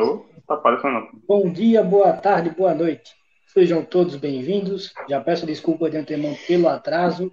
Oh, 0.00 0.24
tá. 0.46 0.62
Bom 1.26 1.52
dia, 1.52 1.82
boa 1.82 2.12
tarde, 2.12 2.50
boa 2.50 2.72
noite. 2.72 3.16
Sejam 3.48 3.84
todos 3.84 4.14
bem-vindos. 4.14 4.94
Já 5.10 5.20
peço 5.20 5.44
desculpa 5.44 5.90
de 5.90 5.96
antemão 5.96 6.36
pelo 6.46 6.68
atraso. 6.68 7.32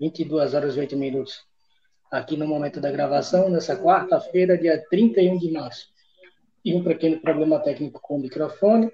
22 0.00 0.54
horas 0.54 0.76
e 0.76 0.80
8 0.80 0.96
minutos 0.96 1.46
aqui 2.10 2.36
no 2.36 2.48
momento 2.48 2.80
da 2.80 2.90
gravação, 2.90 3.48
nessa 3.48 3.80
quarta-feira, 3.80 4.58
dia 4.58 4.84
31 4.90 5.38
de 5.38 5.52
março. 5.52 5.86
E 6.64 6.74
um 6.74 6.82
pequeno 6.82 7.20
problema 7.20 7.60
técnico 7.60 8.00
com 8.02 8.16
o 8.16 8.20
microfone. 8.20 8.90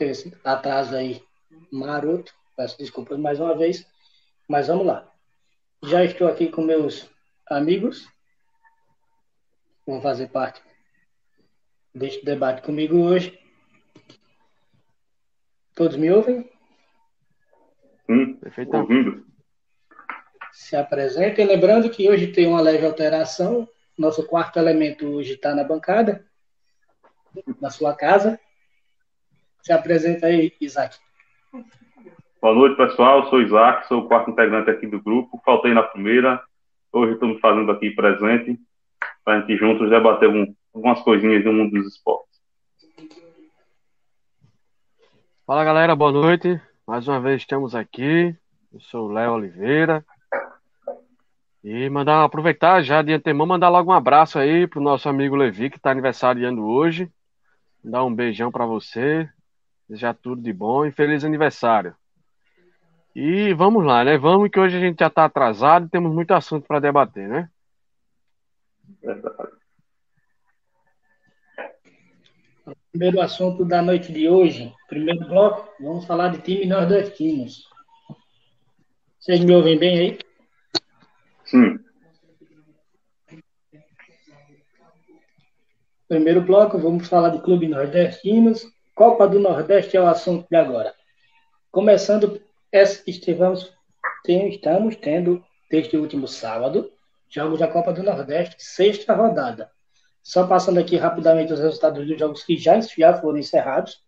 Esse 0.00 0.36
atraso 0.42 0.96
aí 0.96 1.22
maroto. 1.70 2.34
Peço 2.56 2.76
desculpas 2.78 3.16
mais 3.16 3.38
uma 3.38 3.56
vez. 3.56 3.86
Mas 4.48 4.66
vamos 4.66 4.86
lá. 4.86 5.08
Já 5.84 6.02
estou 6.04 6.26
aqui 6.26 6.48
com 6.48 6.62
meus 6.62 7.08
amigos. 7.46 8.08
Vão 9.86 10.02
fazer 10.02 10.26
parte 10.26 10.60
deste 11.94 12.24
debate 12.24 12.62
comigo 12.62 12.96
hoje. 12.98 13.38
Todos 15.74 15.96
me 15.96 16.10
ouvem? 16.10 16.48
Sim, 18.06 18.34
perfeito. 18.34 18.76
Ouvindo. 18.76 19.24
Se 20.52 20.76
apresentem. 20.76 21.46
Lembrando 21.46 21.90
que 21.90 22.08
hoje 22.08 22.28
tem 22.28 22.46
uma 22.46 22.60
leve 22.60 22.84
alteração. 22.84 23.68
Nosso 23.98 24.26
quarto 24.26 24.58
elemento 24.58 25.06
hoje 25.06 25.34
está 25.34 25.54
na 25.54 25.64
bancada, 25.64 26.24
na 27.60 27.70
sua 27.70 27.94
casa. 27.94 28.38
Se 29.62 29.72
apresenta 29.72 30.26
aí, 30.26 30.52
Isaac. 30.60 30.98
Boa 32.40 32.54
noite, 32.54 32.76
pessoal. 32.76 33.28
Sou 33.30 33.40
Isaac, 33.40 33.86
sou 33.86 34.00
o 34.00 34.08
quarto 34.08 34.30
integrante 34.30 34.70
aqui 34.70 34.86
do 34.86 35.00
grupo. 35.00 35.40
Faltei 35.44 35.72
na 35.72 35.82
primeira. 35.82 36.42
Hoje 36.92 37.14
estamos 37.14 37.40
fazendo 37.40 37.70
aqui 37.70 37.90
presente 37.92 38.58
para 39.24 39.38
a 39.38 39.40
gente 39.40 39.56
juntos 39.56 39.88
debater 39.88 40.28
um, 40.28 40.54
algumas 40.72 41.00
coisinhas 41.02 41.44
do 41.44 41.52
mundo 41.52 41.72
dos 41.72 41.94
esportes. 41.94 42.40
Fala 45.46 45.64
galera, 45.64 45.94
boa 45.94 46.12
noite. 46.12 46.60
Mais 46.86 47.06
uma 47.06 47.20
vez 47.20 47.42
estamos 47.42 47.74
aqui. 47.74 48.34
Eu 48.72 48.80
sou 48.80 49.08
o 49.08 49.12
Léo 49.12 49.32
Oliveira. 49.32 50.04
E 51.62 51.88
mandar 51.90 52.24
aproveitar 52.24 52.82
já 52.82 53.02
de 53.02 53.12
antemão, 53.12 53.46
mandar 53.46 53.68
logo 53.68 53.90
um 53.90 53.94
abraço 53.94 54.38
aí 54.38 54.66
pro 54.66 54.80
nosso 54.80 55.08
amigo 55.08 55.36
Levi, 55.36 55.70
que 55.70 55.76
está 55.76 55.90
aniversariando 55.90 56.64
hoje. 56.64 57.10
Dar 57.84 58.04
um 58.04 58.14
beijão 58.14 58.50
para 58.50 58.66
você. 58.66 59.28
Desejar 59.88 60.14
tudo 60.14 60.40
de 60.40 60.52
bom 60.52 60.86
e 60.86 60.92
feliz 60.92 61.24
aniversário. 61.24 61.94
E 63.14 63.52
vamos 63.52 63.84
lá, 63.84 64.02
né? 64.02 64.16
Vamos 64.16 64.48
que 64.48 64.58
hoje 64.58 64.76
a 64.76 64.80
gente 64.80 64.98
já 64.98 65.08
está 65.08 65.26
atrasado 65.26 65.86
e 65.86 65.90
temos 65.90 66.12
muito 66.12 66.32
assunto 66.32 66.66
para 66.66 66.80
debater, 66.80 67.28
né? 67.28 67.50
Verdade. 69.02 69.61
Primeiro 72.92 73.22
assunto 73.22 73.64
da 73.64 73.80
noite 73.80 74.12
de 74.12 74.28
hoje, 74.28 74.70
primeiro 74.86 75.26
bloco, 75.26 75.66
vamos 75.80 76.04
falar 76.04 76.28
de 76.28 76.42
time 76.42 76.66
nordestinos. 76.66 77.66
Vocês 79.18 79.42
me 79.42 79.54
ouvem 79.54 79.78
bem 79.78 79.98
aí? 79.98 80.18
Sim. 81.42 81.78
Primeiro 86.06 86.42
bloco, 86.42 86.78
vamos 86.78 87.08
falar 87.08 87.30
de 87.30 87.40
clube 87.40 87.66
nordestinos. 87.66 88.62
Copa 88.94 89.26
do 89.26 89.40
Nordeste 89.40 89.96
é 89.96 90.00
o 90.02 90.06
assunto 90.06 90.46
de 90.50 90.56
agora. 90.56 90.94
Começando, 91.70 92.42
estivemos, 92.70 93.74
estamos 94.28 94.96
tendo, 94.96 95.42
desde 95.70 95.96
o 95.96 96.02
último 96.02 96.28
sábado, 96.28 96.92
jogos 97.30 97.58
da 97.58 97.68
Copa 97.68 97.90
do 97.90 98.02
Nordeste, 98.02 98.56
sexta 98.58 99.14
rodada. 99.14 99.71
Só 100.22 100.46
passando 100.46 100.78
aqui 100.78 100.96
rapidamente 100.96 101.52
os 101.52 101.60
resultados 101.60 102.06
dos 102.06 102.18
jogos 102.18 102.44
que 102.44 102.56
já, 102.56 102.78
já 102.80 103.20
foram 103.20 103.38
encerrados. 103.38 104.02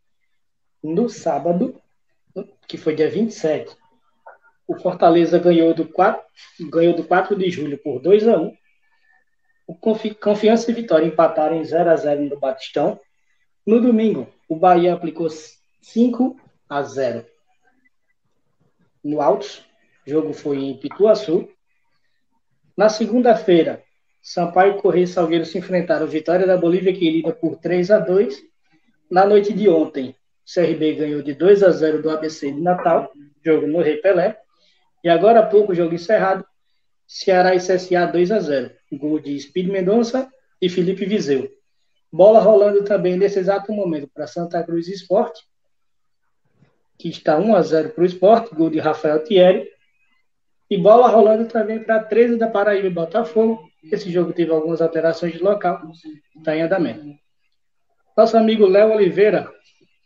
No 0.83 1.09
sábado, 1.09 1.81
que 2.69 2.77
foi 2.77 2.95
dia 2.95 3.11
27, 3.11 3.75
o 4.67 4.77
Fortaleza 4.77 5.39
ganhou 5.39 5.75
do 5.75 5.87
4, 5.87 6.23
ganhou 6.71 6.95
do 6.95 7.05
4 7.05 7.37
de 7.37 7.51
julho 7.51 7.79
por 7.79 8.01
2 8.01 8.29
a 8.29 8.39
1 8.39 8.57
o 9.67 9.75
Confiança 9.75 10.71
e 10.71 10.75
Vitória 10.75 11.07
empataram 11.07 11.57
em 11.57 11.65
0 11.65 11.91
a 11.91 11.97
0 11.97 12.25
no 12.25 12.39
Batistão. 12.39 13.01
No 13.67 13.81
domingo, 13.81 14.29
o 14.49 14.57
Bahia 14.57 14.93
aplicou 14.93 15.29
5 15.81 16.37
a 16.69 16.83
0 16.83 17.27
no 19.03 19.21
Altos. 19.21 19.65
O 20.07 20.11
jogo 20.11 20.33
foi 20.35 20.59
em 20.59 20.77
Pituaçu. 20.77 21.49
Na 22.77 22.89
segunda-feira, 22.89 23.84
Sampaio 24.25 24.79
Correia 24.79 25.05
e 25.05 25.07
Salgueiro 25.07 25.45
se 25.45 25.59
enfrentaram. 25.59 26.07
Vitória 26.07 26.47
da 26.47 26.57
Bolívia 26.57 26.95
querida 26.95 27.31
por 27.31 27.57
3 27.57 27.91
a 27.91 27.99
2 27.99 28.43
Na 29.11 29.27
noite 29.27 29.53
de 29.53 29.69
ontem, 29.69 30.17
o 30.47 30.51
CRB 30.51 30.95
ganhou 30.95 31.23
de 31.23 31.35
2 31.35 31.63
a 31.63 31.71
0 31.71 32.01
do 32.01 32.09
ABC 32.09 32.51
de 32.51 32.59
Natal, 32.59 33.13
jogo 33.45 33.67
no 33.67 33.83
Rei 33.83 33.99
Pelé. 33.99 34.41
E 35.05 35.11
agora 35.11 35.41
há 35.41 35.47
pouco, 35.47 35.75
jogo 35.75 35.95
encerrado, 35.95 36.43
Ceará 37.07 37.55
e 37.55 37.59
CSA 37.59 38.07
2 38.07 38.33
a 38.33 38.41
0 38.41 38.71
Gol 38.93 39.19
de 39.19 39.39
Speed 39.39 39.69
Mendonça 39.69 40.27
e 40.59 40.71
Felipe 40.71 41.05
Vizeu. 41.05 41.47
Bola 42.11 42.41
rolando 42.41 42.83
também 42.83 43.19
nesse 43.19 43.39
exato 43.39 43.75
momento 43.75 44.09
para 44.09 44.27
Santa 44.27 44.63
Cruz 44.63 44.89
Esporte, 44.89 45.43
que 46.99 47.11
está 47.11 47.39
1 47.39 47.55
a 47.55 47.61
0 47.61 47.91
para 47.91 48.03
o 48.03 48.07
Esporte, 48.07 48.55
gol 48.55 48.71
de 48.71 48.79
Rafael 48.79 49.23
Thierry. 49.23 49.69
E 50.71 50.79
bola 50.79 51.09
rolando 51.09 51.47
também 51.47 51.79
para 51.85 52.03
13 52.03 52.39
da 52.39 52.49
Paraíba 52.49 52.87
e 52.87 52.91
Botafogo, 52.91 53.69
esse 53.91 54.11
jogo 54.11 54.33
teve 54.33 54.51
algumas 54.51 54.81
alterações 54.81 55.33
de 55.35 55.43
local, 55.43 55.83
está 56.37 56.57
em 56.57 56.63
andamento. 56.63 57.19
Nosso 58.17 58.37
amigo 58.37 58.67
Léo 58.67 58.93
Oliveira, 58.93 59.53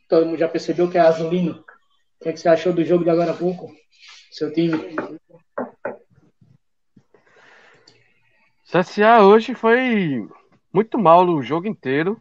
todo 0.09 0.27
mundo 0.27 0.39
já 0.39 0.49
percebeu 0.49 0.91
que 0.91 0.99
é 0.99 1.01
azulino. 1.01 1.65
O 2.21 2.25
que, 2.25 2.29
é 2.31 2.33
que 2.33 2.41
você 2.41 2.49
achou 2.49 2.73
do 2.73 2.85
jogo 2.85 3.05
de 3.05 3.11
agora 3.11 3.33
há 3.33 3.37
pouco? 3.37 3.71
Seu 4.31 4.53
time? 4.53 4.97
CSA 8.71 9.23
hoje 9.23 9.55
foi 9.55 10.29
muito 10.73 10.99
mal 10.99 11.27
o 11.27 11.43
jogo 11.43 11.67
inteiro. 11.67 12.21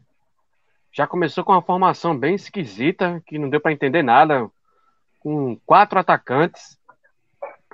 Já 0.94 1.06
começou 1.06 1.44
com 1.44 1.51
uma 1.51 1.62
formação 1.62 2.18
bem 2.18 2.35
esquisita, 2.35 3.22
que 3.25 3.38
não 3.38 3.50
deu 3.50 3.59
para 3.59 3.72
entender 3.72 4.03
nada. 4.03 4.50
Com 5.19 5.57
quatro 5.66 6.00
atacantes, 6.00 6.76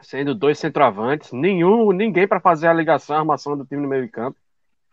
sendo 0.03 0.35
dois 0.35 0.59
centroavantes, 0.59 1.31
nenhum, 1.31 1.91
ninguém 1.91 2.27
para 2.27 2.39
fazer 2.39 2.67
a 2.67 2.73
ligação, 2.73 3.15
a 3.15 3.19
armação 3.19 3.57
do 3.57 3.65
time 3.65 3.81
no 3.81 3.87
meio 3.87 4.03
de 4.03 4.11
campo. 4.11 4.37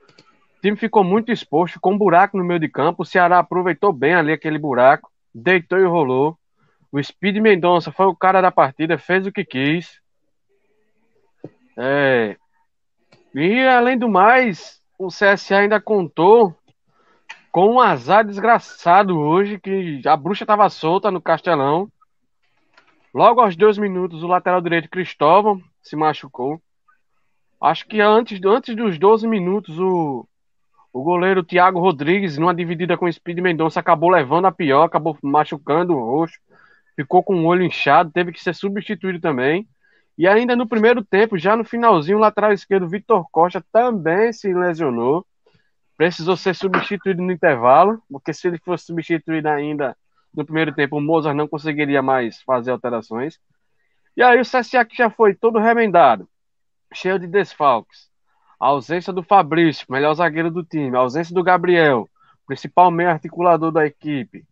O 0.08 0.60
time 0.60 0.76
ficou 0.76 1.02
muito 1.02 1.32
exposto, 1.32 1.80
com 1.80 1.92
um 1.92 1.98
buraco 1.98 2.36
no 2.36 2.44
meio 2.44 2.60
de 2.60 2.68
campo. 2.68 3.02
O 3.02 3.06
Ceará 3.06 3.38
aproveitou 3.38 3.92
bem 3.92 4.14
ali 4.14 4.32
aquele 4.32 4.58
buraco, 4.58 5.10
deitou 5.34 5.78
e 5.78 5.84
rolou. 5.84 6.38
O 6.92 7.02
Speed 7.02 7.36
Mendonça 7.38 7.92
foi 7.92 8.06
o 8.06 8.16
cara 8.16 8.40
da 8.40 8.50
partida, 8.50 8.98
fez 8.98 9.26
o 9.26 9.32
que 9.32 9.44
quis. 9.44 10.00
É... 11.78 12.36
E 13.34 13.60
além 13.66 13.96
do 13.96 14.08
mais, 14.08 14.80
o 14.98 15.08
CSA 15.08 15.58
ainda 15.58 15.80
contou 15.80 16.54
com 17.50 17.74
um 17.74 17.80
azar 17.80 18.24
desgraçado 18.24 19.18
hoje, 19.18 19.58
que 19.58 20.02
a 20.06 20.16
bruxa 20.16 20.44
estava 20.44 20.68
solta 20.68 21.10
no 21.10 21.20
Castelão. 21.20 21.90
Logo 23.12 23.40
aos 23.40 23.56
dois 23.56 23.76
minutos, 23.76 24.22
o 24.22 24.28
lateral 24.28 24.60
direito 24.60 24.88
Cristóvão 24.88 25.60
se 25.82 25.96
machucou. 25.96 26.62
Acho 27.60 27.86
que 27.86 28.00
antes, 28.00 28.40
antes 28.44 28.76
dos 28.76 28.98
12 28.98 29.26
minutos, 29.26 29.78
o, 29.80 30.26
o 30.92 31.02
goleiro 31.02 31.42
Thiago 31.42 31.80
Rodrigues, 31.80 32.38
numa 32.38 32.54
dividida 32.54 32.96
com 32.96 33.06
o 33.06 33.12
Speed 33.12 33.38
Mendonça, 33.40 33.80
acabou 33.80 34.10
levando 34.10 34.46
a 34.46 34.52
pior, 34.52 34.84
acabou 34.84 35.18
machucando 35.22 35.92
o 35.92 36.04
rosto, 36.04 36.38
ficou 36.94 37.22
com 37.22 37.34
o 37.34 37.46
olho 37.46 37.64
inchado, 37.64 38.12
teve 38.12 38.30
que 38.30 38.40
ser 38.40 38.54
substituído 38.54 39.20
também. 39.20 39.68
E 40.16 40.28
ainda 40.28 40.54
no 40.54 40.68
primeiro 40.68 41.04
tempo, 41.04 41.36
já 41.36 41.56
no 41.56 41.64
finalzinho, 41.64 42.18
o 42.18 42.20
lateral 42.20 42.52
esquerdo 42.52 42.88
Vitor 42.88 43.26
Costa 43.32 43.64
também 43.72 44.32
se 44.32 44.54
lesionou. 44.54 45.26
Precisou 45.96 46.36
ser 46.36 46.54
substituído 46.54 47.22
no 47.22 47.32
intervalo, 47.32 48.00
porque 48.08 48.32
se 48.32 48.46
ele 48.46 48.58
fosse 48.58 48.86
substituído 48.86 49.48
ainda 49.48 49.96
no 50.34 50.44
primeiro 50.44 50.72
tempo, 50.72 50.96
o 50.96 51.00
Mozart 51.00 51.36
não 51.36 51.48
conseguiria 51.48 52.02
mais 52.02 52.40
fazer 52.42 52.70
alterações. 52.70 53.38
E 54.16 54.22
aí 54.22 54.40
o 54.40 54.44
CSA 54.44 54.84
que 54.84 54.96
já 54.96 55.10
foi 55.10 55.34
todo 55.34 55.58
remendado, 55.58 56.28
cheio 56.92 57.18
de 57.18 57.26
desfalques. 57.26 58.08
A 58.58 58.66
ausência 58.66 59.12
do 59.12 59.22
Fabrício, 59.22 59.86
melhor 59.88 60.14
zagueiro 60.14 60.50
do 60.50 60.62
time, 60.62 60.96
a 60.96 61.00
ausência 61.00 61.34
do 61.34 61.42
Gabriel, 61.42 62.08
principal 62.46 62.90
meio 62.90 63.10
articulador 63.10 63.72
da 63.72 63.86
equipe. 63.86 64.44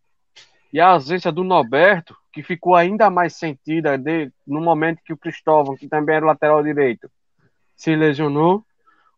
E 0.72 0.80
a 0.80 0.88
ausência 0.88 1.30
do 1.32 1.44
Norberto, 1.44 2.16
que 2.32 2.42
ficou 2.42 2.74
ainda 2.74 3.10
mais 3.10 3.34
sentida 3.34 3.96
de, 3.98 4.30
no 4.46 4.60
momento 4.60 5.02
que 5.04 5.12
o 5.12 5.16
Cristóvão, 5.16 5.76
que 5.76 5.88
também 5.88 6.16
era 6.16 6.26
lateral 6.26 6.62
direito, 6.62 7.10
se 7.76 7.94
lesionou. 7.94 8.64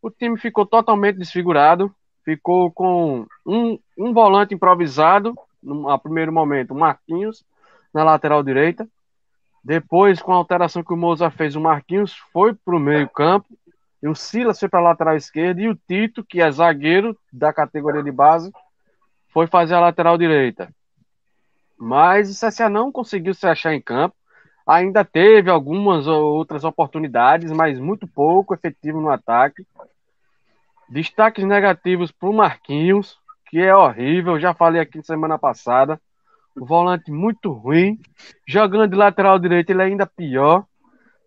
O 0.02 0.10
time 0.10 0.38
ficou 0.38 0.64
totalmente 0.64 1.18
desfigurado, 1.18 1.94
ficou 2.24 2.70
com 2.70 3.26
um, 3.46 3.78
um 3.98 4.12
volante 4.12 4.54
improvisado 4.54 5.36
no 5.62 5.98
primeiro 5.98 6.32
momento, 6.32 6.72
o 6.72 6.78
Marquinhos 6.78 7.44
na 7.92 8.04
lateral 8.04 8.42
direita. 8.42 8.88
Depois, 9.62 10.22
com 10.22 10.32
a 10.32 10.36
alteração 10.36 10.82
que 10.82 10.92
o 10.92 10.96
Moza 10.96 11.30
fez, 11.30 11.54
o 11.54 11.60
Marquinhos 11.60 12.16
foi 12.32 12.54
para 12.54 12.76
o 12.76 12.80
meio-campo. 12.80 13.46
E 14.02 14.08
o 14.08 14.14
Silas 14.14 14.58
foi 14.58 14.68
para 14.68 14.80
a 14.80 14.84
lateral 14.84 15.16
esquerda. 15.16 15.60
E 15.60 15.68
o 15.68 15.74
Tito, 15.74 16.24
que 16.24 16.40
é 16.40 16.50
zagueiro 16.50 17.16
da 17.30 17.52
categoria 17.52 18.02
de 18.02 18.10
base, 18.10 18.50
foi 19.28 19.46
fazer 19.46 19.74
a 19.74 19.80
lateral 19.80 20.16
direita. 20.16 20.72
Mas 21.78 22.30
o 22.30 22.46
CSA 22.46 22.68
não 22.68 22.90
conseguiu 22.90 23.34
se 23.34 23.46
achar 23.46 23.74
em 23.74 23.80
campo. 23.80 24.16
Ainda 24.66 25.04
teve 25.04 25.50
algumas 25.50 26.06
outras 26.06 26.64
oportunidades, 26.64 27.50
mas 27.52 27.78
muito 27.78 28.06
pouco 28.06 28.54
efetivo 28.54 29.00
no 29.00 29.10
ataque. 29.10 29.66
Destaques 30.88 31.44
negativos 31.44 32.10
para 32.10 32.28
o 32.28 32.34
Marquinhos, 32.34 33.18
que 33.50 33.58
é 33.58 33.75
horrível. 33.75 34.38
Já 34.38 34.55
falei 34.55 34.81
aqui 34.81 35.02
semana 35.02 35.37
passada. 35.37 36.00
O 36.56 36.64
volante 36.64 37.11
muito 37.11 37.52
ruim. 37.52 37.99
Jogando 38.47 38.88
de 38.88 38.97
lateral 38.97 39.38
direito, 39.38 39.70
ele 39.70 39.82
é 39.82 39.87
ainda 39.87 40.06
pior. 40.06 40.64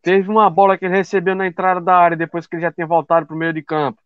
Teve 0.02 0.30
uma 0.30 0.50
bola 0.50 0.78
que 0.78 0.86
ele 0.86 0.96
recebeu 0.96 1.36
na 1.36 1.48
entrada 1.48 1.80
da 1.82 1.96
área 1.96 2.18
depois 2.18 2.48
que 2.48 2.56
ele 2.56 2.64
já 2.64 2.72
tinha 2.72 2.88
voltado 2.88 3.26
para 3.26 3.36
o 3.36 3.38
meio 3.38 3.54
de 3.54 3.62
campo. 3.62 4.00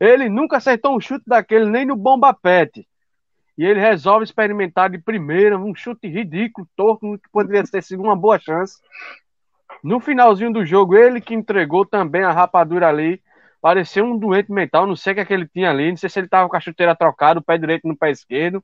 Ele 0.00 0.28
nunca 0.28 0.58
acertou 0.58 0.96
um 0.96 1.00
chute 1.00 1.24
daquele, 1.26 1.66
nem 1.66 1.84
no 1.84 1.96
bomba 1.96 2.32
pet. 2.32 2.86
E 3.56 3.64
ele 3.64 3.80
resolve 3.80 4.24
experimentar 4.24 4.88
de 4.90 4.98
primeira 4.98 5.58
um 5.58 5.74
chute 5.74 6.06
ridículo, 6.06 6.68
torto, 6.76 7.18
que 7.18 7.28
poderia 7.32 7.64
ter 7.64 7.82
sido 7.82 8.02
uma 8.02 8.14
boa 8.14 8.38
chance. 8.38 8.78
No 9.82 9.98
finalzinho 9.98 10.52
do 10.52 10.64
jogo, 10.64 10.96
ele 10.96 11.20
que 11.20 11.34
entregou 11.34 11.84
também 11.84 12.22
a 12.22 12.30
rapadura 12.30 12.88
ali. 12.88 13.20
Pareceu 13.60 14.04
um 14.04 14.16
doente 14.16 14.52
mental, 14.52 14.86
não 14.86 14.94
sei 14.94 15.12
o 15.12 15.16
que, 15.16 15.20
é 15.20 15.24
que 15.24 15.34
ele 15.34 15.48
tinha 15.48 15.70
ali. 15.70 15.90
Não 15.90 15.96
sei 15.96 16.08
se 16.08 16.18
ele 16.18 16.28
tava 16.28 16.48
com 16.48 16.56
a 16.56 16.60
chuteira 16.60 16.94
trocada, 16.94 17.40
o 17.40 17.42
pé 17.42 17.58
direito 17.58 17.88
no 17.88 17.96
pé 17.96 18.10
esquerdo. 18.10 18.62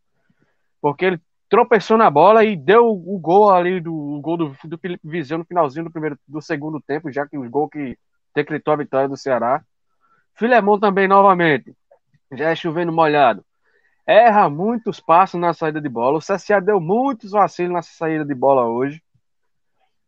Porque 0.81 1.05
ele 1.05 1.21
tropeçou 1.49 1.97
na 1.97 2.11
bola 2.11 2.45
e 2.45 2.57
deu 2.57 2.87
o 2.87 3.19
gol 3.19 3.51
ali 3.51 3.81
do 3.81 3.95
o 3.95 4.21
gol 4.21 4.37
do, 4.37 4.57
do 4.65 4.79
Felipe 4.79 5.09
Viseu 5.09 5.39
no 5.39 5.45
finalzinho 5.45 5.85
do 5.85 5.91
primeiro 5.91 6.19
do 6.27 6.41
segundo 6.41 6.81
tempo, 6.81 7.13
já 7.13 7.27
que 7.27 7.37
o 7.37 7.51
gol 7.51 7.69
que 7.69 7.99
decretou 8.35 8.75
a 8.75 8.79
vitória 8.79 9.09
do 9.09 9.17
Ceará. 9.17 9.63
Filemon 10.35 10.79
também 10.79 11.09
novamente. 11.09 11.75
Já 12.33 12.51
é 12.51 12.57
chovendo 12.57 12.93
molhado. 12.93 13.45
Erra 14.07 14.51
muitos 14.51 15.01
passos 15.01 15.41
na 15.41 15.55
saída 15.55 15.81
de 15.81 15.89
bola. 15.89 16.19
O 16.19 16.21
CSA 16.21 16.61
deu 16.61 16.81
muitos 16.81 17.31
vacilos 17.31 17.73
nessa 17.73 17.93
saída 17.93 18.25
de 18.25 18.35
bola 18.35 18.67
hoje. 18.67 19.03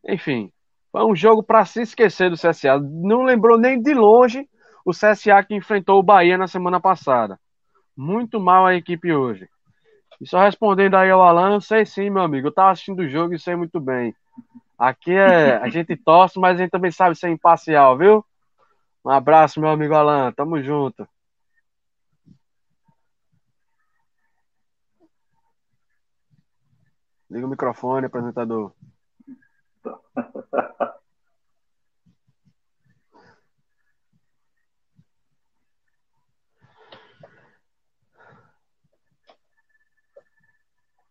Enfim, 0.07 0.53
foi 0.93 1.05
um 1.05 1.15
jogo 1.15 1.43
para 1.43 1.65
se 1.65 1.83
esquecer 1.83 2.31
do 2.31 2.37
CSA. 2.37 2.79
Não 2.79 3.23
lembrou 3.23 3.59
nem 3.59 3.81
de 3.81 3.95
longe 3.95 4.49
o 4.87 4.93
CSA 4.93 5.43
que 5.43 5.53
enfrentou 5.53 5.99
o 5.99 6.03
Bahia 6.03 6.39
na 6.39 6.47
semana 6.47 6.81
passada. 6.81 7.41
Muito 7.97 8.39
mal 8.39 8.65
a 8.65 8.77
equipe 8.77 9.13
hoje. 9.13 9.49
E 10.21 10.29
só 10.29 10.41
respondendo 10.41 10.95
aí 10.95 11.11
ao 11.11 11.21
Alan, 11.21 11.59
sei 11.61 11.85
sim, 11.85 12.09
meu 12.09 12.23
amigo. 12.23 12.47
Eu 12.47 12.53
tava 12.53 12.71
assistindo 12.71 13.01
o 13.01 13.09
jogo 13.09 13.35
e 13.35 13.39
sei 13.39 13.57
muito 13.57 13.81
bem. 13.81 14.15
Aqui 14.79 15.11
é 15.11 15.57
a 15.57 15.69
gente 15.69 15.97
torce, 15.97 16.39
mas 16.39 16.55
a 16.55 16.63
gente 16.63 16.71
também 16.71 16.93
sabe 16.93 17.17
ser 17.17 17.31
imparcial, 17.31 17.99
viu? 17.99 18.25
Um 19.05 19.11
abraço, 19.11 19.61
meu 19.61 19.71
amigo 19.71 19.95
Alan. 19.95 20.31
Tamo 20.33 20.63
junto. 20.63 21.07
Liga 27.29 27.45
o 27.45 27.51
microfone, 27.51 28.07
apresentador. 28.07 28.73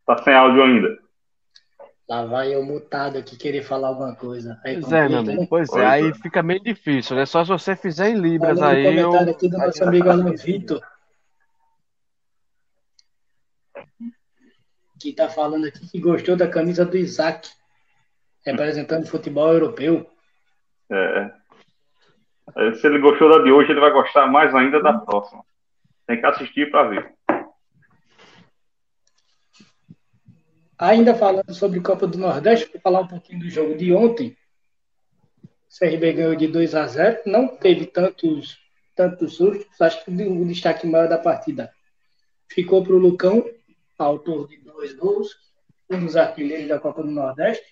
Tá 0.06 0.18
sem 0.24 0.34
áudio 0.34 0.63
ainda. 0.63 1.06
Lá 2.07 2.24
vai 2.24 2.54
eu 2.54 2.63
mutado 2.63 3.18
aqui 3.18 3.36
querer 3.36 3.63
falar 3.63 3.88
alguma 3.88 4.16
coisa. 4.16 4.60
Aí 4.63 4.80
pois 4.80 4.94
é, 4.94 5.10
meu 5.10 5.19
amigo. 5.19 5.42
Né? 5.42 5.48
Pois, 5.50 5.74
é, 5.74 5.86
aí 5.86 6.13
fica 6.13 6.44
meio 6.44 6.62
difícil, 6.62 7.16
né? 7.16 7.25
Só 7.25 7.44
se 7.44 7.50
você 7.50 7.75
fizer 7.75 8.10
em 8.10 8.19
Libras 8.19 8.62
Olha 8.62 8.78
aí. 8.78 9.00
Um 9.00 9.04
comentário 9.04 9.30
eu... 9.30 9.36
aqui 9.36 9.50
do 9.50 9.57
nosso 9.57 9.84
amigo 9.84 10.10
Alan 10.10 10.36
Vitor. 10.36 10.81
Que 15.00 15.13
tá 15.13 15.28
falando 15.30 15.66
aqui 15.66 15.88
que 15.88 16.00
gostou 16.00 16.36
da 16.36 16.48
camisa 16.48 16.86
do 16.86 16.96
Isaac, 16.96 17.50
representando 18.46 19.04
o 19.04 19.07
futebol 19.07 19.52
europeu. 19.52 20.07
É. 20.92 21.31
Se 22.75 22.86
ele 22.86 23.00
gostou 23.00 23.30
da 23.30 23.44
de 23.44 23.52
hoje, 23.52 23.72
ele 23.72 23.80
vai 23.80 23.92
gostar 23.92 24.28
mais 24.28 24.54
ainda 24.54 24.80
da 24.80 24.94
próxima. 24.94 25.44
Tem 26.06 26.19
que 26.19 26.25
assistir 26.28 26.69
para 26.69 26.90
ver. 26.90 27.14
Ainda 30.77 31.16
falando 31.16 31.54
sobre 31.54 31.80
Copa 31.80 32.06
do 32.06 32.18
Nordeste, 32.18 32.69
vou 32.72 32.81
falar 32.81 33.01
um 33.01 33.07
pouquinho 33.07 33.39
do 33.39 33.50
jogo 33.50 33.75
de 33.75 33.94
ontem. 33.94 34.36
O 35.44 35.80
CRB 35.80 36.13
ganhou 36.13 36.36
de 36.36 36.48
2 36.48 36.75
a 36.75 36.86
0, 36.86 37.22
não 37.25 37.48
teve 37.48 37.86
tantos, 37.86 38.57
tantos 38.94 39.36
sustos, 39.36 39.80
acho 39.80 40.04
que 40.04 40.12
o 40.12 40.45
destaque 40.45 40.86
maior 40.86 41.07
da 41.07 41.18
partida 41.18 41.72
ficou 42.50 42.83
para 42.83 42.94
o 42.94 42.98
Lucão, 42.98 43.50
autor 43.98 44.50
de 44.50 44.57
dois 44.57 44.94
gols, 44.94 45.36
um 45.89 46.06
dos 46.06 46.18
artilheiros 46.18 46.68
da 46.68 46.80
Copa 46.80 47.04
do 47.04 47.12
Nordeste, 47.12 47.66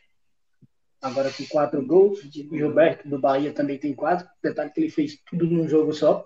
agora 1.02 1.32
com 1.32 1.46
quatro 1.48 1.86
gols. 1.86 2.24
O 2.24 2.32
Gilberto 2.32 3.10
do 3.10 3.20
Bahia 3.20 3.52
também 3.52 3.78
tem 3.78 3.94
quatro, 3.94 4.28
detalhe 4.42 4.72
que 4.72 4.80
ele 4.80 4.90
fez 4.90 5.20
tudo 5.30 5.46
num 5.46 5.68
jogo 5.68 5.94
só. 5.94 6.26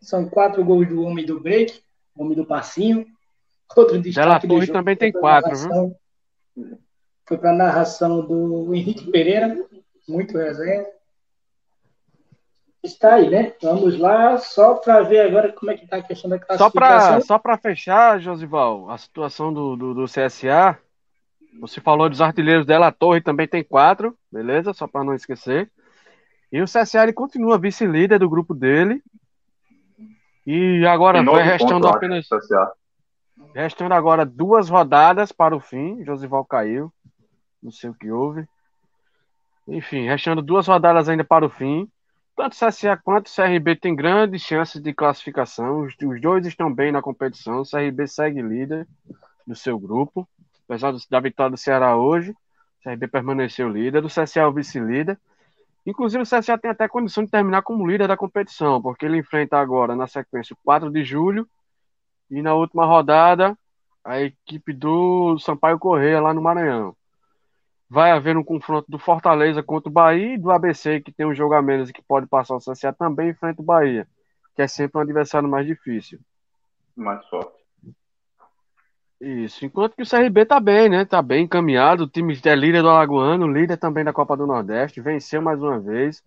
São 0.00 0.28
quatro 0.28 0.64
gols 0.64 0.88
do 0.88 1.02
homem 1.02 1.26
do 1.26 1.40
break, 1.40 1.82
homem 2.14 2.36
do 2.36 2.46
passinho, 2.46 3.04
Outro 3.76 4.00
destaque 4.00 4.48
Torre 4.48 4.66
também 4.66 4.96
tem 4.96 5.12
quatro, 5.12 5.56
viu? 5.56 5.96
Foi 7.26 7.38
para 7.38 7.50
a 7.50 7.56
narração 7.56 8.26
do 8.26 8.74
Henrique 8.74 9.10
Pereira, 9.10 9.56
muito 10.08 10.36
resenha. 10.36 10.84
Está 12.82 13.14
aí, 13.14 13.28
né? 13.28 13.52
Vamos 13.62 13.98
lá, 13.98 14.38
só 14.38 14.74
para 14.74 15.02
ver 15.02 15.20
agora 15.20 15.52
como 15.52 15.70
é 15.70 15.76
que 15.76 15.84
está 15.84 15.98
a 15.98 16.02
questão 16.02 16.30
da 16.30 16.38
classificação. 16.38 17.20
Só 17.20 17.38
para 17.38 17.58
fechar, 17.58 18.18
Josival, 18.18 18.90
a 18.90 18.96
situação 18.96 19.52
do, 19.52 19.76
do, 19.76 19.94
do, 19.94 20.04
CSA, 20.06 20.78
você 21.60 21.80
falou 21.80 22.08
dos 22.08 22.22
artilheiros 22.22 22.64
dela, 22.64 22.90
Torre 22.90 23.20
também 23.20 23.46
tem 23.46 23.62
quatro, 23.62 24.16
beleza? 24.32 24.72
Só 24.72 24.86
para 24.86 25.04
não 25.04 25.14
esquecer. 25.14 25.70
E 26.50 26.60
o 26.60 26.64
CSA 26.64 27.02
ele 27.02 27.12
continua 27.12 27.58
vice-líder 27.58 28.18
do 28.18 28.30
grupo 28.30 28.54
dele. 28.54 29.02
E 30.46 30.84
agora 30.86 31.22
vai 31.22 31.44
restando 31.44 31.86
apenas. 31.86 32.26
CSA. 32.26 32.72
Restando 33.54 33.94
agora 33.94 34.24
duas 34.24 34.68
rodadas 34.68 35.32
para 35.32 35.56
o 35.56 35.60
fim. 35.60 36.04
Josival 36.04 36.44
caiu. 36.44 36.92
Não 37.62 37.70
sei 37.70 37.90
o 37.90 37.94
que 37.94 38.10
houve. 38.10 38.46
Enfim, 39.66 40.06
restando 40.06 40.42
duas 40.42 40.66
rodadas 40.66 41.08
ainda 41.08 41.24
para 41.24 41.44
o 41.44 41.50
fim. 41.50 41.88
Tanto 42.36 42.56
CSA 42.56 42.96
quanto 42.96 43.26
o 43.26 43.34
CRB 43.34 43.76
tem 43.76 43.94
grandes 43.94 44.42
chances 44.42 44.80
de 44.80 44.94
classificação. 44.94 45.82
Os, 45.82 45.94
os 46.02 46.20
dois 46.20 46.46
estão 46.46 46.72
bem 46.72 46.90
na 46.90 47.02
competição. 47.02 47.60
O 47.60 47.68
CRB 47.68 48.06
segue 48.06 48.40
líder 48.40 48.86
do 49.46 49.54
seu 49.54 49.78
grupo. 49.78 50.26
Apesar 50.64 50.94
da 51.10 51.20
vitória 51.20 51.50
do 51.50 51.56
Ceará 51.56 51.96
hoje, 51.96 52.30
o 52.30 52.82
CRB 52.82 53.08
permaneceu 53.08 53.68
líder. 53.68 54.04
O 54.04 54.08
CSA 54.08 54.48
o 54.48 54.52
vice-líder. 54.52 55.18
Inclusive, 55.84 56.22
o 56.22 56.26
CSA 56.26 56.56
tem 56.56 56.70
até 56.70 56.86
condição 56.86 57.24
de 57.24 57.30
terminar 57.30 57.62
como 57.62 57.86
líder 57.86 58.06
da 58.06 58.16
competição, 58.16 58.80
porque 58.80 59.06
ele 59.06 59.18
enfrenta 59.18 59.58
agora, 59.58 59.96
na 59.96 60.06
sequência, 60.06 60.54
o 60.54 60.58
4 60.64 60.90
de 60.90 61.02
julho 61.02 61.48
e 62.30 62.42
na 62.42 62.54
última 62.54 62.86
rodada, 62.86 63.56
a 64.04 64.20
equipe 64.20 64.72
do 64.72 65.38
Sampaio 65.38 65.78
Correia 65.78 66.20
lá 66.20 66.32
no 66.32 66.40
Maranhão. 66.40 66.94
Vai 67.88 68.12
haver 68.12 68.36
um 68.36 68.44
confronto 68.44 68.88
do 68.88 68.98
Fortaleza 68.98 69.62
contra 69.62 69.88
o 69.88 69.92
Bahia 69.92 70.34
e 70.34 70.38
do 70.38 70.50
ABC, 70.50 71.00
que 71.00 71.10
tem 71.10 71.26
um 71.26 71.34
jogo 71.34 71.54
a 71.54 71.62
menos 71.62 71.90
e 71.90 71.92
que 71.92 72.02
pode 72.02 72.26
passar 72.26 72.54
o 72.54 72.58
CSA 72.58 72.92
também 72.92 73.30
enfrenta 73.30 73.60
o 73.60 73.64
Bahia, 73.64 74.06
que 74.54 74.62
é 74.62 74.68
sempre 74.68 74.98
um 74.98 75.00
adversário 75.02 75.48
mais 75.48 75.66
difícil. 75.66 76.20
Mais 76.96 77.26
forte. 77.28 77.60
Isso, 79.20 79.66
enquanto 79.66 79.94
que 79.94 80.02
o 80.02 80.08
CRB 80.08 80.46
tá 80.46 80.58
bem, 80.58 80.88
né? 80.88 81.04
Tá 81.04 81.20
bem 81.20 81.44
encaminhado. 81.44 82.04
O 82.04 82.08
time 82.08 82.38
é 82.42 82.54
líder 82.54 82.80
do 82.80 82.88
Alagoano, 82.88 83.52
líder 83.52 83.76
também 83.76 84.02
da 84.02 84.14
Copa 84.14 84.34
do 84.34 84.46
Nordeste, 84.46 85.00
venceu 85.00 85.42
mais 85.42 85.60
uma 85.60 85.78
vez. 85.78 86.22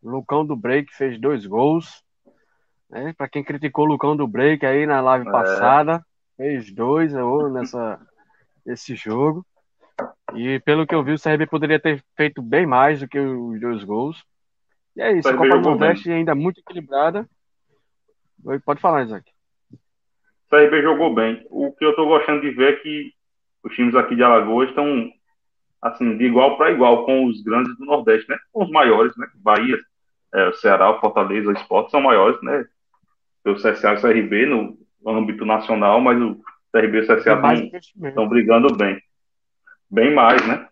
O 0.00 0.10
Lucão 0.10 0.46
do 0.46 0.54
Break 0.54 0.94
fez 0.94 1.20
dois 1.20 1.44
gols. 1.44 2.04
Né? 2.90 3.14
Para 3.16 3.28
quem 3.28 3.44
criticou 3.44 3.84
o 3.84 3.88
Lucão 3.88 4.16
do 4.16 4.26
Break 4.26 4.64
aí 4.64 4.86
na 4.86 5.00
live 5.00 5.28
é. 5.28 5.30
passada, 5.30 6.04
fez 6.36 6.72
dois 6.72 7.12
nessa 7.52 8.00
esse 8.64 8.94
jogo. 8.94 9.44
E 10.34 10.60
pelo 10.60 10.86
que 10.86 10.94
eu 10.94 11.02
vi, 11.02 11.12
o 11.12 11.20
CRB 11.20 11.46
poderia 11.46 11.80
ter 11.80 12.04
feito 12.16 12.42
bem 12.42 12.66
mais 12.66 13.00
do 13.00 13.08
que 13.08 13.18
os 13.18 13.60
dois 13.60 13.84
gols. 13.84 14.22
E 14.94 15.00
é 15.00 15.12
isso, 15.12 15.28
a 15.28 15.36
Copa 15.36 15.58
do 15.58 15.60
Nordeste 15.60 16.10
ainda 16.10 16.34
muito 16.34 16.60
equilibrada. 16.60 17.28
Pode 18.64 18.80
falar, 18.80 19.04
Isaac. 19.04 19.30
O 19.72 20.50
CRB 20.50 20.82
jogou 20.82 21.14
bem. 21.14 21.46
O 21.50 21.72
que 21.72 21.84
eu 21.84 21.90
estou 21.90 22.06
gostando 22.06 22.42
de 22.42 22.50
ver 22.50 22.74
é 22.74 22.76
que 22.76 23.12
os 23.62 23.74
times 23.74 23.94
aqui 23.94 24.14
de 24.14 24.22
Alagoas 24.22 24.68
estão 24.68 25.10
assim, 25.82 26.16
de 26.16 26.24
igual 26.24 26.56
para 26.56 26.70
igual 26.70 27.04
com 27.04 27.26
os 27.26 27.42
grandes 27.42 27.76
do 27.76 27.84
Nordeste, 27.84 28.28
né? 28.30 28.36
Com 28.52 28.64
os 28.64 28.70
maiores, 28.70 29.16
né? 29.16 29.26
Bahia, 29.36 29.78
é, 30.34 30.52
Ceará, 30.52 30.98
Fortaleza, 31.00 31.52
Esporte 31.52 31.90
são 31.90 32.00
maiores, 32.00 32.40
né? 32.42 32.66
O 33.50 33.56
CSA 33.56 33.92
e 33.92 33.94
o 33.94 34.00
CRB 34.00 34.46
no 34.46 34.78
âmbito 35.06 35.44
nacional, 35.44 36.00
mas 36.00 36.20
o 36.20 36.40
CRB 36.72 36.98
e 36.98 37.00
o 37.00 37.06
CSA 37.06 37.40
estão 38.08 38.28
brigando 38.28 38.76
bem. 38.76 39.00
Bem 39.90 40.14
mais, 40.14 40.46
né? 40.46 40.68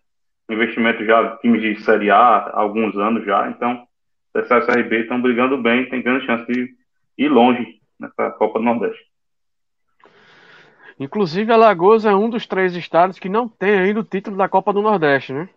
Investimento 0.49 1.03
já, 1.05 1.37
times 1.37 1.61
de 1.61 1.81
Série 1.83 2.11
A 2.11 2.17
há 2.17 2.59
alguns 2.59 2.95
anos 2.97 3.25
já, 3.25 3.49
então 3.49 3.87
o 4.33 4.41
CSA 4.41 4.55
e 4.55 4.59
o 4.59 4.65
CRB 4.65 5.01
estão 5.01 5.21
brigando 5.21 5.57
bem, 5.57 5.89
tem 5.89 6.01
grande 6.01 6.25
chance 6.25 6.45
de 6.51 6.75
ir 7.17 7.29
longe 7.29 7.79
nessa 7.99 8.31
Copa 8.31 8.59
do 8.59 8.65
Nordeste. 8.65 9.03
Inclusive, 10.99 11.51
Alagoas 11.51 12.05
é 12.05 12.15
um 12.15 12.29
dos 12.29 12.47
três 12.47 12.75
estados 12.75 13.19
que 13.19 13.27
não 13.27 13.49
tem 13.49 13.79
ainda 13.79 13.99
o 13.99 14.03
título 14.03 14.37
da 14.37 14.47
Copa 14.47 14.71
do 14.71 14.81
Nordeste, 14.81 15.33
né? 15.33 15.49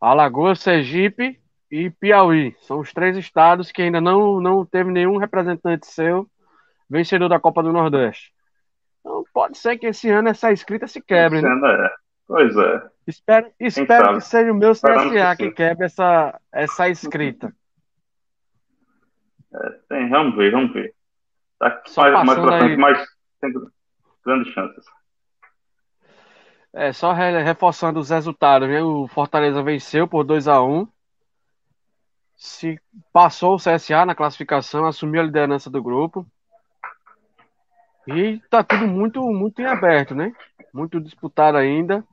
Alagoas, 0.00 0.60
Sergipe 0.60 1.40
e 1.70 1.90
Piauí. 1.90 2.54
São 2.60 2.80
os 2.80 2.92
três 2.92 3.16
estados 3.16 3.70
que 3.70 3.82
ainda 3.82 4.00
não, 4.00 4.40
não 4.40 4.64
teve 4.64 4.90
nenhum 4.90 5.16
representante 5.16 5.86
seu 5.86 6.28
vencedor 6.88 7.28
da 7.28 7.40
Copa 7.40 7.62
do 7.62 7.72
Nordeste. 7.72 8.32
Então 9.00 9.24
pode 9.32 9.58
ser 9.58 9.78
que 9.78 9.86
esse 9.86 10.08
ano 10.10 10.28
essa 10.28 10.50
escrita 10.52 10.86
se 10.86 11.00
quebre, 11.02 11.42
né? 11.42 11.48
É. 11.48 11.90
Pois 12.26 12.54
é. 12.56 12.82
Espero, 13.06 13.50
espero 13.58 14.14
que 14.14 14.20
seja 14.20 14.52
o 14.52 14.54
meu 14.54 14.72
CSA 14.72 15.36
que, 15.36 15.48
que 15.48 15.50
quebre 15.52 15.86
essa, 15.86 16.38
essa 16.52 16.88
escrita. 16.88 17.52
É, 19.54 19.70
tem, 19.88 20.10
vamos 20.10 20.36
ver, 20.36 20.52
vamos 20.52 20.72
ver. 20.74 20.94
Tá 21.58 21.82
mais, 21.96 22.26
mais 22.26 22.38
pra 22.38 22.58
frente, 22.58 22.76
mas 22.76 23.08
tem 23.40 23.52
grandes 24.24 24.52
chances. 24.52 24.84
É, 26.72 26.92
só 26.92 27.12
reforçando 27.12 27.98
os 27.98 28.10
resultados, 28.10 28.68
né? 28.68 28.82
O 28.82 29.08
Fortaleza 29.08 29.62
venceu 29.62 30.06
por 30.06 30.22
2 30.22 30.46
a 30.46 30.62
1 30.62 30.86
Se 32.38 32.80
passou 33.12 33.56
o 33.56 33.58
CSA 33.58 34.06
na 34.06 34.14
classificação, 34.14 34.86
assumiu 34.86 35.20
a 35.20 35.24
liderança 35.24 35.68
do 35.68 35.82
grupo. 35.82 36.24
E 38.06 38.40
tá 38.48 38.62
tudo 38.62 38.86
muito, 38.86 39.20
muito 39.22 39.60
em 39.60 39.66
aberto, 39.66 40.14
né? 40.14 40.32
Muito 40.72 41.00
disputado 41.00 41.58
ainda. 41.58 42.04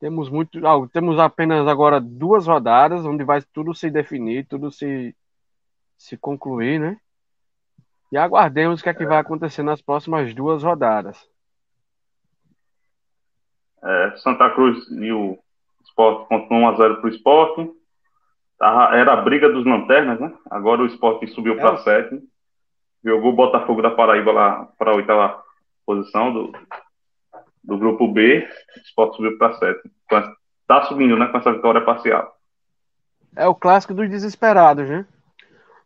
Temos 0.00 0.30
muito, 0.30 0.66
ah, 0.66 0.88
temos 0.90 1.18
apenas 1.18 1.68
agora 1.68 2.00
duas 2.00 2.46
rodadas 2.46 3.04
onde 3.04 3.22
vai 3.24 3.42
tudo 3.52 3.74
se 3.74 3.90
definir, 3.90 4.46
tudo 4.46 4.70
se 4.70 5.14
se 5.98 6.16
concluir, 6.16 6.78
né? 6.78 6.96
E 8.10 8.16
aguardemos 8.16 8.80
o 8.80 8.82
que 8.82 8.88
é 8.88 8.94
que 8.94 9.04
vai 9.04 9.18
acontecer 9.18 9.62
nas 9.62 9.82
próximas 9.82 10.32
duas 10.32 10.62
rodadas. 10.62 11.28
É, 13.82 14.16
Santa 14.16 14.48
Cruz 14.50 14.88
e 14.90 15.12
o 15.12 15.38
Sport 15.84 16.28
continuam 16.28 16.72
1x0 16.72 17.00
para 17.00 17.06
o 17.06 17.08
Sport. 17.10 17.77
Era 18.60 19.12
a 19.12 19.16
briga 19.22 19.48
dos 19.48 19.64
lanternas, 19.64 20.18
né? 20.18 20.32
Agora 20.50 20.82
o 20.82 20.86
Sport 20.86 21.26
subiu 21.28 21.56
para 21.56 21.74
é. 21.74 21.78
7. 21.78 22.22
Jogou 23.04 23.32
o 23.32 23.36
Botafogo 23.36 23.80
da 23.80 23.90
Paraíba 23.90 24.32
lá 24.32 24.68
para 24.76 24.90
a 24.90 24.94
oitava 24.96 25.42
posição 25.86 26.32
do, 26.32 26.52
do 27.62 27.78
grupo 27.78 28.08
B. 28.08 28.48
O 28.76 28.80
Sport 28.80 29.14
subiu 29.14 29.38
para 29.38 29.54
7. 29.54 29.80
Está 30.62 30.82
subindo, 30.84 31.16
né? 31.16 31.28
Com 31.28 31.38
essa 31.38 31.52
vitória 31.52 31.80
parcial. 31.80 32.36
É 33.36 33.46
o 33.46 33.54
clássico 33.54 33.94
dos 33.94 34.10
desesperados, 34.10 34.88
né? 34.88 35.06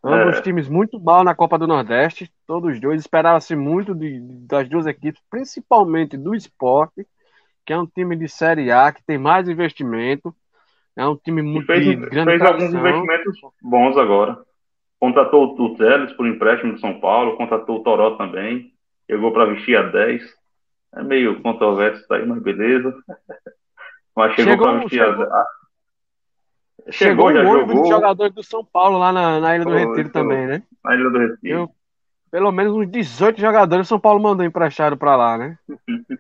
Ambos 0.04 0.38
é. 0.38 0.42
times 0.42 0.68
muito 0.68 0.98
mal 0.98 1.22
na 1.22 1.34
Copa 1.34 1.56
do 1.56 1.66
Nordeste, 1.66 2.32
todos 2.46 2.80
dois. 2.80 3.00
Esperava-se 3.00 3.54
muito 3.54 3.94
de, 3.94 4.18
das 4.46 4.68
duas 4.68 4.86
equipes, 4.86 5.22
principalmente 5.30 6.16
do 6.16 6.34
esporte, 6.34 7.06
que 7.64 7.72
é 7.72 7.78
um 7.78 7.86
time 7.86 8.16
de 8.16 8.28
Série 8.28 8.72
A, 8.72 8.90
que 8.90 9.02
tem 9.04 9.16
mais 9.16 9.48
investimento. 9.48 10.34
É 10.96 11.06
um 11.06 11.16
time 11.16 11.42
muito 11.42 11.66
fez, 11.66 11.84
de 11.84 11.96
grande 11.96 12.30
Fez 12.30 12.42
alguns 12.42 12.74
investimentos 12.74 13.38
bons 13.62 13.96
agora. 13.96 14.38
Contratou 15.00 15.56
o 15.58 15.76
Teles 15.76 16.12
por 16.12 16.26
empréstimo 16.26 16.74
de 16.74 16.80
São 16.80 17.00
Paulo, 17.00 17.36
contratou 17.36 17.78
o 17.78 17.82
Toró 17.82 18.16
também. 18.16 18.72
Chegou 19.10 19.32
para 19.32 19.46
vestir 19.46 19.76
a 19.76 19.82
10. 19.82 20.22
É 20.94 21.02
meio 21.02 21.40
controverso 21.42 22.02
isso 22.02 22.12
aí, 22.12 22.26
mas 22.26 22.42
beleza. 22.42 22.94
Mas 24.14 24.34
chegou, 24.34 24.52
chegou 24.52 24.66
para 24.66 24.78
vestir 24.80 24.98
chegou, 24.98 25.24
a 25.24 25.46
Chegou, 26.90 27.28
chegou 27.30 27.44
um 27.44 27.54
ônibus 27.54 27.82
de 27.82 27.88
jogadores 27.88 28.34
do 28.34 28.42
São 28.42 28.64
Paulo 28.64 28.98
lá 28.98 29.12
na, 29.12 29.38
na 29.40 29.56
Ilha 29.56 29.64
do 29.64 29.72
Retiro 29.72 30.10
também, 30.10 30.46
né? 30.46 30.62
Na 30.84 30.94
Ilha 30.94 31.10
do 31.10 31.18
Retiro. 31.18 31.58
Eu, 31.60 31.70
pelo 32.30 32.50
menos 32.50 32.74
uns 32.74 32.90
18 32.90 33.40
jogadores 33.40 33.86
São 33.86 34.00
Paulo 34.00 34.20
mandou 34.20 34.44
emprestado 34.44 34.96
para 34.96 35.14
lá, 35.14 35.38
né? 35.38 35.58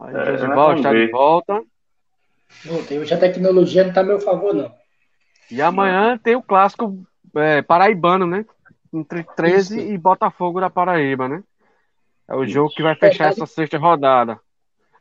Aí 0.00 0.16
é, 0.16 0.24
Josival 0.36 0.74
está 0.74 0.92
de 0.92 1.10
volta. 1.10 1.62
Voltei. 2.64 2.98
Hoje 2.98 3.12
a 3.14 3.18
tecnologia 3.18 3.82
não 3.82 3.90
está 3.90 4.00
a 4.00 4.04
meu 4.04 4.20
favor, 4.20 4.54
não. 4.54 4.72
E 5.50 5.60
amanhã 5.60 6.18
tem 6.18 6.36
o 6.36 6.42
clássico 6.42 7.04
é, 7.34 7.62
paraibano, 7.62 8.26
né? 8.26 8.44
Entre 8.92 9.24
13 9.36 9.78
Isso. 9.78 9.92
e 9.92 9.98
Botafogo 9.98 10.60
da 10.60 10.70
Paraíba, 10.70 11.28
né? 11.28 11.42
É 12.28 12.34
o 12.34 12.44
Isso. 12.44 12.54
jogo 12.54 12.70
que 12.70 12.82
vai 12.82 12.94
fechar 12.94 13.30
essa 13.30 13.46
sexta 13.46 13.78
rodada. 13.78 14.38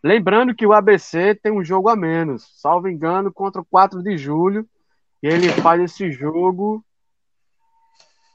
Lembrando 0.04 0.56
que 0.56 0.66
o 0.66 0.74
ABC 0.74 1.36
tem 1.36 1.52
um 1.52 1.64
jogo 1.64 1.88
a 1.88 1.96
menos, 1.96 2.50
salvo 2.56 2.88
engano, 2.88 3.32
contra 3.32 3.62
o 3.62 3.66
4 3.66 4.02
de 4.02 4.18
julho. 4.18 4.68
E 5.22 5.28
ele 5.28 5.50
faz 5.50 5.80
esse 5.82 6.12
jogo 6.12 6.84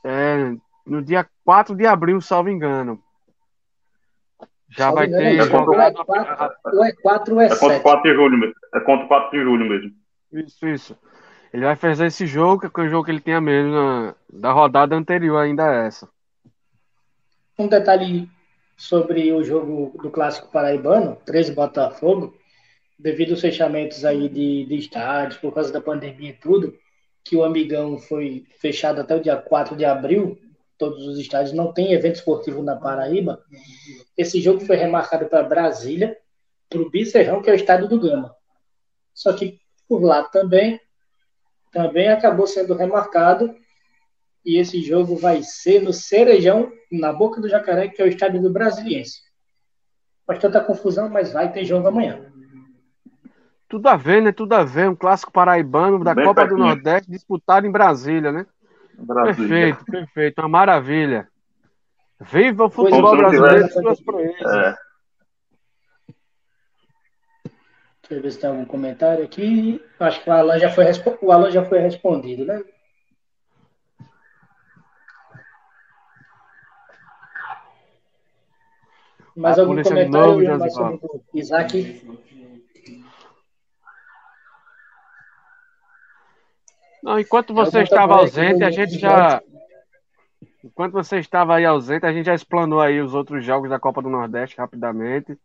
é, 0.05 0.55
no 0.87 1.03
dia 1.03 1.29
4 1.45 1.75
de 1.75 1.85
abril, 1.85 2.21
salvo 2.21 2.49
engano. 2.49 3.03
Já 4.71 4.91
vai 4.91 5.09
ter. 5.09 5.39
É 5.39 5.49
contra, 5.49 5.85
é 5.85 5.93
4, 5.93 6.57
ou 6.73 6.85
é 6.85 6.93
4 6.93 7.35
ou 7.35 7.41
é 7.41 7.49
7. 7.49 7.57
É 7.57 7.61
contra 7.61 7.81
4 7.81 8.03
de 8.03 8.17
julho 8.17 8.39
mesmo. 8.39 8.55
É 8.75 8.81
contra 8.81 9.07
4 9.07 9.31
de 9.31 9.45
julho 9.45 9.69
mesmo. 9.69 9.91
Isso, 10.33 10.67
isso. 10.67 10.99
Ele 11.53 11.65
vai 11.65 11.77
fazer 11.77 12.07
esse 12.07 12.27
jogo, 12.27 12.69
que 12.69 12.81
é 12.81 12.85
o 12.85 12.89
jogo 12.89 13.05
que 13.05 13.11
ele 13.11 13.21
tem 13.21 13.35
a 13.35 13.41
menos 13.41 13.73
na, 13.73 14.15
da 14.31 14.53
rodada 14.53 14.95
anterior 14.95 15.39
ainda 15.39 15.65
a 15.65 15.87
essa. 15.87 16.09
Um 17.59 17.69
detalhe 17.69 18.29
sobre 18.77 19.33
o 19.33 19.43
jogo 19.43 19.97
do 20.03 20.11
Clássico 20.11 20.51
Paraibano, 20.53 21.17
13 21.25 21.55
Botafogo, 21.55 22.37
devido 22.99 23.31
aos 23.31 23.41
fechamentos 23.41 24.05
aí 24.05 24.29
de, 24.29 24.67
de 24.67 24.77
estádios, 24.77 25.39
por 25.39 25.55
causa 25.55 25.73
da 25.73 25.81
pandemia 25.81 26.31
e 26.31 26.35
tudo, 26.35 26.77
que 27.25 27.37
o 27.37 27.45
Amigão 27.45 27.99
foi 27.99 28.45
fechado 28.61 29.01
até 29.01 29.17
o 29.17 29.23
dia 29.23 29.37
4 29.37 29.77
de 29.77 29.85
abril, 29.85 30.39
todos 30.79 31.07
os 31.07 31.19
estádios 31.19 31.53
não 31.53 31.73
tem 31.73 31.93
evento 31.93 32.17
esportivo 32.17 32.63
na 32.63 32.77
Paraíba. 32.77 33.43
Esse 34.17 34.41
jogo 34.41 34.61
foi 34.61 34.77
remarcado 34.77 35.27
para 35.27 35.43
Brasília, 35.43 36.17
para 36.69 36.81
o 36.81 36.91
Bicerrão, 36.91 37.43
que 37.43 37.51
é 37.51 37.53
o 37.53 37.57
estádio 37.57 37.89
do 37.89 38.01
Gama. 38.01 38.35
Só 39.15 39.33
que 39.33 39.59
por 39.89 40.03
lá 40.03 40.25
também, 40.25 40.81
também 41.73 42.09
acabou 42.09 42.47
sendo 42.47 42.75
remarcado 42.75 43.55
e 44.45 44.59
esse 44.59 44.81
jogo 44.81 45.17
vai 45.17 45.43
ser 45.43 45.83
no 45.83 45.93
Cerejão, 45.93 46.71
na 46.91 47.13
Boca 47.13 47.41
do 47.41 47.49
Jacaré, 47.49 47.89
que 47.89 48.01
é 48.01 48.05
o 48.05 48.09
estádio 48.09 48.41
do 48.41 48.53
Brasiliense. 48.53 49.21
Faz 50.27 50.39
tanta 50.39 50.61
confusão, 50.61 51.09
mas 51.09 51.33
vai 51.33 51.53
ter 51.53 51.65
jogo 51.65 51.89
amanhã. 51.89 52.33
Tudo 53.69 53.89
a 53.89 53.97
ver, 53.97 54.23
né? 54.23 54.31
Tudo 54.31 54.53
a 54.53 54.63
ver. 54.65 54.89
Um 54.89 54.95
clássico 54.95 55.33
paraibano 55.33 56.05
da 56.05 56.15
Bem 56.15 56.25
Copa 56.25 56.43
pertinho. 56.43 56.59
do 56.61 56.65
Nordeste 56.65 57.11
disputado 57.11 57.67
em 57.67 57.71
Brasília, 57.71 58.31
né? 58.31 58.47
Brasília. 58.99 59.49
Perfeito, 59.49 59.85
perfeito. 59.85 60.39
Uma 60.41 60.49
maravilha. 60.49 61.29
Viva 62.21 62.65
o 62.65 62.71
futebol 62.71 63.17
brasileiro 63.17 63.67
e 63.67 63.71
suas 63.71 64.01
proezas. 64.01 64.41
É. 64.41 64.75
Deixa 68.09 68.15
eu 68.15 68.23
ver 68.23 68.31
se 68.31 68.39
tem 68.39 68.49
algum 68.51 68.65
comentário 68.65 69.25
aqui. 69.25 69.85
Acho 69.99 70.23
que 70.23 70.31
o 70.31 70.33
Alan 70.33 70.59
já 70.59 70.71
foi, 70.71 70.85
o 71.21 71.33
Alan 71.33 71.51
já 71.51 71.65
foi 71.65 71.81
respondido, 71.81 72.45
né? 72.45 72.63
Mais 79.37 79.59
algum 79.59 79.83
comentário 79.83 80.11
novo, 80.11 80.59
mais 80.59 80.73
sobre 80.73 80.95
o 80.95 81.23
Isaac? 81.35 82.07
Não, 87.07 87.21
enquanto 87.21 87.55
você 87.55 87.83
estava 87.83 88.17
ausente, 88.17 88.65
a 88.65 88.71
gente 88.73 88.99
já. 88.99 89.41
Enquanto 90.65 90.93
você 90.93 91.19
estava 91.19 91.55
aí 91.55 91.65
ausente, 91.65 92.05
a 92.05 92.13
gente 92.13 92.27
já 92.27 92.35
explanou 92.35 92.81
aí 92.81 93.01
os 93.01 93.15
outros 93.15 93.45
jogos 93.45 93.71
da 93.71 93.79
Copa 93.79 94.03
do 94.03 94.11
Nordeste 94.11 94.59
rapidamente. 94.59 95.39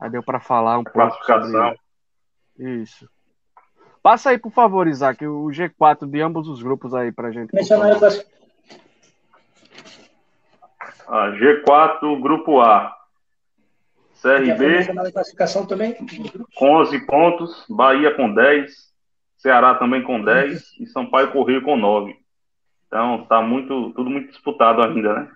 Aí 0.00 0.10
deu 0.10 0.20
para 0.20 0.40
falar 0.40 0.78
um 0.78 0.82
pouco. 0.82 1.24
Sobre... 1.24 1.78
Isso. 2.58 3.08
Passa 4.02 4.30
aí, 4.30 4.38
por 4.38 4.50
favor, 4.50 4.88
Isaac, 4.88 5.24
o 5.24 5.44
G4 5.44 6.10
de 6.10 6.20
ambos 6.20 6.48
os 6.48 6.60
grupos 6.60 6.92
aí 6.92 7.12
pra 7.12 7.30
gente. 7.30 7.50
Ah, 11.06 11.30
G4, 11.30 12.20
grupo 12.20 12.60
A. 12.60 12.96
CRB 14.20 14.86
com 16.56 16.72
11 16.80 17.06
pontos, 17.06 17.64
Bahia 17.68 18.12
com 18.12 18.34
10, 18.34 18.85
Ceará 19.36 19.74
também 19.74 20.02
com 20.02 20.20
10 20.22 20.80
e 20.80 20.86
Sampaio 20.86 21.30
Correio 21.32 21.62
com 21.62 21.76
9. 21.76 22.16
Então 22.86 23.24
tá 23.28 23.42
muito, 23.42 23.92
tudo 23.94 24.08
muito 24.08 24.28
disputado 24.28 24.82
ainda, 24.82 25.12
né? 25.14 25.30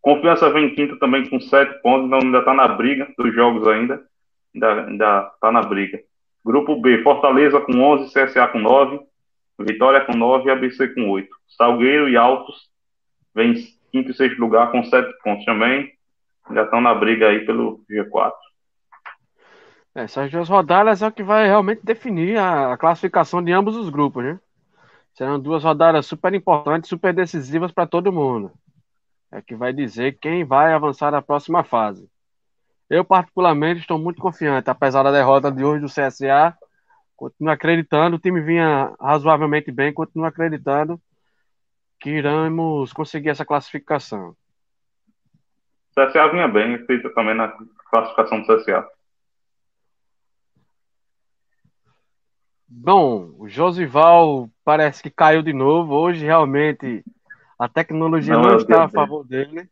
Confiança 0.00 0.50
vem 0.50 0.66
em 0.66 0.74
quinto 0.74 0.98
também 0.98 1.28
com 1.28 1.40
7 1.40 1.82
pontos, 1.82 2.06
então 2.06 2.20
ainda 2.20 2.38
está 2.38 2.54
na 2.54 2.68
briga 2.68 3.08
dos 3.16 3.34
jogos 3.34 3.66
ainda. 3.66 4.02
Ainda, 4.54 4.86
ainda 4.86 5.22
tá 5.40 5.52
na 5.52 5.62
briga. 5.62 6.00
Grupo 6.44 6.80
B, 6.80 7.02
Fortaleza 7.02 7.60
com 7.60 7.78
11, 7.80 8.12
CSA 8.12 8.48
com 8.48 8.58
9, 8.58 9.00
Vitória 9.60 10.00
com 10.04 10.16
9 10.16 10.48
e 10.48 10.52
ABC 10.52 10.88
com 10.88 11.10
8. 11.10 11.28
Salgueiro 11.48 12.08
e 12.08 12.16
Altos 12.16 12.70
vem 13.34 13.52
em 13.52 13.64
quinto 13.90 14.10
e 14.10 14.14
sexto 14.14 14.38
lugar 14.38 14.70
com 14.70 14.84
7 14.84 15.12
pontos 15.22 15.44
também 15.44 15.92
já 16.54 16.62
estão 16.62 16.80
na 16.80 16.94
briga 16.94 17.28
aí 17.28 17.44
pelo 17.44 17.84
G4. 17.90 18.32
Essas 19.94 20.30
duas 20.30 20.48
rodadas 20.48 21.02
é 21.02 21.06
o 21.06 21.12
que 21.12 21.22
vai 21.22 21.46
realmente 21.46 21.80
definir 21.84 22.38
a, 22.38 22.76
classificação 22.76 23.42
de 23.42 23.52
ambos 23.52 23.76
os 23.76 23.88
grupos, 23.88 24.24
né? 24.24 24.40
Serão 25.14 25.40
duas 25.40 25.64
rodadas 25.64 26.06
super 26.06 26.32
importantes, 26.34 26.88
super 26.88 27.12
decisivas 27.12 27.72
para 27.72 27.86
todo 27.86 28.12
mundo. 28.12 28.52
É 29.32 29.42
que 29.42 29.56
vai 29.56 29.72
dizer 29.72 30.18
quem 30.20 30.44
vai 30.44 30.72
avançar 30.72 31.10
na 31.10 31.20
próxima 31.20 31.64
fase. 31.64 32.08
Eu, 32.88 33.04
particularmente, 33.04 33.80
estou 33.80 33.98
muito 33.98 34.20
confiante, 34.20 34.70
apesar 34.70 35.02
da 35.02 35.10
derrota 35.10 35.50
de 35.50 35.64
hoje 35.64 35.80
do 35.80 35.88
CSA. 35.88 36.56
Continuo 37.16 37.52
acreditando, 37.52 38.16
o 38.16 38.18
time 38.20 38.40
vinha 38.40 38.94
razoavelmente 39.00 39.72
bem, 39.72 39.92
continuo 39.92 40.26
acreditando 40.26 41.00
que 42.00 42.10
iremos 42.10 42.92
conseguir 42.92 43.30
essa 43.30 43.44
classificação. 43.44 44.36
O 45.90 46.00
CSA 46.00 46.28
vinha 46.28 46.46
bem, 46.46 46.76
acredita 46.76 47.10
também 47.10 47.34
na 47.34 47.52
classificação 47.90 48.40
do 48.40 48.46
CSA. 48.46 48.88
Bom, 52.68 53.34
o 53.38 53.48
Josival 53.48 54.50
parece 54.62 55.02
que 55.02 55.10
caiu 55.10 55.42
de 55.42 55.54
novo. 55.54 55.94
Hoje, 55.94 56.24
realmente, 56.24 57.02
a 57.58 57.66
tecnologia 57.66 58.34
não, 58.34 58.42
não 58.42 58.56
está 58.56 58.84
a 58.84 58.88
favor 58.88 59.26
dele. 59.26 59.68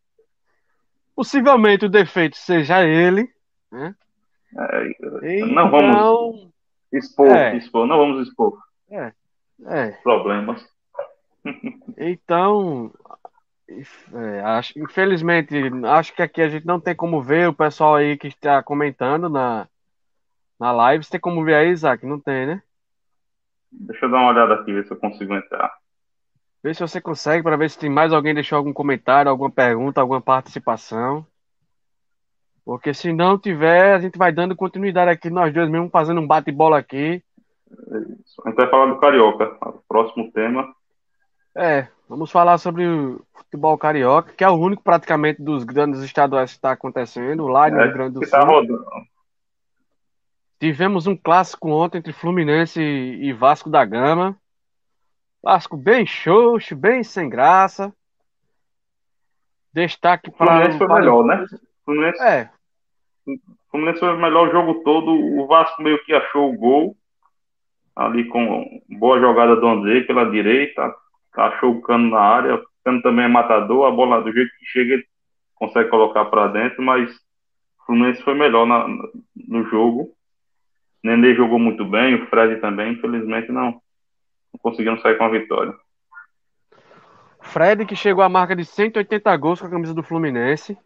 Possivelmente 1.14 1.84
o 1.84 1.90
defeito 1.90 2.36
seja 2.36 2.82
ele. 2.82 3.30
Né? 3.70 3.94
É, 5.22 5.40
não 5.44 5.70
vamos 5.70 6.48
expor, 6.90 7.26
é, 7.26 7.56
expor, 7.56 7.86
não 7.86 7.98
vamos 7.98 8.26
expor. 8.26 8.58
É, 8.90 9.12
é. 9.66 9.90
Problemas. 10.02 10.64
Então, 11.96 12.92
é, 13.68 14.40
acho, 14.40 14.78
infelizmente, 14.78 15.54
acho 15.84 16.12
que 16.12 16.20
aqui 16.20 16.42
a 16.42 16.48
gente 16.48 16.66
não 16.66 16.78
tem 16.78 16.94
como 16.94 17.22
ver 17.22 17.48
o 17.48 17.54
pessoal 17.54 17.94
aí 17.94 18.18
que 18.18 18.26
está 18.26 18.62
comentando 18.62 19.28
na, 19.28 19.66
na 20.58 20.72
live. 20.72 21.04
Você 21.04 21.12
tem 21.12 21.20
como 21.20 21.44
ver 21.44 21.54
aí, 21.54 21.70
Isaac? 21.70 22.04
Não 22.04 22.20
tem, 22.20 22.46
né? 22.46 22.62
Deixa 23.78 24.06
eu 24.06 24.10
dar 24.10 24.18
uma 24.18 24.30
olhada 24.30 24.54
aqui, 24.54 24.72
ver 24.72 24.84
se 24.86 24.92
eu 24.92 24.96
consigo 24.96 25.34
entrar. 25.34 25.72
Vê 26.62 26.74
se 26.74 26.80
você 26.80 27.00
consegue, 27.00 27.42
para 27.42 27.56
ver 27.56 27.70
se 27.70 27.78
tem 27.78 27.90
mais 27.90 28.12
alguém 28.12 28.34
deixou 28.34 28.56
algum 28.56 28.72
comentário, 28.72 29.30
alguma 29.30 29.50
pergunta, 29.50 30.00
alguma 30.00 30.20
participação. 30.20 31.24
Porque 32.64 32.92
se 32.92 33.12
não 33.12 33.38
tiver, 33.38 33.94
a 33.94 34.00
gente 34.00 34.18
vai 34.18 34.32
dando 34.32 34.56
continuidade 34.56 35.10
aqui, 35.10 35.30
nós 35.30 35.54
dois 35.54 35.70
mesmo 35.70 35.88
fazendo 35.88 36.20
um 36.20 36.26
bate-bola 36.26 36.78
aqui. 36.78 37.22
Isso. 37.70 38.42
A 38.44 38.48
gente 38.48 38.56
vai 38.56 38.68
falar 38.68 38.86
do 38.86 38.98
Carioca, 38.98 39.56
o 39.60 39.80
próximo 39.86 40.32
tema. 40.32 40.74
É, 41.54 41.86
vamos 42.08 42.30
falar 42.30 42.58
sobre 42.58 42.86
o 42.86 43.20
futebol 43.34 43.78
carioca, 43.78 44.32
que 44.32 44.44
é 44.44 44.48
o 44.48 44.58
único 44.58 44.82
praticamente 44.82 45.40
dos 45.40 45.64
grandes 45.64 46.02
estaduais 46.02 46.50
que 46.50 46.58
está 46.58 46.72
acontecendo, 46.72 47.46
lá 47.46 47.70
no 47.70 47.80
é, 47.80 47.84
Rio 47.84 47.92
Grande 47.94 48.14
do 48.14 48.20
tá 48.20 48.26
Sul. 48.26 48.38
Tá 48.40 48.44
rodando. 48.44 48.84
Tivemos 50.58 51.06
um 51.06 51.16
clássico 51.16 51.68
ontem 51.68 51.98
entre 51.98 52.12
Fluminense 52.12 52.80
e 52.80 53.32
Vasco 53.32 53.68
da 53.68 53.84
Gama. 53.84 54.36
Vasco 55.42 55.76
bem 55.76 56.06
xoxo, 56.06 56.74
bem 56.74 57.04
sem 57.04 57.28
graça. 57.28 57.92
Destaque 59.72 60.30
para. 60.30 60.46
Fluminense 60.46 60.78
foi 60.78 60.88
melhor, 60.88 61.24
né? 61.24 61.46
Fluminense, 61.84 62.22
é. 62.22 62.50
Fluminense 63.70 64.00
foi 64.00 64.14
o 64.14 64.18
melhor 64.18 64.50
jogo 64.50 64.82
todo. 64.82 65.12
O 65.12 65.46
Vasco 65.46 65.82
meio 65.82 66.02
que 66.04 66.14
achou 66.14 66.50
o 66.50 66.56
gol. 66.56 66.96
Ali 67.94 68.24
com 68.24 68.82
boa 68.98 69.20
jogada 69.20 69.56
do 69.56 69.66
André 69.66 70.00
pela 70.00 70.30
direita. 70.30 70.94
Achou 71.34 71.72
o 71.72 71.82
cano 71.82 72.10
na 72.10 72.20
área. 72.20 72.54
O 72.54 72.64
cano 72.82 73.02
também 73.02 73.26
é 73.26 73.28
matador. 73.28 73.86
A 73.86 73.90
bola 73.90 74.22
do 74.22 74.32
jeito 74.32 74.50
que 74.58 74.64
chega, 74.64 74.94
ele 74.94 75.06
consegue 75.54 75.90
colocar 75.90 76.24
para 76.24 76.48
dentro. 76.48 76.82
Mas 76.82 77.14
o 77.14 77.84
Fluminense 77.84 78.22
foi 78.22 78.34
melhor 78.34 78.66
na, 78.66 78.88
no 78.88 79.64
jogo. 79.68 80.15
Nenê 81.02 81.34
jogou 81.34 81.58
muito 81.58 81.84
bem. 81.84 82.14
O 82.14 82.26
Fred 82.28 82.60
também. 82.60 82.92
Infelizmente 82.92 83.50
não 83.52 83.80
não 84.56 84.60
conseguiram 84.62 84.98
sair 85.00 85.16
com 85.18 85.24
a 85.24 85.28
vitória. 85.28 85.74
Fred, 87.40 87.84
que 87.84 87.94
chegou 87.94 88.24
à 88.24 88.28
marca 88.28 88.56
de 88.56 88.64
180 88.64 89.36
gols 89.36 89.60
com 89.60 89.66
a 89.66 89.70
camisa 89.70 89.94
do 89.94 90.02
Fluminense, 90.02 90.76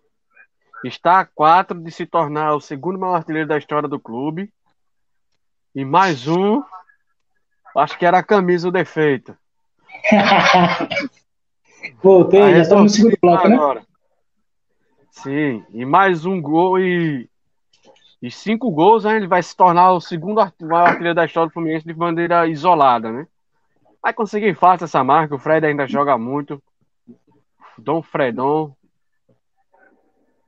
está 0.85 1.21
a 1.21 1.25
quatro 1.25 1.79
de 1.79 1.91
se 1.91 2.05
tornar 2.05 2.55
o 2.55 2.61
segundo 2.61 2.99
maior 2.99 3.15
artilheiro 3.17 3.49
da 3.49 3.57
história 3.57 3.89
do 3.89 3.99
clube. 3.99 4.53
E 5.75 5.85
mais 5.85 6.27
um, 6.27 6.63
acho 7.77 7.97
que 7.97 8.05
era 8.05 8.19
a 8.19 8.23
camisa 8.23 8.69
o 8.69 8.73
defeito. 8.73 9.37
Voltei, 12.03 12.53
já 12.53 12.59
estamos 12.59 12.83
no 12.85 12.89
segundo 12.91 13.17
bloco, 13.23 13.49
né? 13.49 13.55
Agora. 13.55 13.87
Sim, 15.11 15.65
e 15.71 15.85
mais 15.85 16.25
um 16.25 16.41
gol 16.41 16.79
e, 16.79 17.30
e 18.23 18.31
cinco 18.31 18.71
gols, 18.71 19.05
né? 19.05 19.17
ele 19.17 19.27
vai 19.27 19.43
se 19.43 19.57
tornar 19.57 19.93
o 19.93 20.01
segundo 20.01 20.41
maior 20.61 20.89
artilheiro 20.89 21.15
da 21.15 21.25
história 21.25 21.49
do 21.49 21.53
Fluminense 21.53 21.87
de 21.87 21.95
maneira 21.95 22.47
isolada, 22.47 23.11
né? 23.11 23.27
Vai 24.03 24.13
conseguir 24.13 24.55
fácil 24.55 24.85
essa 24.85 25.03
marca. 25.03 25.35
O 25.35 25.39
Fred 25.39 25.67
ainda 25.67 25.87
joga 25.87 26.17
muito. 26.19 26.63
Dom 27.79 28.03
Fredon. 28.03 28.75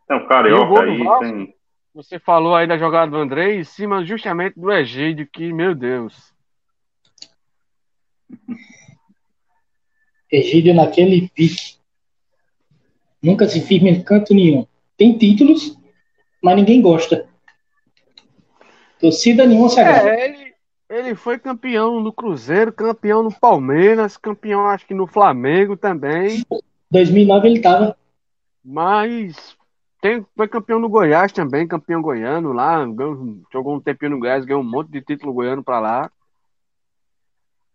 Tem 0.07 0.17
um 0.17 0.27
carioca 0.27 0.83
aí. 0.83 1.05
Tem... 1.21 1.55
Você 1.95 2.19
falou 2.19 2.55
aí 2.55 2.67
da 2.67 2.79
jogada 2.79 3.11
do 3.11 3.19
André 3.19 3.55
em 3.55 3.65
cima 3.65 4.05
justamente 4.05 4.59
do 4.59 4.73
Egídio, 4.73 5.27
que, 5.31 5.53
meu 5.53 5.75
Deus. 5.75 6.33
Egídio 10.31 10.75
naquele 10.75 11.29
pique. 11.29 11.77
Nunca 13.23 13.47
se 13.47 13.61
firma 13.61 13.91
em 13.91 14.03
canto 14.03 14.35
nenhum. 14.35 14.67
Tem 14.97 15.17
títulos, 15.17 15.79
mas 16.43 16.57
ninguém 16.57 16.81
gosta. 16.81 17.29
Torcida 19.03 19.45
nenhuma 19.45 19.69
se 19.69 19.81
agrada. 19.81 20.11
É, 20.11 20.29
ele, 20.29 20.55
ele 20.88 21.15
foi 21.17 21.37
campeão 21.37 22.01
no 22.01 22.12
Cruzeiro, 22.12 22.73
campeão 22.73 23.21
no 23.25 23.33
Palmeiras, 23.33 24.17
campeão 24.17 24.69
acho 24.69 24.87
que 24.87 24.95
no 24.95 25.09
Flamengo 25.09 25.77
também. 25.77 26.45
2009 26.88 27.49
ele 27.49 27.61
tava. 27.61 27.97
Mas 28.65 29.57
tem, 30.01 30.25
foi 30.37 30.47
campeão 30.47 30.79
no 30.79 30.88
Goiás 30.88 31.33
também, 31.33 31.67
campeão 31.67 32.01
goiano 32.01 32.53
lá, 32.53 32.87
jogou 33.53 33.75
um 33.75 33.81
tempinho 33.81 34.12
no 34.12 34.21
Goiás, 34.21 34.45
ganhou 34.45 34.62
um 34.62 34.71
monte 34.71 34.93
de 34.93 35.03
título 35.03 35.33
goiano 35.33 35.65
para 35.65 35.81
lá. 35.81 36.11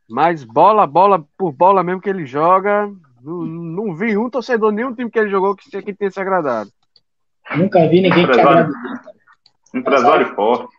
Mas 0.10 0.46
bola, 0.46 0.88
bola 0.88 1.28
por 1.38 1.52
bola 1.52 1.84
mesmo 1.84 2.00
que 2.00 2.10
ele 2.10 2.26
joga, 2.26 2.90
não, 3.22 3.44
não 3.44 3.96
vi 3.98 4.18
um 4.18 4.30
torcedor, 4.30 4.72
nenhum 4.72 4.96
time 4.96 5.12
que 5.12 5.20
ele 5.20 5.30
jogou 5.30 5.54
que, 5.58 5.82
que 5.82 5.94
tenha 5.94 6.10
se 6.10 6.22
agradado. 6.22 6.70
Nunca 7.58 7.86
vi 7.90 8.00
ninguém 8.00 8.26
que 8.26 8.32
agradou. 8.32 8.74
Empresário 9.74 10.34
forte. 10.34 10.77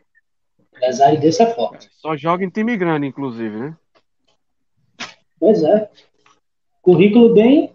Empresário 0.79 1.21
desse 1.21 1.43
é 1.43 1.47
forte. 1.53 1.91
Só 1.93 2.17
joga 2.17 2.45
em 2.45 2.49
time 2.49 2.77
grande, 2.77 3.07
inclusive, 3.07 3.57
né? 3.57 3.77
Pois 5.39 5.63
é. 5.63 5.91
Currículo 6.81 7.35
bem. 7.35 7.73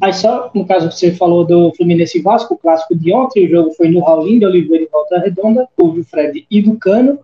Aí 0.00 0.12
só, 0.12 0.50
no 0.54 0.66
caso 0.66 0.88
que 0.88 0.94
você 0.94 1.12
falou 1.12 1.44
do 1.44 1.72
Fluminense 1.74 2.20
Vasco, 2.20 2.54
o 2.54 2.58
clássico 2.58 2.94
de 2.94 3.12
ontem, 3.12 3.46
o 3.46 3.50
jogo 3.50 3.72
foi 3.72 3.88
no 3.88 4.00
Raulinho 4.00 4.40
de 4.40 4.46
Oliveira 4.46 4.84
e 4.84 4.88
Volta 4.88 5.18
Redonda, 5.18 5.68
houve 5.76 6.00
o 6.00 6.04
Fred 6.04 6.46
e 6.48 6.62
do 6.62 6.78
Cano, 6.78 7.18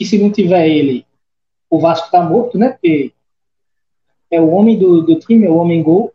e 0.00 0.04
se 0.04 0.18
não 0.18 0.32
tiver 0.32 0.68
ele, 0.68 1.06
o 1.70 1.78
Vasco 1.78 2.10
tá 2.10 2.22
morto, 2.22 2.58
né? 2.58 2.70
Porque 2.70 3.12
é 4.30 4.40
o 4.40 4.50
homem 4.50 4.76
do, 4.76 5.02
do 5.02 5.18
time, 5.18 5.46
é 5.46 5.50
o 5.50 5.56
homem 5.56 5.82
gol. 5.82 6.12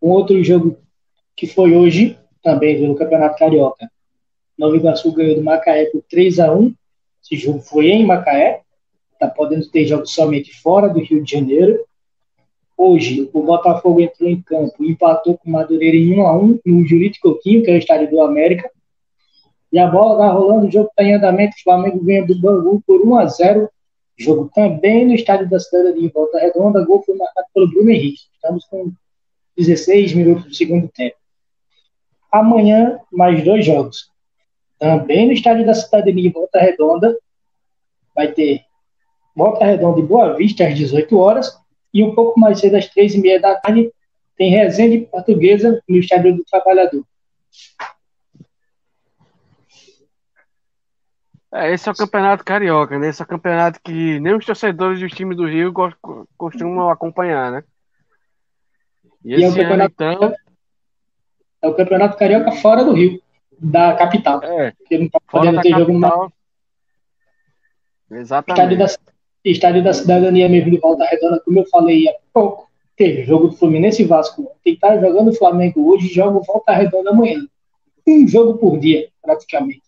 Um 0.00 0.10
outro 0.10 0.42
jogo 0.44 0.78
que 1.34 1.46
foi 1.46 1.74
hoje, 1.74 2.16
também 2.42 2.78
pelo 2.78 2.94
Campeonato 2.94 3.38
Carioca, 3.38 3.90
Nova 4.58 4.76
Iguaçu 4.76 5.12
ganhou 5.12 5.36
do 5.36 5.42
Macaé 5.42 5.86
por 5.86 6.02
3 6.08 6.38
a 6.40 6.52
1 6.52 6.74
Esse 7.22 7.36
jogo 7.36 7.60
foi 7.60 7.88
em 7.88 8.04
Macaé. 8.04 8.62
Está 9.12 9.28
podendo 9.28 9.68
ter 9.70 9.84
jogos 9.84 10.12
somente 10.12 10.52
fora 10.60 10.88
do 10.88 11.00
Rio 11.00 11.22
de 11.22 11.30
Janeiro. 11.30 11.84
Hoje, 12.76 13.30
o 13.32 13.42
Botafogo 13.42 14.00
entrou 14.00 14.28
em 14.28 14.40
campo 14.42 14.82
e 14.82 14.90
empatou 14.90 15.38
com 15.38 15.48
o 15.48 15.52
Madureira 15.52 15.96
em 15.96 16.18
1 16.18 16.26
a 16.26 16.36
1 16.36 16.60
no 16.66 16.86
Jurite 16.86 17.20
Coquinho, 17.20 17.62
que 17.62 17.70
é 17.70 17.74
o 17.74 17.78
estádio 17.78 18.10
do 18.10 18.20
América. 18.20 18.68
E 19.72 19.78
a 19.78 19.86
bola 19.86 20.14
está 20.14 20.32
rolando, 20.32 20.66
o 20.66 20.70
jogo 20.70 20.88
está 20.88 21.04
em 21.04 21.14
andamento. 21.14 21.56
O 21.56 21.62
Flamengo 21.62 22.04
ganha 22.04 22.26
do 22.26 22.38
Bangu 22.40 22.82
por 22.86 23.00
1 23.00 23.16
a 23.16 23.26
0 23.26 23.68
Jogo 24.18 24.50
também 24.54 25.06
no 25.06 25.14
estádio 25.14 25.48
da 25.48 25.58
Cidade 25.58 25.98
de 25.98 26.08
Volta 26.08 26.38
Redonda. 26.38 26.84
Gol 26.84 27.02
foi 27.02 27.16
marcado 27.16 27.46
pelo 27.54 27.68
Bruno 27.68 27.90
Henrique. 27.90 28.22
Estamos 28.34 28.64
com 28.66 28.92
16 29.56 30.14
minutos 30.14 30.44
do 30.44 30.54
segundo 30.54 30.88
tempo. 30.88 31.16
Amanhã, 32.30 33.00
mais 33.10 33.42
dois 33.44 33.64
jogos. 33.64 34.11
Também 34.82 35.28
no 35.28 35.32
estádio 35.32 35.64
da 35.64 35.74
Cidadania 35.74 36.26
em 36.26 36.32
Volta 36.32 36.58
Redonda, 36.58 37.16
vai 38.12 38.32
ter 38.32 38.64
Volta 39.32 39.64
Redonda 39.64 40.00
e 40.00 40.02
Boa 40.02 40.34
Vista 40.34 40.66
às 40.66 40.74
18 40.74 41.16
horas. 41.20 41.56
E 41.94 42.02
um 42.02 42.16
pouco 42.16 42.40
mais 42.40 42.58
cedo, 42.58 42.74
às 42.74 42.88
3 42.88 43.14
e 43.14 43.20
meia 43.20 43.40
da 43.40 43.54
tarde, 43.54 43.92
tem 44.36 44.50
Resende 44.50 45.06
Portuguesa 45.06 45.80
no 45.88 45.98
Estádio 45.98 46.34
do 46.34 46.44
Trabalhador. 46.44 47.04
É, 51.54 51.72
esse 51.72 51.88
é 51.88 51.92
o 51.92 51.94
campeonato 51.94 52.44
carioca, 52.44 52.98
né? 52.98 53.08
Esse 53.08 53.22
é 53.22 53.24
o 53.24 53.28
campeonato 53.28 53.80
que 53.84 54.18
nem 54.18 54.34
os 54.34 54.44
torcedores 54.44 54.98
dos 54.98 55.12
times 55.12 55.36
do 55.36 55.46
Rio 55.46 55.72
costumam 56.36 56.90
acompanhar, 56.90 57.52
né? 57.52 57.64
E, 59.24 59.36
e 59.36 59.44
é, 59.44 59.48
o 59.48 59.54
campeonato, 59.54 60.02
ano, 60.02 60.14
então... 60.16 60.34
é 61.62 61.68
o 61.68 61.74
campeonato 61.76 62.18
carioca 62.18 62.50
fora 62.50 62.82
do 62.82 62.94
Rio 62.94 63.22
da 63.58 63.94
capital. 63.94 64.42
É, 64.42 64.72
porque 64.72 64.98
não 64.98 65.08
tá 65.08 65.18
podendo 65.30 65.60
ter 65.60 65.70
jogo 65.70 65.92
no 65.92 66.32
Exatamente. 68.10 68.60
Estádio 68.60 68.78
da, 68.78 68.86
estádio 69.44 69.84
da 69.84 69.92
Cidadania 69.92 70.48
mesmo 70.48 70.70
de 70.70 70.78
Volta 70.78 71.04
Redonda, 71.04 71.40
como 71.40 71.58
eu 71.58 71.66
falei 71.66 72.08
há 72.08 72.14
pouco, 72.32 72.70
teve 72.96 73.24
jogo 73.24 73.48
do 73.48 73.56
Fluminense 73.56 74.02
e 74.02 74.04
Vasco. 74.04 74.42
Tem 74.62 74.76
que 74.76 74.86
estar 74.86 75.00
jogando 75.00 75.28
o 75.28 75.34
Flamengo 75.34 75.90
hoje 75.90 76.06
e 76.06 76.14
joga 76.14 76.38
o 76.38 76.42
Volta 76.42 76.72
Redonda 76.72 77.10
amanhã. 77.10 77.40
um 78.06 78.28
jogo 78.28 78.58
por 78.58 78.78
dia, 78.78 79.08
praticamente. 79.22 79.82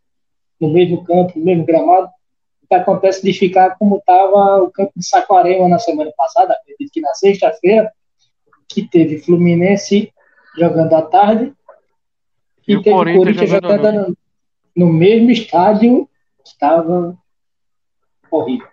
No 0.59 0.71
mesmo 0.71 1.05
campo, 1.05 1.39
no 1.39 1.45
mesmo 1.45 1.67
gramado. 1.67 2.09
O 2.63 2.67
que 2.67 2.75
acontece 2.75 3.23
de 3.23 3.33
ficar 3.35 3.77
como 3.79 3.99
estava 3.99 4.63
o 4.63 4.71
campo 4.71 4.93
de 4.97 5.07
Saquarema 5.07 5.69
na 5.69 5.79
semana 5.79 6.11
passada, 6.17 6.55
acredito 6.55 6.91
que 6.93 7.01
na 7.01 7.13
sexta-feira, 7.13 7.93
que 8.67 8.89
teve 8.89 9.19
Fluminense 9.19 10.11
jogando 10.57 10.95
à 10.95 11.03
tarde 11.03 11.53
e, 12.67 12.77
teve 12.83 12.91
Corinthians, 12.91 13.37
Corinthians 13.37 13.51
jogando 13.51 13.93
no, 13.93 14.17
no 14.87 14.93
mesmo 14.93 15.31
estádio 15.31 16.09
que 16.43 16.49
estava 16.51 17.17
horrível. 18.31 18.69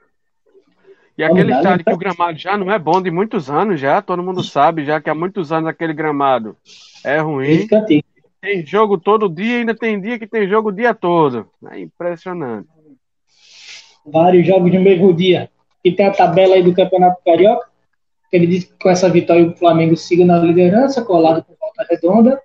E 1.18 1.24
aquele 1.24 1.54
estádio 1.54 1.86
que 1.86 1.94
o 1.94 1.98
gramado 1.98 2.38
já 2.38 2.58
não 2.58 2.72
é 2.72 2.80
bom 2.80 3.02
de 3.02 3.12
muitos 3.12 3.50
anos 3.50 3.80
já, 3.80 4.02
todo 4.02 4.24
mundo 4.24 4.44
sabe 4.44 4.86
já 4.86 5.00
que 5.00 5.10
há 5.10 5.16
muitos 5.16 5.52
anos 5.52 5.70
aquele 5.70 5.94
gramado 5.94 6.56
é 7.04 7.20
ruim. 7.20 7.68
Tem 8.42 8.66
jogo 8.66 8.98
todo 8.98 9.30
dia, 9.30 9.60
ainda 9.60 9.76
tem 9.76 10.02
dia 10.02 10.18
que 10.18 10.26
tem 10.26 10.48
jogo 10.48 10.70
o 10.70 10.72
dia 10.72 10.96
todo. 10.96 11.48
É 11.70 11.80
impressionante. 11.80 12.68
Vários 14.04 14.48
jogos 14.48 14.74
no 14.74 14.82
mesmo 14.82 15.14
dia. 15.14 15.48
E 15.84 15.92
tem 15.92 16.08
a 16.08 16.12
tabela 16.12 16.56
aí 16.56 16.64
do 16.64 16.74
Campeonato 16.74 17.22
Carioca. 17.24 17.68
Ele 18.32 18.48
diz 18.48 18.64
que 18.64 18.74
com 18.82 18.90
essa 18.90 19.10
vitória 19.10 19.48
o 19.48 19.56
Flamengo 19.56 19.96
siga 19.96 20.26
na 20.26 20.40
liderança, 20.40 21.04
colado 21.04 21.44
com 21.44 21.54
volta 21.60 21.86
redonda. 21.88 22.42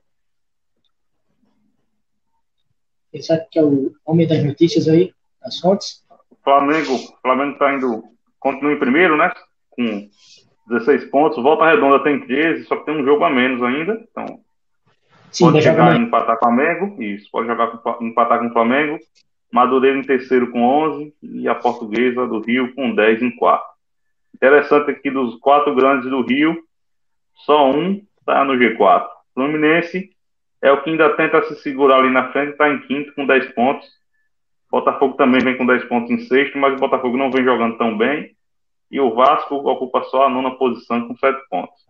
Esse 3.17 3.33
aqui 3.33 3.59
é 3.59 3.63
o 3.63 3.93
homem 4.05 4.27
das 4.27 4.45
notícias 4.45 4.89
aí, 4.89 5.13
das 5.43 5.59
fontes. 5.59 6.05
Flamengo, 6.45 6.99
Flamengo 7.23 7.53
está 7.53 7.75
indo, 7.75 8.05
continua 8.39 8.73
em 8.73 8.79
primeiro, 8.79 9.17
né? 9.17 9.33
Com 9.71 10.09
16 10.69 11.07
pontos. 11.07 11.43
Volta 11.43 11.67
redonda 11.67 12.03
tem 12.03 12.21
13, 12.21 12.65
só 12.65 12.77
que 12.77 12.85
tem 12.85 13.01
um 13.01 13.05
jogo 13.05 13.25
a 13.25 13.31
menos 13.31 13.63
ainda. 13.63 14.05
Então, 14.11 14.41
Sim, 15.31 15.45
pode 15.45 15.63
chegar 15.63 15.97
e 15.97 16.03
empatar 16.03 16.39
com 16.39 16.47
o 16.47 16.49
Flamengo. 16.49 17.03
Isso, 17.03 17.29
pode 17.31 17.47
jogar 17.47 17.69
com, 17.69 18.05
empatar 18.05 18.39
com 18.39 18.49
o 18.49 18.53
Flamengo. 18.53 18.99
Madureira 19.53 19.99
em 19.99 20.03
terceiro 20.03 20.51
com 20.51 20.63
11 20.63 21.15
e 21.23 21.49
a 21.49 21.55
Portuguesa 21.55 22.27
do 22.27 22.41
Rio 22.41 22.75
com 22.75 22.95
10 22.95 23.23
em 23.23 23.37
quarto. 23.37 23.67
Interessante 24.35 24.91
aqui 24.91 25.11
dos 25.11 25.37
quatro 25.37 25.75
grandes 25.75 26.11
do 26.11 26.21
Rio, 26.21 26.63
só 27.47 27.71
um 27.71 28.03
está 28.19 28.45
no 28.45 28.55
G4. 28.55 29.07
Fluminense 29.35 30.11
é 30.63 30.73
o 30.73 30.83
que 30.83 30.91
ainda 30.91 31.15
tenta 31.17 31.43
se 31.45 31.57
segurar 31.57 31.99
ali 31.99 32.11
na 32.11 32.33
frente, 32.33 32.53
está 32.53 32.69
em 32.69 32.81
quinto 32.83 33.15
com 33.15 33.27
10 33.27 33.53
pontos. 33.53 33.87
Botafogo 34.71 35.15
também 35.15 35.41
vem 35.41 35.57
com 35.57 35.65
10 35.65 35.85
pontos 35.85 36.11
em 36.11 36.19
sexto, 36.27 36.59
mas 36.59 36.75
o 36.75 36.81
Botafogo 36.81 37.17
não 37.17 37.31
vem 37.31 37.45
jogando 37.45 37.79
tão 37.79 37.97
bem. 37.97 38.35
E 38.91 39.01
o 39.01 39.15
Vasco 39.15 39.55
ocupa 39.55 40.03
só 40.05 40.27
a 40.27 40.29
nona 40.29 40.57
posição 40.57 41.09
com 41.09 41.17
7 41.17 41.39
pontos. 41.49 41.87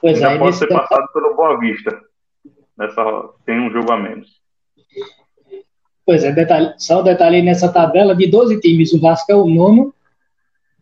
Pois 0.00 0.18
Já 0.18 0.32
é, 0.32 0.38
pode 0.38 0.56
ser 0.56 0.68
passado 0.68 1.06
pelo 1.12 1.34
Boa 1.34 1.58
Vista. 1.58 2.00
Nessa, 2.76 3.30
tem 3.46 3.60
um 3.60 3.70
jogo 3.70 3.92
a 3.92 3.96
menos. 3.96 4.28
Pois 6.04 6.22
é, 6.22 6.32
detalhe, 6.32 6.74
só 6.76 7.00
um 7.00 7.04
detalhe 7.04 7.40
nessa 7.40 7.72
tabela 7.72 8.14
de 8.14 8.26
12 8.26 8.60
times, 8.60 8.92
o 8.92 9.00
Vasco 9.00 9.32
é 9.32 9.34
o 9.34 9.46
nono, 9.46 9.94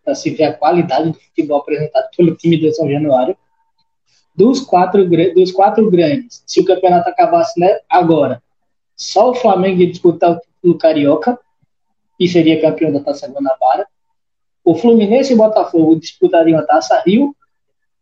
para 0.05 0.15
se 0.15 0.31
ver 0.31 0.45
a 0.45 0.53
qualidade 0.53 1.13
do 1.13 1.19
futebol 1.19 1.61
apresentado 1.61 2.09
pelo 2.17 2.35
time 2.35 2.59
de 2.59 2.73
São 2.73 2.91
Januário. 2.91 3.37
Dos 4.35 4.61
quatro, 4.61 5.09
dos 5.35 5.53
quatro 5.53 5.91
grandes, 5.91 6.43
se 6.47 6.61
o 6.61 6.65
campeonato 6.65 7.09
acabasse 7.11 7.59
né, 7.61 7.79
agora, 7.89 8.43
só 8.97 9.31
o 9.31 9.35
Flamengo 9.35 9.81
ia 9.81 9.91
disputar 9.91 10.33
o 10.33 10.41
título 10.41 10.79
carioca, 10.79 11.39
e 12.23 12.29
seria 12.29 12.61
campeão 12.61 12.93
da 12.93 13.01
Taça 13.01 13.27
Guanabara. 13.27 13.87
O 14.65 14.77
Fluminense 14.77 15.33
e 15.33 15.35
o 15.35 15.39
Botafogo 15.39 15.99
disputariam 15.99 16.59
a 16.59 16.63
Taça 16.63 17.03
Rio. 17.05 17.35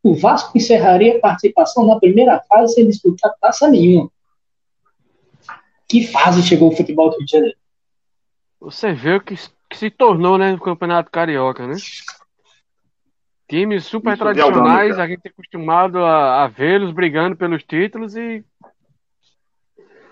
O 0.03 0.15
Vasco 0.15 0.57
encerraria 0.57 1.17
a 1.17 1.21
participação 1.21 1.87
na 1.87 1.99
primeira 1.99 2.39
fase 2.41 2.75
sem 2.75 2.87
disputar 2.87 3.33
taça 3.41 3.69
nenhuma. 3.69 4.11
Que 5.89 6.07
fase 6.07 6.43
chegou 6.43 6.71
o 6.71 6.77
futebol 6.77 7.11
do 7.11 7.17
Rio 7.17 7.27
de 7.27 7.33
Janeiro? 7.33 7.57
Você 8.61 8.93
vê 8.93 9.17
o 9.17 9.21
que, 9.21 9.37
que 9.69 9.77
se 9.77 9.91
tornou 9.91 10.37
né, 10.37 10.53
no 10.53 10.61
Campeonato 10.61 11.11
Carioca, 11.11 11.67
né? 11.67 11.77
Times 13.51 13.85
super 13.85 14.13
Isso 14.13 14.23
tradicionais, 14.23 14.97
a 14.97 15.09
gente 15.09 15.23
é 15.27 15.29
acostumado 15.29 15.99
a, 15.99 16.45
a 16.45 16.47
vê-los 16.47 16.93
brigando 16.93 17.37
pelos 17.37 17.65
títulos 17.65 18.15
e. 18.15 18.45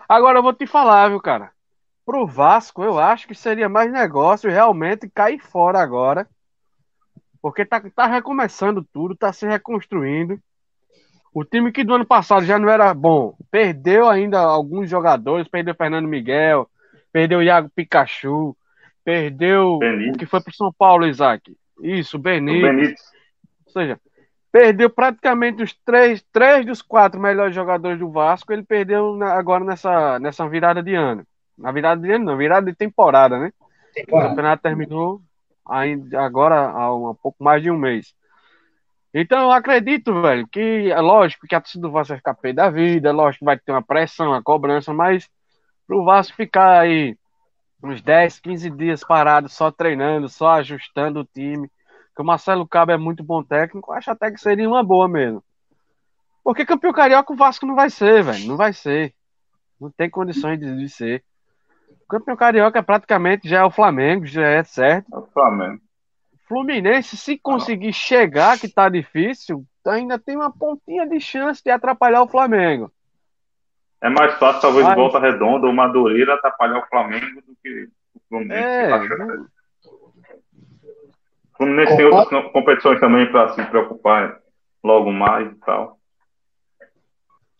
Agora 0.08 0.40
eu 0.40 0.42
vou 0.42 0.52
te 0.52 0.66
falar, 0.66 1.08
viu, 1.08 1.20
cara? 1.20 1.52
Pro 2.04 2.26
Vasco, 2.26 2.82
eu 2.82 2.98
acho 2.98 3.28
que 3.28 3.36
seria 3.36 3.68
mais 3.68 3.92
negócio 3.92 4.50
realmente 4.50 5.08
cair 5.08 5.38
fora 5.38 5.78
agora. 5.78 6.26
Porque 7.40 7.64
tá, 7.64 7.80
tá 7.94 8.06
recomeçando 8.06 8.84
tudo, 8.92 9.14
tá 9.14 9.32
se 9.32 9.46
reconstruindo. 9.46 10.40
O 11.32 11.44
time 11.44 11.70
que 11.70 11.84
do 11.84 11.94
ano 11.94 12.06
passado 12.06 12.44
já 12.44 12.58
não 12.58 12.68
era 12.68 12.92
bom, 12.92 13.36
perdeu 13.52 14.08
ainda 14.08 14.40
alguns 14.40 14.90
jogadores, 14.90 15.46
perdeu 15.46 15.76
Fernando 15.76 16.08
Miguel, 16.08 16.68
perdeu 17.12 17.40
Iago 17.40 17.70
Pikachu, 17.72 18.56
perdeu 19.04 19.78
Benítez. 19.78 20.16
o 20.16 20.18
que 20.18 20.26
foi 20.26 20.42
pro 20.42 20.52
São 20.52 20.72
Paulo, 20.76 21.06
Isaac. 21.06 21.56
Isso, 21.80 22.18
Benítez. 22.18 22.62
Benítez. 22.62 23.17
Ou 23.68 23.72
seja, 23.72 24.00
perdeu 24.50 24.90
praticamente 24.90 25.62
os 25.62 25.74
três, 25.84 26.24
três 26.32 26.64
dos 26.64 26.82
quatro 26.82 27.20
melhores 27.20 27.54
jogadores 27.54 27.98
do 27.98 28.10
Vasco, 28.10 28.52
ele 28.52 28.62
perdeu 28.62 29.22
agora 29.22 29.64
nessa, 29.64 30.18
nessa 30.18 30.48
virada 30.48 30.82
de 30.82 30.94
ano. 30.94 31.24
Na 31.56 31.70
virada 31.70 32.00
de 32.00 32.10
ano, 32.10 32.24
não, 32.24 32.36
virada 32.36 32.70
de 32.70 32.76
temporada, 32.76 33.38
né? 33.38 33.52
Temporada. 33.94 34.26
O 34.26 34.30
campeonato 34.30 34.62
terminou 34.62 35.20
ainda, 35.66 36.20
agora 36.22 36.70
há 36.70 36.94
um, 36.94 37.14
pouco 37.14 37.42
mais 37.42 37.62
de 37.62 37.70
um 37.70 37.76
mês. 37.76 38.14
Então 39.12 39.42
eu 39.42 39.52
acredito, 39.52 40.22
velho, 40.22 40.46
que 40.46 40.90
é 40.90 41.00
lógico 41.00 41.46
que 41.46 41.54
a 41.54 41.60
torcida 41.60 41.82
do 41.82 41.90
Vasco 41.90 42.10
vai 42.10 42.18
ficar 42.18 42.34
pé 42.34 42.52
da 42.52 42.70
vida, 42.70 43.08
é 43.08 43.12
lógico 43.12 43.40
que 43.40 43.44
vai 43.44 43.58
ter 43.58 43.72
uma 43.72 43.82
pressão, 43.82 44.28
uma 44.28 44.42
cobrança, 44.42 44.92
mas 44.92 45.28
pro 45.86 46.04
Vasco 46.04 46.36
ficar 46.36 46.80
aí 46.80 47.16
uns 47.82 48.02
10, 48.02 48.40
15 48.40 48.70
dias 48.70 49.04
parado, 49.04 49.48
só 49.48 49.70
treinando, 49.70 50.28
só 50.28 50.50
ajustando 50.52 51.20
o 51.20 51.24
time, 51.24 51.70
que 52.18 52.22
o 52.22 52.24
Marcelo 52.24 52.66
Cabo 52.66 52.90
é 52.90 52.96
muito 52.96 53.22
bom 53.22 53.44
técnico, 53.44 53.92
acho 53.92 54.10
até 54.10 54.28
que 54.28 54.40
seria 54.40 54.68
uma 54.68 54.82
boa 54.82 55.06
mesmo. 55.06 55.40
Porque 56.42 56.66
campeão 56.66 56.92
carioca 56.92 57.32
o 57.32 57.36
Vasco 57.36 57.64
não 57.64 57.76
vai 57.76 57.88
ser, 57.90 58.24
velho. 58.24 58.44
Não 58.48 58.56
vai 58.56 58.72
ser. 58.72 59.14
Não 59.80 59.88
tem 59.88 60.10
condições 60.10 60.58
de, 60.58 60.76
de 60.76 60.88
ser. 60.88 61.22
O 62.02 62.08
campeão 62.08 62.34
carioca 62.34 62.82
praticamente 62.82 63.48
já 63.48 63.60
é 63.60 63.64
o 63.64 63.70
Flamengo, 63.70 64.26
já 64.26 64.48
é 64.48 64.64
certo. 64.64 65.14
É 65.14 65.16
o 65.16 65.26
Flamengo. 65.26 65.80
Fluminense, 66.48 67.16
se 67.16 67.38
conseguir 67.38 67.92
chegar, 67.92 68.58
que 68.58 68.66
tá 68.66 68.88
difícil, 68.88 69.64
ainda 69.86 70.18
tem 70.18 70.34
uma 70.34 70.50
pontinha 70.50 71.06
de 71.06 71.20
chance 71.20 71.62
de 71.62 71.70
atrapalhar 71.70 72.22
o 72.22 72.28
Flamengo. 72.28 72.90
É 74.00 74.10
mais 74.10 74.34
fácil, 74.38 74.60
talvez, 74.60 74.84
Mas... 74.84 74.96
Volta 74.96 75.20
Redonda 75.20 75.68
ou 75.68 75.72
Madureira 75.72 76.34
atrapalhar 76.34 76.80
o 76.80 76.88
Flamengo 76.88 77.42
do 77.46 77.56
que 77.62 77.88
o 78.12 78.20
Fluminense. 78.28 78.64
É, 78.64 78.88
Fluminense 81.58 81.96
tem 81.96 82.06
outras 82.06 82.52
competições 82.52 83.00
também 83.00 83.30
para 83.30 83.52
se 83.52 83.62
preocupar 83.64 84.38
logo 84.82 85.10
mais 85.12 85.50
e 85.50 85.54
tal. 85.56 85.98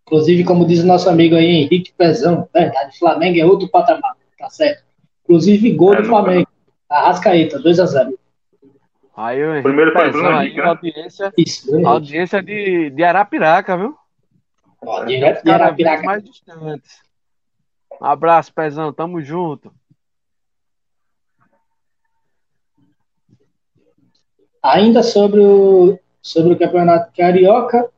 Inclusive, 0.06 0.44
como 0.44 0.66
diz 0.66 0.82
o 0.82 0.86
nosso 0.86 1.10
amigo 1.10 1.34
aí, 1.34 1.64
Henrique 1.64 1.92
Pezão, 1.92 2.48
verdade, 2.54 2.98
Flamengo 2.98 3.38
é 3.38 3.44
outro 3.44 3.68
patamar, 3.68 4.16
tá 4.38 4.48
certo. 4.48 4.84
Inclusive, 5.24 5.72
gol 5.72 5.94
é, 5.94 6.00
do 6.00 6.08
Flamengo, 6.08 6.48
Arrascaeta, 6.88 7.58
2x0. 7.60 8.14
Aí 9.14 9.58
o 9.58 9.62
Primeiro 9.62 9.92
foi 9.92 10.12
Pezão, 10.12 10.38
aí, 10.38 10.54
né? 10.54 10.62
audiência, 10.62 11.32
Isso, 11.36 11.86
audiência 11.86 12.42
de, 12.42 12.88
de 12.90 13.02
Arapiraca, 13.02 13.76
viu? 13.76 13.96
Ó, 14.80 15.04
de, 15.04 15.18
de 15.18 15.50
Arapiraca. 15.50 16.04
Mais 16.04 16.22
distantes. 16.22 17.02
Um 18.00 18.06
abraço, 18.06 18.54
Pezão, 18.54 18.92
tamo 18.92 19.20
junto. 19.20 19.72
Ainda 24.62 25.02
sobre 25.02 25.40
o, 25.40 25.98
sobre 26.20 26.52
o 26.52 26.58
Campeonato 26.58 27.12
Carioca 27.16 27.88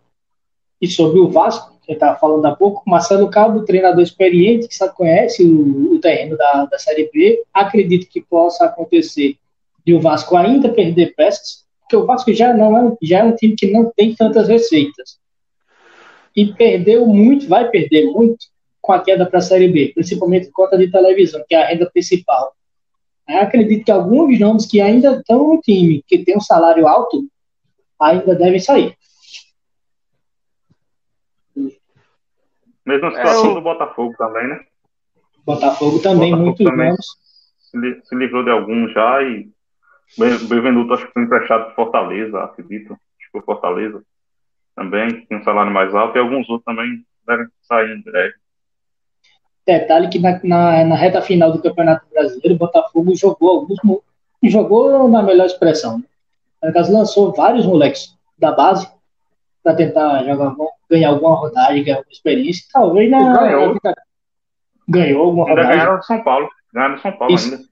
e 0.80 0.88
sobre 0.88 1.20
o 1.20 1.28
Vasco, 1.28 1.78
que 1.82 1.92
eu 1.92 1.94
estava 1.94 2.18
falando 2.18 2.44
há 2.46 2.54
pouco, 2.54 2.82
Marcelo 2.86 3.28
Cabo, 3.28 3.64
treinador 3.64 4.02
experiente, 4.02 4.68
que 4.68 4.74
sabe, 4.74 4.94
conhece 4.94 5.42
o, 5.42 5.94
o 5.94 6.00
terreno 6.00 6.36
da, 6.36 6.66
da 6.66 6.78
Série 6.78 7.10
B, 7.12 7.42
acredito 7.52 8.08
que 8.08 8.20
possa 8.20 8.66
acontecer 8.66 9.36
de 9.84 9.94
o 9.94 10.00
Vasco 10.00 10.36
ainda 10.36 10.68
perder 10.68 11.14
peças, 11.14 11.64
porque 11.80 11.96
o 11.96 12.06
Vasco 12.06 12.32
já, 12.32 12.54
não 12.54 12.76
é, 12.76 12.96
já 13.02 13.18
é 13.18 13.24
um 13.24 13.34
time 13.34 13.56
que 13.56 13.70
não 13.70 13.90
tem 13.96 14.14
tantas 14.14 14.48
receitas. 14.48 15.18
E 16.36 16.52
perdeu 16.52 17.06
muito, 17.06 17.48
vai 17.48 17.68
perder 17.68 18.06
muito 18.12 18.46
com 18.80 18.92
a 18.92 19.00
queda 19.00 19.26
para 19.26 19.38
a 19.38 19.42
Série 19.42 19.68
B, 19.68 19.92
principalmente 19.94 20.50
conta 20.50 20.78
de 20.78 20.90
televisão, 20.90 21.42
que 21.48 21.54
é 21.54 21.62
a 21.62 21.66
renda 21.66 21.90
principal. 21.90 22.54
Eu 23.30 23.42
acredito 23.42 23.84
que 23.84 23.92
alguns 23.92 24.38
nomes 24.40 24.66
que 24.66 24.80
ainda 24.80 25.12
estão 25.12 25.54
no 25.54 25.60
time, 25.60 26.02
que 26.06 26.24
tem 26.24 26.36
um 26.36 26.40
salário 26.40 26.88
alto, 26.88 27.22
ainda 28.00 28.34
devem 28.34 28.58
sair. 28.58 28.96
Mesma 32.84 33.10
situação 33.12 33.52
é, 33.52 33.54
do 33.54 33.60
Botafogo 33.60 34.14
também, 34.18 34.48
né? 34.48 34.60
Botafogo 35.46 36.00
também, 36.00 36.30
Botafogo 36.30 36.44
muitos 36.44 36.66
também 36.66 36.88
nomes. 36.88 37.06
Se, 38.04 38.16
livrou 38.16 38.42
de 38.42 38.50
alguns 38.50 38.92
já 38.92 39.22
e 39.22 39.48
Benvenuto 40.18 40.94
acho 40.94 41.06
que 41.06 41.12
foi 41.12 41.22
emprestado 41.22 41.66
para 41.66 41.74
Fortaleza, 41.74 42.42
acredito. 42.42 42.94
Acho 42.94 43.26
que 43.26 43.30
foi 43.30 43.42
Fortaleza 43.42 44.02
também, 44.74 45.24
tem 45.26 45.38
um 45.38 45.44
salário 45.44 45.70
mais 45.70 45.94
alto, 45.94 46.16
e 46.16 46.20
alguns 46.20 46.48
outros 46.48 46.64
também 46.64 47.04
devem 47.26 47.46
sair 47.62 47.96
em 47.96 48.02
breve. 48.02 48.34
Detalhe 49.78 50.08
que 50.08 50.18
na, 50.18 50.40
na, 50.42 50.84
na, 50.84 50.96
reta 50.96 51.22
final 51.22 51.52
do 51.52 51.62
Campeonato 51.62 52.04
Brasileiro, 52.12 52.54
o 52.54 52.58
Botafogo 52.58 53.14
jogou 53.14 53.50
alguns. 53.50 53.78
Jogou 54.42 55.08
na 55.08 55.22
melhor 55.22 55.46
expressão. 55.46 55.98
Né? 55.98 56.04
No 56.64 56.72
caso, 56.72 56.92
lançou 56.92 57.32
vários 57.32 57.64
moleques 57.64 58.16
da 58.36 58.50
base 58.50 58.88
para 59.62 59.74
tentar 59.74 60.24
jogar, 60.24 60.56
ganhar 60.90 61.10
alguma 61.10 61.36
rodagem, 61.36 61.84
ganhar 61.84 61.98
alguma 61.98 62.12
experiência. 62.12 62.64
Talvez 62.72 63.08
na. 63.08 63.36
Ganhou. 63.36 63.76
Na, 63.84 63.94
ganhou 64.88 65.24
alguma 65.26 65.44
ainda 65.48 65.60
rodagem. 65.60 65.78
ganharam 65.78 66.00
de 66.00 66.06
São 66.06 66.24
Paulo. 66.24 66.48
Ganharam 66.74 66.94
de 66.96 67.02
São 67.02 67.12
Paulo 67.12 67.34
Isso. 67.34 67.54
ainda. 67.54 67.64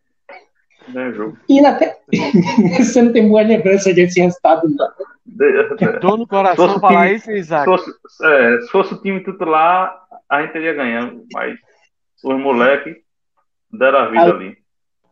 Ganhou 0.91 1.11
o 1.11 1.15
jogo. 1.15 1.39
E 1.49 1.67
até. 1.67 1.99
Você 2.79 3.03
não 3.03 3.13
tem 3.13 3.29
boa 3.29 3.43
lembrança 3.43 3.93
desse 3.93 4.21
resultado, 4.21 4.69
não. 4.69 4.89
De- 5.27 5.99
Dor 6.01 6.17
no 6.17 6.27
coração 6.29 6.79
falar 6.81 7.07
time- 7.07 7.17
isso, 7.17 7.27
Se 7.27 7.39
Isaac. 7.39 7.65
fosse, 7.65 7.91
é, 8.23 8.61
se 8.61 8.69
fosse 8.69 8.95
o 8.95 9.03
time 9.03 9.23
titular, 9.23 9.95
a 10.29 10.43
gente 10.43 10.53
teria 10.53 10.73
ganhado. 10.75 11.23
Mas 11.33 11.59
os 12.23 12.41
moleques 12.41 12.97
deram 13.73 13.99
a 13.99 14.09
vida 14.09 14.25
ali. 14.25 14.59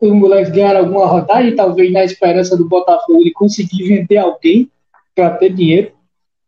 os 0.00 0.12
moleques 0.12 0.52
ganharam 0.52 0.80
alguma 0.80 1.06
rodagem, 1.06 1.54
talvez 1.54 1.92
na 1.92 2.04
esperança 2.04 2.56
do 2.56 2.68
Botafogo 2.68 3.22
de 3.22 3.32
conseguir 3.32 3.88
vender 3.88 4.18
alguém 4.18 4.70
para 5.14 5.36
ter 5.36 5.52
dinheiro 5.52 5.92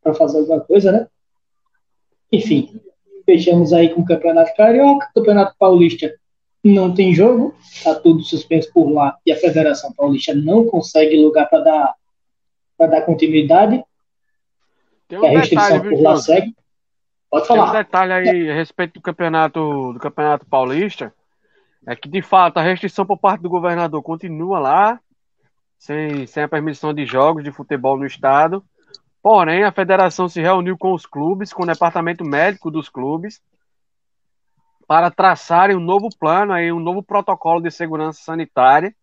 para 0.03 0.15
fazer 0.15 0.39
alguma 0.39 0.61
coisa, 0.61 0.93
né? 0.93 1.07
Enfim, 2.31 2.81
fechamos 3.25 3.73
aí 3.73 3.89
com 3.91 4.03
o 4.03 4.05
Campeonato 4.05 4.55
Carioca, 4.57 5.11
Campeonato 5.15 5.55
Paulista 5.59 6.13
não 6.63 6.93
tem 6.93 7.15
jogo, 7.15 7.55
tá 7.83 7.95
tudo 7.95 8.23
suspenso 8.23 8.71
por 8.73 8.91
lá 8.91 9.17
e 9.25 9.33
a 9.33 9.37
Federação 9.37 9.93
Paulista 9.93 10.35
não 10.35 10.67
consegue 10.67 11.17
lugar 11.17 11.49
para 11.49 11.61
dar 11.61 11.95
para 12.77 12.87
dar 12.87 13.03
continuidade, 13.03 13.83
Tem 15.09 15.19
que 15.19 15.27
a 15.27 15.31
um 15.31 15.37
restrição 15.37 15.65
detalhe, 15.65 15.89
viu, 15.89 15.97
por 15.97 16.03
lá 16.03 16.11
Júlio? 16.11 16.23
segue. 16.23 16.55
Pode 17.31 17.47
Tem 17.47 17.57
um 17.57 17.67
falar. 17.67 17.83
detalhe 17.83 18.13
aí 18.13 18.51
a 18.51 18.55
respeito 18.55 18.95
do 18.95 19.03
campeonato, 19.03 19.93
do 19.93 19.99
campeonato 19.99 20.47
paulista. 20.47 21.13
É 21.87 21.95
que, 21.95 22.09
de 22.09 22.23
fato, 22.23 22.59
a 22.59 22.63
restrição 22.63 23.07
por 23.07 23.19
parte 23.19 23.43
do 23.43 23.49
governador 23.49 24.03
continua 24.03 24.59
lá, 24.59 25.01
sem, 25.79 26.27
sem 26.27 26.43
a 26.43 26.49
permissão 26.49 26.93
de 26.93 27.07
jogos 27.07 27.45
de 27.45 27.53
futebol 27.53 27.99
no 27.99 28.07
estado. 28.07 28.65
Porém, 29.23 29.65
a 29.65 29.73
federação 29.73 30.29
se 30.29 30.41
reuniu 30.41 30.77
com 30.77 30.93
os 30.93 31.05
clubes, 31.05 31.53
com 31.53 31.63
o 31.63 31.67
departamento 31.67 32.25
médico 32.25 32.71
dos 32.71 32.89
clubes, 32.89 33.41
para 34.87 35.11
traçarem 35.11 35.77
um 35.77 35.81
novo 35.81 36.09
plano, 36.19 36.53
aí, 36.53 36.73
um 36.73 36.81
novo 36.81 37.03
protocolo 37.03 37.61
de 37.61 37.71
segurança 37.71 38.23
sanitária, 38.23 38.95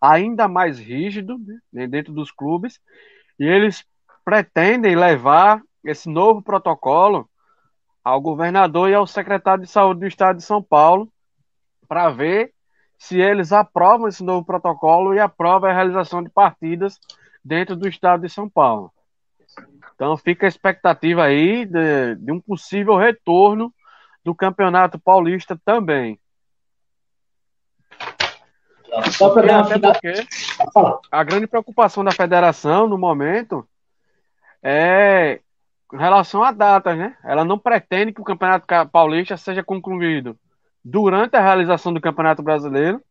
ainda 0.00 0.46
mais 0.46 0.78
rígido 0.78 1.38
né, 1.72 1.86
dentro 1.86 2.12
dos 2.12 2.30
clubes. 2.30 2.78
E 3.38 3.44
eles 3.44 3.84
pretendem 4.24 4.94
levar 4.94 5.62
esse 5.84 6.10
novo 6.10 6.42
protocolo 6.42 7.28
ao 8.04 8.20
governador 8.20 8.90
e 8.90 8.94
ao 8.94 9.06
secretário 9.06 9.64
de 9.64 9.70
saúde 9.70 10.00
do 10.00 10.06
estado 10.06 10.36
de 10.36 10.44
São 10.44 10.62
Paulo 10.62 11.10
para 11.88 12.10
ver 12.10 12.52
se 12.98 13.18
eles 13.18 13.52
aprovam 13.52 14.08
esse 14.08 14.22
novo 14.22 14.44
protocolo 14.44 15.14
e 15.14 15.18
aprovam 15.18 15.70
a 15.70 15.72
realização 15.72 16.22
de 16.22 16.28
partidas 16.28 16.98
dentro 17.44 17.74
do 17.74 17.88
estado 17.88 18.22
de 18.22 18.28
São 18.28 18.48
Paulo. 18.48 18.92
Então 19.94 20.16
fica 20.16 20.46
a 20.46 20.48
expectativa 20.48 21.24
aí 21.24 21.64
de, 21.64 22.14
de 22.16 22.32
um 22.32 22.40
possível 22.40 22.96
retorno 22.96 23.72
do 24.24 24.34
Campeonato 24.34 24.98
Paulista 24.98 25.60
também. 25.64 26.18
Só 29.12 29.30
para 29.30 29.46
dar 29.46 29.66
uma 29.66 29.92
porque 29.92 30.12
a 31.10 31.22
grande 31.22 31.46
preocupação 31.46 32.02
da 32.02 32.10
federação 32.10 32.88
no 32.88 32.98
momento 32.98 33.66
é 34.62 35.40
com 35.90 35.96
relação 35.96 36.44
a 36.44 36.52
datas, 36.52 36.96
né? 36.96 37.16
Ela 37.24 37.44
não 37.44 37.58
pretende 37.58 38.12
que 38.12 38.20
o 38.20 38.24
Campeonato 38.24 38.64
Ca- 38.66 38.86
Paulista 38.86 39.36
seja 39.36 39.64
concluído 39.64 40.38
durante 40.84 41.36
a 41.36 41.40
realização 41.42 41.92
do 41.92 42.00
Campeonato 42.00 42.42
Brasileiro, 42.42 43.02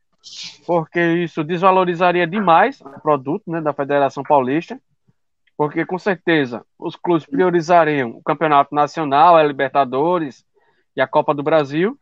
porque 0.65 0.99
isso 1.15 1.43
desvalorizaria 1.43 2.25
demais 2.25 2.81
o 2.81 3.01
produto 3.01 3.43
né, 3.47 3.61
da 3.61 3.73
Federação 3.73 4.23
Paulista, 4.23 4.79
porque 5.57 5.85
com 5.85 5.99
certeza 5.99 6.65
os 6.79 6.95
clubes 6.95 7.25
priorizariam 7.25 8.11
o 8.11 8.23
Campeonato 8.23 8.73
Nacional, 8.73 9.35
a 9.35 9.43
Libertadores 9.43 10.45
e 10.95 11.01
a 11.01 11.07
Copa 11.07 11.35
do 11.35 11.43
Brasil, 11.43 11.99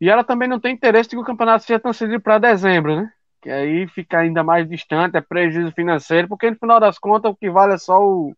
e 0.00 0.08
ela 0.10 0.24
também 0.24 0.48
não 0.48 0.60
tem 0.60 0.74
interesse 0.74 1.08
que 1.10 1.16
o 1.16 1.24
campeonato 1.24 1.64
seja 1.64 1.80
transferido 1.80 2.20
para 2.20 2.38
dezembro, 2.38 2.96
né? 2.96 3.12
que 3.42 3.50
aí 3.50 3.86
fica 3.88 4.18
ainda 4.18 4.42
mais 4.42 4.68
distante, 4.68 5.16
é 5.16 5.20
prejuízo 5.20 5.72
financeiro, 5.72 6.28
porque 6.28 6.50
no 6.50 6.56
final 6.58 6.80
das 6.80 6.98
contas 6.98 7.30
o 7.30 7.36
que 7.36 7.50
vale 7.50 7.74
é 7.74 7.78
só 7.78 8.02
o, 8.02 8.34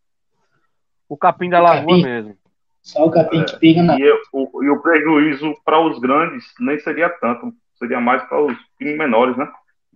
o 1.08 1.16
capim 1.16 1.48
da 1.50 1.60
O 1.60 1.62
lagoa 1.64 1.80
capim. 1.86 2.02
mesmo. 2.02 2.36
Só 2.82 3.06
o 3.06 3.10
capim 3.10 3.44
que 3.44 3.56
pica 3.58 3.82
na. 3.82 3.98
E, 3.98 4.10
o, 4.32 4.62
e 4.64 4.70
o 4.70 4.80
prejuízo 4.80 5.54
para 5.64 5.80
os 5.80 5.98
grandes 5.98 6.44
nem 6.60 6.78
seria 6.78 7.08
tanto, 7.08 7.52
seria 7.78 8.00
mais 8.00 8.22
para 8.24 8.40
os 8.40 8.56
times 8.78 8.96
menores, 8.96 9.36
né? 9.36 9.48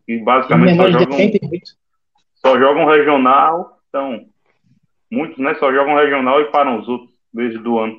Que 0.07 0.19
basicamente 0.19 0.77
só 0.77 0.91
jogam, 0.91 1.19
só 2.35 2.59
jogam 2.59 2.87
regional, 2.87 3.79
então 3.89 4.27
muitos 5.11 5.39
né, 5.39 5.55
só 5.55 5.73
jogam 5.73 5.95
regional 5.97 6.41
e 6.41 6.51
param 6.51 6.81
os 6.81 6.89
outros 6.89 7.11
desde 7.33 7.59
do 7.59 7.79
ano, 7.79 7.99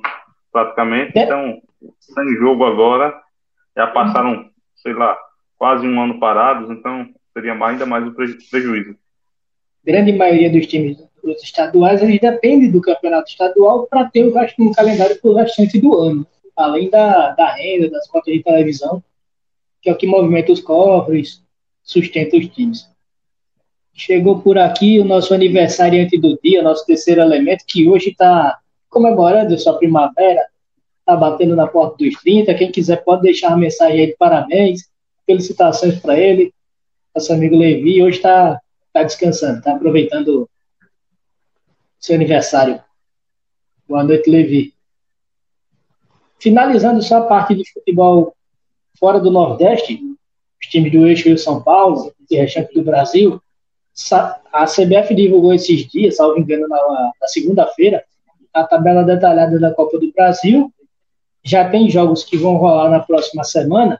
praticamente. 0.52 1.16
É. 1.18 1.24
Então, 1.24 1.60
sem 2.00 2.28
jogo 2.36 2.64
agora, 2.64 3.14
já 3.76 3.86
passaram, 3.88 4.50
sei 4.76 4.92
lá, 4.92 5.16
quase 5.56 5.86
um 5.86 6.00
ano 6.00 6.20
parados, 6.20 6.70
então 6.70 7.08
seria 7.32 7.54
mais- 7.54 7.72
ainda 7.72 7.86
mais 7.86 8.06
o 8.06 8.12
preju- 8.12 8.38
prejuízo. 8.50 8.96
grande 9.84 10.12
maioria 10.12 10.50
dos 10.50 10.66
times 10.66 10.98
dos 11.24 11.42
estaduais 11.42 12.02
eles 12.02 12.20
dependem 12.20 12.70
do 12.70 12.80
campeonato 12.80 13.30
estadual 13.30 13.86
para 13.86 14.04
ter 14.06 14.24
o 14.24 14.32
resto 14.32 14.62
no 14.62 14.72
calendário 14.72 15.20
para 15.20 15.30
o 15.30 15.34
restante 15.34 15.80
do 15.80 15.96
ano, 15.96 16.26
além 16.56 16.90
da, 16.90 17.30
da 17.30 17.52
renda, 17.54 17.90
das 17.90 18.06
cotas 18.08 18.32
de 18.32 18.42
televisão, 18.42 19.02
que 19.80 19.90
é 19.90 19.92
o 19.92 19.96
que 19.96 20.06
movimenta 20.06 20.52
os 20.52 20.60
cofres, 20.60 21.42
sustenta 21.82 22.36
os 22.36 22.48
times. 22.48 22.88
Chegou 23.92 24.40
por 24.40 24.58
aqui 24.58 24.98
o 24.98 25.04
nosso 25.04 25.32
aniversariante 25.32 26.18
do 26.18 26.38
dia, 26.42 26.62
nosso 26.62 26.84
terceiro 26.84 27.20
elemento, 27.20 27.64
que 27.66 27.88
hoje 27.88 28.10
está 28.10 28.58
comemorando 28.90 29.58
sua 29.58 29.78
primavera, 29.78 30.46
está 31.00 31.14
batendo 31.14 31.54
na 31.54 31.66
porta 31.66 31.96
dos 31.98 32.14
30. 32.22 32.54
Quem 32.54 32.72
quiser 32.72 33.04
pode 33.04 33.22
deixar 33.22 33.48
uma 33.48 33.58
mensagem 33.58 34.00
aí 34.00 34.06
de 34.08 34.16
parabéns, 34.16 34.88
felicitações 35.26 36.00
para 36.00 36.18
ele. 36.18 36.52
Nosso 37.14 37.32
amigo 37.32 37.56
Levi 37.56 38.02
hoje 38.02 38.16
está 38.16 38.58
tá 38.92 39.02
descansando, 39.02 39.58
está 39.58 39.74
aproveitando 39.74 40.48
seu 42.04 42.14
aniversário. 42.16 42.78
Boa 43.88 44.04
noite, 44.04 44.28
Levi. 44.28 44.74
Finalizando 46.38 47.02
só 47.02 47.16
a 47.16 47.26
parte 47.26 47.54
de 47.54 47.64
futebol 47.72 48.36
fora 48.98 49.18
do 49.18 49.30
Nordeste, 49.30 49.98
os 50.60 50.68
times 50.68 50.92
do 50.92 51.06
Eixo 51.06 51.30
e 51.30 51.38
São 51.38 51.62
Paulo, 51.62 52.12
e 52.30 52.36
restante 52.36 52.74
do 52.74 52.84
Brasil, 52.84 53.40
a 54.52 54.66
CBF 54.66 55.14
divulgou 55.14 55.54
esses 55.54 55.88
dias, 55.88 56.16
salvo 56.16 56.38
engano, 56.38 56.68
na, 56.68 56.76
na 57.18 57.26
segunda-feira, 57.26 58.04
a 58.52 58.64
tabela 58.64 59.02
detalhada 59.02 59.58
da 59.58 59.72
Copa 59.72 59.98
do 59.98 60.12
Brasil. 60.12 60.70
Já 61.42 61.70
tem 61.70 61.88
jogos 61.88 62.22
que 62.22 62.36
vão 62.36 62.56
rolar 62.56 62.90
na 62.90 63.00
próxima 63.00 63.44
semana. 63.44 63.98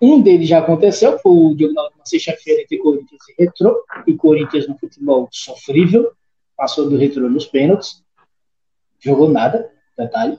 Um 0.00 0.22
deles 0.22 0.48
já 0.48 0.60
aconteceu, 0.60 1.18
foi 1.18 1.32
o 1.32 1.56
jogo 1.58 1.74
na 1.74 2.04
sexta-feira 2.04 2.62
entre 2.62 2.78
Corinthians 2.78 3.22
e 3.28 3.42
Retrô, 3.42 3.84
e 4.06 4.14
Corinthians 4.14 4.68
no 4.68 4.78
futebol 4.78 5.28
sofrível, 5.32 6.12
passou 6.60 6.90
do 6.90 6.98
Retrô 6.98 7.26
nos 7.30 7.46
pênaltis, 7.46 8.04
jogou 8.98 9.30
nada, 9.30 9.72
detalhe. 9.96 10.38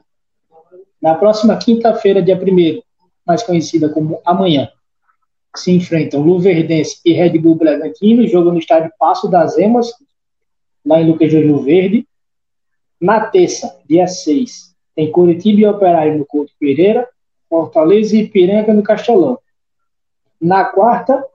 Na 1.02 1.16
próxima 1.16 1.58
quinta-feira, 1.58 2.22
dia 2.22 2.38
1 2.38 2.80
mais 3.26 3.42
conhecida 3.42 3.90
como 3.90 4.22
amanhã, 4.24 4.70
se 5.56 5.72
enfrentam 5.72 6.22
Luverdense 6.22 7.02
e 7.04 7.12
Red 7.12 7.40
Bull 7.40 7.56
Bragantino, 7.56 8.28
jogo 8.28 8.52
no 8.52 8.60
estádio 8.60 8.92
Passo 9.00 9.28
das 9.28 9.58
Emas, 9.58 9.92
lá 10.86 11.02
em 11.02 11.08
Lucas 11.08 11.32
Verde. 11.32 12.08
Na 13.00 13.26
terça, 13.26 13.80
dia 13.90 14.06
6, 14.06 14.76
tem 14.96 15.12
Curitiba 15.12 15.62
e 15.62 15.66
Operário 15.66 16.20
no 16.20 16.26
Couto 16.26 16.54
Pereira, 16.60 17.10
Fortaleza 17.50 18.16
e 18.16 18.22
Ipiranga 18.26 18.72
no 18.76 18.84
Castelão. 18.84 19.40
Na 20.40 20.66
quarta, 20.66 21.26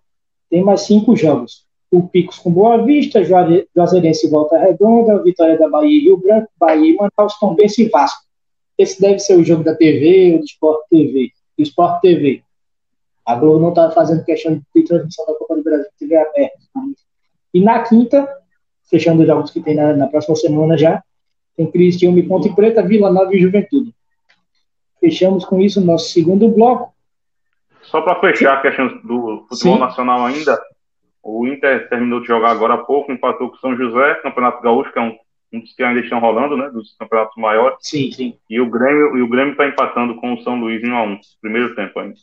tem 0.49 0.62
mais 0.62 0.83
cinco 0.83 1.16
jogos. 1.16 1.65
O 1.90 2.09
Picos 2.09 2.38
com 2.38 2.51
Boa 2.51 2.85
Vista, 2.85 3.22
Juazeirense 3.22 4.27
e 4.27 4.31
Volta 4.31 4.59
Redonda, 4.59 5.22
Vitória 5.22 5.59
da 5.59 5.68
Bahia 5.68 5.96
e 5.96 6.05
Rio 6.05 6.16
Branco, 6.16 6.49
Bahia 6.59 6.92
e 6.92 6.96
Manaus, 6.96 7.38
Tombense 7.38 7.85
e 7.85 7.88
Vasco. 7.88 8.27
Esse 8.77 9.01
deve 9.01 9.18
ser 9.18 9.37
o 9.37 9.44
jogo 9.44 9.64
da 9.64 9.75
TV 9.75 10.33
ou 10.35 10.38
do 10.40 10.44
Sport 10.44 10.81
TV. 10.90 11.31
Do 11.57 11.62
Sport 11.62 12.01
TV. 12.01 12.42
A 13.25 13.35
Globo 13.35 13.59
não 13.59 13.70
está 13.70 13.90
fazendo 13.90 14.25
questão 14.25 14.61
de 14.75 14.83
transmissão 14.85 15.27
da 15.27 15.35
Copa 15.35 15.57
do 15.57 15.62
Brasil 15.62 15.87
TV 15.99 16.16
aberta. 16.16 16.59
E 17.55 17.61
na 17.61 17.83
quinta, 17.83 18.29
fechando 18.90 19.22
os 19.22 19.27
jogos 19.27 19.51
que 19.51 19.61
tem 19.61 19.75
na, 19.75 19.94
na 19.94 20.07
próxima 20.07 20.37
semana 20.37 20.77
já, 20.77 21.03
tem 21.57 21.70
Cristiano 21.70 22.18
e 22.18 22.22
Ponte 22.22 22.55
Preta, 22.55 22.83
Vila 22.83 23.11
Nova 23.11 23.35
e 23.35 23.40
Juventude. 23.40 23.94
Fechamos 25.01 25.44
com 25.44 25.61
isso 25.61 25.81
o 25.81 25.85
nosso 25.85 26.11
segundo 26.11 26.49
bloco. 26.49 26.92
Só 27.83 28.03
para 28.03 28.20
fechar 28.20 28.59
a 28.59 28.61
questão 28.61 28.88
do 29.03 29.46
futebol 29.49 29.75
Sim. 29.75 29.79
nacional 29.79 30.27
ainda, 30.27 30.61
o 31.26 31.46
Inter 31.46 31.88
terminou 31.88 32.20
de 32.20 32.26
jogar 32.26 32.50
agora 32.50 32.74
há 32.74 32.78
pouco, 32.78 33.12
empatou 33.12 33.50
com 33.50 33.56
o 33.56 33.60
São 33.60 33.76
José, 33.76 34.14
Campeonato 34.16 34.62
Gaúcho, 34.62 34.92
que 34.92 34.98
é 34.98 35.02
um 35.02 35.16
um 35.52 35.60
dos 35.60 35.72
que 35.74 35.82
ainda 35.82 36.00
estão 36.00 36.20
rolando, 36.20 36.56
né? 36.56 36.70
Dos 36.70 36.94
campeonatos 36.96 37.36
maiores. 37.36 37.78
Sim, 37.80 38.10
sim. 38.12 38.38
E 38.48 38.60
o 38.60 38.68
Grêmio, 38.68 39.16
e 39.16 39.22
o 39.22 39.28
Grêmio 39.28 39.52
está 39.52 39.66
empatando 39.66 40.16
com 40.16 40.34
o 40.34 40.42
São 40.42 40.58
Luís 40.58 40.82
em 40.82 40.90
1 40.90 40.96
a 40.96 41.04
1 41.04 41.20
primeiro 41.40 41.74
tempo 41.74 41.98
ainda. 41.98 42.14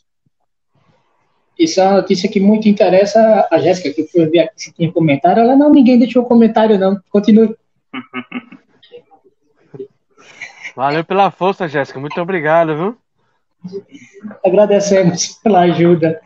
Isso 1.58 1.80
é 1.80 1.84
uma 1.84 1.96
notícia 1.98 2.28
que 2.28 2.40
muito 2.40 2.68
interessa 2.68 3.48
a 3.50 3.58
Jéssica, 3.58 3.94
que 3.94 4.10
foi 4.10 4.26
ver 4.26 4.40
aqui 4.40 4.52
se 4.56 4.72
tinha 4.72 4.92
comentário. 4.92 5.40
Ela, 5.40 5.54
não, 5.56 5.70
ninguém 5.70 5.98
deixou 5.98 6.24
comentário, 6.24 6.78
não. 6.78 7.00
Continue. 7.10 7.54
Valeu 10.74 11.04
pela 11.04 11.30
força, 11.30 11.68
Jéssica. 11.68 12.00
Muito 12.00 12.20
obrigado, 12.20 12.76
viu? 12.76 12.98
Agradecemos 14.44 15.38
pela 15.42 15.60
ajuda. 15.60 16.20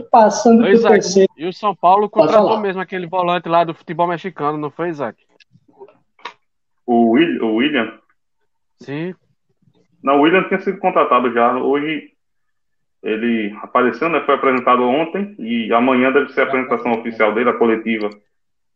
Passando 0.00 0.62
Pois 0.62 0.80
para 0.80 0.90
o 0.90 0.94
é. 0.94 0.98
terceiro. 0.98 1.32
E 1.36 1.46
o 1.46 1.52
São 1.52 1.74
Paulo 1.74 2.08
contratou 2.08 2.58
mesmo 2.60 2.80
aquele 2.80 3.06
volante 3.06 3.48
lá 3.48 3.64
do 3.64 3.74
futebol 3.74 4.06
mexicano, 4.06 4.58
não 4.58 4.70
foi, 4.70 4.88
Isaac? 4.88 5.22
O, 6.86 7.10
Will, 7.10 7.44
o 7.44 7.56
William. 7.56 7.98
Sim. 8.80 9.14
Não, 10.02 10.18
o 10.18 10.22
William 10.22 10.44
tinha 10.44 10.60
sido 10.60 10.78
contratado 10.78 11.32
já. 11.32 11.56
Hoje 11.56 12.12
ele 13.02 13.56
apareceu, 13.62 14.08
né? 14.08 14.20
Foi 14.24 14.34
apresentado 14.34 14.82
ontem 14.82 15.34
e 15.38 15.72
amanhã 15.72 16.12
deve 16.12 16.32
ser 16.32 16.42
a 16.42 16.44
apresentação 16.44 16.92
oficial 16.92 17.34
dele, 17.34 17.50
a 17.50 17.58
coletiva. 17.58 18.10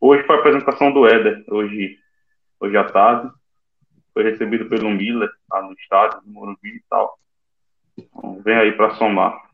Hoje 0.01 0.25
foi 0.25 0.37
a 0.37 0.39
apresentação 0.39 0.93
do 0.93 1.07
Éder, 1.07 1.45
hoje, 1.49 1.99
hoje 2.61 2.77
à 2.77 2.85
tarde. 2.85 3.31
Foi 4.13 4.25
recebido 4.25 4.67
pelo 4.67 4.91
Miller 4.91 5.31
lá 5.51 5.63
no 5.63 5.73
estádio, 5.75 6.21
no 6.25 6.33
Morumbi 6.33 6.77
e 6.77 6.83
tal. 6.89 7.19
Então, 7.97 8.41
vem 8.43 8.57
aí 8.57 8.73
para 8.73 8.91
somar. 8.95 9.46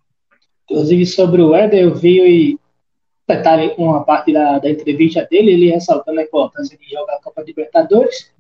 Inclusive, 0.73 1.05
sobre 1.07 1.43
o 1.43 1.55
Éder, 1.55 1.83
eu 1.85 1.95
vi 1.95 2.21
e 2.21 2.59
detalhe 3.29 3.75
uma 3.77 4.03
parte 4.05 4.33
da, 4.33 4.59
da 4.59 4.71
entrevista 4.71 5.27
dele, 5.31 5.53
ele 5.53 5.71
ressaltando 5.71 6.19
a 6.19 6.23
importância 6.23 6.77
de 6.79 6.89
jogar 6.89 7.15
a 7.17 7.21
Copa 7.23 7.43
Libertadores, 7.43 8.33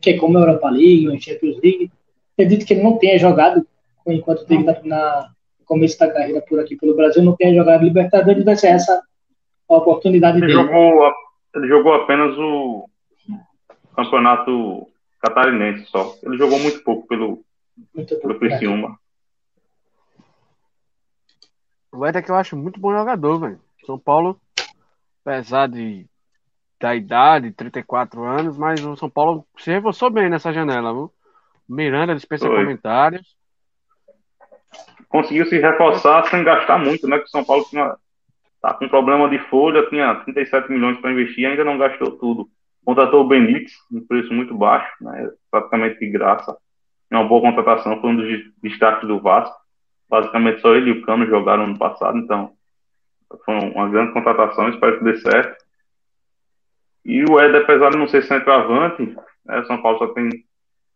que 0.00 0.10
é 0.10 0.16
como 0.18 0.38
a 0.38 0.40
Europa 0.40 0.70
League, 0.70 1.06
a 1.14 1.18
Champions 1.20 1.56
League. 1.62 1.90
Acredito 2.32 2.64
que 2.66 2.72
ele 2.74 2.82
não 2.82 2.96
tenha 2.98 3.18
jogado, 3.18 3.66
enquanto 4.06 4.46
teve 4.46 4.64
na, 4.64 4.72
na- 4.82 5.30
no 5.60 5.66
começo 5.66 5.98
da 5.98 6.10
carreira 6.10 6.40
por 6.40 6.58
aqui 6.58 6.74
pelo 6.76 6.96
Brasil, 6.96 7.22
não 7.22 7.36
tenha 7.36 7.54
jogado 7.54 7.84
Libertadores, 7.84 8.44
vai 8.44 8.56
ser 8.56 8.68
essa 8.68 9.02
a 9.68 9.76
oportunidade 9.76 10.38
Ele 10.38 10.46
dele. 10.46 10.58
jogou, 10.58 11.10
ele 11.54 11.68
jogou 11.68 11.94
apenas 11.94 12.36
o 12.38 12.88
campeonato 13.94 14.88
catarinense 15.20 15.86
só. 15.90 16.14
Ele 16.22 16.36
jogou 16.36 16.58
muito 16.58 16.82
pouco 16.82 17.06
pelo, 17.06 17.42
Muito 17.94 18.16
pelo 18.16 18.32
bom. 18.34 18.38
Criciúma. 18.40 18.98
O 21.94 22.04
Éder 22.04 22.24
que 22.24 22.30
eu 22.30 22.34
acho 22.34 22.56
muito 22.56 22.80
bom 22.80 22.92
jogador, 22.92 23.38
velho. 23.38 23.60
São 23.86 23.96
Paulo, 23.96 24.36
apesar 25.24 25.68
de, 25.68 26.06
da 26.80 26.94
idade, 26.96 27.52
34 27.52 28.24
anos, 28.24 28.58
mas 28.58 28.84
o 28.84 28.96
São 28.96 29.08
Paulo 29.08 29.46
se 29.58 29.70
reforçou 29.70 30.10
bem 30.10 30.28
nessa 30.28 30.52
janela, 30.52 30.92
viu? 30.92 31.12
Miranda 31.68 32.14
dispensa 32.14 32.48
Foi. 32.48 32.56
comentários. 32.56 33.36
conseguiu 35.08 35.46
se 35.46 35.56
reforçar 35.58 36.26
sem 36.26 36.42
gastar 36.42 36.78
muito, 36.78 37.06
né? 37.06 37.18
Que 37.18 37.26
o 37.26 37.28
São 37.28 37.44
Paulo 37.44 37.64
tinha, 37.70 37.94
tá 38.60 38.74
com 38.74 38.88
problema 38.88 39.28
de 39.28 39.38
folha, 39.48 39.88
tinha 39.88 40.16
37 40.16 40.72
milhões 40.72 40.98
para 40.98 41.12
investir, 41.12 41.46
ainda 41.46 41.64
não 41.64 41.78
gastou 41.78 42.18
tudo. 42.18 42.48
Contratou 42.84 43.20
o 43.20 43.28
Benítez, 43.28 43.72
um 43.92 44.04
preço 44.04 44.34
muito 44.34 44.52
baixo, 44.56 44.92
né? 45.00 45.30
Praticamente 45.48 46.00
de 46.00 46.10
graça. 46.10 46.56
É 47.08 47.16
uma 47.16 47.28
boa 47.28 47.40
contratação, 47.40 48.00
foi 48.00 48.10
um 48.10 48.16
dos 48.16 48.52
destaques 48.60 49.06
do 49.06 49.20
Vasco. 49.20 49.63
Basicamente 50.14 50.60
só 50.60 50.72
ele 50.76 50.90
e 50.90 50.92
o 50.92 51.02
Cano 51.02 51.26
jogaram 51.26 51.66
no 51.66 51.76
passado, 51.76 52.16
então 52.18 52.52
foi 53.44 53.52
uma 53.52 53.88
grande 53.88 54.12
contratação, 54.12 54.68
espero 54.68 54.98
que 54.98 55.04
dê 55.04 55.16
certo. 55.16 55.64
E 57.04 57.24
o 57.24 57.40
Éder, 57.40 57.62
apesar 57.62 57.90
de 57.90 57.98
não 57.98 58.06
ser 58.06 58.22
centroavante, 58.22 59.12
né, 59.44 59.64
São 59.64 59.82
Paulo 59.82 59.98
só 59.98 60.06
tem 60.12 60.28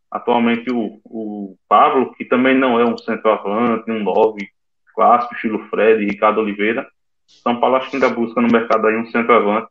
atualmente 0.09 0.71
o, 0.71 1.01
o 1.03 1.57
Pablo, 1.67 2.13
que 2.13 2.23
também 2.23 2.57
não 2.57 2.79
é 2.79 2.85
um 2.85 2.97
centroavante, 2.97 3.91
um 3.91 4.01
9 4.01 4.49
clássico, 4.95 5.35
estilo 5.35 5.67
Fred 5.67 6.05
Ricardo 6.05 6.39
Oliveira. 6.39 6.87
São 7.27 7.59
Paulo 7.59 7.75
acho 7.75 7.89
que 7.89 7.97
ainda 7.97 8.07
busca 8.07 8.39
no 8.39 8.47
mercado 8.47 8.87
aí 8.87 8.95
um 8.95 9.07
centroavante 9.07 9.67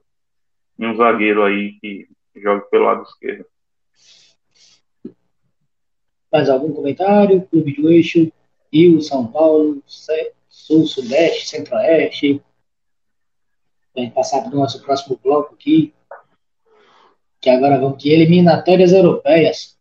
e 0.78 0.86
um 0.86 0.94
zagueiro 0.94 1.42
aí 1.42 1.72
que 1.80 2.06
joga 2.36 2.60
pelo 2.66 2.84
lado 2.84 3.02
esquerdo. 3.04 3.46
Mais 6.30 6.50
algum 6.50 6.70
comentário? 6.70 7.48
Clube 7.50 7.72
do 7.72 7.90
Eixo, 7.90 8.30
Rio, 8.72 9.00
São 9.00 9.26
Paulo, 9.26 9.82
Sul, 9.86 10.86
Sudeste, 10.86 11.48
Centro-Oeste. 11.48 12.42
Vamos 13.94 14.12
passar 14.12 14.42
para 14.42 14.52
o 14.52 14.56
nosso 14.56 14.82
próximo 14.82 15.18
bloco 15.22 15.54
aqui. 15.54 15.94
Que 17.40 17.50
agora 17.50 17.78
vamos 17.78 18.02
de 18.02 18.10
eliminatórias 18.10 18.92
europeias. 18.92 19.76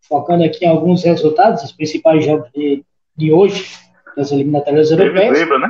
Focando 0.00 0.44
aqui 0.44 0.64
em 0.64 0.68
alguns 0.68 1.04
resultados, 1.04 1.62
os 1.62 1.72
principais 1.72 2.24
jogos 2.24 2.50
de, 2.52 2.84
de 3.16 3.32
hoje, 3.32 3.64
das 4.16 4.30
eliminatórias 4.32 4.88
Teve 4.88 5.02
europeias. 5.02 5.38
zebra, 5.38 5.58
né? 5.58 5.68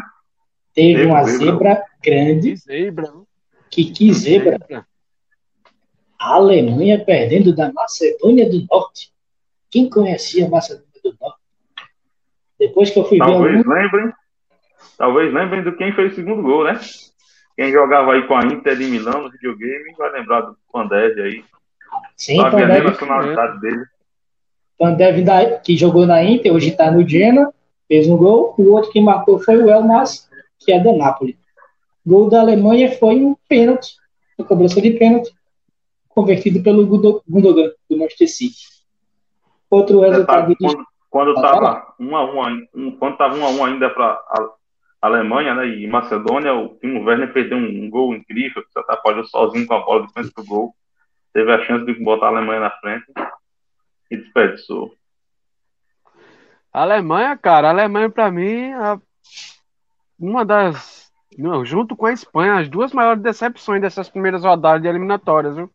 Teve 0.74 0.94
teve 0.94 1.06
uma 1.06 1.24
zebra. 1.24 1.46
zebra 1.46 1.84
grande. 2.02 2.50
Que 2.52 2.56
zebra? 2.56 3.12
Que, 3.70 3.84
que 3.90 4.12
zebra. 4.12 4.86
A 6.18 6.34
Alemanha 6.34 7.04
perdendo 7.04 7.54
da 7.54 7.72
Macedônia 7.72 8.48
do 8.48 8.64
Norte. 8.70 9.12
Quem 9.70 9.88
conhecia 9.88 10.46
a 10.46 10.48
Macedônia 10.48 10.86
do 11.02 11.16
Norte? 11.20 11.35
Depois 12.58 12.90
que 12.90 12.98
eu 12.98 13.04
fui 13.04 13.18
ver 13.18 13.24
Talvez 13.24 13.56
algum... 13.58 13.70
lembrem, 13.70 14.12
talvez 14.96 15.32
lembrem 15.32 15.62
do 15.62 15.76
quem 15.76 15.92
fez 15.92 16.12
o 16.12 16.16
segundo 16.16 16.42
gol, 16.42 16.64
né? 16.64 16.78
Quem 17.56 17.72
jogava 17.72 18.12
aí 18.12 18.26
com 18.26 18.34
a 18.34 18.44
Inter 18.44 18.76
de 18.76 18.84
Milão 18.84 19.22
no 19.22 19.30
videogame 19.30 19.94
vai 19.96 20.12
lembrar 20.12 20.42
do 20.42 20.56
Pandev 20.72 21.18
aí. 21.20 21.44
Sim, 22.16 22.40
Sabia 22.40 22.66
nem 22.66 22.78
a 22.78 22.84
nacionalidade 22.84 23.60
dele. 23.60 23.84
Pandev 24.78 25.24
que 25.64 25.76
jogou 25.76 26.06
na 26.06 26.22
Inter, 26.22 26.52
hoje 26.52 26.70
está 26.70 26.90
no 26.90 27.06
Genoa, 27.06 27.52
fez 27.88 28.08
um 28.08 28.16
gol. 28.16 28.54
O 28.58 28.72
outro 28.72 28.90
que 28.90 29.00
marcou 29.00 29.38
foi 29.38 29.56
o 29.56 29.70
Elmas, 29.70 30.28
que 30.58 30.72
é 30.72 30.78
da 30.78 30.92
Napoli. 30.92 31.38
Gol 32.04 32.28
da 32.28 32.40
Alemanha 32.40 32.92
foi 32.92 33.16
um 33.16 33.34
pênalti, 33.48 33.96
uma 34.38 34.46
cobrança 34.46 34.80
de 34.80 34.90
pênalti, 34.92 35.30
convertido 36.08 36.62
pelo 36.62 36.86
Gundo- 36.86 37.22
Gundogan, 37.28 37.70
do 37.88 37.98
Manchester 37.98 38.28
City. 38.28 38.66
Outro 39.70 40.00
resultado 40.00 40.48
Detalhe, 40.48 40.54
de 40.54 40.56
quando, 40.56 40.86
quando 41.10 41.34
Pode 41.34 41.46
tava 41.46 41.94
um 41.98 42.16
a 42.16 42.24
um, 42.24 42.66
um, 42.74 42.90
quando 42.96 43.16
tava 43.16 43.36
um 43.36 43.44
a 43.44 43.50
um 43.50 43.64
ainda 43.64 43.88
para 43.90 44.04
a 44.06 44.48
Alemanha, 45.02 45.54
né, 45.54 45.66
e 45.66 45.86
Macedônia, 45.86 46.54
o 46.54 46.76
Timo 46.78 47.04
Werner 47.04 47.32
perdeu 47.32 47.58
um, 47.58 47.84
um 47.84 47.90
gol 47.90 48.14
incrível, 48.14 48.62
que 48.64 48.72
se 48.72 48.78
atrapalhou 48.78 49.24
sozinho 49.24 49.66
com 49.66 49.74
a 49.74 49.84
bola 49.84 50.06
de 50.06 50.12
frente 50.12 50.32
do 50.34 50.44
gol, 50.44 50.74
teve 51.32 51.52
a 51.52 51.64
chance 51.64 51.84
de 51.84 51.94
botar 52.02 52.26
a 52.26 52.28
Alemanha 52.30 52.60
na 52.60 52.70
frente 52.70 53.06
e 54.10 54.16
desperdiçou. 54.16 54.92
A 56.72 56.82
Alemanha, 56.82 57.36
cara, 57.36 57.68
a 57.68 57.70
Alemanha 57.70 58.10
pra 58.10 58.30
mim 58.30 58.70
é 58.72 58.98
uma 60.18 60.44
das, 60.44 61.10
não, 61.38 61.64
junto 61.64 61.96
com 61.96 62.06
a 62.06 62.12
Espanha, 62.12 62.58
as 62.58 62.68
duas 62.68 62.92
maiores 62.92 63.22
decepções 63.22 63.80
dessas 63.80 64.08
primeiras 64.08 64.44
rodadas 64.44 64.82
de 64.82 64.88
eliminatórias, 64.88 65.56
viu? 65.56 65.70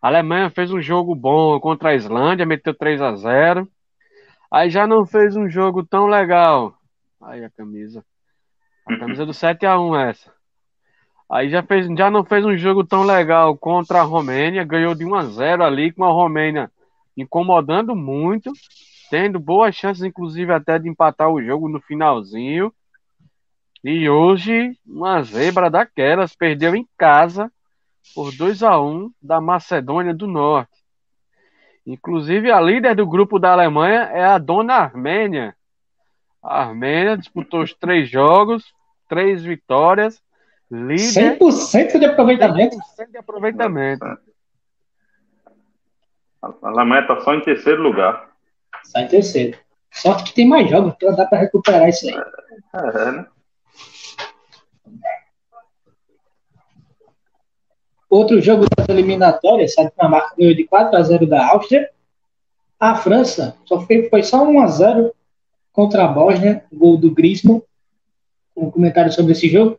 A 0.00 0.08
Alemanha 0.08 0.50
fez 0.50 0.72
um 0.72 0.80
jogo 0.80 1.14
bom 1.14 1.58
contra 1.58 1.90
a 1.90 1.94
Islândia, 1.94 2.46
meteu 2.46 2.72
3 2.72 3.02
a 3.02 3.16
0. 3.16 3.68
Aí 4.50 4.70
já 4.70 4.86
não 4.86 5.04
fez 5.04 5.36
um 5.36 5.48
jogo 5.48 5.84
tão 5.84 6.06
legal. 6.06 6.74
Aí 7.20 7.44
a 7.44 7.50
camisa. 7.50 8.04
A 8.86 8.96
camisa 8.96 9.26
do 9.26 9.34
7 9.34 9.66
a 9.66 9.78
1 9.78 9.96
essa. 9.96 10.32
Aí 11.30 11.50
já 11.50 11.62
fez, 11.62 11.86
já 11.86 12.10
não 12.10 12.24
fez 12.24 12.44
um 12.44 12.56
jogo 12.56 12.82
tão 12.82 13.02
legal 13.02 13.56
contra 13.56 14.00
a 14.00 14.04
Romênia, 14.04 14.64
ganhou 14.64 14.94
de 14.94 15.04
1 15.04 15.14
a 15.14 15.22
0 15.24 15.62
ali 15.62 15.92
com 15.92 16.04
a 16.04 16.10
Romênia 16.10 16.70
incomodando 17.14 17.94
muito, 17.94 18.50
tendo 19.10 19.38
boas 19.38 19.74
chances 19.74 20.02
inclusive 20.04 20.52
até 20.52 20.78
de 20.78 20.88
empatar 20.88 21.28
o 21.28 21.42
jogo 21.42 21.68
no 21.68 21.80
finalzinho. 21.80 22.72
E 23.84 24.08
hoje 24.08 24.76
uma 24.86 25.22
zebra 25.22 25.68
daquelas 25.68 26.34
perdeu 26.34 26.74
em 26.74 26.88
casa 26.96 27.52
por 28.14 28.34
2 28.34 28.62
a 28.62 28.80
1 28.80 29.12
da 29.20 29.40
Macedônia 29.40 30.14
do 30.14 30.26
Norte. 30.26 30.77
Inclusive 31.88 32.52
a 32.52 32.60
líder 32.60 32.94
do 32.94 33.06
grupo 33.06 33.38
da 33.38 33.52
Alemanha 33.52 34.10
é 34.12 34.22
a 34.22 34.36
dona 34.36 34.74
Armênia. 34.74 35.56
A 36.42 36.60
Armênia 36.64 37.16
disputou 37.16 37.62
os 37.62 37.72
três 37.72 38.10
jogos, 38.10 38.62
três 39.08 39.42
vitórias, 39.42 40.22
líder 40.70 41.38
100% 41.38 41.98
de 41.98 42.04
aproveitamento. 42.04 42.76
100% 42.76 43.10
de 43.10 43.16
aproveitamento. 43.16 44.04
A 46.42 46.52
Alemanha 46.62 47.00
está 47.00 47.18
só 47.22 47.32
em 47.32 47.40
terceiro 47.40 47.82
lugar. 47.82 48.32
Sai 48.84 49.04
em 49.04 49.08
terceiro. 49.08 49.58
Sorte 49.90 50.24
que 50.24 50.34
tem 50.34 50.46
mais 50.46 50.68
jogos, 50.68 50.92
então 50.94 51.16
dá 51.16 51.24
para 51.24 51.38
recuperar 51.38 51.88
isso 51.88 52.06
aí. 52.06 52.14
É, 52.74 53.12
né? 53.12 53.26
Outro 58.08 58.40
jogo 58.40 58.64
das 58.74 58.88
eliminatórias, 58.88 59.76
a 59.78 59.84
Dinamarca 59.84 60.34
ganhou 60.36 60.54
de 60.54 60.64
4 60.64 60.96
a 60.96 61.02
0 61.02 61.26
da 61.26 61.46
Áustria. 61.50 61.90
A 62.80 62.94
França 62.94 63.56
só 63.66 63.80
foi, 63.80 64.08
foi 64.08 64.22
só 64.22 64.42
1 64.44 64.60
a 64.60 64.66
0 64.66 65.14
contra 65.72 66.04
a 66.04 66.08
Bósnia, 66.08 66.64
gol 66.72 66.96
do 66.96 67.10
Griezmann. 67.10 67.62
Um 68.56 68.70
comentário 68.70 69.12
sobre 69.12 69.32
esse 69.32 69.48
jogo? 69.48 69.78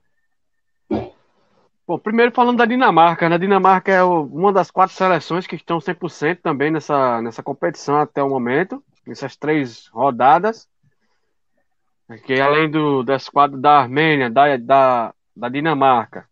Bom, 1.88 1.98
primeiro 1.98 2.32
falando 2.32 2.58
da 2.58 2.68
Dinamarca, 2.68 3.28
né? 3.28 3.34
A 3.34 3.40
Dinamarca 3.40 3.92
é 3.92 4.04
uma 4.04 4.54
das 4.54 4.70
quatro 4.70 4.96
seleções 4.96 5.48
que 5.48 5.56
estão 5.56 5.80
100% 5.80 6.38
também 6.40 6.70
nessa, 6.70 7.20
nessa 7.20 7.42
competição 7.42 7.98
até 7.98 8.22
o 8.22 8.30
momento, 8.30 8.84
nessas 9.08 9.36
três 9.36 9.88
rodadas. 9.88 10.70
Que 12.28 12.40
além 12.40 12.70
do, 12.70 13.02
das 13.02 13.28
quatro 13.28 13.58
da 13.58 13.80
Armênia, 13.80 14.30
da, 14.30 14.56
da, 14.56 15.14
da 15.36 15.50
Dinamarca, 15.50 16.29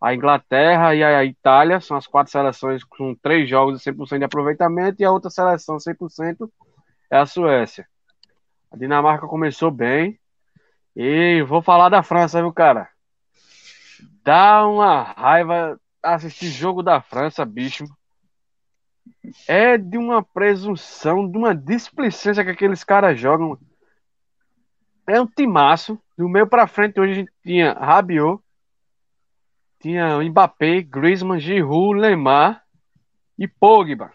a 0.00 0.14
Inglaterra 0.14 0.94
e 0.94 1.04
a 1.04 1.24
Itália 1.24 1.80
são 1.80 1.96
as 1.96 2.06
quatro 2.06 2.32
seleções 2.32 2.82
com 2.82 3.14
três 3.14 3.48
jogos 3.48 3.80
de 3.80 3.92
100% 3.92 4.18
de 4.18 4.24
aproveitamento 4.24 5.02
e 5.02 5.04
a 5.04 5.12
outra 5.12 5.28
seleção 5.28 5.76
100% 5.76 6.50
é 7.10 7.18
a 7.18 7.26
Suécia. 7.26 7.86
A 8.70 8.76
Dinamarca 8.76 9.26
começou 9.26 9.70
bem 9.70 10.18
e 10.96 11.42
vou 11.42 11.60
falar 11.60 11.90
da 11.90 12.02
França, 12.02 12.40
viu, 12.40 12.52
cara? 12.52 12.88
Dá 14.24 14.66
uma 14.66 15.02
raiva 15.02 15.78
assistir 16.02 16.48
jogo 16.48 16.82
da 16.82 17.02
França, 17.02 17.44
bicho. 17.44 17.84
É 19.46 19.76
de 19.76 19.98
uma 19.98 20.22
presunção, 20.22 21.28
de 21.28 21.36
uma 21.36 21.54
displicência 21.54 22.44
que 22.44 22.50
aqueles 22.50 22.82
caras 22.82 23.20
jogam. 23.20 23.58
É 25.06 25.20
um 25.20 25.26
timaço. 25.26 26.00
Do 26.16 26.28
meio 26.28 26.46
para 26.46 26.66
frente, 26.66 27.00
hoje 27.00 27.12
a 27.12 27.16
gente 27.16 27.32
tinha 27.42 27.72
Rabiot, 27.72 28.40
tinha 29.80 30.18
Mbappé, 30.22 30.82
Griezmann, 30.82 31.40
Giroud, 31.40 31.98
Lemar 31.98 32.62
e 33.38 33.48
Pogba. 33.48 34.12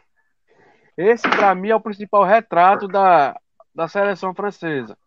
Esse, 0.95 1.28
para 1.28 1.53
mim, 1.55 1.70
é 1.70 1.76
o 1.76 1.82
principal 1.82 2.24
retrato 2.24 2.88
da, 2.88 3.38
da 3.74 3.88
seleção 3.88 4.34
francesa. 4.34 4.97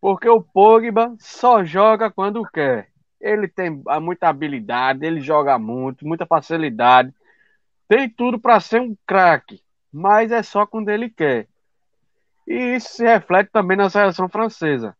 Porque 0.00 0.28
o 0.28 0.40
Pogba 0.40 1.14
só 1.18 1.64
joga 1.64 2.10
quando 2.10 2.48
quer. 2.50 2.88
Ele 3.20 3.46
tem 3.46 3.82
muita 4.00 4.28
habilidade, 4.28 5.04
ele 5.04 5.20
joga 5.20 5.58
muito, 5.58 6.06
muita 6.06 6.26
facilidade. 6.26 7.12
Tem 7.88 8.08
tudo 8.08 8.38
para 8.38 8.58
ser 8.58 8.80
um 8.80 8.96
craque, 9.06 9.60
mas 9.92 10.32
é 10.32 10.42
só 10.42 10.64
quando 10.64 10.88
ele 10.88 11.10
quer. 11.10 11.46
E 12.46 12.76
isso 12.76 12.88
se 12.88 13.04
reflete 13.04 13.50
também 13.52 13.76
na 13.76 13.90
seleção 13.90 14.28
francesa. 14.28 14.96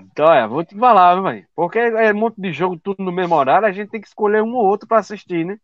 Então, 0.00 0.32
é, 0.32 0.46
vou 0.46 0.64
te 0.64 0.76
falar, 0.76 1.20
velho. 1.20 1.46
Porque 1.54 1.78
é 1.78 2.12
um 2.12 2.16
monte 2.16 2.40
de 2.40 2.52
jogo 2.52 2.78
tudo 2.78 3.02
no 3.02 3.12
mesmo 3.12 3.34
horário, 3.34 3.66
a 3.66 3.72
gente 3.72 3.90
tem 3.90 4.00
que 4.00 4.08
escolher 4.08 4.42
um 4.42 4.54
ou 4.54 4.64
outro 4.64 4.88
para 4.88 4.98
assistir, 4.98 5.44
né? 5.44 5.58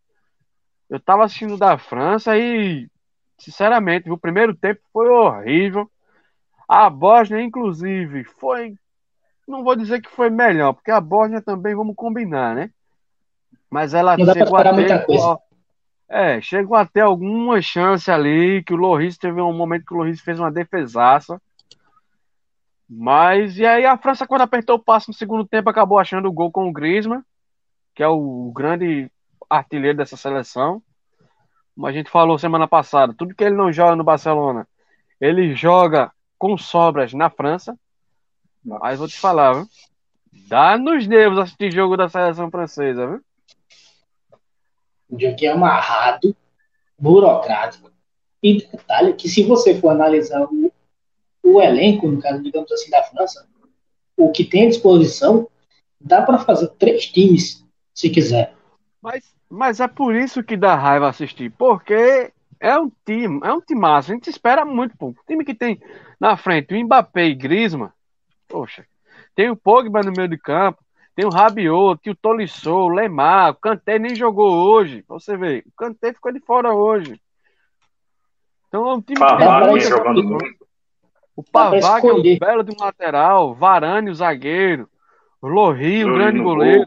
Eu 0.89 1.01
tava 1.01 1.25
assistindo 1.25 1.57
da 1.57 1.79
França 1.79 2.37
e, 2.37 2.89
sinceramente, 3.39 4.11
o 4.11 4.19
primeiro 4.19 4.55
tempo 4.55 4.81
foi 4.93 5.09
horrível. 5.09 5.91
A 6.69 6.89
Bósnia, 6.91 7.41
inclusive, 7.41 8.25
foi 8.25 8.75
não 9.47 9.63
vou 9.65 9.77
dizer 9.77 10.01
que 10.01 10.11
foi 10.11 10.31
melhor, 10.31 10.73
porque 10.73 10.91
a 10.91 11.01
Bórnia 11.01 11.43
também, 11.43 11.75
vamos 11.75 11.95
combinar, 11.97 12.55
né? 12.55 12.71
Mas 13.71 13.95
ela 13.95 14.17
não 14.17 14.33
chegou 14.33 14.57
a 14.57 14.75
ter. 14.75 15.05
É, 16.09 16.41
chegou 16.43 16.77
até 16.77 17.01
alguma 17.01 17.61
chance 17.63 18.11
ali, 18.11 18.63
que 18.63 18.75
o 18.75 18.77
Loris 18.77 19.17
teve 19.17 19.41
um 19.41 19.53
momento 19.53 19.87
que 19.87 19.95
o 19.95 19.97
Loris 19.97 20.21
fez 20.21 20.39
uma 20.39 20.51
defesaça. 20.51 21.41
Mas, 22.95 23.57
e 23.57 23.65
aí 23.65 23.87
a 23.87 23.97
França, 23.97 24.27
quando 24.27 24.43
apertou 24.43 24.77
o 24.77 24.83
passo 24.83 25.11
no 25.11 25.15
segundo 25.15 25.47
tempo, 25.47 25.71
acabou 25.71 25.99
achando 25.99 26.29
o 26.29 26.33
gol 26.33 26.53
com 26.53 26.69
o 26.69 26.73
Griezmann, 26.73 27.23
que 27.95 28.03
é 28.03 28.07
o 28.09 28.53
grande 28.55 29.11
artilheiro 29.49 29.97
dessa 29.97 30.15
seleção. 30.15 30.83
Como 31.75 31.87
a 31.87 31.93
gente 31.93 32.11
falou 32.11 32.39
semana 32.39 32.69
passada, 32.69 33.15
tudo 33.17 33.35
que 33.35 33.43
ele 33.43 33.57
não 33.57 33.73
joga 33.73 33.97
no 33.97 34.05
Barcelona, 34.05 34.69
ele 35.19 35.55
joga 35.55 36.13
com 36.37 36.59
sobras 36.59 37.15
na 37.15 37.31
França. 37.31 37.79
Mas 38.63 38.99
vou 38.99 39.09
te 39.09 39.19
falar, 39.19 39.55
viu? 39.55 39.67
Dá 40.47 40.77
nos 40.77 41.07
nervos 41.07 41.39
assistir 41.39 41.73
jogo 41.73 41.97
da 41.97 42.11
seleção 42.11 42.51
francesa, 42.51 43.07
viu? 43.07 43.25
Um 45.11 45.17
dia 45.17 45.35
que 45.35 45.47
é 45.47 45.51
amarrado, 45.51 46.37
burocrático. 46.99 47.91
E 48.43 48.59
detalhe 48.59 49.15
que 49.15 49.31
se 49.31 49.45
você 49.45 49.81
for 49.81 49.89
analisar 49.89 50.43
o, 50.43 50.71
o 51.43 51.61
elenco, 51.61 52.09
no 52.09 52.21
caso, 52.21 52.43
digamos 52.43 52.71
assim, 52.71 52.91
da 52.91 53.03
França, 53.03 53.47
o 54.17 54.31
que 54.31 54.45
tem 54.45 54.67
à 54.67 54.69
disposição, 54.69 55.49
dá 56.01 56.23
para 56.23 56.39
fazer 56.39 56.69
três 56.79 57.07
times, 57.07 57.65
se 57.95 58.11
quiser. 58.11 58.55
Mas, 59.01 59.35
mas 59.49 59.81
é 59.81 59.89
por 59.89 60.15
isso 60.15 60.43
que 60.43 60.57
dá 60.57 60.75
raiva 60.75 61.09
assistir, 61.09 61.51
porque 61.59 62.33
é 62.61 62.79
um 62.79 62.91
time, 63.05 63.41
é 63.43 63.53
um 63.53 63.61
time 63.61 63.81
massa. 63.81 64.13
A 64.13 64.15
gente 64.15 64.31
espera 64.31 64.65
muito, 64.65 64.97
pô. 64.97 65.09
O 65.09 65.17
time 65.27 65.45
que 65.45 65.55
tem 65.55 65.81
na 66.21 66.37
frente 66.37 66.75
o 66.75 66.85
Mbappé 66.85 67.27
e 67.27 67.35
Griezmann, 67.35 67.91
Poxa, 68.53 68.85
tem 69.35 69.49
o 69.49 69.57
Pogba 69.57 70.03
no 70.03 70.13
meio 70.13 70.29
de 70.29 70.37
campo, 70.37 70.85
tem 71.17 71.25
o 71.25 71.31
Rabiot, 71.31 72.03
tem 72.03 72.13
o 72.13 72.17
Tolisso, 72.17 72.71
o 72.71 72.89
Lemar, 72.89 73.53
o 73.53 73.55
Kanté 73.55 73.99
nem 73.99 74.15
jogou 74.15 74.53
hoje. 74.53 75.03
Você 75.09 75.39
vê, 75.39 75.65
o 75.67 75.73
Kanté 75.75 76.13
ficou 76.13 76.31
de 76.31 76.41
fora 76.41 76.75
hoje. 76.75 77.19
Então 78.69 78.87
é 78.91 78.95
um 78.95 79.01
time 79.01 79.19
Pavard 79.19 79.73
que 79.73 79.81
jogando 79.81 80.23
muito. 80.23 80.62
O 81.43 81.51
Pavard 81.51 82.07
é 82.07 82.13
um 82.13 82.39
belo 82.39 82.63
de 82.63 82.71
um 82.71 82.85
lateral, 82.85 83.53
Varane, 83.53 84.11
o 84.11 84.15
zagueiro, 84.15 84.89
o 85.41 85.49
Lohri, 85.49 86.05
o 86.05 86.15
grande 86.15 86.39
goleiro. 86.39 86.87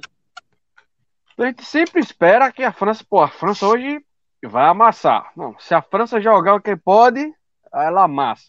A 1.37 1.45
gente 1.45 1.65
sempre 1.65 1.99
espera 1.99 2.51
que 2.51 2.63
a 2.63 2.71
França, 2.71 3.03
pô, 3.07 3.21
a 3.21 3.27
França 3.27 3.67
hoje 3.67 4.01
vai 4.45 4.65
amassar. 4.67 5.31
Não, 5.35 5.59
se 5.59 5.73
a 5.73 5.81
França 5.81 6.21
jogar 6.21 6.55
o 6.55 6.61
que 6.61 6.73
pode, 6.77 7.33
ela 7.73 8.03
amassa. 8.03 8.45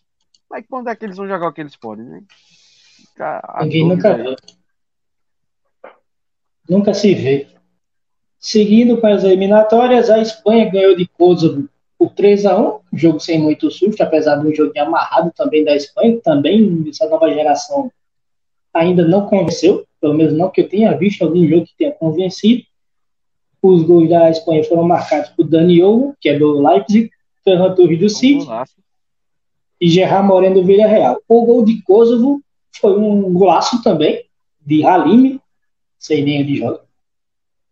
Mas 0.48 0.64
quando 0.68 0.88
é 0.88 0.94
que 0.94 1.04
eles 1.04 1.16
vão 1.16 1.26
jogar 1.26 1.48
o 1.48 1.52
que 1.52 1.61
eles 1.61 1.74
podem, 1.74 2.04
né? 2.04 2.22
Ninguém 3.62 3.88
nunca 3.88 4.14
vê. 4.14 4.36
Nunca 6.68 6.94
se 6.94 7.14
vê. 7.14 7.48
Seguindo 8.38 9.00
com 9.00 9.09
as 9.09 9.24
eliminatórias, 9.24 10.09
a 10.09 10.20
Espanha 10.20 10.70
ganhou 10.70 10.94
de 10.94 11.09
Kosovo 11.09 11.68
por 11.99 12.12
3 12.12 12.47
a 12.47 12.59
1 12.59 12.80
jogo 12.92 13.20
sem 13.20 13.38
muito 13.38 13.70
susto, 13.70 14.01
apesar 14.03 14.36
de 14.36 14.47
um 14.47 14.55
jogo 14.55 14.72
amarrado 14.78 15.32
também 15.34 15.64
da 15.64 15.74
Espanha, 15.74 16.20
também 16.22 16.84
essa 16.88 17.09
nova 17.09 17.32
geração 17.32 17.90
ainda 18.72 19.07
não 19.07 19.26
convenceu, 19.26 19.86
pelo 20.01 20.14
menos 20.14 20.34
não 20.34 20.51
que 20.51 20.61
eu 20.61 20.68
tenha 20.68 20.97
visto 20.97 21.22
algum 21.22 21.47
jogo 21.47 21.66
que 21.66 21.76
tenha 21.78 21.92
convencido. 21.92 22.62
Os 23.62 23.82
gols 23.82 24.09
da 24.09 24.30
Espanha 24.30 24.62
foram 24.64 24.84
marcados 24.84 25.30
por 25.30 25.44
Dani 25.44 25.82
Olmo, 25.82 26.14
que 26.20 26.28
é 26.28 26.38
do 26.38 26.61
Leipzig, 26.61 27.11
Ferran 27.42 27.74
Torres 27.74 27.99
do 27.99 28.09
City 28.09 28.47
e 29.80 29.88
Gerard 29.88 30.26
Moreno 30.26 30.57
do 30.57 30.64
Villarreal. 30.64 31.20
O 31.28 31.44
gol 31.44 31.64
de 31.64 31.82
Kosovo 31.82 32.40
foi 32.80 32.99
um 32.99 33.32
golaço 33.32 33.82
também, 33.82 34.24
de 34.61 34.84
Halime, 34.84 35.40
sem 35.99 36.24
nem 36.24 36.44
de 36.44 36.57
jogo. 36.57 36.80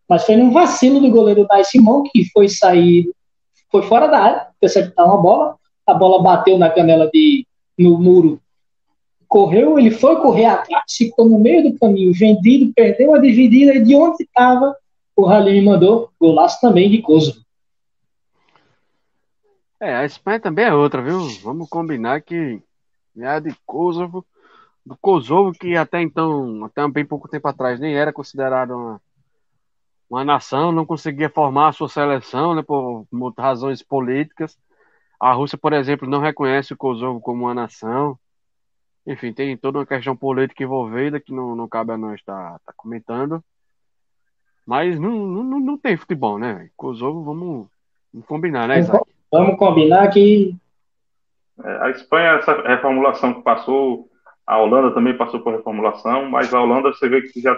Mas 0.08 0.24
foi 0.24 0.36
um 0.36 0.50
vacilo 0.50 1.00
do 1.00 1.10
goleiro 1.10 1.46
Dai 1.46 1.64
Simão, 1.64 2.02
que 2.02 2.24
foi 2.32 2.48
sair, 2.48 3.10
foi 3.74 3.82
fora 3.82 4.06
da 4.06 4.20
área, 4.20 4.46
interceptar 4.56 5.04
uma 5.04 5.20
bola, 5.20 5.56
a 5.84 5.92
bola 5.92 6.22
bateu 6.22 6.56
na 6.56 6.70
canela 6.70 7.10
de, 7.12 7.44
no 7.76 7.98
muro, 7.98 8.40
correu, 9.26 9.76
ele 9.76 9.90
foi 9.90 10.14
correr 10.22 10.44
atrás, 10.44 10.84
ficou 10.96 11.28
no 11.28 11.40
meio 11.40 11.64
do 11.64 11.76
caminho, 11.76 12.12
vendido, 12.14 12.72
perdeu 12.72 13.12
a 13.16 13.18
dividida, 13.18 13.74
e 13.74 13.82
de 13.82 13.96
onde 13.96 14.22
estava, 14.22 14.76
o 15.16 15.26
Halime 15.26 15.62
mandou 15.62 16.08
golaço 16.20 16.60
também 16.60 16.88
de 16.88 17.02
Kosovo. 17.02 17.40
É, 19.80 19.92
a 19.92 20.04
Espanha 20.04 20.38
também 20.38 20.66
é 20.66 20.72
outra, 20.72 21.02
viu? 21.02 21.28
Vamos 21.42 21.68
combinar 21.68 22.22
que 22.22 22.62
a 23.24 23.40
de 23.40 23.52
Kosovo 23.66 24.24
do 24.86 24.96
Kosovo, 24.96 25.50
que 25.50 25.76
até 25.76 26.00
então, 26.00 26.64
até 26.64 26.86
bem 26.86 27.04
pouco 27.04 27.26
tempo 27.26 27.48
atrás, 27.48 27.80
nem 27.80 27.96
era 27.96 28.12
considerado 28.12 28.70
uma, 28.70 29.00
uma 30.08 30.24
nação, 30.24 30.70
não 30.70 30.86
conseguia 30.86 31.28
formar 31.28 31.68
a 31.68 31.72
sua 31.72 31.88
seleção, 31.88 32.54
né, 32.54 32.62
por, 32.62 33.06
razões 33.36 33.82
políticas. 33.82 34.56
A 35.18 35.32
Rússia, 35.32 35.56
por 35.56 35.72
exemplo, 35.72 36.08
não 36.08 36.20
reconhece 36.20 36.72
o 36.72 36.76
Kosovo 36.76 37.20
como 37.20 37.44
uma 37.44 37.54
nação. 37.54 38.18
Enfim, 39.06 39.32
tem 39.32 39.56
toda 39.56 39.78
uma 39.78 39.86
questão 39.86 40.16
política 40.16 40.62
envolvida 40.62 41.20
que 41.20 41.32
não, 41.32 41.54
não 41.54 41.68
cabe 41.68 41.92
a 41.92 41.98
nós 41.98 42.20
estar 42.20 42.52
tá, 42.52 42.60
tá 42.66 42.72
comentando. 42.76 43.42
Mas 44.66 44.98
não, 44.98 45.26
não, 45.26 45.60
não 45.60 45.78
tem 45.78 45.96
futebol, 45.96 46.38
né? 46.38 46.70
Kosovo, 46.76 47.22
vamos, 47.22 47.68
vamos 48.12 48.26
combinar, 48.26 48.66
né, 48.66 48.78
Isaac? 48.78 49.04
Vamos 49.30 49.58
combinar 49.58 50.08
que. 50.08 50.56
É, 51.62 51.76
a 51.82 51.90
Espanha, 51.90 52.38
essa 52.38 52.62
reformulação 52.62 53.34
que 53.34 53.42
passou, 53.42 54.08
a 54.46 54.58
Holanda 54.58 54.92
também 54.92 55.16
passou 55.16 55.40
por 55.40 55.54
reformulação, 55.54 56.28
mas 56.30 56.52
a 56.52 56.60
Holanda 56.60 56.92
você 56.92 57.08
vê 57.08 57.22
que 57.22 57.40
já 57.40 57.54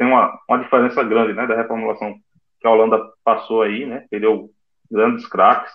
tem 0.00 0.08
uma, 0.08 0.40
uma 0.48 0.58
diferença 0.58 1.04
grande, 1.04 1.34
né, 1.34 1.46
da 1.46 1.54
reformulação 1.54 2.14
que 2.58 2.66
a 2.66 2.70
Holanda 2.70 2.98
passou 3.22 3.60
aí, 3.60 3.84
né, 3.84 4.06
perdeu 4.10 4.50
grandes 4.90 5.26
craques, 5.26 5.70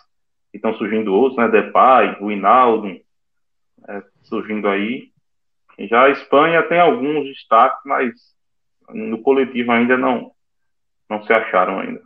e 0.51 0.57
estão 0.57 0.73
surgindo 0.73 1.13
outros, 1.13 1.37
né, 1.37 1.47
Depay, 1.47 2.17
Hinaldo, 2.19 2.87
é, 3.87 4.01
surgindo 4.23 4.67
aí. 4.67 5.11
Já 5.81 6.05
a 6.05 6.09
Espanha 6.09 6.63
tem 6.63 6.79
alguns 6.79 7.25
destaques, 7.25 7.79
mas 7.85 8.13
no 8.89 9.21
coletivo 9.21 9.71
ainda 9.71 9.95
não, 9.95 10.31
não 11.07 11.23
se 11.23 11.31
acharam 11.31 11.81
ainda. 11.81 12.01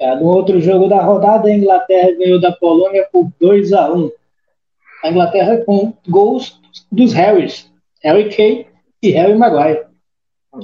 É, 0.00 0.16
no 0.16 0.24
outro 0.24 0.60
jogo 0.60 0.88
da 0.88 1.00
rodada, 1.00 1.46
a 1.46 1.52
Inglaterra 1.52 2.10
ganhou 2.18 2.40
da 2.40 2.50
Polônia 2.50 3.08
por 3.12 3.30
2 3.40 3.72
a 3.72 3.88
1 3.92 4.10
a 5.04 5.10
Inglaterra 5.10 5.64
com 5.64 5.96
gols 6.08 6.60
dos 6.90 7.12
Harrys, 7.12 7.72
Harry 8.02 8.28
Kane 8.34 8.71
e 9.02 9.10
Harry 9.10 9.34
Maguire. 9.34 9.86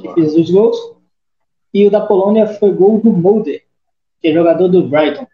que 0.00 0.14
fez 0.14 0.34
os 0.34 0.50
gols. 0.50 0.76
E 1.74 1.86
o 1.86 1.90
da 1.90 2.00
Polônia 2.00 2.46
foi 2.46 2.72
gol 2.72 3.00
do 3.00 3.12
Mulder, 3.12 3.62
que 4.20 4.28
é 4.28 4.32
jogador 4.32 4.68
do 4.68 4.88
Brighton. 4.88 5.26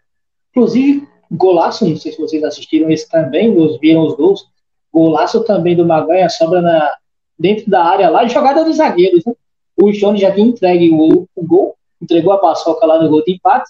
Inclusive, 0.51 1.07
golaço, 1.31 1.87
não 1.87 1.95
sei 1.95 2.11
se 2.11 2.19
vocês 2.19 2.43
assistiram 2.43 2.89
esse 2.89 3.09
também, 3.09 3.55
os 3.55 3.79
viram 3.79 4.05
os 4.05 4.15
gols. 4.15 4.47
Golaço 4.93 5.43
também 5.43 5.75
do 5.75 5.85
Maganha, 5.85 6.29
sobra 6.29 6.61
na, 6.61 6.91
dentro 7.37 7.69
da 7.69 7.83
área 7.83 8.09
lá, 8.09 8.27
jogada 8.27 8.63
dos 8.63 8.77
zagueiros. 8.77 9.23
Né? 9.25 9.33
O 9.77 9.91
Johnny 9.91 10.19
já 10.19 10.31
tinha 10.31 10.47
entregue 10.47 10.91
o, 10.91 11.27
o, 11.35 11.45
gol, 11.45 11.75
entregou 12.01 12.33
a 12.33 12.37
paçoca 12.37 12.85
lá 12.85 13.01
no 13.01 13.09
gol 13.09 13.23
de 13.23 13.33
empate, 13.33 13.69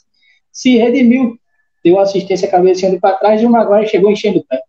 se 0.51 0.77
redimiu, 0.77 1.37
deu 1.83 1.99
assistência 1.99 2.47
cabeceando 2.47 2.99
para 2.99 3.17
trás 3.17 3.41
e 3.41 3.45
o 3.45 3.49
Maguire 3.49 3.87
chegou 3.87 4.11
enchendo 4.11 4.39
o 4.39 4.45
pé. 4.45 4.61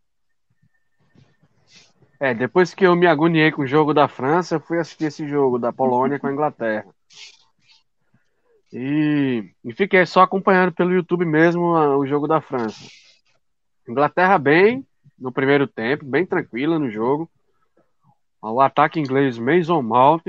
É, 2.19 2.33
depois 2.33 2.75
que 2.75 2.87
eu 2.87 2.97
me 2.97 3.07
agoniei 3.07 3.53
com 3.53 3.63
o 3.63 3.67
jogo 3.67 3.93
da 3.93 4.09
França, 4.09 4.57
eu 4.57 4.61
fui 4.61 4.79
assistir 4.79 5.07
esse 5.07 5.29
jogo 5.29 5.59
da 5.59 5.73
Polônia 5.73 6.19
com 6.19 6.27
a 6.27 6.33
Inglaterra. 6.33 6.87
E, 8.73 9.51
e 9.65 9.73
fiquei 9.73 10.05
só 10.07 10.23
acompanhando 10.23 10.73
pelo 10.73 10.93
YouTube 10.93 11.25
mesmo 11.25 11.73
o 11.73 12.07
jogo 12.07 12.27
da 12.27 12.41
França. 12.41 12.87
Inglaterra 13.89 14.39
bem 14.39 14.85
no 15.19 15.31
primeiro 15.31 15.67
tempo, 15.67 16.05
bem 16.05 16.27
tranquila 16.27 16.79
no 16.79 16.91
jogo. 16.91 17.31
O 18.43 18.61
ataque 18.61 19.01
inglês 19.01 19.39
Mason 19.39 19.83
Mount, 19.83 20.23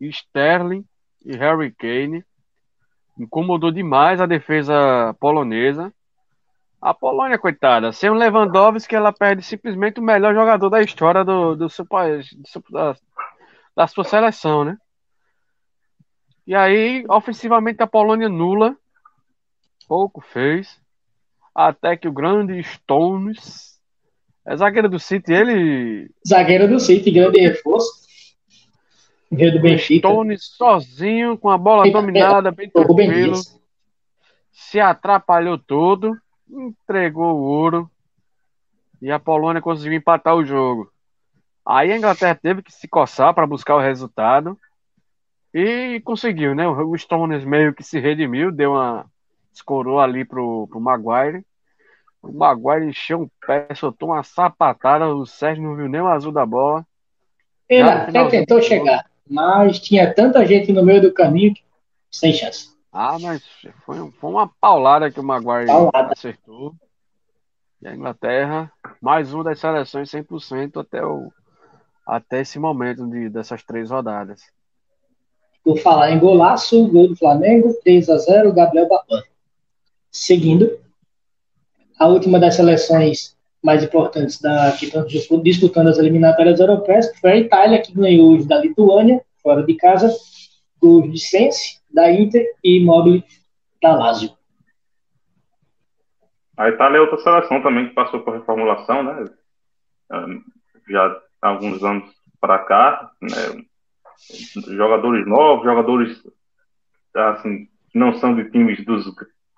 Sterling 0.00 0.84
e 1.24 1.36
Harry 1.36 1.70
Kane 1.72 2.24
incomodou 3.18 3.70
demais 3.70 4.20
a 4.20 4.26
defesa 4.26 5.14
polonesa. 5.20 5.92
A 6.82 6.92
Polônia, 6.92 7.38
coitada, 7.38 7.92
sem 7.92 8.10
o 8.10 8.14
Lewandowski, 8.14 8.96
ela 8.96 9.12
perde 9.12 9.40
simplesmente 9.40 10.00
o 10.00 10.02
melhor 10.02 10.34
jogador 10.34 10.68
da 10.68 10.82
história 10.82 11.24
do, 11.24 11.54
do 11.54 11.70
seu 11.70 11.86
país, 11.86 12.26
da, 12.70 12.96
da 13.76 13.86
sua 13.86 14.02
seleção, 14.02 14.64
né? 14.64 14.76
E 16.44 16.56
aí, 16.56 17.04
ofensivamente, 17.08 17.80
a 17.84 17.86
Polônia 17.86 18.28
nula. 18.28 18.76
Pouco 19.86 20.20
fez. 20.20 20.76
Até 21.54 21.96
que 21.96 22.08
o 22.08 22.12
grande 22.12 22.60
Stones. 22.64 23.78
É 24.44 24.56
zagueiro 24.56 24.88
do 24.88 24.98
City, 24.98 25.32
ele. 25.32 26.10
Zagueiro 26.26 26.66
do 26.66 26.80
City, 26.80 27.12
grande 27.12 27.38
reforço. 27.38 28.02
Veio 29.30 29.52
do 29.52 29.60
Benfica. 29.60 30.08
Stones 30.08 30.44
sozinho, 30.56 31.38
com 31.38 31.48
a 31.48 31.56
bola 31.56 31.88
dominada, 31.88 32.50
bem 32.50 32.68
tranquilo. 32.68 33.36
Se 34.50 34.80
atrapalhou 34.80 35.56
todo. 35.56 36.16
Entregou 36.52 37.34
o 37.34 37.42
ouro. 37.42 37.90
E 39.00 39.10
a 39.10 39.18
Polônia 39.18 39.62
conseguiu 39.62 39.98
empatar 39.98 40.36
o 40.36 40.44
jogo. 40.44 40.92
Aí 41.64 41.90
a 41.90 41.96
Inglaterra 41.96 42.34
teve 42.34 42.62
que 42.62 42.72
se 42.72 42.86
coçar 42.86 43.34
para 43.34 43.46
buscar 43.46 43.74
o 43.74 43.80
resultado. 43.80 44.58
E 45.54 46.00
conseguiu, 46.04 46.54
né? 46.54 46.66
O 46.66 46.96
Stones 46.96 47.44
meio 47.44 47.74
que 47.74 47.82
se 47.82 47.98
redimiu, 47.98 48.50
deu 48.50 48.72
uma. 48.72 49.06
escorou 49.52 50.00
ali 50.00 50.24
pro, 50.24 50.66
pro 50.68 50.80
Maguire. 50.80 51.44
O 52.22 52.32
Maguire 52.32 52.88
encheu 52.88 53.22
um 53.22 53.30
pé, 53.44 53.68
soltou 53.74 54.10
uma 54.10 54.22
sapatada, 54.22 55.08
o 55.08 55.26
Sérgio 55.26 55.64
não 55.64 55.74
viu 55.74 55.88
nem 55.88 56.00
o 56.00 56.06
azul 56.06 56.32
da 56.32 56.46
bola. 56.46 56.86
Ele 57.68 57.88
até 57.88 58.28
tentou 58.28 58.62
chegar, 58.62 59.04
mas 59.28 59.80
tinha 59.80 60.12
tanta 60.14 60.46
gente 60.46 60.72
no 60.72 60.84
meio 60.84 61.02
do 61.02 61.12
caminho 61.12 61.54
que 61.54 61.62
sem 62.10 62.32
chance. 62.32 62.71
Ah, 62.92 63.18
mas 63.18 63.42
foi, 63.86 64.10
foi 64.12 64.30
uma 64.30 64.46
paulada 64.60 65.10
que 65.10 65.18
o 65.18 65.24
Maguire 65.24 65.66
paulada. 65.66 66.12
acertou. 66.12 66.74
E 67.80 67.88
a 67.88 67.94
Inglaterra, 67.94 68.70
mais 69.00 69.32
uma 69.32 69.42
das 69.42 69.58
seleções 69.58 70.10
100% 70.10 70.80
até, 70.80 71.04
o, 71.04 71.32
até 72.06 72.42
esse 72.42 72.58
momento 72.58 73.08
de, 73.08 73.30
dessas 73.30 73.62
três 73.62 73.90
rodadas. 73.90 74.42
Por 75.64 75.78
falar 75.78 76.10
em 76.10 76.18
golaço, 76.18 76.86
gol 76.88 77.08
do 77.08 77.16
Flamengo, 77.16 77.72
3 77.82 78.10
a 78.10 78.18
0 78.18 78.52
Gabriel 78.52 78.88
Bacana. 78.88 79.24
Seguindo, 80.10 80.78
a 81.98 82.06
última 82.06 82.38
das 82.38 82.56
seleções 82.56 83.36
mais 83.62 83.82
importantes 83.82 84.40
da, 84.40 84.72
que 84.72 84.86
estão 84.86 85.06
disputando 85.42 85.88
as 85.88 85.98
eliminatórias 85.98 86.60
europeias 86.60 87.10
foi 87.20 87.30
a 87.30 87.36
Itália, 87.36 87.80
que 87.80 87.92
ganhou 87.92 88.32
hoje 88.32 88.46
da 88.46 88.58
Lituânia, 88.58 89.22
fora 89.42 89.62
de 89.64 89.74
casa, 89.74 90.12
de 90.82 91.18
Sense, 91.18 91.80
da 91.90 92.10
Inter 92.10 92.44
e 92.62 92.80
Immobile 92.80 93.24
da 93.80 93.94
Lazio. 93.96 94.30
A 96.56 96.68
Itália 96.68 96.98
é 96.98 97.00
outra 97.00 97.18
seleção 97.18 97.62
também 97.62 97.88
que 97.88 97.94
passou 97.94 98.20
por 98.20 98.34
reformulação, 98.34 99.02
né? 99.02 99.24
Já 100.88 101.20
há 101.40 101.48
alguns 101.48 101.82
anos 101.82 102.12
para 102.40 102.58
cá, 102.58 103.10
né? 103.20 103.64
jogadores 104.68 105.26
novos, 105.26 105.64
jogadores 105.64 106.22
assim, 107.14 107.68
que 107.90 107.98
não 107.98 108.14
são 108.14 108.34
de 108.34 108.50
times 108.50 108.84
dos 108.84 109.04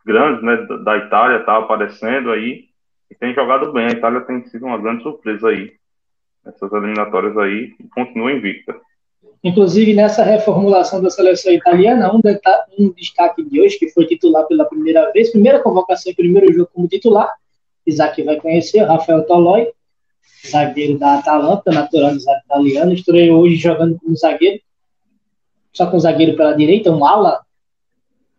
grandes, 0.05 0.43
né, 0.43 0.57
da 0.85 0.97
Itália, 0.97 1.45
tá 1.45 1.59
aparecendo 1.59 2.31
aí 2.31 2.69
e 3.11 3.15
tem 3.15 3.35
jogado 3.35 3.73
bem. 3.73 3.87
A 3.87 3.93
Itália 3.93 4.21
tem 4.23 4.45
sido 4.47 4.67
uma 4.67 4.79
grande 4.79 5.03
surpresa 5.03 5.49
aí 5.49 5.77
nessas 6.45 6.73
eliminatórias 6.73 7.37
aí 7.37 7.75
continua 7.95 8.33
invicta. 8.33 8.79
Inclusive 9.43 9.93
nessa 9.93 10.25
reformulação 10.25 11.03
da 11.03 11.11
seleção 11.11 11.53
italiana, 11.53 12.11
um, 12.15 12.21
um 12.79 12.91
destaque 12.93 13.43
de 13.45 13.61
hoje 13.61 13.79
que 13.79 13.91
foi 13.91 14.07
titular 14.07 14.47
pela 14.47 14.65
primeira 14.65 15.13
vez, 15.13 15.31
primeira 15.31 15.63
convocação, 15.63 16.15
primeiro 16.15 16.51
jogo 16.51 16.71
como 16.73 16.89
titular, 16.89 17.31
Isaac 17.87 18.23
vai 18.23 18.41
conhecer, 18.41 18.79
Rafael 18.85 19.27
Toloi, 19.27 19.71
zagueiro 20.49 20.99
da 20.99 21.19
Atalanta, 21.19 21.71
naturalizado 21.71 22.41
italiano, 22.47 22.93
estreou 22.95 23.43
hoje 23.43 23.57
jogando 23.57 23.99
como 23.99 24.17
zagueiro, 24.17 24.61
só 25.73 25.91
com 25.91 25.99
zagueiro 25.99 26.37
pela 26.37 26.55
direita, 26.55 26.91
um 26.91 27.05
ala, 27.05 27.43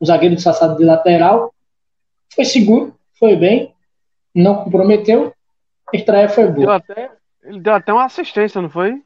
um 0.02 0.06
zagueiro 0.06 0.36
disfarçado 0.36 0.76
de 0.76 0.84
lateral, 0.84 1.54
foi 2.34 2.46
seguro, 2.46 2.96
foi 3.20 3.36
bem, 3.36 3.74
não 4.34 4.64
comprometeu, 4.64 5.34
a 5.94 5.96
estreia 5.96 6.30
foi 6.30 6.46
boa. 6.48 6.66
Deu 6.66 6.72
até, 6.72 7.12
ele 7.44 7.60
deu 7.60 7.74
até 7.74 7.94
uma 7.94 8.06
assistência, 8.06 8.60
não 8.60 8.70
foi? 8.70 9.05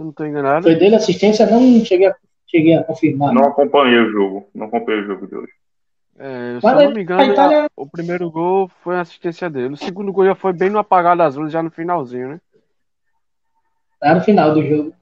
Eu 0.00 0.04
não 0.04 0.10
estou 0.12 0.26
enganado. 0.26 0.62
Foi 0.62 0.74
dele 0.76 0.96
assistência, 0.96 1.44
não 1.44 1.84
cheguei 1.84 2.06
a, 2.06 2.16
cheguei 2.46 2.74
a 2.74 2.82
confirmar. 2.82 3.34
Não 3.34 3.44
acompanhei 3.44 3.98
o 3.98 4.10
jogo, 4.10 4.48
não 4.54 4.66
acompanhei 4.66 5.02
o 5.02 5.06
jogo 5.06 5.26
de 5.26 5.36
hoje. 5.36 5.52
É, 6.18 6.58
se 6.58 6.66
não 6.66 6.92
me 6.92 7.02
engano, 7.02 7.32
Itália... 7.32 7.70
o 7.76 7.86
primeiro 7.86 8.30
gol 8.30 8.70
foi 8.82 8.96
a 8.96 9.02
assistência 9.02 9.50
dele. 9.50 9.74
O 9.74 9.76
segundo 9.76 10.10
gol 10.10 10.24
já 10.24 10.34
foi 10.34 10.54
bem 10.54 10.70
no 10.70 10.78
apagado 10.78 11.18
das 11.18 11.36
luzes, 11.36 11.52
já 11.52 11.62
no 11.62 11.70
finalzinho, 11.70 12.28
né? 12.30 12.40
Lá 14.02 14.14
no 14.14 14.22
final 14.22 14.54
do 14.54 14.66
jogo. 14.66 14.94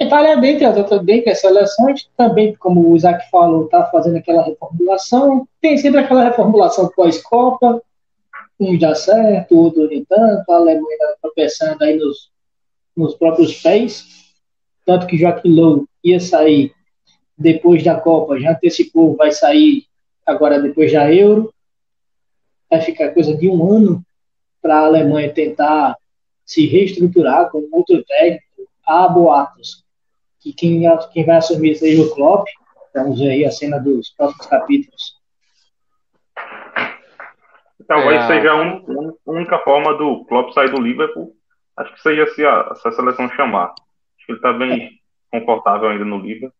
A 0.00 0.04
Itália, 0.04 0.36
dentre 0.38 0.64
as 0.64 0.76
outras, 0.78 1.04
dentre 1.04 1.30
as 1.30 1.40
seleções, 1.42 2.08
também, 2.16 2.54
como 2.54 2.88
o 2.88 2.96
Isaac 2.96 3.28
falou, 3.30 3.66
está 3.66 3.84
fazendo 3.90 4.16
aquela 4.16 4.42
reformulação. 4.42 5.46
Tem 5.60 5.76
sido 5.76 5.98
aquela 5.98 6.24
reformulação 6.24 6.90
pós-Copa. 6.96 7.82
Um 8.58 8.78
dá 8.78 8.94
certo, 8.94 9.54
o 9.54 9.58
outro 9.58 9.86
nem 9.86 10.02
tanto. 10.06 10.50
A 10.50 10.56
Alemanha 10.56 10.96
está 11.14 11.28
pensando 11.34 11.82
aí 11.82 11.98
nos, 11.98 12.31
nos 12.96 13.14
próprios 13.14 13.60
pés. 13.60 14.06
Tanto 14.84 15.06
que 15.06 15.16
Joaquim 15.16 15.54
Low 15.54 15.86
ia 16.02 16.20
sair 16.20 16.74
depois 17.36 17.82
da 17.82 17.98
Copa, 17.98 18.38
já 18.38 18.52
antecipou, 18.52 19.16
vai 19.16 19.32
sair 19.32 19.84
agora 20.26 20.60
depois 20.60 20.92
da 20.92 21.12
Euro. 21.12 21.52
Vai 22.70 22.80
ficar 22.80 23.10
coisa 23.10 23.36
de 23.36 23.48
um 23.48 23.70
ano 23.70 24.04
para 24.60 24.76
a 24.76 24.86
Alemanha 24.86 25.32
tentar 25.32 25.96
se 26.44 26.66
reestruturar 26.66 27.50
com 27.50 27.68
outro 27.72 28.02
técnico. 28.04 28.46
Há 28.86 29.08
boatos 29.08 29.84
que 30.40 30.52
quem, 30.52 30.82
quem 31.12 31.24
vai 31.24 31.36
assumir 31.36 31.76
seja 31.76 32.02
o 32.02 32.14
Klopp. 32.14 32.46
Vamos 32.94 33.18
ver 33.18 33.30
aí 33.30 33.44
a 33.44 33.50
cena 33.50 33.78
dos 33.78 34.10
próximos 34.10 34.46
capítulos. 34.46 35.16
Talvez 37.86 38.22
é. 38.22 38.26
seja 38.26 38.52
a 38.52 39.30
única 39.30 39.58
forma 39.60 39.94
do 39.94 40.24
Klopp 40.24 40.52
sair 40.52 40.70
do 40.70 40.80
Liverpool. 40.80 41.34
Acho 41.76 41.94
que 41.94 42.02
seja 42.02 42.26
se 42.34 42.44
a, 42.44 42.74
se 42.74 42.86
a 42.86 42.92
seleção 42.92 43.30
chamar. 43.30 43.70
Acho 43.70 44.26
que 44.26 44.32
ele 44.32 44.38
está 44.38 44.52
bem 44.52 44.82
é. 44.82 45.38
confortável 45.38 45.88
ainda 45.88 46.04
no 46.04 46.18
Liverpool 46.18 46.52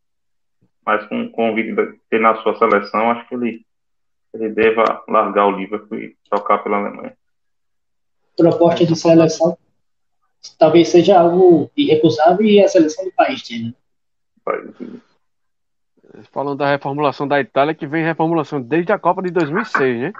mas 0.84 1.06
com, 1.06 1.50
o 1.50 1.54
vídeo 1.54 1.98
ter 2.10 2.20
na 2.20 2.34
sua 2.42 2.56
seleção, 2.58 3.10
acho 3.10 3.28
que 3.28 3.34
ele, 3.34 3.64
ele 4.34 4.48
deva 4.50 5.02
largar 5.08 5.46
o 5.46 5.56
Liverpool 5.56 5.98
e 5.98 6.16
tocar 6.28 6.58
pela 6.58 6.78
Alemanha. 6.78 7.16
Proposta 8.36 8.84
de 8.84 8.96
seleção 8.96 9.56
talvez 10.58 10.88
seja 10.88 11.20
algo 11.20 11.70
irrecusável 11.76 12.44
e 12.44 12.60
a 12.60 12.66
seleção 12.66 13.04
do 13.04 13.12
país 13.12 13.46
dele. 13.48 13.74
Falando 16.32 16.58
da 16.58 16.68
reformulação 16.68 17.28
da 17.28 17.40
Itália, 17.40 17.74
que 17.74 17.86
vem 17.86 18.04
reformulação 18.04 18.60
desde 18.60 18.92
a 18.92 18.98
Copa 18.98 19.22
de 19.22 19.30
2006, 19.30 20.00
né? 20.00 20.12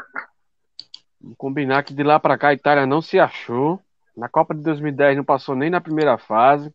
Vamos 1.20 1.36
combinar 1.36 1.82
que 1.82 1.92
de 1.92 2.02
lá 2.02 2.20
para 2.20 2.38
cá 2.38 2.48
a 2.48 2.54
Itália 2.54 2.86
não 2.86 3.02
se 3.02 3.18
achou. 3.18 3.80
Na 4.16 4.28
Copa 4.28 4.54
de 4.54 4.62
2010 4.62 5.16
não 5.16 5.24
passou 5.24 5.54
nem 5.54 5.70
na 5.70 5.80
primeira 5.80 6.18
fase. 6.18 6.72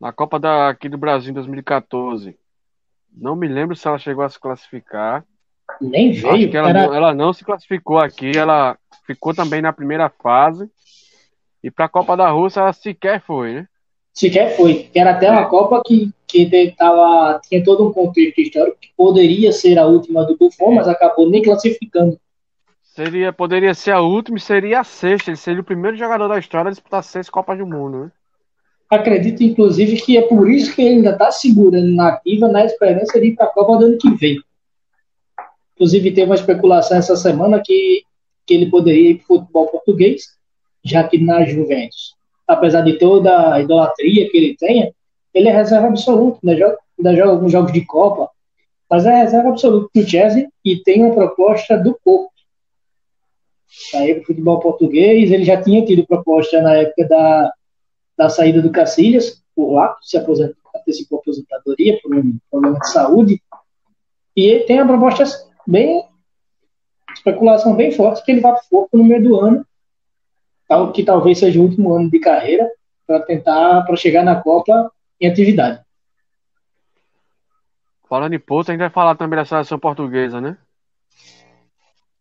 Na 0.00 0.12
Copa 0.12 0.38
da, 0.38 0.68
aqui 0.68 0.88
do 0.88 0.98
Brasil 0.98 1.30
em 1.30 1.34
2014 1.34 2.38
não 3.16 3.34
me 3.34 3.48
lembro 3.48 3.74
se 3.74 3.88
ela 3.88 3.98
chegou 3.98 4.22
a 4.22 4.28
se 4.28 4.38
classificar. 4.38 5.24
Nem 5.80 6.12
veio. 6.12 6.54
Ela, 6.54 6.70
era... 6.70 6.86
não, 6.86 6.94
ela 6.94 7.14
não 7.14 7.32
se 7.32 7.44
classificou 7.44 7.98
aqui, 7.98 8.36
ela 8.36 8.76
ficou 9.06 9.34
também 9.34 9.62
na 9.62 9.72
primeira 9.72 10.10
fase. 10.10 10.70
E 11.62 11.70
para 11.70 11.86
a 11.86 11.88
Copa 11.88 12.16
da 12.16 12.30
Rússia 12.30 12.60
ela 12.60 12.72
sequer 12.72 13.22
foi, 13.22 13.54
né? 13.54 13.68
Sequer 14.12 14.56
foi. 14.56 14.90
Era 14.94 15.12
até 15.12 15.30
uma 15.30 15.42
é. 15.42 15.46
Copa 15.46 15.82
que, 15.84 16.10
que 16.26 16.46
que 16.46 16.74
tava, 16.76 17.40
tinha 17.48 17.64
todo 17.64 17.88
um 17.88 17.92
contexto 17.92 18.38
histórico 18.40 18.78
que 18.80 18.90
poderia 18.96 19.50
ser 19.50 19.78
a 19.78 19.86
última 19.86 20.24
do 20.24 20.36
Buffon, 20.36 20.74
mas 20.74 20.86
acabou 20.86 21.28
nem 21.28 21.42
classificando. 21.42 22.18
Seria, 22.96 23.30
poderia 23.30 23.74
ser 23.74 23.90
a 23.90 24.00
última 24.00 24.38
e 24.38 24.40
seria 24.40 24.80
a 24.80 24.84
sexta. 24.84 25.28
Ele 25.28 25.36
seria 25.36 25.60
o 25.60 25.64
primeiro 25.64 25.98
jogador 25.98 26.28
da 26.28 26.38
história 26.38 26.68
a 26.68 26.72
disputar 26.72 27.04
seis 27.04 27.28
Copas 27.28 27.58
do 27.58 27.66
Mundo, 27.66 28.04
né? 28.04 28.10
Acredito, 28.88 29.42
inclusive, 29.42 30.00
que 30.00 30.16
é 30.16 30.22
por 30.22 30.48
isso 30.48 30.74
que 30.74 30.80
ele 30.80 30.94
ainda 30.94 31.10
está 31.10 31.30
segurando 31.30 31.94
na 31.94 32.08
ativa 32.08 32.48
na 32.48 32.64
esperança 32.64 33.20
de 33.20 33.26
ir 33.26 33.34
para 33.34 33.44
a 33.44 33.50
Copa 33.50 33.76
do 33.76 33.84
ano 33.84 33.98
que 33.98 34.08
vem. 34.14 34.38
Inclusive, 35.74 36.12
teve 36.12 36.24
uma 36.24 36.36
especulação 36.36 36.96
essa 36.96 37.16
semana 37.16 37.60
que, 37.62 38.02
que 38.46 38.54
ele 38.54 38.70
poderia 38.70 39.10
ir 39.10 39.16
para 39.16 39.24
o 39.24 39.40
futebol 39.40 39.66
português, 39.66 40.34
já 40.82 41.04
que 41.04 41.18
na 41.18 41.44
Juventus, 41.44 42.14
apesar 42.48 42.80
de 42.80 42.98
toda 42.98 43.52
a 43.52 43.60
idolatria 43.60 44.26
que 44.30 44.36
ele 44.38 44.56
tenha, 44.56 44.90
ele 45.34 45.50
é 45.50 45.52
reserva 45.52 45.88
absoluto, 45.88 46.38
ainda 46.42 46.58
joga, 46.58 46.78
ainda 46.98 47.14
joga 47.14 47.30
alguns 47.30 47.52
jogos 47.52 47.72
de 47.74 47.84
Copa, 47.84 48.30
mas 48.88 49.04
é 49.04 49.18
reserva 49.18 49.50
absoluto 49.50 49.90
do 49.94 50.08
Chelsea 50.08 50.48
e 50.64 50.76
tem 50.76 51.04
uma 51.04 51.14
proposta 51.14 51.76
do 51.76 51.94
Porto. 52.02 52.35
Sair 53.90 54.14
para 54.14 54.22
o 54.22 54.26
futebol 54.26 54.58
português, 54.58 55.30
ele 55.30 55.44
já 55.44 55.62
tinha 55.62 55.84
tido 55.84 56.06
proposta 56.06 56.62
na 56.62 56.74
época 56.74 57.06
da, 57.06 57.52
da 58.16 58.28
saída 58.28 58.62
do 58.62 58.72
Cacilhas, 58.72 59.42
por 59.54 59.74
lá, 59.74 59.96
se 60.00 60.16
aposentou, 60.16 60.56
antecipou 60.74 61.18
a 61.18 61.20
aposentadoria 61.20 62.00
por 62.02 62.14
um 62.14 62.38
problema 62.50 62.78
de 62.78 62.90
saúde, 62.90 63.42
e 64.34 64.46
ele 64.46 64.64
tem 64.64 64.78
a 64.78 64.86
proposta 64.86 65.24
bem, 65.66 66.04
especulação 67.14 67.76
bem 67.76 67.92
forte 67.92 68.24
que 68.24 68.32
ele 68.32 68.40
vai 68.40 68.52
para 68.52 68.62
o 68.62 68.68
Porto 68.68 68.96
no 68.96 69.04
meio 69.04 69.22
do 69.22 69.40
ano, 69.40 69.66
que 70.92 71.02
talvez 71.04 71.38
seja 71.38 71.60
o 71.60 71.62
último 71.62 71.92
ano 71.94 72.10
de 72.10 72.18
carreira, 72.18 72.68
para 73.06 73.20
tentar, 73.20 73.82
para 73.82 73.96
chegar 73.96 74.24
na 74.24 74.40
Copa 74.42 74.90
em 75.20 75.28
atividade. 75.28 75.80
Falando 78.08 78.34
em 78.34 78.38
Porto, 78.38 78.70
a 78.70 78.72
gente 78.72 78.80
vai 78.80 78.90
falar 78.90 79.16
também 79.16 79.36
da 79.36 79.44
seleção 79.44 79.78
portuguesa, 79.78 80.40
né? 80.40 80.56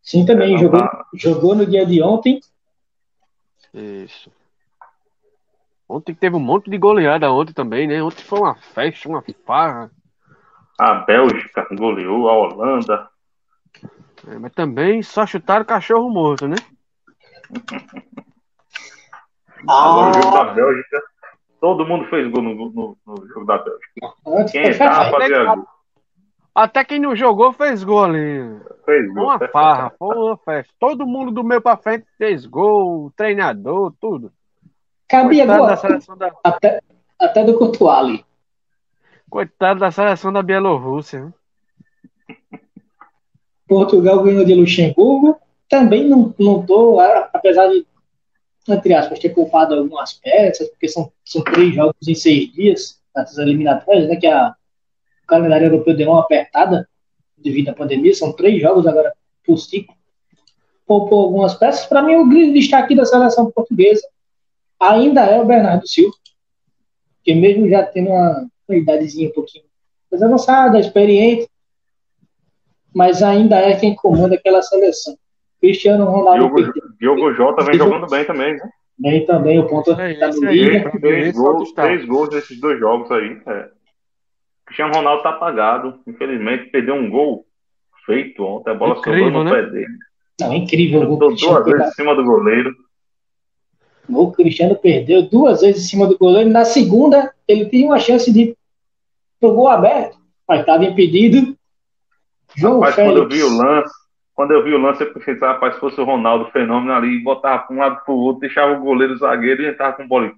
Sim, 0.05 0.25
também. 0.25 0.55
É, 0.55 0.57
jogou, 0.59 0.87
jogou 1.13 1.55
no 1.55 1.65
dia 1.65 1.85
de 1.85 2.01
ontem. 2.01 2.39
Isso. 3.73 4.31
Ontem 5.89 6.15
teve 6.15 6.35
um 6.35 6.39
monte 6.39 6.69
de 6.69 6.77
goleada 6.77 7.31
ontem 7.31 7.51
também, 7.53 7.87
né? 7.87 8.01
Ontem 8.01 8.23
foi 8.23 8.39
uma 8.39 8.55
festa, 8.55 9.09
uma 9.09 9.21
farra. 9.45 9.91
A 10.79 10.93
Bélgica 10.93 11.67
goleou, 11.71 12.29
a 12.29 12.33
Holanda. 12.33 13.09
É, 14.27 14.39
mas 14.39 14.53
também 14.53 15.01
só 15.03 15.25
chutaram 15.25 15.65
cachorro 15.65 16.09
morto, 16.09 16.47
né? 16.47 16.55
Agora 19.67 20.11
o 20.11 20.13
jogo 20.21 20.31
da 20.31 20.53
Bélgica 20.53 21.01
Todo 21.65 21.83
mundo 21.83 22.05
fez 22.09 22.29
gol 22.29 22.43
no, 22.43 22.53
no, 22.53 22.97
no 23.07 23.27
jogo 23.27 23.45
da 23.45 23.57
Bélgica. 23.57 24.51
Quem 24.51 24.67
entrava 24.67 25.09
fazia 25.09 25.45
gol. 25.45 25.67
Até 26.55 26.85
quem 26.85 26.99
não 26.99 27.13
jogou 27.13 27.51
fez 27.51 27.83
gol 27.83 28.05
ali. 28.05 28.57
Fez 28.85 29.13
gol. 29.13 29.25
Uma 29.25 29.47
farra, 29.49 29.93
foi 29.99 30.15
uma 30.15 30.37
festa. 30.37 30.73
Todo 30.79 31.05
mundo 31.05 31.29
do 31.29 31.43
meio 31.43 31.61
pra 31.61 31.75
frente 31.75 32.05
fez 32.17 32.45
gol, 32.45 33.11
treinador, 33.13 33.93
tudo. 33.99 34.31
Cabia 35.05 35.45
gol. 35.45 35.67
Da... 35.67 36.31
Até, 36.41 36.81
até 37.19 37.43
do 37.43 37.57
Cotuali. 37.57 38.23
Coitado 39.29 39.81
da 39.81 39.91
seleção 39.91 40.31
da 40.31 40.41
Bielorrússia. 40.41 41.33
Portugal 43.67 44.23
ganhou 44.23 44.45
de 44.45 44.55
Luxemburgo. 44.55 45.37
Também 45.67 46.07
não, 46.07 46.33
não 46.39 46.65
tô, 46.65 47.01
apesar 47.33 47.67
de 47.67 47.85
entre 48.67 48.93
aspas, 48.93 49.19
ter 49.19 49.29
poupado 49.29 49.75
algumas 49.75 50.13
peças, 50.13 50.67
porque 50.69 50.87
são, 50.87 51.11
são 51.23 51.43
três 51.43 51.75
jogos 51.75 52.07
em 52.07 52.15
seis 52.15 52.51
dias, 52.51 52.99
essas 53.15 53.37
eliminatórias, 53.37 54.07
né, 54.07 54.15
que 54.15 54.25
a, 54.25 54.55
o 55.25 55.27
calendário 55.27 55.67
europeu 55.67 55.95
deu 55.95 56.11
uma 56.11 56.21
apertada 56.21 56.87
devido 57.37 57.69
à 57.69 57.73
pandemia, 57.73 58.13
são 58.13 58.31
três 58.31 58.61
jogos 58.61 58.87
agora 58.87 59.11
por 59.43 59.57
ciclo. 59.57 59.93
Poupou 60.85 61.23
algumas 61.23 61.55
peças. 61.55 61.85
Para 61.87 62.03
mim, 62.03 62.15
o 62.15 62.29
grande 62.29 62.53
destaque 62.53 62.95
da 62.95 63.05
seleção 63.05 63.51
portuguesa 63.51 64.07
ainda 64.79 65.21
é 65.21 65.41
o 65.41 65.45
Bernardo 65.45 65.87
Silva, 65.87 66.15
que 67.23 67.33
mesmo 67.33 67.67
já 67.67 67.83
tendo 67.83 68.09
uma, 68.11 68.47
uma 68.67 68.77
idadezinha 68.77 69.29
um 69.29 69.33
pouquinho 69.33 69.65
mais 70.11 70.21
avançada, 70.21 70.79
experiente, 70.79 71.49
mas 72.93 73.23
ainda 73.23 73.57
é 73.57 73.75
quem 73.75 73.95
comanda 73.95 74.35
aquela 74.35 74.61
seleção. 74.61 75.17
Cristiano 75.59 76.05
Ronaldo. 76.05 76.55
Diogo, 76.55 76.95
Diogo 76.99 77.33
Jota 77.33 77.63
vem 77.63 77.77
jogando 77.77 78.07
bem 78.07 78.25
também, 78.25 78.53
né? 78.53 78.69
Bem 78.97 79.25
também, 79.25 79.59
o 79.59 79.67
ponto 79.67 79.91
é, 79.99 80.13
tá 80.13 80.29
no 80.29 80.45
Liga. 80.45 80.91
Três 80.99 81.35
gols, 81.35 81.73
três 81.73 82.05
gols 82.05 82.29
nesses 82.29 82.59
dois 82.59 82.79
jogos 82.79 83.11
aí. 83.11 83.41
É. 83.45 83.74
Cristiano 84.65 84.93
Ronaldo 84.93 85.23
tá 85.23 85.29
apagado. 85.29 85.99
Infelizmente, 86.07 86.69
perdeu 86.69 86.95
um 86.95 87.09
gol 87.09 87.45
feito 88.05 88.43
ontem. 88.43 88.71
A 88.71 88.73
bola 88.73 88.97
incrível, 88.97 89.25
sobrou 89.25 89.43
no 89.43 89.49
né? 89.49 89.61
pé 89.61 89.69
dele. 89.69 89.97
Não, 90.39 90.51
é 90.51 90.57
incrível. 90.57 91.01
O 91.01 91.17
gol 91.17 91.35
duas 91.35 91.65
vezes 91.65 91.87
em 91.87 91.91
cima 91.91 92.15
do 92.15 92.23
goleiro. 92.23 92.75
O 94.07 94.31
Cristiano 94.31 94.75
perdeu 94.75 95.23
duas 95.23 95.61
vezes 95.61 95.83
em 95.83 95.87
cima 95.87 96.07
do 96.07 96.17
goleiro. 96.17 96.49
Na 96.49 96.65
segunda, 96.65 97.33
ele 97.47 97.65
tinha 97.69 97.87
uma 97.87 97.99
chance 97.99 98.31
de 98.31 98.55
pro 99.39 99.53
gol 99.53 99.67
aberto, 99.67 100.17
mas 100.47 100.61
estava 100.61 100.85
impedido. 100.85 101.55
João 102.55 102.79
Rapaz, 102.79 102.95
Félix. 102.95 103.13
quando 103.13 103.23
eu 103.23 103.29
vi 103.29 103.43
o 103.43 103.57
lance, 103.57 103.93
quando 104.33 104.51
eu 104.51 104.63
vi 104.63 104.73
o 104.73 104.77
lance, 104.77 105.01
eu 105.01 105.13
pensei, 105.13 105.35
rapaz, 105.35 105.75
se 105.75 105.79
fosse 105.79 105.99
o 105.99 106.05
Ronaldo 106.05 106.51
Fenômeno 106.51 106.93
ali, 106.93 107.23
botava 107.23 107.63
para 107.63 107.75
um 107.75 107.79
lado 107.79 108.03
para 108.03 108.13
o 108.13 108.17
outro, 108.17 108.41
deixava 108.41 108.73
o 108.73 108.81
goleiro 108.81 109.17
zagueiro 109.17 109.63
e 109.63 109.67
entrava 109.67 109.97
com 109.97 110.07
bola. 110.07 110.31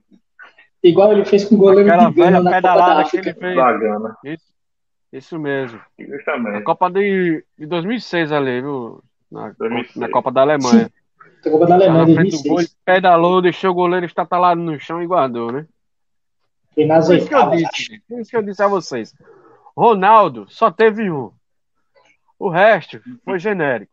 Igual 0.83 1.11
ele 1.11 1.25
fez 1.25 1.45
com 1.45 1.55
o 1.55 1.57
goleiro 1.57 1.89
Aquela 1.89 2.09
de 2.09 2.15
velha 2.15 2.43
pedalada 2.43 3.09
que 3.09 3.17
ele 3.17 3.33
fez. 3.33 3.57
Isso, 4.23 4.45
isso 5.11 5.39
mesmo. 5.39 5.79
Justamente. 5.97 6.57
A 6.57 6.63
Copa 6.63 6.89
de, 6.89 7.43
de 7.57 7.65
2006 7.65 8.31
ali, 8.31 8.61
viu? 8.61 9.03
Na, 9.31 9.49
2006. 9.57 9.95
na 9.95 10.09
Copa 10.09 10.31
da 10.31 10.41
Alemanha. 10.41 10.91
A 11.45 11.49
Copa 11.49 11.65
da 11.65 11.75
Alemanha, 11.75 12.05
2006. 12.05 12.47
Gol, 12.47 12.59
ele 12.59 12.69
pedalou, 12.85 13.41
deixou 13.41 13.71
o 13.71 13.75
goleiro 13.75 14.05
estatalado 14.05 14.61
no 14.61 14.79
chão 14.79 15.01
e 15.01 15.07
guardou, 15.07 15.51
né? 15.51 15.65
Foi 16.73 16.85
nas 16.85 17.09
isso 17.09 17.27
que 17.27 17.33
eu 17.33 17.49
disse, 17.49 18.03
isso 18.11 18.29
que 18.29 18.37
eu 18.37 18.43
disse 18.43 18.61
a 18.61 18.67
vocês. 18.67 19.13
Ronaldo 19.75 20.45
só 20.47 20.69
teve 20.69 21.09
um. 21.09 21.31
O 22.37 22.49
resto 22.49 23.01
foi 23.25 23.39
genérico. 23.39 23.91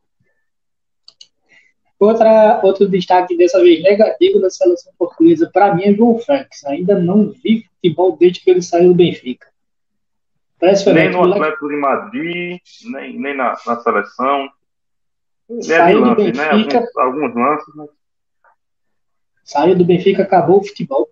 Outra, 2.04 2.60
outro 2.62 2.88
destaque 2.88 3.36
dessa 3.36 3.60
vez 3.62 3.82
negativo 3.82 4.40
da 4.40 4.50
seleção 4.50 4.92
portuguesa, 4.98 5.50
para 5.52 5.74
mim, 5.74 5.84
é 5.84 5.94
João 5.94 6.18
Félix. 6.18 6.64
Ainda 6.66 6.98
não 6.98 7.30
vi 7.30 7.64
futebol 7.74 8.16
desde 8.16 8.40
que 8.40 8.50
ele 8.50 8.62
saiu 8.62 8.88
do 8.88 8.94
Benfica. 8.94 9.46
Nem 10.60 11.10
no 11.10 11.32
Atlético 11.32 11.68
de 11.68 11.76
Madrid, 11.76 12.60
nem, 12.84 13.18
nem 13.18 13.36
na, 13.36 13.56
na 13.66 13.80
seleção. 13.80 14.48
Ele 15.48 15.60
é 15.60 15.62
saiu 15.62 16.00
do 16.00 16.06
lance, 16.08 16.32
né? 16.32 16.50
Benfica, 16.52 16.80
né? 16.80 16.86
alguns, 16.96 17.22
alguns 17.22 17.34
lances. 17.34 17.74
Mas... 17.74 17.90
Saiu 19.44 19.76
do 19.76 19.84
Benfica, 19.84 20.22
acabou 20.22 20.60
o 20.60 20.64
futebol. 20.64 21.10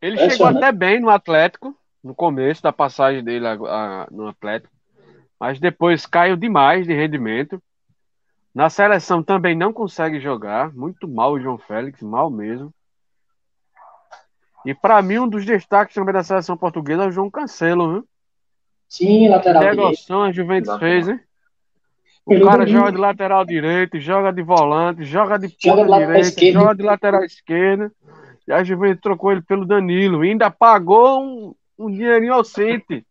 Ele 0.00 0.16
chegou 0.30 0.46
até 0.46 0.70
bem 0.70 1.00
no 1.00 1.10
Atlético, 1.10 1.76
no 2.02 2.14
começo 2.14 2.62
da 2.62 2.72
passagem 2.72 3.22
dele 3.24 3.46
a, 3.46 3.52
a, 3.52 4.08
no 4.10 4.28
Atlético 4.28 4.72
mas 5.42 5.58
depois 5.58 6.06
caiu 6.06 6.36
demais 6.36 6.86
de 6.86 6.94
rendimento. 6.94 7.60
Na 8.54 8.68
seleção 8.68 9.22
também 9.22 9.56
não 9.56 9.72
consegue 9.72 10.20
jogar, 10.20 10.72
muito 10.74 11.08
mal 11.08 11.32
o 11.32 11.40
João 11.40 11.56
Félix, 11.56 12.02
mal 12.02 12.30
mesmo. 12.30 12.72
E 14.64 14.74
para 14.74 15.00
mim, 15.02 15.18
um 15.18 15.28
dos 15.28 15.44
destaques 15.44 15.94
também 15.94 16.12
da 16.12 16.22
seleção 16.22 16.56
portuguesa 16.56 17.04
é 17.04 17.06
o 17.06 17.10
João 17.12 17.30
Cancelo, 17.30 17.92
viu? 17.92 18.08
Sim, 18.88 19.28
lateral 19.28 19.62
direito. 19.62 19.80
Negociação 19.80 20.22
a 20.22 20.32
Juventus 20.32 20.78
fez, 20.78 21.08
hein? 21.08 21.20
O 22.24 22.30
Pelo 22.30 22.46
cara 22.46 22.66
joga 22.66 22.92
de 22.92 22.98
lateral 22.98 23.44
direito, 23.44 23.98
joga 23.98 24.32
de 24.32 24.42
volante, 24.42 25.02
joga 25.02 25.38
de 25.38 25.48
ponta 25.48 25.98
direita, 25.98 26.52
joga 26.52 26.74
de 26.74 26.82
lateral 26.82 27.24
esquerda. 27.24 27.90
E 28.46 28.52
a 28.52 28.62
Juventus 28.62 29.00
trocou 29.00 29.32
ele 29.32 29.42
pelo 29.42 29.66
Danilo. 29.66 30.24
E 30.24 30.30
ainda 30.30 30.50
pagou 30.50 31.20
um, 31.20 31.54
um 31.76 31.90
dinheirinho 31.90 32.34
ao 32.34 32.44
City. 32.44 33.04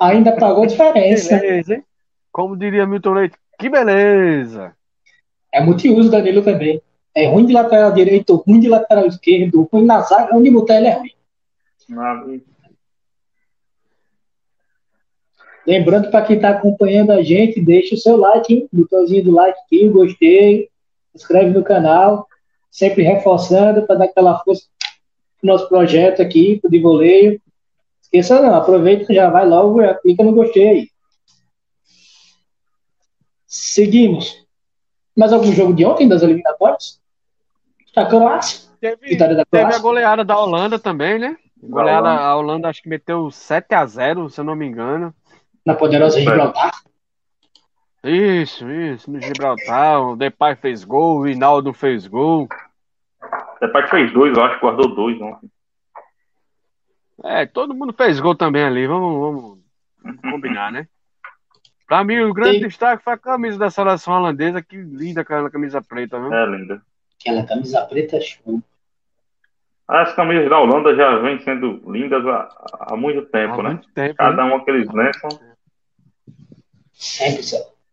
Ainda 0.00 0.32
pagou 0.32 0.66
diferença. 0.66 1.38
Beleza, 1.38 1.74
hein? 1.74 1.84
Como 2.32 2.56
diria 2.56 2.86
Milton 2.86 3.12
Leite, 3.12 3.36
que 3.58 3.68
beleza! 3.68 4.75
É 5.52 5.60
multiuso 5.60 6.10
Danilo 6.10 6.42
também. 6.42 6.80
É 7.14 7.26
ruim 7.28 7.46
de 7.46 7.52
lateral 7.52 7.92
direito, 7.92 8.36
ruim 8.46 8.60
de 8.60 8.68
lateral 8.68 9.06
esquerdo, 9.06 9.68
ruim 9.72 9.84
na 9.84 10.00
zaga, 10.02 10.36
onde 10.36 10.50
botar 10.50 10.76
ele 10.76 10.88
é 10.88 10.98
ruim. 10.98 11.12
Não. 11.88 12.40
Lembrando 15.66 16.10
para 16.10 16.24
quem 16.24 16.36
está 16.36 16.50
acompanhando 16.50 17.10
a 17.10 17.22
gente, 17.22 17.60
deixa 17.60 17.94
o 17.94 17.98
seu 17.98 18.16
like, 18.16 18.54
hein? 18.54 18.68
botãozinho 18.72 19.24
do 19.24 19.30
like 19.32 19.58
aqui, 19.58 19.88
gostei, 19.88 20.68
inscreve 21.12 21.50
no 21.50 21.64
canal, 21.64 22.28
sempre 22.70 23.02
reforçando 23.02 23.84
para 23.84 23.96
dar 23.96 24.04
aquela 24.04 24.38
força 24.44 24.66
pro 25.40 25.48
nosso 25.48 25.68
projeto 25.68 26.22
aqui, 26.22 26.60
pro 26.60 26.70
de 26.70 26.78
voleio. 26.78 27.40
Esqueça 28.00 28.40
não, 28.40 28.54
aproveita, 28.54 29.12
já 29.12 29.28
vai 29.28 29.48
logo, 29.48 29.82
já 29.82 29.94
clica 29.94 30.22
no 30.22 30.32
gostei. 30.32 30.88
Seguimos. 33.46 34.45
Mais 35.16 35.32
algum 35.32 35.50
jogo 35.52 35.72
de 35.72 35.84
ontem 35.84 36.08
das 36.08 36.22
eliminatórias? 36.22 37.00
A 37.96 38.04
Croácia. 38.04 38.68
Teve, 38.80 39.08
Vitória 39.08 39.34
da 39.34 39.44
Croácia. 39.46 39.68
Teve 39.70 39.74
a 39.74 39.82
goleada 39.82 40.24
da 40.24 40.38
Holanda 40.38 40.78
também, 40.78 41.18
né? 41.18 41.36
Goleada, 41.62 42.10
a 42.10 42.36
Holanda 42.36 42.68
acho 42.68 42.82
que 42.82 42.88
meteu 42.88 43.30
7 43.30 43.74
a 43.74 43.86
0 43.86 44.28
se 44.28 44.40
eu 44.40 44.44
não 44.44 44.54
me 44.54 44.66
engano. 44.66 45.14
Na 45.64 45.74
poderosa 45.74 46.20
Gibraltar? 46.20 46.72
Isso, 48.04 48.70
isso, 48.70 49.10
no 49.10 49.20
Gibraltar. 49.20 50.00
O 50.00 50.16
Depay 50.16 50.54
fez 50.56 50.84
gol, 50.84 51.20
o 51.20 51.28
Hinaldo 51.28 51.72
fez 51.72 52.06
gol. 52.06 52.46
O 53.22 53.60
Depay 53.60 53.88
fez 53.88 54.12
dois, 54.12 54.36
eu 54.36 54.44
acho, 54.44 54.60
guardou 54.60 54.94
dois 54.94 55.20
ontem. 55.20 55.50
É, 57.24 57.46
todo 57.46 57.74
mundo 57.74 57.92
fez 57.94 58.20
gol 58.20 58.34
também 58.34 58.62
ali. 58.62 58.86
Vamos, 58.86 59.58
vamos 60.02 60.20
combinar, 60.20 60.70
né? 60.70 60.86
Pra 61.86 62.02
mim, 62.02 62.18
o 62.18 62.34
grande 62.34 62.58
Sim. 62.58 62.66
destaque 62.66 63.04
foi 63.04 63.12
a 63.12 63.18
camisa 63.18 63.58
da 63.58 63.70
seleção 63.70 64.14
holandesa. 64.14 64.60
Que 64.62 64.76
linda 64.76 65.20
aquela 65.20 65.48
camisa 65.50 65.80
preta, 65.80 66.18
viu? 66.18 66.32
É, 66.32 66.46
linda. 66.46 66.82
Aquela 67.20 67.44
camisa 67.46 67.82
preta 67.86 68.16
é 68.16 68.20
show. 68.20 68.60
As 69.86 70.12
camisas 70.14 70.50
da 70.50 70.58
Holanda 70.58 70.96
já 70.96 71.16
vêm 71.18 71.38
sendo 71.40 71.80
lindas 71.90 72.26
há, 72.26 72.48
há 72.90 72.96
muito 72.96 73.22
tempo, 73.26 73.60
há 73.60 73.62
né? 73.62 73.68
Muito 73.70 73.88
tempo, 73.94 74.16
Cada 74.16 74.44
né? 74.44 74.52
um 74.52 74.56
aqueles 74.56 74.88
lençam. 74.92 75.28
Sempre, 76.92 77.42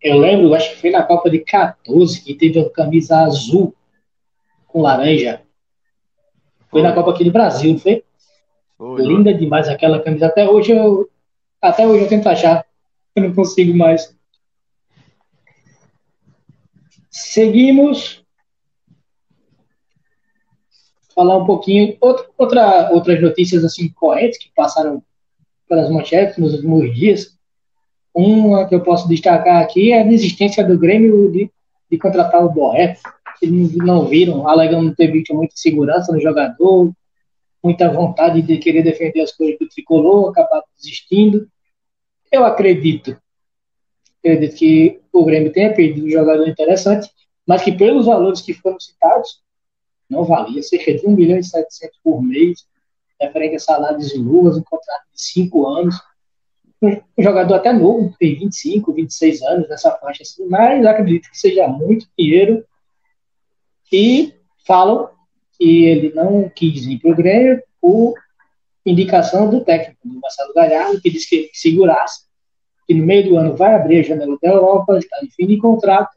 eu 0.01 0.17
lembro, 0.17 0.55
acho 0.55 0.71
que 0.71 0.81
foi 0.81 0.89
na 0.89 1.03
Copa 1.03 1.29
de 1.29 1.39
14 1.39 2.23
que 2.23 2.33
teve 2.33 2.59
a 2.59 2.69
camisa 2.71 3.19
azul 3.19 3.75
com 4.67 4.81
laranja. 4.81 5.41
Foi 6.71 6.81
na 6.81 6.93
Copa 6.93 7.11
aqui 7.11 7.23
do 7.23 7.31
Brasil, 7.31 7.73
não 7.73 7.79
foi? 7.79 8.03
foi 8.75 9.01
Linda 9.03 9.29
foi. 9.29 9.39
demais 9.39 9.69
aquela 9.69 10.01
camisa. 10.01 10.25
Até 10.25 10.49
hoje 10.49 10.71
eu, 10.71 11.07
até 11.61 11.85
hoje 11.87 12.05
eu 12.05 12.09
tento 12.09 12.27
achar. 12.27 12.65
Eu 13.15 13.23
não 13.23 13.33
consigo 13.33 13.75
mais. 13.75 14.15
Seguimos 17.11 18.23
falar 21.13 21.37
um 21.37 21.45
pouquinho, 21.45 21.95
outra, 22.01 22.25
outra, 22.37 22.91
outras 22.91 23.21
notícias 23.21 23.63
assim 23.63 23.89
correntes 23.89 24.39
que 24.39 24.51
passaram 24.55 25.03
pelas 25.69 25.89
manchetes 25.89 26.37
nos 26.37 26.53
últimos 26.53 26.93
dias. 26.95 27.37
Uma 28.13 28.67
que 28.67 28.75
eu 28.75 28.81
posso 28.81 29.07
destacar 29.07 29.61
aqui 29.61 29.91
é 29.91 30.01
a 30.01 30.05
desistência 30.05 30.63
do 30.63 30.77
Grêmio 30.77 31.31
de, 31.31 31.49
de 31.91 31.97
contratar 31.97 32.43
o 32.43 32.49
Borré. 32.49 32.97
Eles 33.41 33.75
não 33.75 34.05
viram, 34.07 34.47
alegando 34.47 34.95
ter 34.95 35.11
visto 35.11 35.35
muita 35.35 35.55
segurança 35.55 36.11
no 36.11 36.19
jogador, 36.19 36.91
muita 37.63 37.91
vontade 37.91 38.41
de 38.41 38.57
querer 38.57 38.83
defender 38.83 39.21
as 39.21 39.31
coisas 39.31 39.57
do 39.59 39.67
tricolor, 39.67 40.29
acabar 40.29 40.63
desistindo. 40.75 41.47
Eu 42.33 42.43
acredito, 42.43 43.15
acredito 44.17 44.55
que 44.55 44.99
o 45.13 45.23
Grêmio 45.23 45.53
tenha 45.53 45.71
perdido 45.71 46.07
um 46.07 46.09
jogador 46.09 46.47
interessante, 46.47 47.07
mas 47.45 47.61
que 47.61 47.71
pelos 47.71 48.07
valores 48.07 48.41
que 48.41 48.55
foram 48.55 48.79
citados, 48.79 49.43
não 50.09 50.23
valia 50.23 50.63
cerca 50.63 50.95
de 50.95 51.05
1 51.05 51.11
milhão 51.11 51.37
e 51.37 51.43
700 51.43 51.99
por 52.03 52.23
mês, 52.23 52.65
referente 53.21 53.57
a 53.57 53.59
salários 53.59 54.11
e 54.15 54.17
luvas, 54.17 54.57
um 54.57 54.63
contrato 54.63 55.03
de 55.13 55.21
5 55.21 55.67
anos. 55.67 55.95
Um 56.81 56.99
jogador 57.23 57.53
até 57.53 57.71
novo, 57.71 58.15
tem 58.17 58.33
25, 58.33 58.91
26 58.91 59.43
anos 59.43 59.69
nessa 59.69 59.91
faixa, 59.97 60.23
assim, 60.23 60.47
mas 60.47 60.83
acredito 60.87 61.29
que 61.29 61.37
seja 61.37 61.67
muito 61.67 62.07
dinheiro. 62.17 62.65
E 63.91 64.33
falam 64.65 65.11
que 65.55 65.85
ele 65.85 66.11
não 66.15 66.49
quis 66.49 66.83
ir 66.87 66.97
para 66.97 67.11
o 67.11 67.15
Grêmio 67.15 67.61
por 67.79 68.15
indicação 68.85 69.49
do 69.49 69.63
técnico, 69.63 69.99
do 70.03 70.19
Marcelo 70.19 70.53
Galhardo, 70.53 71.01
que 71.01 71.09
disse 71.09 71.29
que 71.29 71.49
segurasse, 71.53 72.23
que 72.87 72.93
no 72.93 73.05
meio 73.05 73.29
do 73.29 73.37
ano 73.37 73.55
vai 73.55 73.73
abrir 73.73 73.99
a 73.99 74.03
janela 74.03 74.37
da 74.41 74.49
Europa, 74.49 74.97
está 74.97 75.17
em 75.23 75.29
fim 75.29 75.47
de 75.47 75.57
contrato, 75.57 76.09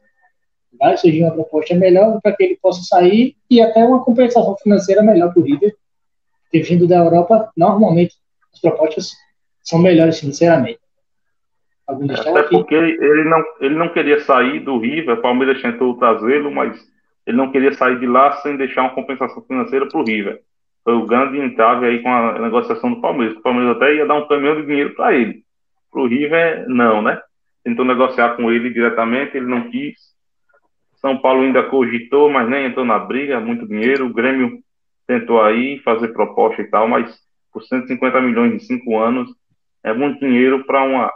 vai 0.77 0.97
surgir 0.97 1.23
uma 1.23 1.31
proposta 1.31 1.73
melhor 1.75 2.19
para 2.21 2.35
que 2.35 2.43
ele 2.43 2.59
possa 2.61 2.81
sair 2.83 3.35
e 3.49 3.61
até 3.61 3.83
uma 3.83 4.03
compensação 4.03 4.55
financeira 4.57 5.01
melhor 5.01 5.33
para 5.33 5.41
o 5.41 5.45
River. 5.45 5.75
Porque 6.43 6.61
vindo 6.61 6.87
da 6.87 6.97
Europa, 6.97 7.51
normalmente 7.55 8.15
as 8.53 8.59
propostas 8.59 9.11
são 9.63 9.79
melhores 9.79 10.19
financeiramente. 10.19 10.79
Algum 11.87 12.11
até 12.11 12.43
porque 12.43 12.75
ele 12.75 13.23
não, 13.23 13.43
ele 13.61 13.75
não 13.75 13.93
queria 13.93 14.19
sair 14.19 14.59
do 14.59 14.77
River, 14.77 15.17
o 15.17 15.21
Palmeiras 15.21 15.61
tentou 15.61 15.97
trazê-lo, 15.97 16.51
mas 16.51 16.77
ele 17.25 17.37
não 17.37 17.51
queria 17.51 17.73
sair 17.73 17.99
de 17.99 18.05
lá 18.05 18.33
sem 18.41 18.57
deixar 18.57 18.81
uma 18.81 18.95
compensação 18.95 19.41
financeira 19.43 19.87
para 19.87 19.99
o 19.99 20.03
River. 20.03 20.41
Foi 20.87 20.93
o 20.93 21.05
grande 21.05 21.37
entrave 21.37 21.85
aí 21.85 22.01
com 22.01 22.09
a 22.09 22.39
negociação 22.39 22.93
do 22.93 23.01
Palmeiras. 23.01 23.35
O 23.35 23.41
Palmeiras 23.41 23.75
até 23.75 23.93
ia 23.93 24.05
dar 24.05 24.15
um 24.15 24.27
caminhão 24.27 24.55
de 24.55 24.65
dinheiro 24.65 24.95
para 24.95 25.13
ele. 25.13 25.43
Para 25.91 26.01
o 26.01 26.07
River, 26.07 26.65
não, 26.69 27.01
né? 27.01 27.19
Tentou 27.61 27.83
negociar 27.83 28.37
com 28.37 28.49
ele 28.49 28.69
diretamente, 28.69 29.35
ele 29.35 29.47
não 29.47 29.69
quis 29.69 29.95
são 30.97 31.17
Paulo 31.17 31.41
ainda 31.41 31.63
cogitou, 31.63 32.29
mas 32.29 32.49
nem 32.49 32.65
entrou 32.65 32.85
na 32.85 32.99
briga, 32.99 33.39
muito 33.39 33.67
dinheiro. 33.67 34.07
O 34.07 34.13
Grêmio 34.13 34.59
tentou 35.05 35.41
aí 35.41 35.79
fazer 35.79 36.09
proposta 36.09 36.61
e 36.61 36.69
tal, 36.69 36.87
mas 36.87 37.17
por 37.51 37.63
150 37.63 38.19
milhões 38.21 38.53
em 38.53 38.59
cinco 38.59 38.97
anos 38.99 39.29
é 39.83 39.93
muito 39.93 40.19
dinheiro 40.19 40.65
para 40.65 40.83
uma, 40.83 41.11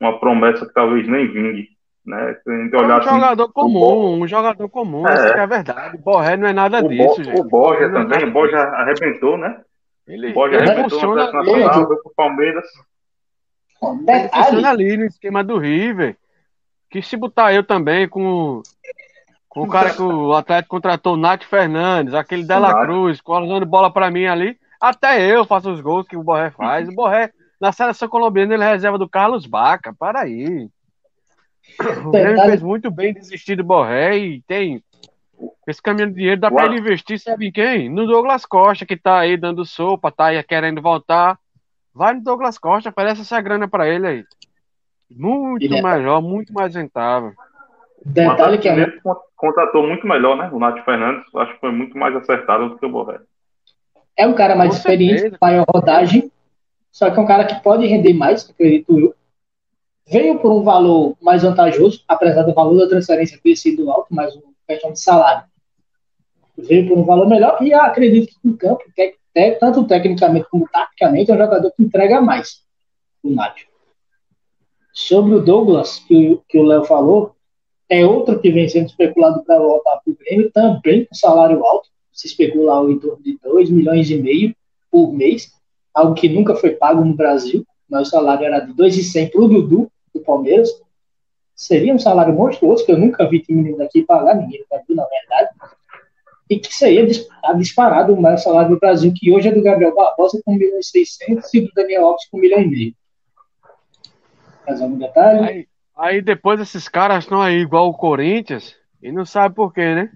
uma 0.00 0.18
promessa 0.18 0.66
que 0.66 0.72
talvez 0.72 1.06
nem 1.06 1.28
vingue. 1.28 1.68
Né? 2.04 2.36
É 2.46 2.76
um 2.76 2.92
assim, 2.92 3.08
jogador 3.10 3.52
comum, 3.52 4.20
um 4.20 4.26
jogador 4.26 4.68
comum, 4.68 5.06
é. 5.06 5.14
isso 5.14 5.22
é 5.22 5.40
a 5.40 5.46
verdade. 5.46 5.98
Borré 5.98 6.36
não 6.36 6.48
é 6.48 6.52
nada 6.52 6.84
o 6.84 6.88
disso, 6.88 7.16
Bo, 7.16 7.24
gente. 7.24 7.40
O 7.40 7.44
Borja 7.44 7.84
é 7.84 7.88
também, 7.90 8.24
o 8.24 8.32
Borja 8.32 8.58
arrebentou, 8.58 9.38
né? 9.38 9.60
Ele, 10.08 10.30
o 10.30 10.34
Borja 10.34 10.56
ele 10.56 10.64
arrebentou 10.64 10.90
funciona 10.90 11.26
no 11.26 11.32
nacional, 11.32 11.86
foi 11.86 11.96
pro 11.96 12.12
Palmeiras. 12.16 12.64
Ele 14.08 14.28
funciona 14.28 14.70
ali 14.70 14.96
no 14.96 15.04
esquema 15.04 15.44
do 15.44 15.58
River. 15.58 16.16
Que 16.90 17.00
se 17.00 17.16
botar 17.16 17.54
eu 17.54 17.64
também 17.64 18.08
com 18.08 18.62
com 19.48 19.64
o 19.64 19.68
cara 19.68 19.92
que 19.92 20.00
o 20.00 20.32
Atlético 20.32 20.74
contratou, 20.74 21.12
o 21.12 21.16
Nath 21.16 21.44
Fernandes, 21.44 22.14
aquele 22.14 22.42
Dela 22.42 22.82
Cruz, 22.82 23.20
colocando 23.20 23.66
bola 23.66 23.92
para 23.92 24.10
mim 24.10 24.24
ali. 24.24 24.58
Até 24.80 25.20
eu 25.20 25.44
faço 25.44 25.70
os 25.70 25.80
gols 25.80 26.08
que 26.08 26.16
o 26.16 26.22
Borré 26.22 26.50
faz. 26.50 26.88
O 26.88 26.94
Borré, 26.94 27.30
na 27.60 27.70
seleção 27.70 28.08
colombiana, 28.08 28.54
ele 28.54 28.64
é 28.64 28.72
reserva 28.72 28.96
do 28.96 29.06
Carlos 29.06 29.46
Baca. 29.46 29.92
Para 29.92 30.22
aí. 30.22 30.70
O 32.04 32.10
Grêmio 32.10 32.42
fez 32.44 32.62
muito 32.62 32.90
bem 32.90 33.14
desistir 33.14 33.56
do 33.56 33.64
Borré 33.64 34.16
e 34.16 34.42
tem. 34.42 34.82
Esse 35.66 35.82
caminho 35.82 36.08
de 36.08 36.14
dinheiro 36.14 36.40
dá 36.40 36.50
para 36.50 36.66
ele 36.66 36.78
investir, 36.78 37.18
sabe 37.18 37.48
em 37.48 37.52
quem? 37.52 37.88
No 37.88 38.06
Douglas 38.06 38.44
Costa, 38.46 38.86
que 38.86 38.96
tá 38.96 39.18
aí 39.18 39.36
dando 39.36 39.64
sopa, 39.64 40.10
tá 40.10 40.26
aí 40.26 40.42
querendo 40.42 40.80
voltar. 40.80 41.38
Vai 41.94 42.14
no 42.14 42.22
Douglas 42.22 42.58
Costa, 42.58 42.90
oferece 42.90 43.22
essa 43.22 43.40
grana 43.40 43.68
para 43.68 43.88
ele 43.88 44.06
aí. 44.06 44.24
Muito 45.10 45.74
é 45.74 45.82
melhor, 45.82 46.20
muito 46.22 46.52
mais 46.52 46.74
rentável. 46.74 47.32
Detalhe 48.04 48.58
que 48.58 48.68
é... 48.68 48.92
contratou 49.36 49.86
muito 49.86 50.06
melhor, 50.06 50.36
né? 50.36 50.50
O 50.52 50.58
Nath 50.58 50.84
Fernandes, 50.84 51.24
acho 51.34 51.54
que 51.54 51.60
foi 51.60 51.70
muito 51.70 51.96
mais 51.96 52.14
acertado 52.16 52.70
do 52.70 52.78
que 52.78 52.86
o 52.86 52.90
Borré. 52.90 53.20
É 54.16 54.26
um 54.26 54.34
cara 54.34 54.56
mais 54.56 54.70
Com 54.70 54.76
experiente, 54.76 55.20
certeza. 55.20 55.38
maior 55.40 55.64
rodagem, 55.68 56.30
só 56.90 57.10
que 57.10 57.18
é 57.18 57.22
um 57.22 57.26
cara 57.26 57.44
que 57.44 57.62
pode 57.62 57.86
render 57.86 58.12
mais, 58.12 58.48
acredito 58.48 58.98
eu. 58.98 59.14
Veio 60.08 60.38
por 60.38 60.52
um 60.52 60.62
valor 60.62 61.16
mais 61.20 61.42
vantajoso, 61.42 62.02
apesar 62.08 62.42
do 62.42 62.54
valor 62.54 62.78
da 62.78 62.88
transferência 62.88 63.40
ter 63.42 63.56
sido 63.56 63.90
alto, 63.90 64.08
mas 64.10 64.34
uma 64.34 64.52
questão 64.66 64.92
de 64.92 65.00
salário. 65.00 65.44
Veio 66.58 66.88
por 66.88 66.98
um 66.98 67.04
valor 67.04 67.28
melhor 67.28 67.62
e 67.62 67.72
acredito 67.72 68.28
que 68.28 68.38
no 68.44 68.56
campo, 68.56 68.84
tanto 69.58 69.86
tecnicamente 69.86 70.46
como 70.50 70.68
taticamente, 70.68 71.30
é 71.30 71.34
um 71.34 71.38
jogador 71.38 71.72
que 71.72 71.82
entrega 71.82 72.20
mais. 72.20 72.62
O 73.22 73.30
Nath. 73.30 73.56
Sobre 74.92 75.34
o 75.34 75.40
Douglas, 75.40 76.00
que, 76.00 76.38
que 76.48 76.58
o 76.58 76.64
Léo 76.64 76.84
falou, 76.84 77.34
é 77.88 78.04
outro 78.04 78.38
que 78.40 78.50
vem 78.50 78.68
sendo 78.68 78.86
especulado 78.86 79.42
para 79.44 79.58
voltar 79.58 79.98
para 79.98 80.12
o 80.12 80.16
Grêmio, 80.16 80.50
também 80.50 81.06
com 81.06 81.14
salário 81.14 81.64
alto, 81.64 81.88
se 82.12 82.26
especula 82.26 82.90
em 82.90 82.98
torno 82.98 83.22
de 83.22 83.38
2 83.42 83.70
milhões 83.70 84.10
e 84.10 84.16
meio 84.16 84.54
por 84.90 85.12
mês, 85.12 85.52
algo 85.94 86.14
que 86.14 86.28
nunca 86.28 86.54
foi 86.54 86.70
pago 86.70 87.04
no 87.04 87.14
Brasil, 87.14 87.66
mas 87.92 88.08
o 88.08 88.10
salário 88.10 88.44
era 88.44 88.60
de 88.60 88.72
2,100 88.72 89.28
para 89.28 89.40
o 89.42 89.48
Dudu, 89.48 89.92
do 90.14 90.20
Palmeiras. 90.20 90.68
Seria 91.54 91.94
um 91.94 91.98
salário 91.98 92.32
monstruoso, 92.34 92.84
que 92.84 92.90
eu 92.90 92.98
nunca 92.98 93.28
vi 93.28 93.40
time 93.40 93.76
daqui 93.76 94.02
pagar, 94.02 94.34
ninguém 94.34 94.64
pagou, 94.68 94.96
na 94.96 95.04
verdade. 95.04 95.50
E 96.48 96.58
que 96.58 96.74
seria 96.74 97.06
disparado, 97.54 98.14
o 98.14 98.20
maior 98.20 98.38
salário 98.38 98.70
do 98.70 98.80
Brasil, 98.80 99.12
que 99.14 99.30
hoje 99.30 99.48
é 99.48 99.52
do 99.52 99.62
Gabriel 99.62 99.94
Barbosa 99.94 100.40
com 100.44 100.52
1 100.52 100.56
milhão 100.56 100.78
e 100.78 100.84
600 100.84 101.54
e 101.54 101.60
do 101.60 101.70
Daniel 101.74 102.06
Alves 102.06 102.28
com 102.30 102.38
1 102.38 102.40
milhão 102.40 102.60
e 102.60 102.68
meio. 102.68 102.94
Mais 104.66 104.80
algum 104.80 104.98
detalhe? 104.98 105.48
Aí, 105.48 105.68
Aí 105.96 106.22
depois 106.22 106.58
esses 106.60 106.88
caras 106.88 107.24
estão 107.24 107.40
aí 107.40 107.58
igual 107.58 107.88
o 107.88 107.94
Corinthians 107.94 108.74
e 109.02 109.12
não 109.12 109.24
sabe 109.24 109.54
por 109.54 109.72
quê, 109.72 109.94
né? 109.94 110.10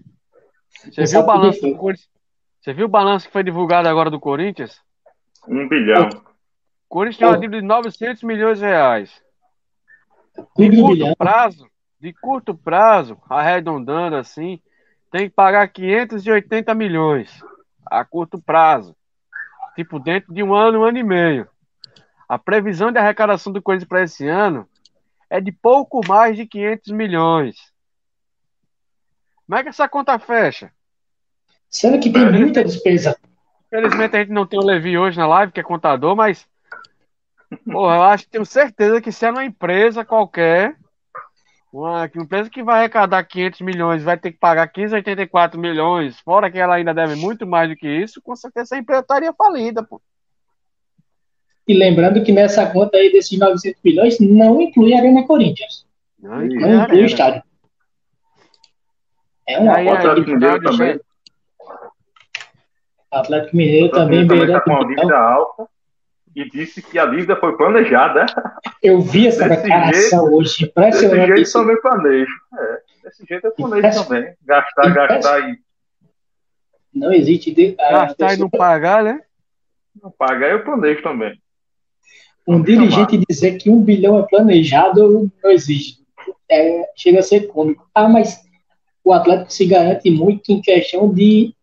Você 0.91 1.05
viu 1.05 1.20
o 1.20 1.27
balanço 1.27 1.61
do 1.61 1.77
Corinthians? 1.77 2.09
Você 2.61 2.72
viu 2.72 2.87
o 2.87 2.89
balanço 2.89 3.27
que 3.27 3.33
foi 3.33 3.45
divulgado 3.45 3.89
agora 3.89 4.11
do 4.11 4.18
Corinthians? 4.18 4.81
Um 5.47 5.68
bilhão. 5.68 6.09
Corinthians 6.89 7.18
tem 7.18 7.28
uma 7.28 7.39
dívida 7.39 7.61
de 7.61 7.66
900 7.66 8.22
milhões 8.22 8.59
de 8.59 8.64
reais. 8.64 9.22
De 10.57 10.80
curto 10.80 11.16
prazo, 11.16 11.70
de 12.01 12.12
curto 12.12 12.55
prazo, 12.55 13.18
arredondando 13.28 14.16
assim, 14.16 14.61
tem 15.11 15.28
que 15.28 15.34
pagar 15.34 15.66
580 15.68 16.74
milhões 16.74 17.43
a 17.84 18.05
curto 18.05 18.41
prazo. 18.41 18.95
Tipo, 19.74 19.99
dentro 19.99 20.32
de 20.32 20.43
um 20.43 20.55
ano, 20.55 20.80
um 20.80 20.84
ano 20.84 20.99
e 20.99 21.03
meio. 21.03 21.49
A 22.28 22.39
previsão 22.39 22.91
de 22.91 22.99
arrecadação 22.99 23.53
do 23.53 23.62
Corinthians 23.62 23.89
para 23.89 24.03
esse 24.03 24.26
ano 24.26 24.68
é 25.30 25.41
de 25.41 25.53
pouco 25.53 26.01
mais 26.07 26.37
de 26.37 26.47
500 26.47 26.93
milhões. 26.93 27.57
Como 29.47 29.59
é 29.59 29.62
que 29.62 29.68
essa 29.68 29.89
conta 29.89 30.18
fecha? 30.18 30.72
Sendo 31.70 32.01
que 32.01 32.11
tem 32.11 32.30
muita 32.30 32.64
despesa. 32.64 33.16
Infelizmente 33.66 34.16
a 34.16 34.20
gente 34.20 34.32
não 34.32 34.47
tem 34.47 34.59
o 34.59 34.64
Levi 34.64 34.99
hoje 34.99 35.18
na 35.18 35.26
live, 35.26 35.53
que 35.53 35.61
é 35.61 35.62
contador, 35.62 36.16
mas. 36.16 36.47
Porra, 37.64 37.97
eu 37.97 38.03
acho 38.03 38.24
que 38.24 38.30
tenho 38.30 38.44
certeza 38.44 39.01
que 39.01 39.12
se 39.12 39.24
é 39.24 39.30
uma 39.30 39.44
empresa 39.44 40.05
qualquer, 40.05 40.76
uma 41.72 42.11
empresa 42.16 42.51
que 42.51 42.62
vai 42.62 42.78
arrecadar 42.78 43.22
500 43.22 43.61
milhões 43.61 44.03
vai 44.03 44.16
ter 44.16 44.32
que 44.32 44.38
pagar 44.38 44.66
584 44.68 45.61
milhões, 45.61 46.18
fora 46.20 46.51
que 46.51 46.59
ela 46.59 46.76
ainda 46.76 46.94
deve 46.94 47.14
muito 47.14 47.47
mais 47.47 47.68
do 47.68 47.76
que 47.76 47.88
isso, 47.88 48.20
com 48.22 48.34
certeza 48.34 48.74
a 48.74 48.78
empresa 48.78 49.03
estaria 49.03 49.32
falida, 49.32 49.82
pô. 49.82 50.01
E 51.68 51.74
lembrando 51.74 52.22
que 52.22 52.32
nessa 52.32 52.70
conta 52.70 52.97
aí 52.97 53.12
desses 53.12 53.38
900 53.38 53.80
milhões 53.82 54.20
não 54.20 54.61
inclui 54.61 54.94
a 54.94 54.99
Arena 54.99 55.26
Corinthians. 55.26 55.84
Não, 56.18 56.38
Não 56.38 56.84
inclui 56.84 57.03
o 57.03 57.07
estádio. 57.07 57.42
É 59.49 59.59
uma 59.59 59.76
Aí, 59.76 59.86
O 59.86 59.90
conta 59.90 60.01
aí, 60.01 60.09
Atlético 60.09 60.30
Mineiro 60.30 60.62
também. 60.62 61.01
Atlético 63.11 63.57
Mineiro 63.57 63.86
O 63.86 63.88
Atlético 63.88 63.97
também 63.97 64.22
Mineiro 64.22 64.28
também 64.28 64.57
está 64.57 64.61
com 64.61 64.74
o 64.74 64.84
dívida 64.88 65.18
alta 65.18 65.76
e 66.37 66.49
disse 66.51 66.82
que 66.82 66.99
a 66.99 67.07
dívida 67.07 67.34
foi 67.34 67.57
planejada. 67.57 68.26
Eu 68.82 69.01
vi 69.01 69.26
essa 69.26 69.49
Desse 69.49 69.62
declaração 69.62 70.24
hoje, 70.34 70.51
Desse 70.51 70.64
impressionante. 70.66 71.26
jeito 71.26 71.41
isso. 71.41 71.53
também 71.59 71.80
planejo. 71.80 72.32
É, 72.59 72.78
desse 73.05 73.24
jeito 73.26 73.47
eu 73.47 73.53
planejo 73.53 74.05
também. 74.05 74.34
Gastar, 74.45 74.91
gastar 74.93 75.49
e 75.49 75.59
Não 76.95 77.11
existe. 77.11 77.55
De, 77.55 77.72
gastar 77.72 78.34
e 78.34 78.37
não 78.37 78.51
pagar, 78.51 79.03
né? 79.03 79.22
não 80.03 80.11
pagar, 80.11 80.51
eu 80.51 80.62
planejo 80.62 81.03
também. 81.03 81.41
um 82.47 82.62
dirigente 82.62 83.16
dizer 83.26 83.57
que 83.57 83.70
um 83.70 83.82
bilhão 83.82 84.18
é 84.18 84.22
planejado 84.28 85.30
não 85.43 85.51
existe. 85.51 86.05
É, 86.51 86.82
chega 86.95 87.20
a 87.20 87.22
ser 87.22 87.47
cômico. 87.49 87.89
Ah, 87.95 88.09
mas 88.09 88.39
o 89.03 89.11
Atlético 89.12 89.53
se 89.53 89.64
garante 89.66 90.11
muito 90.11 90.53
em 90.53 90.61
questão 90.61 91.12
de, 91.12 91.55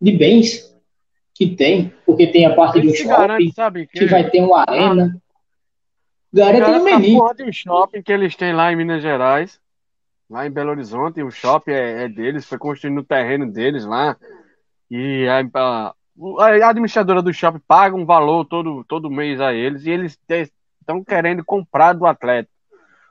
de 0.00 0.12
bens 0.12 0.71
que 1.50 1.56
tem, 1.56 1.92
porque 2.06 2.26
tem 2.26 2.46
a 2.46 2.54
parte 2.54 2.80
do 2.80 2.90
se 2.90 3.04
garante, 3.06 3.44
shopping, 3.44 3.52
sabe? 3.52 3.86
que 3.86 4.06
vai 4.06 4.28
ter 4.30 4.40
uma 4.42 4.64
arena. 4.66 5.16
Garante 6.34 6.60
no 6.60 6.66
Garante 6.66 6.92
a 6.92 6.98
Menin. 6.98 7.18
porra 7.18 7.34
de 7.34 7.52
shopping 7.52 8.02
que 8.02 8.12
eles 8.12 8.34
têm 8.36 8.52
lá 8.54 8.72
em 8.72 8.76
Minas 8.76 9.02
Gerais, 9.02 9.60
lá 10.30 10.46
em 10.46 10.50
Belo 10.50 10.70
Horizonte, 10.70 11.22
o 11.22 11.30
shopping 11.30 11.72
é, 11.72 12.04
é 12.04 12.08
deles, 12.08 12.46
foi 12.46 12.58
construído 12.58 12.94
no 12.94 13.04
terreno 13.04 13.50
deles 13.50 13.84
lá. 13.84 14.16
E 14.90 15.26
a, 15.28 15.40
a- 15.58 15.94
a 16.64 16.68
administradora 16.68 17.20
do 17.22 17.32
shopping 17.32 17.60
paga 17.66 17.94
um 17.96 18.06
valor 18.06 18.44
todo, 18.46 18.84
todo 18.84 19.10
mês 19.10 19.40
a 19.40 19.52
eles 19.52 19.84
e 19.84 19.90
eles 19.90 20.18
estão 20.80 21.04
querendo 21.04 21.44
comprar 21.44 21.92
do 21.92 22.06
Atlético. 22.06 22.52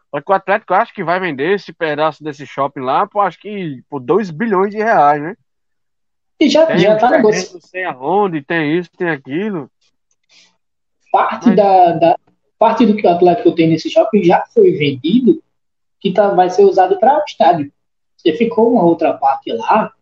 Só 0.09 0.19
que 0.21 0.31
o 0.31 0.35
Atlético 0.35 0.73
acho 0.73 0.93
que 0.93 1.03
vai 1.03 1.19
vender 1.19 1.53
esse 1.53 1.71
pedaço 1.71 2.23
desse 2.23 2.45
shopping 2.45 2.81
lá 2.81 3.07
por 3.07 3.21
acho 3.21 3.39
que 3.39 3.81
por 3.89 3.99
2 3.99 4.29
bilhões 4.29 4.71
de 4.71 4.77
reais, 4.77 5.21
né? 5.21 5.35
E 6.41 6.49
já, 6.49 6.65
Tem 6.65 6.79
já 6.79 6.95
tá 6.97 7.07
terrenos, 7.09 7.53
não 7.53 7.61
sei 7.61 7.83
aonde, 7.83 8.41
tem 8.41 8.75
isso, 8.79 8.89
tem 8.97 9.07
aquilo. 9.07 9.69
Parte, 11.11 11.49
Mas- 11.49 11.55
da, 11.55 11.91
da- 11.93 12.19
parte 12.57 12.83
do 12.83 12.95
que 12.95 13.05
o 13.05 13.09
Atlético 13.11 13.51
tem 13.53 13.69
nesse 13.69 13.91
shopping 13.91 14.23
já 14.23 14.43
foi 14.51 14.71
vendido, 14.71 15.39
que 15.99 16.11
tá, 16.11 16.33
vai 16.33 16.49
ser 16.49 16.63
usado 16.63 16.99
para 16.99 17.19
o 17.19 17.23
estádio. 17.27 17.71
Você 18.17 18.33
ficou 18.33 18.73
uma 18.73 18.83
outra 18.83 19.13
parte 19.13 19.51
lá, 19.53 19.93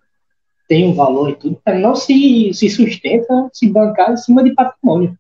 tem 0.69 0.87
um 0.87 0.93
valor 0.93 1.29
e 1.29 1.35
tudo, 1.35 1.61
não 1.81 1.93
se, 1.93 2.53
se 2.53 2.69
sustenta, 2.69 3.49
se 3.51 3.67
bancar 3.69 4.13
em 4.13 4.17
cima 4.17 4.41
de 4.41 4.53
patrimônio. 4.53 5.19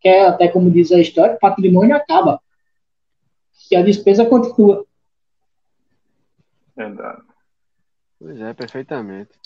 Que 0.00 0.08
é 0.08 0.26
até 0.26 0.48
como 0.48 0.70
diz 0.70 0.90
a 0.90 0.98
história, 1.00 1.36
patrimônio 1.38 1.94
acaba. 1.94 2.40
E 3.70 3.76
a 3.76 3.82
despesa 3.82 4.24
continua. 4.24 4.86
Verdade. 6.74 7.20
Pois 8.18 8.40
é, 8.40 8.54
perfeitamente. 8.54 9.39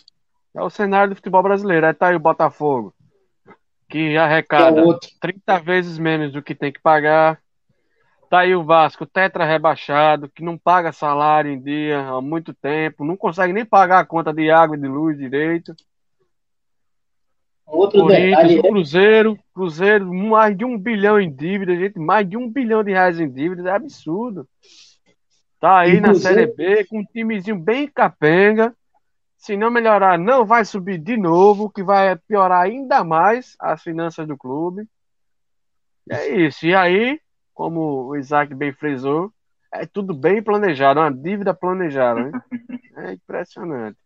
É 0.54 0.62
o 0.62 0.70
cenário 0.70 1.10
do 1.10 1.16
futebol 1.16 1.42
brasileiro. 1.42 1.86
Aí 1.86 1.94
tá 1.94 2.08
aí 2.08 2.16
o 2.16 2.20
Botafogo, 2.20 2.94
que 3.88 4.14
é 4.14 4.18
arrecada 4.18 4.82
outro. 4.82 5.10
30 5.20 5.58
vezes 5.58 5.98
menos 5.98 6.32
do 6.32 6.42
que 6.42 6.54
tem 6.54 6.72
que 6.72 6.80
pagar. 6.80 7.40
Tá 8.30 8.40
aí 8.40 8.54
o 8.54 8.64
Vasco, 8.64 9.06
tetra 9.06 9.44
rebaixado, 9.44 10.28
que 10.28 10.42
não 10.42 10.56
paga 10.56 10.92
salário 10.92 11.52
em 11.52 11.60
dia 11.60 12.00
há 12.00 12.20
muito 12.20 12.54
tempo, 12.54 13.04
não 13.04 13.16
consegue 13.16 13.52
nem 13.52 13.64
pagar 13.64 14.00
a 14.00 14.04
conta 14.04 14.32
de 14.32 14.50
água 14.50 14.76
e 14.76 14.80
de 14.80 14.88
luz 14.88 15.16
direito. 15.16 15.74
Outro 17.66 18.06
detalhe 18.06 18.60
Cruzeiro, 18.62 19.38
Cruzeiro, 19.54 20.12
mais 20.12 20.56
de 20.56 20.64
um 20.64 20.78
bilhão 20.78 21.20
em 21.20 21.32
dívida, 21.32 21.74
gente, 21.76 21.98
mais 21.98 22.28
de 22.28 22.36
um 22.36 22.48
bilhão 22.48 22.82
de 22.84 22.92
reais 22.92 23.18
em 23.18 23.30
dívidas, 23.30 23.66
é 23.66 23.70
absurdo. 23.70 24.48
Tá 25.60 25.78
aí 25.78 26.00
na 26.00 26.14
Série 26.14 26.46
B, 26.46 26.84
com 26.84 27.00
um 27.00 27.04
timezinho 27.04 27.58
bem 27.58 27.88
capenga. 27.88 28.74
Se 29.44 29.58
não 29.58 29.70
melhorar, 29.70 30.18
não 30.18 30.46
vai 30.46 30.64
subir 30.64 30.96
de 30.96 31.18
novo, 31.18 31.68
que 31.68 31.82
vai 31.82 32.16
piorar 32.16 32.62
ainda 32.62 33.04
mais 33.04 33.54
as 33.60 33.82
finanças 33.82 34.26
do 34.26 34.38
clube. 34.38 34.88
É 36.08 36.28
isso. 36.46 36.64
E 36.64 36.74
aí, 36.74 37.20
como 37.52 38.06
o 38.06 38.16
Isaac 38.16 38.54
bem 38.54 38.72
frisou, 38.72 39.30
é 39.70 39.84
tudo 39.84 40.14
bem 40.14 40.42
planejado, 40.42 40.98
uma 40.98 41.12
dívida 41.12 41.52
planejada, 41.52 42.22
né? 42.24 42.32
É 42.96 43.12
impressionante. 43.12 43.98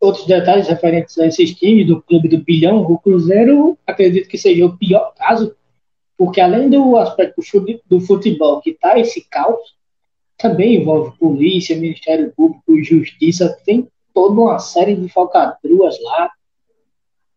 outros 0.00 0.24
detalhes 0.26 0.68
referentes 0.68 1.18
a 1.18 1.26
esses 1.26 1.52
times 1.54 1.88
do 1.88 2.00
clube 2.00 2.28
do 2.28 2.38
bilhão, 2.38 2.82
o 2.82 2.96
Cruzeiro 2.96 3.76
acredito 3.84 4.28
que 4.28 4.38
seja 4.38 4.66
o 4.66 4.78
pior 4.78 5.14
caso, 5.16 5.56
porque 6.16 6.40
além 6.40 6.70
do 6.70 6.96
aspecto 6.96 7.42
do 7.86 8.00
futebol 8.00 8.60
que 8.60 8.70
está 8.70 8.96
esse 8.96 9.26
caos, 9.28 9.74
também 10.38 10.76
envolve 10.76 11.18
polícia, 11.18 11.76
Ministério 11.76 12.32
Público, 12.36 12.80
Justiça, 12.84 13.58
tem 13.64 13.88
toda 14.20 14.38
uma 14.38 14.58
série 14.58 14.94
de 14.94 15.08
falcatruas 15.08 15.96
lá. 16.02 16.30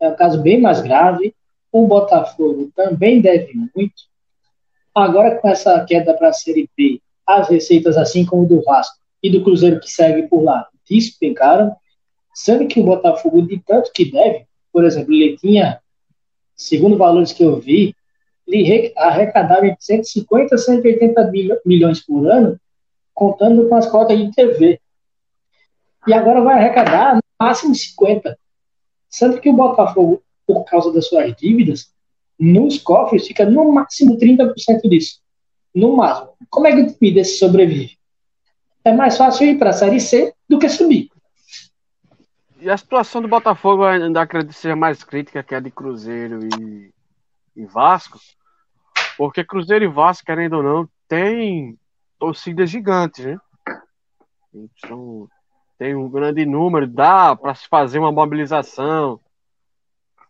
É 0.02 0.10
um 0.10 0.16
caso 0.18 0.42
bem 0.42 0.60
mais 0.60 0.82
grave. 0.82 1.34
O 1.72 1.88
Botafogo 1.88 2.70
também 2.76 3.22
deve 3.22 3.54
muito. 3.74 3.94
Agora, 4.94 5.38
com 5.38 5.48
essa 5.48 5.84
queda 5.86 6.14
para 6.14 6.28
a 6.28 6.34
Série 6.34 6.70
B, 6.78 7.02
as 7.26 7.48
receitas, 7.48 7.96
assim 7.98 8.26
como 8.26 8.46
do 8.46 8.62
Vasco 8.64 8.98
e 9.24 9.30
do 9.30 9.42
Cruzeiro 9.42 9.80
que 9.80 9.90
segue 9.90 10.28
por 10.28 10.44
lá, 10.44 10.68
despencaram. 10.90 11.74
Sendo 12.36 12.68
que 12.68 12.82
o 12.82 12.84
Botafogo, 12.84 13.42
de 13.42 13.60
tanto 13.66 13.90
que 13.94 14.12
deve, 14.12 14.46
por 14.72 14.84
exemplo, 14.84 15.14
ele 15.14 15.38
tinha, 15.38 15.80
segundo 16.54 16.98
valores 16.98 17.32
que 17.32 17.44
eu 17.44 17.60
vi, 17.62 17.96
ele 18.46 18.64
re- 18.64 18.94
arrecadava 18.98 19.66
entre 19.66 19.78
150 19.80 20.56
e 20.56 20.58
180 20.58 21.24
bilho- 21.26 21.62
milhões 21.66 22.06
por 22.06 22.28
ano, 22.30 22.60
contando 23.14 23.70
com 23.70 23.76
as 23.76 23.88
cotas 23.90 24.18
de 24.18 24.32
TV. 24.34 24.82
E 26.08 26.14
agora 26.14 26.42
vai 26.42 26.60
arrecadar 26.60 27.16
no 27.16 27.22
máximo 27.40 27.74
50. 27.74 28.38
Sendo 29.10 29.40
que 29.40 29.50
o 29.50 29.54
Botafogo, 29.54 30.24
por 30.46 30.64
causa 30.66 30.92
das 30.92 31.08
suas 31.08 31.36
dívidas, 31.36 31.94
nos 32.40 32.78
cofres 32.80 33.28
fica 33.28 33.46
no 33.46 33.72
máximo 33.72 34.18
30% 34.18 34.54
disso. 34.90 35.22
No 35.74 35.96
máximo. 35.96 36.34
Como 36.50 36.68
é 36.68 36.76
que 36.76 36.82
o 36.82 36.94
time 36.94 37.14
desse 37.14 37.38
sobrevive? 37.38 37.98
É 38.84 38.92
mais 38.92 39.18
fácil 39.18 39.48
ir 39.48 39.58
para 39.58 39.70
a 39.70 39.74
Série 39.74 40.00
C 40.00 40.34
do 40.50 40.60
que 40.60 40.68
subir. 40.68 41.10
E 42.60 42.70
a 42.70 42.78
situação 42.78 43.22
do 43.22 43.28
Botafogo 43.28 43.84
ainda 43.84 44.22
acredito 44.22 44.54
ser 44.54 44.76
mais 44.76 45.04
crítica 45.04 45.44
que 45.44 45.56
a 45.56 45.60
de 45.60 45.70
Cruzeiro 45.70 46.40
e, 46.60 46.94
e 47.56 47.66
Vasco, 47.66 48.20
porque 49.18 49.44
Cruzeiro 49.44 49.86
e 49.86 49.88
Vasco, 49.88 50.26
querendo 50.26 50.58
ou 50.58 50.64
não, 50.64 50.90
tem 51.08 51.78
torcidas 52.18 52.70
gigantes, 52.70 53.26
né? 53.26 53.38
Então, 54.54 55.28
tem 55.84 55.94
um 55.94 56.08
grande 56.08 56.46
número, 56.46 56.88
dá 56.88 57.36
para 57.36 57.54
se 57.54 57.68
fazer 57.68 58.00
uma 58.00 58.10
mobilização. 58.10 59.20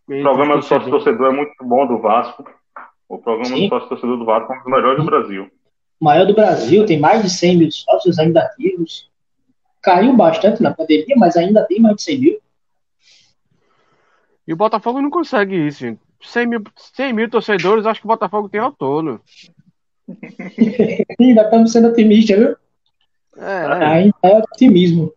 O 0.08 0.20
programa 0.20 0.56
do 0.56 0.62
sócio 0.62 0.90
torcedor. 0.90 1.04
torcedor 1.04 1.32
é 1.32 1.36
muito 1.36 1.52
bom 1.62 1.86
do 1.86 1.98
Vasco. 2.00 2.44
O 3.08 3.18
programa 3.18 3.54
Sim. 3.54 3.62
do 3.62 3.68
sócio 3.68 3.88
torcedor 3.88 4.18
do 4.18 4.24
Vasco 4.24 4.52
é 4.52 4.56
um 4.56 4.62
dos 4.64 4.72
melhores 4.72 4.98
do 4.98 5.04
Brasil. 5.04 5.48
O 6.00 6.04
maior 6.04 6.26
do 6.26 6.34
Brasil, 6.34 6.84
tem 6.84 6.98
mais 6.98 7.22
de 7.22 7.30
100 7.30 7.56
mil 7.56 7.70
sócios 7.70 8.18
ainda 8.18 8.40
ativos. 8.40 9.08
Caiu 9.80 10.16
bastante 10.16 10.60
na 10.60 10.74
pandemia, 10.74 11.14
mas 11.16 11.36
ainda 11.36 11.64
tem 11.64 11.80
mais 11.80 11.94
de 11.98 12.02
100 12.02 12.18
mil. 12.18 12.40
E 14.48 14.52
o 14.52 14.56
Botafogo 14.56 15.00
não 15.00 15.08
consegue 15.08 15.54
isso, 15.54 15.78
gente. 15.78 16.00
100 16.20 16.46
mil, 16.48 16.64
100 16.96 17.12
mil 17.12 17.30
torcedores, 17.30 17.86
acho 17.86 18.00
que 18.00 18.06
o 18.06 18.08
Botafogo 18.08 18.48
tem 18.48 18.60
ao 18.60 18.72
todo. 18.72 19.20
Ainda 21.20 21.42
estamos 21.42 21.70
sendo 21.70 21.88
otimistas, 21.88 22.38
viu? 22.38 22.56
É, 23.36 23.64
é. 23.64 23.84
Ainda 23.84 24.16
é 24.24 24.38
otimismo. 24.38 25.12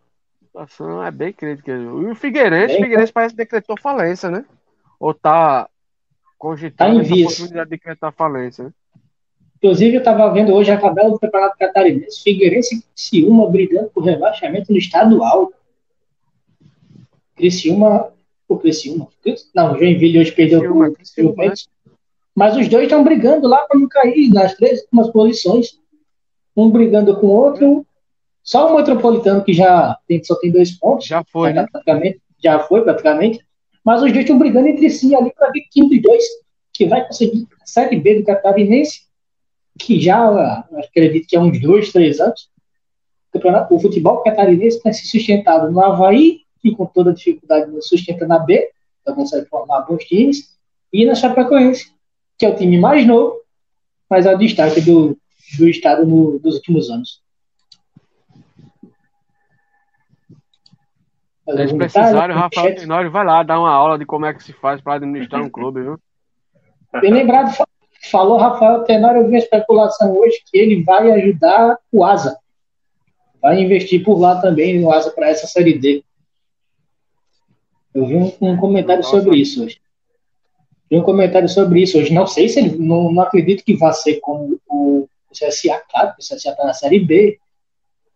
A 0.58 0.66
situação 0.66 1.04
é 1.04 1.12
bem 1.12 1.32
crítica. 1.32 1.72
E 1.72 1.86
o 1.86 2.16
Figueirense, 2.16 2.74
Bem, 2.74 2.78
o 2.78 2.84
Figueirense 2.84 3.14
parece 3.14 3.34
que 3.34 3.38
decretou 3.38 3.78
falência, 3.80 4.30
né? 4.30 4.44
Ou 5.00 5.14
tá 5.14 5.66
Tá 5.66 5.70
cogitando 6.38 7.00
essa 7.00 7.14
vias. 7.14 7.28
possibilidade 7.30 7.70
de 7.70 7.78
decretar 7.78 8.12
falência, 8.14 8.66
né? 8.66 8.72
Inclusive, 9.58 9.96
eu 9.96 10.00
estava 10.00 10.32
vendo 10.32 10.54
hoje 10.54 10.72
a 10.72 10.80
tabela 10.80 11.10
do 11.10 11.20
Campeonato 11.20 11.58
Catarinense. 11.58 12.22
Figueirense 12.22 12.76
e 12.76 12.82
Criciúma 12.82 13.50
brigando 13.50 13.90
por 13.90 14.04
rebaixamento 14.04 14.72
no 14.72 14.78
estadual. 14.78 15.52
Criciúma. 17.36 18.12
O 18.48 18.58
Criciúma. 18.58 19.08
Não, 19.54 19.74
o 19.74 19.78
Joinville 19.78 20.20
hoje 20.20 20.32
perdeu 20.32 20.60
Criciúma, 20.62 20.92
Criciúma, 20.92 21.46
né? 21.46 21.54
Mas 22.36 22.56
os 22.56 22.68
dois 22.68 22.84
estão 22.84 23.04
brigando 23.04 23.48
lá 23.48 23.64
para 23.64 23.80
não 23.80 23.88
cair 23.88 24.30
nas 24.30 24.56
três 24.56 24.82
últimas 24.84 25.10
posições. 25.10 25.80
Um 26.56 26.70
brigando 26.70 27.20
com 27.20 27.28
o 27.28 27.32
outro. 27.32 27.86
Só 28.48 28.72
o 28.72 28.78
Metropolitano, 28.78 29.44
que 29.44 29.52
já 29.52 29.98
tem, 30.08 30.24
só 30.24 30.34
tem 30.36 30.50
dois 30.50 30.72
pontos. 30.72 31.06
Já 31.06 31.22
foi, 31.22 31.52
né? 31.52 31.68
praticamente, 31.70 32.22
já 32.42 32.60
foi 32.60 32.82
praticamente, 32.82 33.46
Mas 33.84 34.02
os 34.02 34.10
dois 34.10 34.24
estão 34.24 34.40
brigando 34.40 34.70
entre 34.70 34.90
si 34.90 35.14
ali 35.14 35.34
para 35.34 35.52
ver 35.52 35.66
quem 35.70 35.90
dos 35.90 36.02
dois 36.02 36.24
que 36.74 36.86
vai 36.86 37.06
conseguir 37.06 37.46
a 37.62 37.66
Série 37.66 38.00
B 38.00 38.20
do 38.20 38.26
Catarinense, 38.26 39.02
que 39.78 40.00
já 40.00 40.66
acredito 40.74 41.28
que 41.28 41.36
há 41.36 41.42
uns 41.42 41.60
dois, 41.60 41.92
três 41.92 42.22
anos, 42.22 42.50
o 43.70 43.80
futebol 43.80 44.24
catarinense 44.24 44.82
tem 44.82 44.94
se 44.94 45.08
sustentado 45.08 45.70
no 45.70 45.82
Havaí, 45.82 46.40
que 46.62 46.74
com 46.74 46.86
toda 46.86 47.14
dificuldade 47.14 47.70
sustenta 47.82 48.26
na 48.26 48.40
B, 48.40 48.70
então 49.02 49.14
consegue 49.14 49.48
formar 49.48 49.82
bons 49.82 50.06
times, 50.06 50.58
e 50.92 51.06
na 51.06 51.14
Chapecoense, 51.14 51.92
que 52.38 52.46
é 52.46 52.50
o 52.50 52.56
time 52.56 52.80
mais 52.80 53.06
novo, 53.06 53.36
mas 54.10 54.26
é 54.26 54.34
o 54.34 54.38
destaque 54.38 54.82
do, 54.82 55.18
do 55.58 55.68
estado 55.68 56.06
no, 56.06 56.40
dos 56.40 56.56
últimos 56.56 56.90
anos. 56.90 57.22
Eles 61.48 61.72
precisarem, 61.72 62.36
o 62.36 62.40
Rafael 62.40 62.76
Tenório 62.76 63.10
vai 63.10 63.26
lá 63.26 63.42
dar 63.42 63.60
uma 63.60 63.72
aula 63.72 63.98
de 63.98 64.06
como 64.06 64.26
é 64.26 64.34
que 64.34 64.44
se 64.44 64.52
faz 64.54 64.82
para 64.82 64.96
administrar 64.96 65.42
um 65.42 65.50
clube, 65.50 65.82
viu? 65.82 66.00
Bem 67.02 67.14
lembrado, 67.14 67.56
falou 68.12 68.38
Rafael 68.38 68.84
Tenório, 68.84 69.22
eu 69.22 69.28
vi 69.30 69.36
a 69.36 69.40
especulação 69.40 70.14
hoje 70.18 70.42
que 70.46 70.58
ele 70.58 70.84
vai 70.84 71.10
ajudar 71.12 71.78
o 71.92 72.04
Asa. 72.04 72.38
Vai 73.42 73.62
investir 73.62 74.04
por 74.04 74.20
lá 74.20 74.42
também 74.42 74.80
no 74.80 74.92
Asa 74.92 75.12
para 75.12 75.30
essa 75.30 75.48
Série 75.48 75.78
D. 75.78 76.04
Eu 77.94 78.06
vi 78.06 78.16
um, 78.16 78.32
um 78.42 78.58
comentário 78.58 79.02
Nossa. 79.02 79.22
sobre 79.22 79.38
isso 79.38 79.64
hoje. 79.64 79.80
Vi 80.90 80.98
um 80.98 81.04
comentário 81.04 81.48
sobre 81.48 81.82
isso 81.82 81.98
hoje. 81.98 82.14
Não 82.14 82.28
sei 82.28 82.50
se 82.50 82.60
ele. 82.60 82.78
Não, 82.78 83.12
não 83.12 83.24
acredito 83.24 83.64
que 83.64 83.76
vá 83.76 83.92
ser 83.92 84.20
como 84.20 84.60
o, 84.68 85.04
o 85.04 85.32
CSA, 85.32 85.82
claro, 85.90 86.12
o 86.12 86.18
CSA 86.18 86.36
está 86.36 86.66
na 86.66 86.74
Série 86.74 87.00
B. 87.00 87.40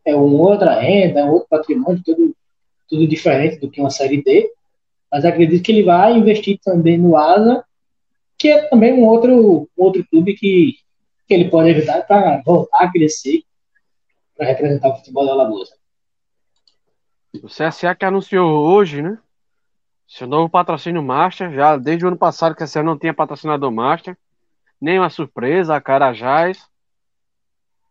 É 0.04 0.16
uma 0.16 0.50
outra 0.50 0.80
renda, 0.80 1.20
é 1.20 1.24
um 1.24 1.32
outro 1.32 1.48
patrimônio, 1.50 2.02
tudo, 2.04 2.36
tudo 2.92 3.08
diferente 3.08 3.60
do 3.60 3.72
que 3.72 3.82
uma 3.82 3.90
Série 3.90 4.22
D. 4.22 4.52
Mas 5.12 5.26
acredito 5.26 5.64
que 5.64 5.72
ele 5.72 5.84
vai 5.84 6.16
investir 6.16 6.60
também 6.64 6.98
no 6.98 7.18
Asa 7.18 7.66
que 8.42 8.50
é 8.50 8.68
também 8.70 8.92
um 8.92 9.06
outro, 9.06 9.70
outro 9.78 10.04
clube 10.10 10.34
que, 10.34 10.76
que 11.28 11.34
ele 11.36 11.48
pode 11.48 11.70
ajudar 11.70 12.02
para 12.08 12.42
voltar 12.44 12.86
a 12.86 12.92
crescer, 12.92 13.44
para 14.36 14.48
representar 14.48 14.90
o 14.90 14.96
futebol 14.96 15.28
da 15.28 15.34
Alagoas. 15.34 15.70
O 17.36 17.46
CSA 17.46 17.94
que 17.94 18.04
anunciou 18.04 18.50
hoje, 18.50 19.00
né? 19.04 19.20
Seu 20.08 20.26
novo 20.26 20.50
patrocínio 20.50 21.04
Master, 21.04 21.54
já 21.54 21.78
desde 21.78 22.04
o 22.04 22.08
ano 22.08 22.18
passado 22.18 22.56
que 22.56 22.64
a 22.64 22.66
CSA 22.66 22.82
não 22.82 22.98
tinha 22.98 23.14
patrocinador 23.14 23.72
Master, 23.72 24.18
nem 24.82 24.98
uma 24.98 25.12
surpresa, 25.12 25.76
a 25.76 25.82
Carajás. 25.82 26.68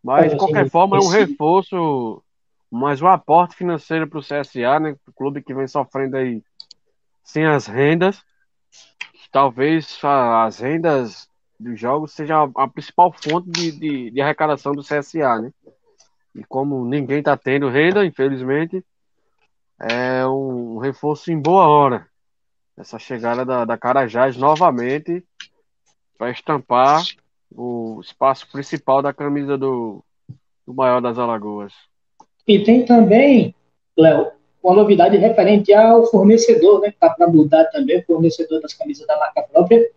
Mas, 0.03 0.33
de 0.33 0.37
qualquer 0.37 0.69
forma, 0.69 0.97
é 0.97 1.01
um 1.01 1.09
reforço, 1.09 2.25
mais 2.71 3.03
um 3.03 3.09
aporte 3.09 3.57
financeiro 3.57 4.09
para 4.09 4.19
o 4.19 4.23
CSA, 4.23 4.79
né? 4.81 4.97
O 5.07 5.13
clube 5.13 5.43
que 5.43 5.55
vem 5.55 5.67
sofrendo 5.67 6.17
aí 6.17 6.43
sem 7.25 7.45
as 7.47 7.67
rendas 7.67 8.23
talvez 9.31 9.99
as 10.03 10.59
rendas 10.59 11.29
dos 11.59 11.79
jogos 11.79 12.13
seja 12.13 12.43
a 12.57 12.69
principal 12.69 13.13
fonte 13.13 13.51
de, 13.51 13.73
de, 13.73 14.11
de 14.11 14.21
arrecadação 14.21 14.73
do 14.73 14.83
CSA, 14.83 15.41
né? 15.41 15.53
E 16.35 16.45
como 16.45 16.85
ninguém 16.85 17.19
está 17.19 17.37
tendo 17.37 17.69
renda, 17.69 18.05
infelizmente, 18.05 18.85
é 19.79 20.27
um 20.27 20.79
reforço 20.79 21.31
em 21.31 21.41
boa 21.41 21.67
hora. 21.67 22.07
Essa 22.77 22.99
chegada 22.99 23.45
da, 23.45 23.65
da 23.65 23.77
Carajás 23.77 24.37
novamente 24.37 25.25
para 26.17 26.31
estampar 26.31 27.03
o 27.51 28.01
espaço 28.01 28.49
principal 28.51 29.03
da 29.03 29.13
camisa 29.13 29.59
do, 29.59 30.05
do 30.67 30.73
maior 30.73 31.01
das 31.01 31.19
Alagoas. 31.19 31.75
E 32.47 32.65
tem 32.65 32.85
também, 32.85 33.55
Léo, 33.97 34.33
uma 34.63 34.75
novidade 34.75 35.17
referente 35.17 35.73
ao 35.73 36.07
fornecedor, 36.07 36.81
né? 36.81 36.93
Tá 36.99 37.11
para 37.11 37.27
mudar 37.27 37.65
também 37.67 37.99
o 37.99 38.05
fornecedor 38.05 38.61
das 38.61 38.75
camisas 38.75 39.07
da 39.07 39.19
marca 39.19 39.43
própria. 39.43 39.91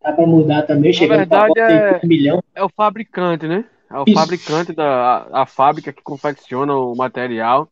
Tá 0.00 0.12
para 0.12 0.26
mudar 0.26 0.62
também, 0.62 0.92
chegando 0.92 1.18
verdade, 1.18 1.58
é, 1.58 2.00
um 2.02 2.08
milhão. 2.08 2.42
é 2.54 2.64
o 2.64 2.68
fabricante, 2.68 3.46
né? 3.46 3.64
É 3.90 3.98
o 3.98 4.04
Isso. 4.06 4.18
fabricante 4.18 4.72
da 4.72 5.26
a, 5.32 5.46
fábrica 5.46 5.92
que 5.92 6.02
confecciona 6.02 6.74
o 6.74 6.94
material. 6.94 7.68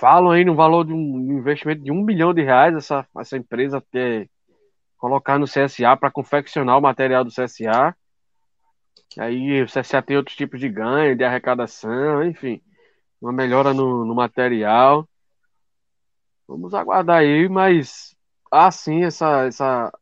Falam 0.00 0.30
aí 0.30 0.44
no 0.44 0.54
valor 0.54 0.84
de 0.84 0.92
um 0.92 1.38
investimento 1.38 1.82
de 1.82 1.90
um 1.90 2.02
milhão 2.02 2.32
de 2.32 2.42
reais 2.42 2.74
essa, 2.74 3.04
essa 3.18 3.36
empresa 3.36 3.82
ter 3.90 4.30
colocar 4.96 5.38
no 5.38 5.46
CSA 5.46 5.96
para 5.96 6.10
confeccionar 6.10 6.78
o 6.78 6.82
material 6.82 7.24
do 7.24 7.30
CSA. 7.30 7.94
Aí 9.18 9.62
o 9.62 9.66
CSA 9.66 10.02
tem 10.02 10.16
outros 10.16 10.36
tipos 10.36 10.60
de 10.60 10.68
ganho, 10.68 11.16
de 11.16 11.24
arrecadação, 11.24 12.24
enfim 12.24 12.60
uma 13.20 13.32
melhora 13.32 13.74
no, 13.74 14.04
no 14.04 14.14
material. 14.14 15.08
Vamos 16.46 16.72
aguardar 16.74 17.18
aí, 17.18 17.48
mas 17.48 18.16
há 18.50 18.70
sim 18.70 19.04
essa, 19.04 19.46
essa, 19.46 19.92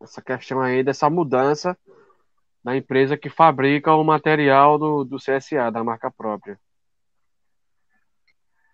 essa 0.00 0.22
questão 0.22 0.60
aí 0.60 0.82
dessa 0.82 1.10
mudança 1.10 1.76
da 2.64 2.76
empresa 2.76 3.16
que 3.16 3.28
fabrica 3.28 3.92
o 3.94 4.04
material 4.04 4.78
do, 4.78 5.04
do 5.04 5.16
CSA, 5.16 5.70
da 5.70 5.82
marca 5.82 6.10
própria. 6.10 6.58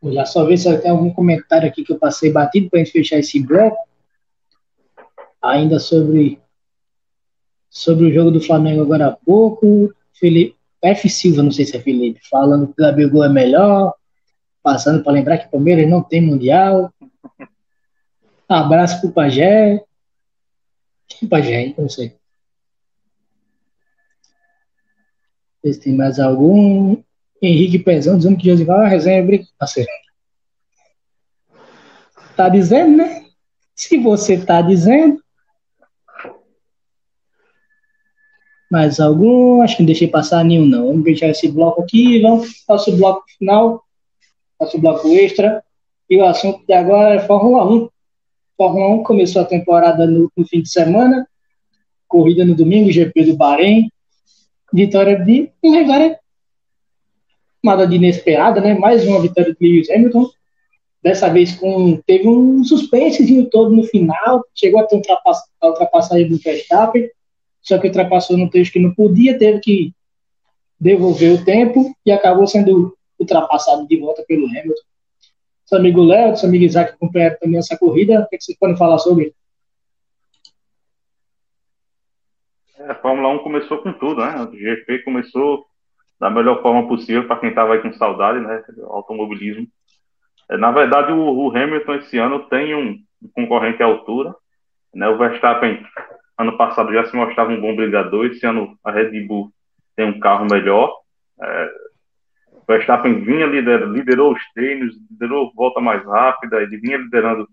Vou 0.01 0.12
já 0.12 0.24
só 0.24 0.45
ver 0.45 0.59
se 0.59 0.78
tem 0.78 0.91
algum 0.91 1.12
comentário 1.12 1.66
aqui 1.66 1.82
que 1.82 1.93
eu 1.93 1.99
passei 1.99 2.30
batido 2.30 2.68
para 2.68 2.80
a 2.80 2.84
gente 2.84 2.93
fechar 2.93 3.18
esse 3.18 3.41
bloco. 3.41 3.76
Ainda 5.43 5.78
sobre, 5.78 6.41
sobre 7.70 8.05
o 8.07 8.12
jogo 8.12 8.30
do 8.30 8.41
Flamengo 8.41 8.82
agora 8.82 9.09
há 9.09 9.12
pouco. 9.12 9.93
Felipe, 10.12 10.57
F. 10.83 11.09
Silva, 11.09 11.43
não 11.43 11.51
sei 11.51 11.64
se 11.64 11.76
é 11.76 11.81
Felipe, 11.81 12.20
falando 12.29 12.66
que 12.66 12.81
o 12.81 12.85
Gabigol 12.85 13.24
é 13.24 13.29
melhor, 13.29 13.95
passando 14.62 15.03
para 15.03 15.12
lembrar 15.12 15.39
que 15.39 15.47
o 15.47 15.51
Palmeiras 15.51 15.89
não 15.89 16.03
tem 16.03 16.20
Mundial. 16.20 16.93
Abraço 18.49 19.01
pro 19.01 19.12
Pajé. 19.12 19.85
Que 21.07 21.26
Pajé, 21.26 21.74
não 21.76 21.89
sei. 21.89 22.16
Ver 25.62 25.72
se 25.72 25.81
tem 25.81 25.95
mais 25.95 26.18
algum. 26.18 27.03
Henrique 27.41 27.79
Pezão 27.79 28.16
dizendo 28.16 28.37
que 28.37 28.49
Josival 28.49 28.79
é 28.79 28.81
uma 28.81 28.89
resenha 28.89 29.22
brincadeira. 29.22 29.91
Tá 32.37 32.49
dizendo, 32.49 32.97
né? 32.97 33.26
Se 33.74 33.97
você 33.99 34.45
tá 34.45 34.61
dizendo, 34.61 35.22
Mais 38.71 39.01
algum? 39.01 39.62
Acho 39.62 39.77
que 39.77 39.83
não 39.83 39.87
deixei 39.87 40.09
passar 40.09 40.45
nenhum, 40.45 40.66
não. 40.66 40.87
Vamos 40.89 41.05
deixar 41.05 41.29
esse 41.29 41.49
bloco 41.49 41.83
aqui. 41.83 42.21
Vamos 42.21 42.64
para 42.66 42.77
o 42.77 42.97
bloco 42.97 43.25
final, 43.39 43.83
nosso 44.61 44.79
bloco 44.79 45.09
extra. 45.09 45.62
E 46.09 46.16
o 46.16 46.25
assunto 46.25 46.64
de 46.66 46.73
agora 46.73 47.14
é 47.14 47.21
Fórmula 47.21 47.64
1. 47.71 47.89
Fórmula 48.57 48.89
1 48.97 49.03
começou 49.03 49.43
a 49.43 49.47
temporada 49.47 50.07
no, 50.07 50.31
no 50.37 50.47
fim 50.47 50.61
de 50.61 50.71
semana. 50.71 51.27
Corrida 52.07 52.45
no 52.45 52.55
domingo, 52.55 52.93
GP 52.93 53.25
do 53.25 53.37
Bahrein. 53.37 53.91
Vitória 54.73 55.19
de. 55.19 55.51
Agora 55.64 56.19
nada 57.62 57.87
de 57.87 57.97
inesperada, 57.97 58.61
né? 58.61 58.75
Mais 58.75 59.05
uma 59.07 59.21
vitória 59.21 59.55
de 59.59 59.66
Lewis 59.66 59.91
Hamilton. 59.91 60.29
Dessa 61.03 61.29
vez 61.29 61.55
com, 61.55 61.97
teve 62.07 62.29
um 62.29 62.64
suspensezinho 62.64 63.49
todo 63.51 63.75
no 63.75 63.83
final. 63.85 64.45
Chegou 64.55 64.81
a 64.81 64.85
ter 64.85 65.01
a 65.61 65.66
ultrapassagem 65.66 66.29
do 66.29 66.39
Verstappen 66.39 67.09
só 67.69 67.79
que 67.79 67.89
ultrapassou 67.89 68.39
no 68.39 68.49
trecho 68.49 68.73
que 68.73 68.81
não 68.81 68.95
podia, 68.95 69.39
teve 69.39 69.61
que 69.61 69.93
devolver 70.81 71.35
o 71.35 71.45
tempo 71.45 71.95
e 72.05 72.11
acabou 72.11 72.47
sendo 72.47 72.97
ultrapassado 73.21 73.87
de 73.87 73.99
volta 73.99 74.25
pelo 74.27 74.47
Hamilton. 74.47 74.89
Seu 75.66 75.77
amigo 75.77 76.03
Léo, 76.03 76.35
seu 76.35 76.49
amigo 76.49 76.64
Isaac 76.64 76.93
acompanharam 76.93 77.37
também 77.39 77.59
essa 77.59 77.77
corrida. 77.77 78.21
O 78.21 78.29
que, 78.29 78.37
é 78.37 78.39
que 78.39 78.45
vocês 78.45 78.59
podem 78.59 78.77
falar 78.77 78.97
sobre? 78.99 79.35
É, 82.79 82.91
a 82.91 82.95
Fórmula 82.95 83.29
1 83.35 83.41
começou 83.41 83.77
com 83.83 83.93
tudo, 83.93 84.25
né? 84.25 84.35
O 84.41 84.57
GP 84.57 85.01
começou 85.01 85.66
da 86.19 86.31
melhor 86.31 86.62
forma 86.62 86.89
possível 86.89 87.27
para 87.27 87.39
quem 87.39 87.51
estava 87.51 87.75
aí 87.75 87.83
com 87.83 87.93
saudade, 87.93 88.41
né? 88.41 88.64
Automobilismo. 88.85 89.66
É, 90.51 90.57
na 90.57 90.71
verdade, 90.71 91.12
o, 91.12 91.51
Hamilton 91.55 91.97
esse 91.97 92.16
ano 92.16 92.49
tem 92.49 92.75
um 92.75 92.99
concorrente 93.35 93.83
à 93.83 93.87
altura. 93.87 94.35
Né? 94.95 95.07
O 95.07 95.19
Verstappen 95.19 95.85
Ano 96.39 96.57
passado 96.57 96.93
já 96.93 97.05
se 97.07 97.16
mostrava 97.16 97.51
um 97.51 97.61
bom 97.61 97.74
brigador, 97.74 98.26
esse 98.26 98.47
ano 98.47 98.78
a 98.84 98.93
Red 98.93 99.20
Bull 99.26 99.51
tem 99.97 100.07
um 100.07 100.20
carro 100.20 100.47
melhor. 100.49 100.95
É, 101.41 101.70
Verstappen 102.68 103.24
vinha 103.24 103.47
liderando, 103.47 103.93
liderou 103.93 104.32
os 104.32 104.43
treinos, 104.55 104.95
liderou 105.11 105.53
volta 105.55 105.80
mais 105.80 106.05
rápida, 106.05 106.62
ele 106.62 106.76
vinha 106.76 106.99
liderando 106.99 107.49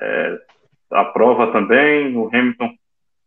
é, 0.00 0.38
a 0.90 1.04
prova 1.04 1.52
também. 1.52 2.16
O 2.16 2.28
Hamilton 2.28 2.74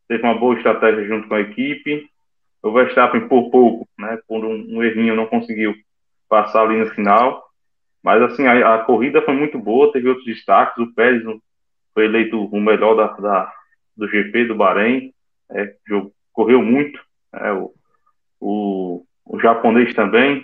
teve 0.08 0.24
uma 0.24 0.38
boa 0.38 0.56
estratégia 0.56 1.08
junto 1.08 1.28
com 1.28 1.36
a 1.36 1.42
equipe. 1.42 2.08
O 2.62 2.72
Verstappen, 2.72 3.28
por 3.28 3.50
pouco, 3.50 3.88
né, 3.98 4.20
por 4.28 4.46
um, 4.46 4.78
um 4.78 4.84
errinho, 4.84 5.16
não 5.16 5.26
conseguiu 5.26 5.74
passar 6.30 6.64
ali 6.64 6.78
no 6.78 6.92
final. 6.92 7.44
Mas, 8.04 8.22
assim, 8.22 8.46
a, 8.46 8.76
a, 8.76 8.80
corrida 8.80 9.22
foi 9.22 9.34
muito 9.34 9.58
boa, 9.58 9.92
teve 9.92 10.10
outros 10.10 10.26
destaques. 10.26 10.78
O 10.78 10.94
Pérez 10.94 11.24
foi 11.94 12.06
eleito 12.06 12.44
o 12.44 12.60
melhor 12.60 12.96
da, 12.96 13.08
da, 13.08 13.54
do 13.96 14.08
GP 14.08 14.46
do 14.46 14.56
Bahrein, 14.56 15.14
é, 15.52 15.74
correu 16.34 16.62
muito, 16.62 17.00
é, 17.34 17.52
o, 17.52 17.74
o, 18.40 19.06
o, 19.26 19.40
japonês 19.40 19.94
também, 19.94 20.44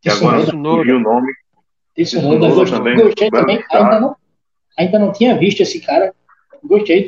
que 0.00 0.10
agora 0.10 0.40
surgiu 0.40 0.96
o 0.96 1.00
nome. 1.00 1.32
Isso 1.96 2.20
também, 2.70 2.96
gostei 2.96 3.30
também. 3.30 3.62
Ainda 3.70 4.00
não, 4.00 4.16
ainda 4.78 4.98
não 4.98 5.12
tinha 5.12 5.36
visto 5.36 5.60
esse 5.60 5.80
cara. 5.80 6.14
gostei. 6.64 7.06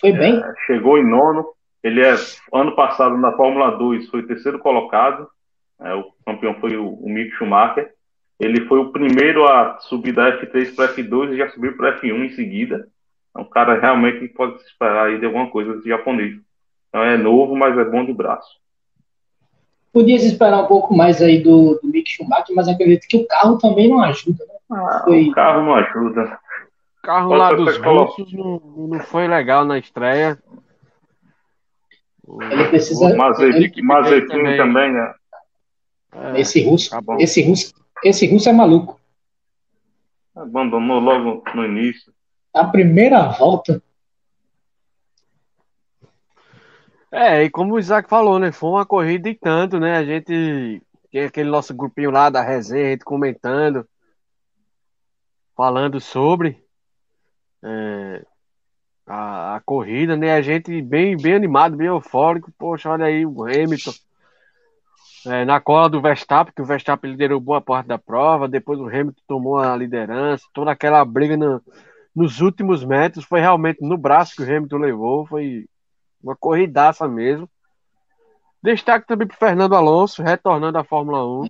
Foi 0.00 0.12
bem. 0.12 0.38
É, 0.38 0.54
chegou 0.66 0.98
em 0.98 1.08
nono. 1.08 1.46
Ele 1.82 2.02
é, 2.02 2.14
ano 2.52 2.74
passado, 2.74 3.16
na 3.16 3.32
Fórmula 3.32 3.70
2, 3.78 4.08
foi 4.08 4.26
terceiro 4.26 4.58
colocado. 4.58 5.28
É, 5.80 5.94
o 5.94 6.12
campeão 6.24 6.54
foi 6.60 6.76
o, 6.76 6.94
o 6.94 7.08
Mick 7.08 7.30
Schumacher. 7.36 7.92
Ele 8.38 8.66
foi 8.66 8.78
o 8.78 8.92
primeiro 8.92 9.46
a 9.46 9.78
subir 9.80 10.12
da 10.12 10.38
F3 10.38 10.74
para 10.74 10.94
F2 10.94 11.32
e 11.32 11.38
já 11.38 11.48
subiu 11.50 11.76
para 11.76 11.98
F1 12.00 12.26
em 12.26 12.30
seguida. 12.30 12.88
É 13.36 13.40
um 13.40 13.44
cara 13.44 13.78
realmente 13.78 14.20
que 14.20 14.28
pode 14.28 14.58
se 14.60 14.66
esperar 14.66 15.06
aí 15.06 15.18
de 15.18 15.26
alguma 15.26 15.50
coisa 15.50 15.74
desse 15.74 15.88
japonês. 15.88 16.40
Então 16.88 17.02
é 17.02 17.16
novo, 17.16 17.54
mas 17.54 17.76
é 17.76 17.84
bom 17.84 18.04
de 18.04 18.12
braço. 18.12 18.58
Podia 19.92 20.18
se 20.18 20.26
esperar 20.26 20.62
um 20.62 20.66
pouco 20.66 20.94
mais 20.94 21.20
aí 21.20 21.42
do, 21.42 21.78
do 21.82 21.88
Mick 21.88 22.10
Schumacher, 22.10 22.54
mas 22.54 22.68
acredito 22.68 23.06
que 23.06 23.16
o 23.16 23.26
carro 23.26 23.58
também 23.58 23.88
não 23.88 24.02
ajuda, 24.02 24.44
né? 24.46 24.54
Ah, 24.70 25.02
foi... 25.04 25.28
O 25.28 25.32
carro 25.32 25.62
não 25.62 25.74
ajuda. 25.74 26.38
O 26.98 27.06
carro 27.06 27.34
lá 27.34 27.52
dos 27.52 27.76
russos 27.76 28.32
não, 28.32 28.60
não 28.76 29.00
foi 29.00 29.28
legal 29.28 29.64
na 29.64 29.78
estreia. 29.78 30.38
Ele 32.50 32.64
precisa. 32.68 33.06
O 33.06 33.16
Mazepin, 33.16 33.82
Mazepin 33.82 34.26
também, 34.26 34.56
também, 34.56 34.92
né? 34.92 35.14
É, 36.12 36.40
esse 36.40 36.64
russo, 36.64 36.90
tá 36.90 37.00
esse 37.18 37.42
russo, 37.42 37.74
esse 38.02 38.26
russo 38.26 38.48
é 38.48 38.52
maluco. 38.52 38.98
Abandonou 40.34 40.98
logo 40.98 41.44
no 41.54 41.64
início. 41.64 42.12
A 42.56 42.64
primeira 42.64 43.28
volta. 43.28 43.82
É, 47.12 47.44
e 47.44 47.50
como 47.50 47.74
o 47.74 47.78
Isaac 47.78 48.08
falou, 48.08 48.38
né? 48.38 48.50
Foi 48.50 48.70
uma 48.70 48.86
corrida 48.86 49.28
e 49.28 49.34
tanto, 49.34 49.78
né? 49.78 49.98
A 49.98 50.04
gente 50.06 50.82
tem 51.12 51.24
aquele 51.24 51.50
nosso 51.50 51.74
grupinho 51.74 52.10
lá 52.10 52.30
da 52.30 52.40
resenha, 52.40 52.86
a 52.86 52.90
gente 52.92 53.04
comentando, 53.04 53.86
falando 55.54 56.00
sobre 56.00 56.64
é, 57.62 58.24
a, 59.06 59.56
a, 59.56 59.60
corrida, 59.60 60.16
né? 60.16 60.32
A 60.32 60.40
gente 60.40 60.80
bem, 60.80 61.14
bem 61.14 61.34
animado, 61.34 61.76
bem 61.76 61.88
eufórico. 61.88 62.50
Poxa, 62.56 62.88
olha 62.88 63.04
aí 63.04 63.26
o 63.26 63.44
Hamilton 63.44 63.92
é, 65.26 65.44
na 65.44 65.60
cola 65.60 65.90
do 65.90 66.00
Verstappen, 66.00 66.54
que 66.56 66.62
o 66.62 66.66
Verstappen 66.66 67.10
liderou 67.10 67.38
boa 67.38 67.60
parte 67.60 67.86
da 67.86 67.98
prova, 67.98 68.48
depois 68.48 68.80
o 68.80 68.88
Hamilton 68.88 69.22
tomou 69.26 69.58
a 69.58 69.76
liderança, 69.76 70.46
toda 70.54 70.70
aquela 70.70 71.04
briga 71.04 71.36
no, 71.36 71.60
nos 72.16 72.40
últimos 72.40 72.82
metros, 72.82 73.26
foi 73.26 73.40
realmente 73.40 73.82
no 73.82 73.98
braço 73.98 74.34
que 74.34 74.42
o 74.42 74.44
Hamilton 74.44 74.78
levou, 74.78 75.26
foi 75.26 75.66
uma 76.22 76.34
corridaça 76.34 77.06
mesmo. 77.06 77.46
Destaque 78.62 79.06
também 79.06 79.28
para 79.28 79.36
Fernando 79.36 79.76
Alonso, 79.76 80.22
retornando 80.22 80.78
à 80.78 80.82
Fórmula 80.82 81.24
1. 81.26 81.48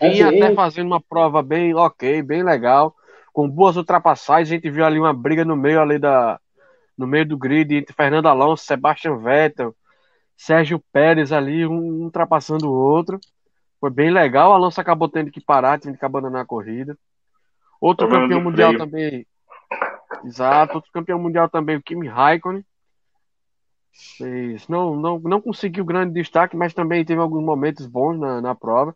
Vinha 0.00 0.24
é 0.24 0.44
até 0.44 0.54
fazendo 0.56 0.88
uma 0.88 1.00
prova 1.00 1.40
bem 1.40 1.72
ok, 1.72 2.20
bem 2.20 2.42
legal, 2.42 2.96
com 3.32 3.48
boas 3.48 3.76
ultrapassagens. 3.76 4.50
A 4.50 4.54
gente 4.54 4.68
viu 4.70 4.84
ali 4.84 4.98
uma 4.98 5.14
briga 5.14 5.44
no 5.44 5.56
meio 5.56 5.80
ali 5.80 6.00
da, 6.00 6.40
no 6.96 7.06
meio 7.06 7.24
do 7.24 7.38
grid 7.38 7.76
entre 7.76 7.94
Fernando 7.94 8.26
Alonso, 8.26 8.64
Sebastian 8.64 9.18
Vettel, 9.18 9.72
Sérgio 10.36 10.82
Pérez 10.92 11.30
ali, 11.30 11.64
um 11.64 12.02
ultrapassando 12.02 12.68
o 12.68 12.74
outro. 12.74 13.20
Foi 13.80 13.88
bem 13.88 14.10
legal. 14.10 14.50
O 14.50 14.54
Alonso 14.54 14.80
acabou 14.80 15.08
tendo 15.08 15.30
que 15.30 15.40
parar, 15.40 15.78
tendo 15.78 15.96
que 15.96 16.04
abandonar 16.04 16.42
a 16.42 16.46
corrida. 16.46 16.98
Outro 17.80 18.08
campeão 18.08 18.40
mundial 18.40 18.72
freio. 18.72 18.84
também. 18.84 19.26
Exato, 20.24 20.74
outro 20.76 20.90
campeão 20.92 21.18
mundial 21.18 21.48
também, 21.48 21.76
o 21.76 21.82
Kimi 21.82 22.08
Raikkonen. 22.08 22.64
Fez, 24.16 24.68
não, 24.68 24.94
não, 24.94 25.18
não 25.18 25.40
conseguiu 25.40 25.84
grande 25.84 26.14
destaque, 26.14 26.56
mas 26.56 26.72
também 26.72 27.04
teve 27.04 27.20
alguns 27.20 27.42
momentos 27.42 27.86
bons 27.86 28.18
na, 28.18 28.40
na 28.40 28.54
prova. 28.54 28.94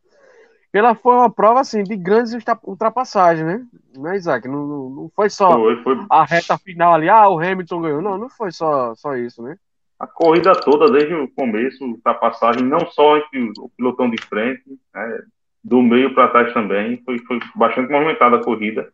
Ela 0.73 0.95
foi 0.95 1.15
uma 1.15 1.31
prova 1.31 1.61
assim 1.61 1.83
de 1.83 1.97
grandes 1.97 2.33
ultrapassagens, 2.63 3.47
né? 3.47 3.67
Não 3.95 4.11
é, 4.11 4.17
Isaac? 4.17 4.49
Não, 4.49 4.89
não 4.91 5.11
foi 5.15 5.29
só 5.29 5.53
foi, 5.53 5.83
foi... 5.83 6.07
a 6.09 6.25
reta 6.25 6.57
final 6.57 6.95
ali, 6.95 7.09
ah, 7.09 7.29
o 7.29 7.39
Hamilton 7.39 7.83
ganhou. 7.83 8.01
Não, 8.01 8.17
não 8.17 8.31
foi 8.31 8.53
só, 8.53 8.95
só 8.95 9.15
isso, 9.17 9.43
né? 9.43 9.57
a 10.03 10.07
corrida 10.09 10.53
toda, 10.61 10.91
desde 10.91 11.15
o 11.15 11.29
começo, 11.29 11.85
ultrapassagem, 11.85 12.65
não 12.65 12.81
só 12.91 13.19
entre 13.19 13.53
o 13.57 13.69
pilotão 13.69 14.11
de 14.11 14.21
frente, 14.21 14.65
né, 14.93 15.23
do 15.63 15.81
meio 15.81 16.15
para 16.15 16.29
trás 16.29 16.53
também, 16.53 17.01
foi, 17.05 17.19
foi 17.21 17.39
bastante 17.55 17.91
movimentada 17.91 18.37
a 18.37 18.43
corrida, 18.43 18.93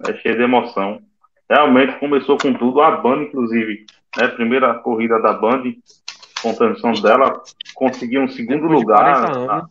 né, 0.00 0.14
cheia 0.18 0.36
de 0.36 0.42
emoção. 0.42 1.02
Realmente 1.50 1.98
começou 1.98 2.38
com 2.38 2.52
tudo, 2.54 2.80
a 2.80 2.92
Band, 2.92 3.24
inclusive, 3.24 3.86
né, 4.16 4.28
primeira 4.28 4.74
corrida 4.74 5.20
da 5.20 5.32
Band, 5.32 5.62
com 6.40 6.54
transmissão 6.54 6.92
dela, 6.92 7.42
conseguiu 7.74 8.22
um 8.22 8.28
segundo 8.28 8.66
lugar. 8.66 9.30
Tá? 9.46 9.68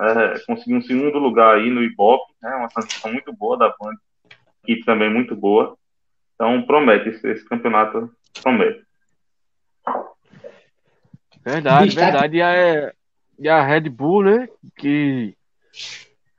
É, 0.00 0.38
conseguiu 0.46 0.78
um 0.78 0.82
segundo 0.82 1.18
lugar 1.18 1.56
aí 1.56 1.70
no 1.70 1.82
Ibope, 1.82 2.32
né, 2.42 2.54
uma 2.54 2.68
transmissão 2.68 3.12
muito 3.12 3.32
boa 3.32 3.58
da 3.58 3.68
Band, 3.68 3.94
equipe 4.64 4.84
também 4.84 5.12
muito 5.12 5.36
boa. 5.36 5.76
Então 6.34 6.62
promete, 6.62 7.10
esse, 7.10 7.28
esse 7.28 7.44
campeonato 7.44 8.10
promete. 8.42 8.82
Verdade, 11.44 11.94
verdade. 11.94 12.36
E 12.36 12.42
a, 12.42 12.92
e 13.38 13.48
a 13.48 13.62
Red 13.62 13.88
Bull, 13.88 14.24
né? 14.24 14.48
Que 14.76 15.34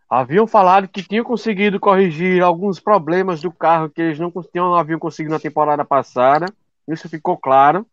haviam 0.09 0.45
falado 0.45 0.89
que 0.89 1.01
tinham 1.01 1.23
conseguido 1.23 1.79
corrigir 1.79 2.43
alguns 2.43 2.79
problemas 2.79 3.41
do 3.41 3.51
carro 3.51 3.89
que 3.89 4.01
eles 4.01 4.19
não, 4.19 4.31
não 4.53 4.75
haviam 4.75 4.99
conseguido 4.99 5.33
na 5.33 5.39
temporada 5.39 5.85
passada. 5.85 6.47
Isso 6.85 7.07
ficou 7.07 7.37
claro 7.37 7.85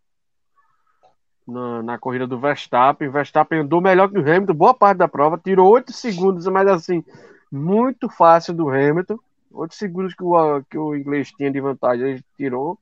na, 1.46 1.82
na 1.82 1.98
corrida 1.98 2.26
do 2.26 2.38
Verstappen. 2.38 3.08
O 3.08 3.12
Verstappen 3.12 3.60
andou 3.60 3.80
melhor 3.80 4.10
que 4.10 4.18
o 4.18 4.20
Hamilton, 4.20 4.54
boa 4.54 4.74
parte 4.74 4.98
da 4.98 5.06
prova, 5.06 5.38
tirou 5.38 5.70
8 5.70 5.92
segundos, 5.92 6.46
mas 6.46 6.66
assim, 6.66 7.04
muito 7.50 8.08
fácil 8.08 8.52
do 8.52 8.68
Hamilton. 8.68 9.18
8 9.52 9.74
segundos 9.74 10.14
que 10.14 10.22
o, 10.24 10.62
que 10.68 10.76
o 10.76 10.96
inglês 10.96 11.30
tinha 11.30 11.50
de 11.50 11.60
vantagem, 11.60 12.10
ele 12.10 12.24
tirou. 12.36 12.78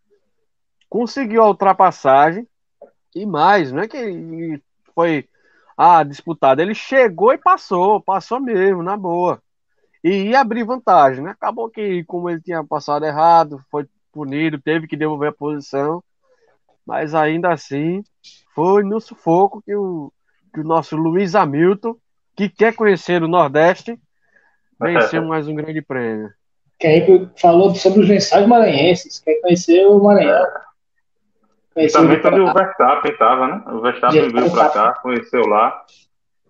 Conseguiu 0.88 1.42
a 1.42 1.48
ultrapassagem. 1.48 2.46
E 3.14 3.24
mais, 3.24 3.70
não 3.70 3.80
é 3.80 3.88
que 3.88 4.60
foi 4.94 5.28
ah, 5.76 6.02
disputado. 6.02 6.62
Ele 6.62 6.74
chegou 6.74 7.32
e 7.32 7.38
passou, 7.38 8.00
passou 8.00 8.40
mesmo, 8.40 8.82
na 8.82 8.96
boa. 8.96 9.42
E 10.02 10.30
ia 10.30 10.40
abrir 10.40 10.64
vantagem, 10.64 11.22
né? 11.22 11.30
Acabou 11.30 11.68
que, 11.68 12.04
como 12.04 12.30
ele 12.30 12.40
tinha 12.40 12.64
passado 12.64 13.04
errado, 13.04 13.60
foi 13.70 13.86
punido, 14.12 14.60
teve 14.60 14.86
que 14.86 14.96
devolver 14.96 15.30
a 15.30 15.32
posição. 15.32 16.02
Mas 16.86 17.14
ainda 17.14 17.52
assim, 17.52 18.02
foi 18.54 18.82
no 18.82 19.00
sufoco 19.00 19.60
que 19.60 19.74
o, 19.74 20.12
que 20.54 20.60
o 20.60 20.64
nosso 20.64 20.96
Luiz 20.96 21.34
Hamilton, 21.34 21.96
que 22.36 22.48
quer 22.48 22.74
conhecer 22.74 23.22
o 23.22 23.28
Nordeste, 23.28 23.98
venceu 24.80 25.24
mais 25.26 25.48
um 25.48 25.54
grande 25.54 25.82
prêmio. 25.82 26.30
Que 26.78 27.28
falou 27.36 27.74
sobre 27.74 28.00
os 28.00 28.08
lençóis 28.08 28.46
maranhenses, 28.46 29.18
quer 29.18 29.40
conhecer 29.40 29.86
o 29.86 30.02
Maranhão. 30.02 30.46
Justamente 31.76 32.26
onde 32.26 32.40
o 32.40 32.52
Verstappen 32.52 33.12
estava, 33.12 33.48
né? 33.48 33.62
O 33.66 33.80
Verstappen 33.80 34.28
veio 34.30 34.50
para 34.50 34.70
cá, 34.70 34.92
conheceu 34.94 35.46
lá. 35.46 35.84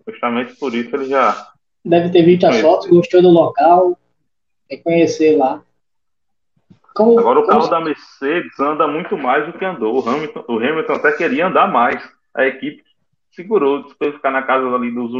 Justamente 0.07 0.55
por 0.55 0.73
isso 0.73 0.95
ele 0.95 1.05
já. 1.05 1.47
Deve 1.83 2.09
ter 2.09 2.23
visto 2.23 2.45
as 2.45 2.61
fotos, 2.61 2.87
gostou 2.89 3.21
do 3.21 3.29
local, 3.29 3.97
quer 4.69 4.77
conhecer 4.77 5.37
lá. 5.37 5.61
Como, 6.95 7.19
Agora 7.19 7.39
o 7.39 7.47
carro 7.47 7.67
da 7.67 7.79
Mercedes 7.79 8.59
anda 8.59 8.87
muito 8.87 9.17
mais 9.17 9.45
do 9.45 9.53
que 9.53 9.63
andou. 9.63 10.03
O 10.03 10.09
Hamilton, 10.09 10.45
o 10.47 10.57
Hamilton 10.57 10.93
até 10.93 11.11
queria 11.11 11.47
andar 11.47 11.67
mais. 11.67 12.01
A 12.33 12.45
equipe 12.45 12.83
segurou, 13.31 13.83
para 13.99 14.13
ficar 14.13 14.31
na 14.31 14.41
casa 14.41 14.65
ali 14.73 14.91
dos 14.91 15.11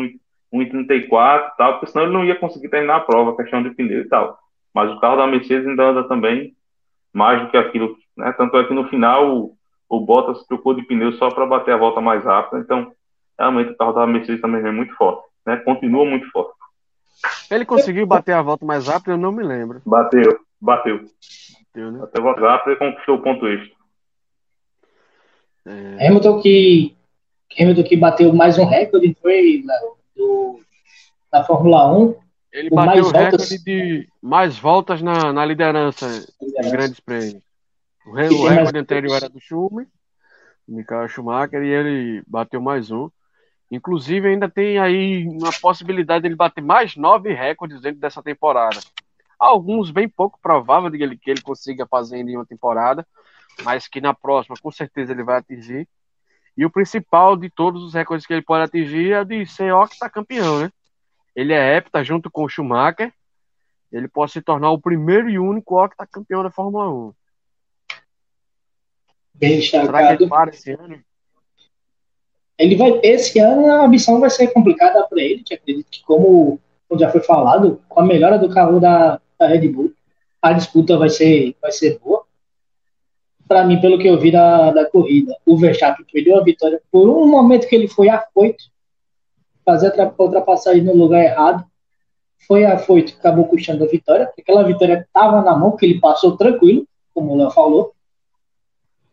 1,34 0.51 1.03
e 1.03 1.57
tal, 1.57 1.73
porque 1.73 1.88
senão 1.88 2.05
ele 2.05 2.13
não 2.13 2.25
ia 2.25 2.35
conseguir 2.35 2.69
terminar 2.69 2.95
a 2.95 3.01
prova, 3.01 3.35
questão 3.35 3.61
de 3.61 3.69
pneu 3.71 4.01
e 4.01 4.07
tal. 4.07 4.39
Mas 4.73 4.91
o 4.91 4.99
carro 4.99 5.17
da 5.17 5.27
Mercedes 5.27 5.67
ainda 5.67 5.84
anda 5.84 6.03
também 6.05 6.55
mais 7.13 7.41
do 7.41 7.49
que 7.49 7.57
aquilo, 7.57 7.95
né? 8.15 8.31
Tanto 8.34 8.57
é 8.57 8.63
que 8.63 8.73
no 8.73 8.88
final 8.88 9.56
o 9.89 9.99
Bottas 9.99 10.45
trocou 10.45 10.73
de 10.73 10.84
pneu 10.84 11.14
só 11.14 11.30
para 11.30 11.45
bater 11.45 11.73
a 11.73 11.77
volta 11.77 12.01
mais 12.01 12.23
rápida. 12.23 12.61
Então, 12.61 12.91
realmente 13.39 13.72
o 13.72 13.77
carro 13.77 13.93
da 13.93 14.07
Mercedes 14.07 14.41
também 14.41 14.65
é 14.65 14.72
muito 14.72 14.93
forte, 14.95 15.23
né? 15.45 15.57
Continua 15.57 16.05
muito 16.05 16.30
forte. 16.31 16.53
Ele 17.49 17.65
conseguiu 17.65 18.05
bater 18.05 18.34
a 18.34 18.41
volta 18.41 18.65
mais 18.65 18.88
rápida, 18.88 19.14
eu 19.14 19.18
não 19.18 19.31
me 19.31 19.43
lembro. 19.43 19.81
Bateu, 19.85 20.39
bateu. 20.59 20.97
Bateu, 20.97 21.91
né? 21.91 21.99
Bateu 21.99 22.22
a 22.22 22.23
volta 22.23 22.41
rápida 22.41 22.73
e 22.73 22.76
conquistou 22.76 23.15
o 23.15 23.22
ponto 23.22 23.47
extra. 23.47 23.77
É... 25.65 26.07
Hamilton 26.07 26.41
que 26.41 26.95
Hamilton 27.59 27.84
que 27.84 27.97
bateu 27.97 28.34
mais 28.34 28.57
um 28.57 28.65
recorde 28.65 29.15
foi 29.22 29.64
na, 29.65 29.73
do, 30.15 30.59
na 31.31 31.43
Fórmula 31.43 31.91
1. 31.97 32.15
Ele 32.53 32.69
bateu 32.69 33.05
o 33.05 33.09
recorde 33.09 33.64
de 33.64 34.07
mais 34.22 34.57
voltas 34.57 35.01
na, 35.01 35.34
na 35.34 35.45
liderança, 35.45 36.07
liderança. 36.41 36.68
em 36.68 36.72
grandes 36.72 36.99
prêmios. 36.99 37.47
O, 38.07 38.11
re, 38.13 38.29
o 38.29 38.47
recorde 38.47 38.79
anterior 38.79 39.17
era 39.17 39.27
do 39.27 39.38
Schumacher, 39.38 39.91
Michael 40.65 41.09
Schumacher, 41.09 41.61
e 41.61 41.67
ele 41.67 42.23
bateu 42.25 42.61
mais 42.61 42.89
um. 42.89 43.09
Inclusive, 43.69 44.29
ainda 44.29 44.49
tem 44.49 44.79
aí 44.79 45.27
uma 45.27 45.51
possibilidade 45.59 46.21
de 46.21 46.29
ele 46.29 46.35
bater 46.35 46.63
mais 46.63 46.95
nove 46.95 47.34
recordes 47.34 47.81
dentro 47.81 47.99
dessa 47.99 48.23
temporada. 48.23 48.79
Alguns 49.38 49.91
bem 49.91 50.07
pouco 50.07 50.39
provável 50.41 50.89
de 50.89 51.03
ele, 51.03 51.17
que 51.17 51.29
ele 51.29 51.41
consiga 51.41 51.85
fazer 51.85 52.17
em 52.17 52.38
uma 52.38 52.45
temporada, 52.45 53.05
mas 53.61 53.89
que 53.89 53.99
na 53.99 54.13
próxima 54.13 54.55
com 54.61 54.71
certeza 54.71 55.11
ele 55.11 55.23
vai 55.23 55.39
atingir. 55.39 55.85
E 56.55 56.65
o 56.65 56.71
principal 56.71 57.35
de 57.35 57.49
todos 57.49 57.84
os 57.84 57.93
recordes 57.93 58.25
que 58.25 58.31
ele 58.31 58.41
pode 58.41 58.63
atingir 58.63 59.11
é 59.11 59.25
de 59.25 59.45
ser 59.45 59.73
octacampeão, 59.73 60.61
né? 60.61 60.71
Ele 61.35 61.51
é 61.51 61.75
hepta 61.75 62.01
junto 62.05 62.31
com 62.31 62.45
o 62.45 62.49
Schumacher. 62.49 63.13
Ele 63.91 64.07
pode 64.07 64.31
se 64.31 64.41
tornar 64.41 64.71
o 64.71 64.79
primeiro 64.79 65.29
e 65.29 65.38
único 65.38 65.84
octacampeão 65.84 66.41
da 66.41 66.49
Fórmula 66.49 66.89
1. 66.89 67.13
Bem 69.38 69.61
Será 69.61 70.15
que 70.15 70.23
ele 70.23 70.30
para 70.30 70.49
esse 70.49 70.72
ano? 70.72 70.99
Ele 72.57 72.76
vai, 72.76 72.99
esse 73.03 73.39
ano 73.39 73.72
a 73.84 73.88
missão 73.88 74.19
vai 74.19 74.30
ser 74.30 74.47
complicada 74.47 75.05
para 75.07 75.22
ele, 75.22 75.43
que 75.43 75.53
acredito 75.53 75.88
que, 75.91 76.03
como, 76.03 76.59
como 76.89 76.99
já 76.99 77.09
foi 77.09 77.22
falado, 77.22 77.80
com 77.88 77.99
a 77.99 78.05
melhora 78.05 78.39
do 78.39 78.49
carro 78.49 78.80
da, 78.80 79.22
da 79.38 79.47
Red 79.47 79.68
Bull, 79.69 79.93
a 80.41 80.53
disputa 80.53 80.97
vai 80.97 81.09
ser, 81.09 81.55
vai 81.61 81.72
ser 81.72 81.99
boa. 81.99 82.23
Para 83.47 83.64
mim, 83.64 83.80
pelo 83.80 83.99
que 83.99 84.07
eu 84.07 84.19
vi 84.19 84.31
da, 84.31 84.72
da 84.72 84.85
corrida, 84.89 85.38
o 85.45 85.55
Verstappen 85.55 86.05
perdeu 86.11 86.38
a 86.38 86.43
vitória 86.43 86.81
por 86.91 87.07
um 87.07 87.27
momento 87.27 87.68
que 87.68 87.76
ele 87.76 87.88
foi 87.88 88.09
afoito, 88.09 88.64
fazer 89.64 89.93
a 89.99 90.14
ultrapassagem 90.18 90.84
no 90.84 90.95
lugar 90.95 91.23
errado, 91.23 91.64
foi 92.47 92.65
afoito, 92.65 93.15
acabou 93.19 93.45
custando 93.45 93.84
a 93.84 93.88
vitória, 93.88 94.31
aquela 94.38 94.64
vitória 94.64 95.05
estava 95.05 95.41
na 95.41 95.55
mão, 95.55 95.76
que 95.76 95.85
ele 95.85 95.99
passou 95.99 96.38
tranquilo, 96.38 96.88
como 97.14 97.34
o 97.34 97.38
Léo 97.38 97.51
falou. 97.51 97.93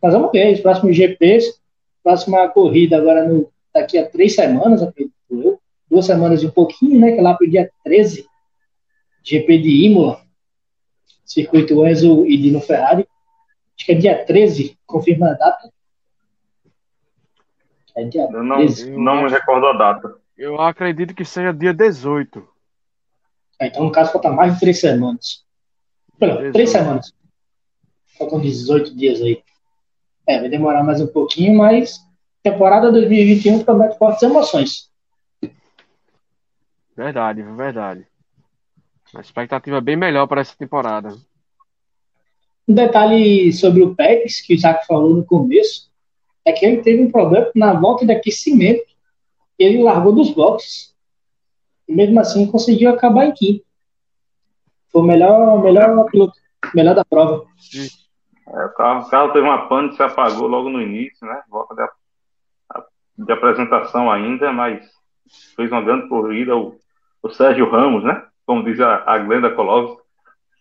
Mas 0.04 0.12
vamos 0.12 0.32
ver, 0.32 0.52
os 0.52 0.60
próximos 0.60 0.94
GPs, 0.94 1.58
próxima 2.02 2.46
corrida 2.50 2.98
agora 2.98 3.26
no, 3.26 3.50
daqui 3.72 3.96
a 3.96 4.06
três 4.06 4.34
semanas, 4.34 4.82
acredito 4.82 5.14
eu, 5.30 5.58
duas 5.88 6.04
semanas 6.04 6.42
e 6.42 6.46
um 6.46 6.50
pouquinho, 6.50 7.00
né, 7.00 7.12
que 7.12 7.20
é 7.20 7.22
lá 7.22 7.32
para 7.32 7.46
o 7.46 7.50
dia 7.50 7.70
13, 7.82 8.26
GP 9.22 9.58
de 9.62 9.86
Imola, 9.86 10.20
circuito 11.24 11.86
Enzo 11.86 12.26
e 12.26 12.36
Dino 12.36 12.60
Ferrari, 12.60 13.08
acho 13.74 13.86
que 13.86 13.92
é 13.92 13.94
dia 13.94 14.22
13, 14.26 14.78
confirma 14.84 15.30
a 15.30 15.32
data. 15.32 15.72
É 17.96 18.04
dia 18.04 18.28
eu 18.30 18.44
não, 18.44 18.56
13. 18.58 18.90
não 18.90 19.22
me 19.22 19.30
recordo 19.30 19.68
a 19.68 19.72
data. 19.72 20.16
Eu 20.36 20.60
acredito 20.60 21.14
que 21.14 21.24
seja 21.24 21.50
dia 21.50 21.72
18. 21.72 22.46
É, 23.58 23.68
então, 23.68 23.84
no 23.84 23.90
caso, 23.90 24.12
falta 24.12 24.30
mais 24.30 24.52
de 24.52 24.60
três 24.60 24.78
semanas. 24.78 25.42
Pronto, 26.18 26.52
três 26.52 26.68
semanas. 26.68 27.10
Faltam 28.18 28.38
18 28.38 28.94
dias 28.94 29.22
aí. 29.22 29.42
É, 30.26 30.40
vai 30.40 30.48
demorar 30.48 30.82
mais 30.82 31.00
um 31.00 31.06
pouquinho, 31.06 31.58
mas 31.58 31.98
temporada 32.42 32.90
2021 32.90 33.62
promete 33.62 33.98
fortes 33.98 34.22
emoções. 34.22 34.90
Verdade, 36.96 37.42
verdade. 37.42 38.06
A 39.14 39.20
expectativa 39.20 39.80
bem 39.80 39.96
melhor 39.96 40.26
para 40.26 40.40
essa 40.40 40.56
temporada. 40.56 41.14
Um 42.66 42.74
detalhe 42.74 43.52
sobre 43.52 43.82
o 43.82 43.94
Pérez, 43.94 44.40
que 44.40 44.54
o 44.54 44.56
Isaac 44.56 44.86
falou 44.86 45.14
no 45.14 45.24
começo, 45.24 45.90
é 46.44 46.52
que 46.52 46.64
ele 46.64 46.82
teve 46.82 47.02
um 47.02 47.10
problema 47.10 47.50
na 47.54 47.72
volta 47.74 48.06
de 48.06 48.12
aquecimento. 48.12 48.84
Ele 49.58 49.82
largou 49.82 50.12
dos 50.12 50.30
boxes. 50.30 50.94
E 51.86 51.94
mesmo 51.94 52.18
assim 52.18 52.46
conseguiu 52.46 52.90
acabar 52.90 53.26
em 53.26 53.32
quinto. 53.32 53.64
Foi 54.88 55.02
o 55.02 55.04
melhor, 55.04 55.62
melhor 55.62 56.04
piloto, 56.10 56.38
melhor 56.74 56.94
da 56.94 57.04
prova. 57.04 57.44
Sim. 57.58 57.88
É, 58.54 58.64
o, 58.66 58.68
carro, 58.70 59.06
o 59.06 59.10
carro 59.10 59.32
teve 59.32 59.44
uma 59.44 59.66
pane, 59.68 59.94
se 59.94 60.02
apagou 60.02 60.46
logo 60.46 60.70
no 60.70 60.80
início, 60.80 61.26
né? 61.26 61.42
Volta 61.48 61.74
de, 61.74 63.24
de 63.24 63.32
apresentação 63.32 64.10
ainda, 64.10 64.52
mas 64.52 64.88
fez 65.56 65.70
uma 65.72 65.82
grande 65.82 66.08
corrida. 66.08 66.56
O, 66.56 66.78
o 67.22 67.30
Sérgio 67.30 67.68
Ramos, 67.68 68.04
né? 68.04 68.24
Como 68.46 68.64
diz 68.64 68.78
a, 68.80 69.02
a 69.10 69.18
Glenda 69.18 69.50
Kolovs, 69.50 69.98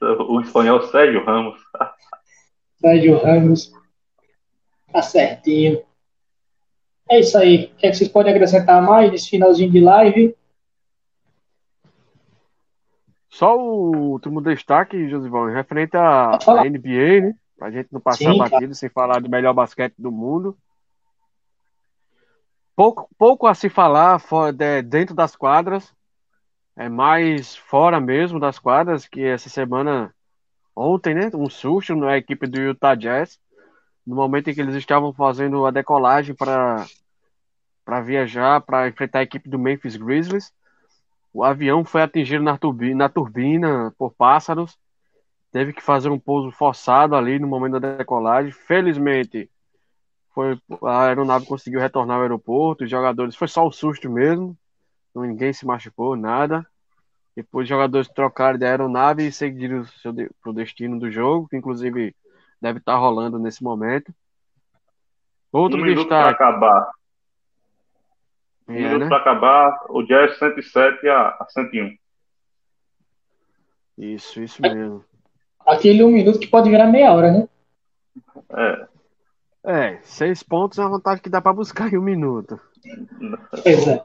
o 0.02 0.42
espanhol 0.42 0.82
Sérgio 0.82 1.24
Ramos. 1.24 1.62
Sérgio 2.82 3.18
Ramos. 3.20 3.72
Tá 4.92 5.02
certinho. 5.02 5.84
É 7.10 7.20
isso 7.20 7.38
aí. 7.38 7.66
O 7.66 7.76
que, 7.78 7.86
é 7.86 7.92
que 7.92 7.98
vocês 7.98 8.10
podem 8.10 8.34
acrescentar 8.34 8.82
mais 8.82 9.12
nesse 9.12 9.30
finalzinho 9.30 9.72
de 9.72 9.80
live? 9.80 10.36
Só 13.30 13.58
o 13.58 14.12
último 14.12 14.42
destaque, 14.42 15.10
Josivão, 15.10 15.46
referente 15.46 15.98
à 15.98 16.38
NBA, 16.70 17.22
né? 17.22 17.36
Pra 17.64 17.72
gente 17.72 17.94
não 17.94 18.02
passar 18.02 18.34
Sim, 18.34 18.38
batido 18.38 18.76
sem 18.76 18.90
falar 18.90 19.22
do 19.22 19.30
melhor 19.30 19.54
basquete 19.54 19.94
do 19.98 20.12
mundo. 20.12 20.58
Pouco, 22.76 23.10
pouco 23.18 23.48
a 23.48 23.56
se 23.56 23.70
falar 23.70 24.22
dentro 24.84 25.16
das 25.16 25.34
quadras. 25.34 25.96
É 26.76 26.90
mais 26.90 27.56
fora 27.56 28.02
mesmo 28.02 28.38
das 28.38 28.60
quadras, 28.60 29.08
que 29.08 29.24
essa 29.24 29.48
semana, 29.48 30.14
ontem, 30.76 31.14
né? 31.14 31.32
Um 31.34 31.50
susto 31.50 31.96
na 31.96 32.18
equipe 32.18 32.48
do 32.48 32.60
Utah 32.60 32.96
Jazz. 32.96 33.40
No 34.06 34.14
momento 34.14 34.50
em 34.50 34.54
que 34.54 34.60
eles 34.60 34.76
estavam 34.76 35.14
fazendo 35.14 35.66
a 35.66 35.72
decolagem 35.72 36.36
para 36.36 36.86
para 37.86 38.02
viajar, 38.02 38.60
para 38.60 38.90
enfrentar 38.90 39.20
a 39.20 39.24
equipe 39.24 39.48
do 39.48 39.58
Memphis 39.58 39.96
Grizzlies. 39.96 40.52
O 41.32 41.46
avião 41.46 41.86
foi 41.86 42.02
atingido 42.02 42.44
na 42.44 42.58
turbina, 42.58 43.06
na 43.06 43.10
turbina 43.10 43.94
por 43.98 44.14
pássaros 44.14 44.78
teve 45.54 45.72
que 45.72 45.84
fazer 45.84 46.10
um 46.10 46.20
pouso 46.20 46.52
forçado 46.52 47.16
ali 47.16 47.38
no 47.38 47.48
momento 47.48 47.80
da 47.80 47.96
decolagem. 47.96 48.52
Felizmente, 48.52 49.50
foi, 50.34 50.60
a 50.84 51.06
aeronave 51.06 51.46
conseguiu 51.46 51.80
retornar 51.80 52.18
ao 52.18 52.24
aeroporto. 52.24 52.84
Os 52.84 52.90
jogadores, 52.90 53.36
foi 53.36 53.48
só 53.48 53.66
o 53.66 53.72
susto 53.72 54.10
mesmo, 54.10 54.58
ninguém 55.16 55.54
se 55.54 55.64
machucou, 55.64 56.16
nada. 56.16 56.66
Depois, 57.36 57.66
os 57.66 57.70
jogadores 57.70 58.10
trocaram 58.10 58.58
de 58.58 58.66
aeronave 58.66 59.28
e 59.28 59.32
seguiram 59.32 59.86
para 60.42 60.50
o 60.50 60.54
destino 60.54 61.00
do 61.00 61.12
jogo, 61.12 61.48
que 61.48 61.56
inclusive 61.56 62.16
deve 62.60 62.80
estar 62.80 62.98
rolando 62.98 63.38
nesse 63.38 63.64
momento. 63.64 64.12
Outro 65.52 65.80
um 65.80 65.84
minuto 65.84 66.08
para 66.08 66.32
acabar. 66.32 66.92
Um 68.68 68.74
é, 68.74 68.80
minuto 68.80 69.02
né? 69.02 69.08
para 69.08 69.18
acabar, 69.18 69.86
o 69.90 70.02
Jazz 70.02 70.40
107 70.40 71.08
a, 71.10 71.28
a 71.40 71.46
101. 71.48 71.96
Isso, 74.00 74.42
isso 74.42 74.60
mesmo. 74.60 75.06
Aquele 75.66 76.04
um 76.04 76.12
minuto 76.12 76.40
que 76.40 76.48
pode 76.48 76.70
virar 76.70 76.88
meia 76.88 77.12
hora, 77.14 77.32
né? 77.32 77.48
É. 78.50 78.88
É, 79.66 80.00
seis 80.04 80.44
pontos 80.44 80.78
é 80.78 80.82
uma 80.82 80.92
vantagem 80.92 81.24
que 81.24 81.30
dá 81.30 81.42
para 81.42 81.54
buscar 81.54 81.92
em 81.92 81.98
um 81.98 82.02
minuto. 82.02 82.60
Pois 83.64 83.88
é. 83.88 84.04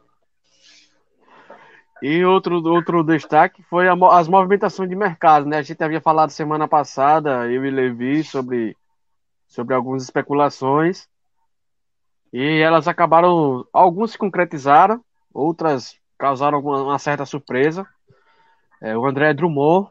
E 2.00 2.24
outro, 2.24 2.62
outro 2.64 3.02
destaque 3.02 3.60
foi 3.64 3.88
a, 3.88 3.94
as 4.12 4.28
movimentações 4.28 4.88
de 4.88 4.94
mercado, 4.94 5.46
né? 5.46 5.58
A 5.58 5.62
gente 5.62 5.82
havia 5.82 6.00
falado 6.00 6.30
semana 6.30 6.68
passada, 6.68 7.50
eu 7.50 7.64
e 7.66 7.70
Levi, 7.70 8.22
sobre, 8.22 8.76
sobre 9.48 9.74
algumas 9.74 10.04
especulações. 10.04 11.08
E 12.32 12.60
elas 12.60 12.86
acabaram. 12.86 13.66
Algumas 13.72 14.12
se 14.12 14.18
concretizaram, 14.18 15.02
outras 15.34 15.96
causaram 16.16 16.60
uma, 16.60 16.82
uma 16.82 16.98
certa 17.00 17.24
surpresa. 17.24 17.84
É, 18.80 18.96
o 18.96 19.04
André 19.04 19.34
Drummond 19.34 19.88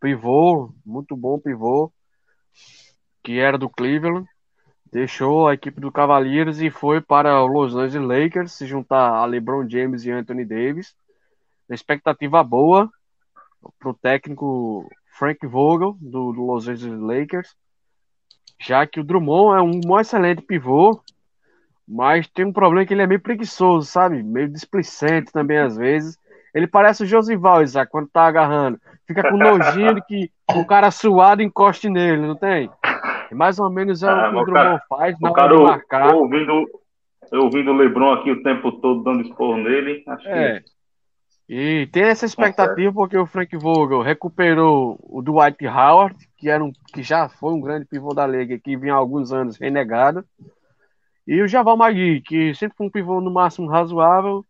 pivô, 0.00 0.72
muito 0.84 1.16
bom 1.16 1.38
pivô, 1.38 1.92
que 3.22 3.38
era 3.38 3.58
do 3.58 3.68
Cleveland, 3.68 4.26
deixou 4.90 5.48
a 5.48 5.54
equipe 5.54 5.80
do 5.80 5.92
Cavaliers 5.92 6.60
e 6.60 6.70
foi 6.70 7.00
para 7.00 7.42
o 7.42 7.46
Los 7.46 7.74
Angeles 7.74 8.08
Lakers 8.08 8.52
se 8.52 8.66
juntar 8.66 9.10
a 9.10 9.24
LeBron 9.24 9.68
James 9.68 10.04
e 10.04 10.10
Anthony 10.10 10.44
Davis. 10.44 10.94
Expectativa 11.68 12.42
boa 12.42 12.90
para 13.78 13.90
o 13.90 13.94
técnico 13.94 14.88
Frank 15.18 15.46
Vogel 15.46 15.96
do, 16.00 16.32
do, 16.32 16.42
Los 16.42 16.68
Angeles 16.68 17.00
Lakers, 17.00 17.56
já 18.60 18.86
que 18.86 19.00
o 19.00 19.04
Drummond 19.04 19.58
é 19.58 19.62
um, 19.62 19.80
um 19.92 20.00
excelente 20.00 20.42
pivô, 20.42 21.02
mas 21.86 22.28
tem 22.28 22.44
um 22.44 22.52
problema 22.52 22.86
que 22.86 22.94
ele 22.94 23.02
é 23.02 23.06
meio 23.06 23.20
preguiçoso, 23.20 23.86
sabe? 23.86 24.22
Meio 24.22 24.48
displicente 24.48 25.32
também 25.32 25.58
às 25.58 25.76
vezes. 25.76 26.18
Ele 26.54 26.66
parece 26.66 27.02
o 27.02 27.06
Josival, 27.06 27.62
Isaac, 27.62 27.90
quando 27.90 28.08
tá 28.08 28.26
agarrando. 28.26 28.80
Fica 29.08 29.22
com 29.22 29.38
nojinho 29.38 29.94
de 29.94 30.02
que 30.02 30.30
o 30.54 30.66
cara 30.66 30.90
suado 30.90 31.42
encoste 31.42 31.88
nele, 31.88 32.26
não 32.26 32.36
tem? 32.36 32.70
E 33.30 33.34
mais 33.34 33.58
ou 33.58 33.70
menos 33.70 34.02
é 34.02 34.08
ah, 34.08 34.28
o 34.28 34.32
que 34.32 34.36
o 34.36 34.44
Drummond 34.44 34.82
faz 34.86 35.18
na 35.18 35.30
hora 35.30 35.56
de 35.56 35.62
marcar. 35.62 36.14
Ouvindo, 36.14 36.66
eu 37.32 37.44
ouvindo 37.44 37.70
o 37.70 37.74
Lebron 37.74 38.12
aqui 38.12 38.30
o 38.30 38.42
tempo 38.42 38.70
todo 38.70 39.02
dando 39.02 39.22
esporro 39.22 39.56
nele, 39.56 40.04
acho 40.06 40.28
é. 40.28 40.60
que... 40.60 40.78
E 41.48 41.86
tem 41.86 42.02
essa 42.02 42.26
expectativa 42.26 42.92
porque 42.92 43.16
o 43.16 43.24
Frank 43.24 43.56
Vogel 43.56 44.02
recuperou 44.02 44.98
o 45.02 45.22
Dwight 45.22 45.66
Howard, 45.66 46.14
que, 46.36 46.50
era 46.50 46.62
um, 46.62 46.70
que 46.92 47.02
já 47.02 47.30
foi 47.30 47.54
um 47.54 47.60
grande 47.62 47.86
pivô 47.86 48.12
da 48.12 48.26
liga, 48.26 48.58
que 48.58 48.76
vinha 48.76 48.92
há 48.92 48.98
alguns 48.98 49.32
anos 49.32 49.56
renegado. 49.56 50.22
E 51.26 51.40
o 51.40 51.48
Javal 51.48 51.78
Magui, 51.78 52.20
que 52.20 52.54
sempre 52.54 52.76
foi 52.76 52.86
um 52.86 52.90
pivô 52.90 53.22
no 53.22 53.30
máximo 53.30 53.66
razoável, 53.66 54.44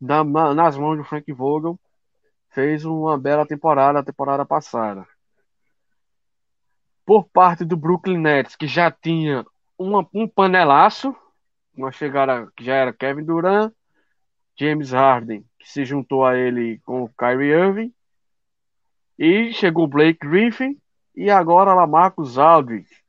na, 0.00 0.22
nas 0.54 0.78
mãos 0.78 0.96
do 0.96 1.02
Frank 1.02 1.32
Vogel 1.32 1.76
fez 2.50 2.84
uma 2.84 3.18
bela 3.18 3.46
temporada 3.46 3.98
a 3.98 4.04
temporada 4.04 4.44
passada. 4.44 5.06
Por 7.04 7.24
parte 7.24 7.64
do 7.64 7.76
Brooklyn 7.76 8.18
Nets, 8.18 8.56
que 8.56 8.66
já 8.66 8.90
tinha 8.90 9.44
uma, 9.78 10.06
um 10.12 10.28
panelaço, 10.28 11.14
uma 11.74 11.92
chegada 11.92 12.50
que 12.56 12.64
já 12.64 12.74
era 12.74 12.92
Kevin 12.92 13.24
Durant, 13.24 13.72
James 14.58 14.92
Harden, 14.92 15.44
que 15.58 15.68
se 15.68 15.84
juntou 15.84 16.24
a 16.26 16.36
ele 16.36 16.78
com 16.80 17.02
o 17.04 17.08
Kyrie 17.10 17.52
Irving, 17.52 17.94
e 19.18 19.52
chegou 19.52 19.86
Blake 19.86 20.18
Griffin, 20.26 20.76
e 21.14 21.30
agora 21.30 21.74
Lamarcus 21.74 22.38
Aldridge. 22.38 23.02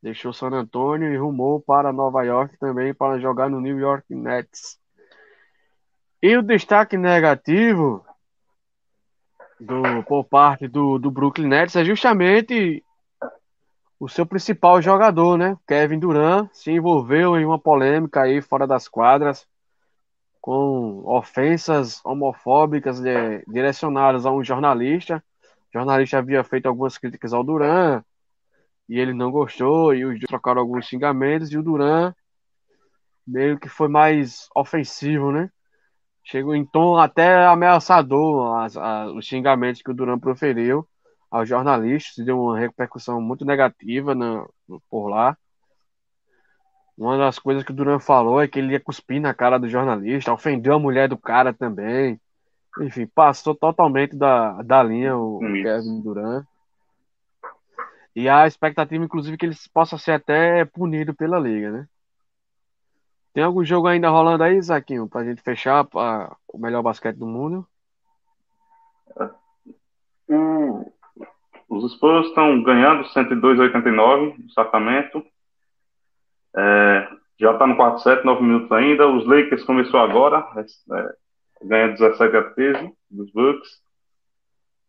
Deixou 0.00 0.32
San 0.32 0.50
Antonio 0.50 1.12
e 1.12 1.16
rumou 1.16 1.60
para 1.60 1.92
Nova 1.92 2.22
York 2.22 2.56
também 2.58 2.94
para 2.94 3.18
jogar 3.18 3.50
no 3.50 3.60
New 3.60 3.78
York 3.78 4.14
Nets. 4.14 4.78
E 6.22 6.36
o 6.36 6.42
destaque 6.42 6.96
negativo 6.96 8.05
do, 9.60 10.02
por 10.04 10.24
parte 10.24 10.68
do, 10.68 10.98
do 10.98 11.10
Brooklyn 11.10 11.48
Nets 11.48 11.76
é 11.76 11.84
justamente 11.84 12.84
o 13.98 14.08
seu 14.08 14.26
principal 14.26 14.80
jogador, 14.82 15.38
né? 15.38 15.56
Kevin 15.66 15.98
Durant, 15.98 16.50
se 16.52 16.70
envolveu 16.70 17.36
em 17.36 17.44
uma 17.44 17.58
polêmica 17.58 18.22
aí 18.22 18.42
fora 18.42 18.66
das 18.66 18.88
quadras 18.88 19.46
com 20.40 21.02
ofensas 21.04 22.00
homofóbicas 22.04 23.00
de, 23.00 23.42
direcionadas 23.48 24.26
a 24.26 24.30
um 24.30 24.44
jornalista. 24.44 25.24
O 25.42 25.78
jornalista 25.78 26.18
havia 26.18 26.44
feito 26.44 26.66
algumas 26.66 26.96
críticas 26.98 27.32
ao 27.32 27.42
Duran 27.42 28.02
e 28.88 29.00
ele 29.00 29.12
não 29.12 29.30
gostou 29.30 29.94
e 29.94 30.04
os 30.04 30.20
trocaram 30.20 30.60
alguns 30.60 30.86
xingamentos 30.86 31.50
e 31.50 31.58
o 31.58 31.62
Duran 31.62 32.14
meio 33.26 33.58
que 33.58 33.68
foi 33.68 33.88
mais 33.88 34.48
ofensivo, 34.54 35.32
né? 35.32 35.50
Chegou 36.26 36.56
em 36.56 36.64
tom 36.64 36.98
até 36.98 37.46
ameaçador 37.46 38.56
as, 38.56 38.76
as, 38.76 39.12
os 39.12 39.24
xingamentos 39.24 39.80
que 39.80 39.90
o 39.92 39.94
Duran 39.94 40.18
proferiu 40.18 40.84
aos 41.30 41.48
jornalistas, 41.48 42.24
deu 42.24 42.40
uma 42.40 42.58
repercussão 42.58 43.20
muito 43.20 43.44
negativa 43.44 44.12
na, 44.12 44.44
por 44.90 45.08
lá. 45.08 45.36
Uma 46.98 47.16
das 47.16 47.38
coisas 47.38 47.62
que 47.62 47.70
o 47.70 47.74
Duran 47.74 48.00
falou 48.00 48.42
é 48.42 48.48
que 48.48 48.58
ele 48.58 48.72
ia 48.72 48.80
cuspir 48.80 49.20
na 49.20 49.32
cara 49.32 49.56
do 49.56 49.68
jornalista, 49.68 50.32
ofendeu 50.32 50.74
a 50.74 50.80
mulher 50.80 51.08
do 51.08 51.16
cara 51.16 51.52
também. 51.52 52.20
Enfim, 52.80 53.06
passou 53.06 53.54
totalmente 53.54 54.16
da, 54.16 54.60
da 54.62 54.82
linha 54.82 55.16
o 55.16 55.38
Isso. 55.44 55.62
Kevin 55.62 56.00
Duran. 56.00 56.44
E 58.16 58.28
a 58.28 58.48
expectativa, 58.48 59.04
inclusive, 59.04 59.36
que 59.36 59.46
ele 59.46 59.54
possa 59.72 59.96
ser 59.96 60.12
até 60.12 60.64
punido 60.64 61.14
pela 61.14 61.38
liga, 61.38 61.70
né? 61.70 61.86
Tem 63.36 63.44
algum 63.44 63.62
jogo 63.62 63.86
ainda 63.86 64.08
rolando 64.08 64.44
aí, 64.44 64.58
Zaquinho, 64.62 65.06
pra 65.06 65.22
gente 65.22 65.42
fechar 65.42 65.84
pra, 65.84 66.34
o 66.48 66.56
melhor 66.56 66.82
basquete 66.82 67.18
do 67.18 67.26
mundo? 67.26 67.66
Hum, 70.26 70.82
os 71.68 71.92
Spurs 71.92 72.28
estão 72.28 72.62
ganhando 72.62 73.04
102,89 73.04 74.38
no 74.38 74.50
Sacramento. 74.52 75.22
É, 76.56 77.08
já 77.38 77.52
está 77.52 77.66
no 77.66 77.76
quarto 77.76 77.98
set, 78.00 78.24
9 78.24 78.42
minutos 78.42 78.72
ainda. 78.72 79.06
Os 79.06 79.26
Lakers 79.26 79.64
começou 79.64 80.00
agora, 80.00 80.38
é, 80.56 81.14
ganha 81.62 81.88
17 81.88 82.36
a 82.38 82.42
13 82.42 82.90
dos 83.10 83.30
Bucks. 83.32 83.68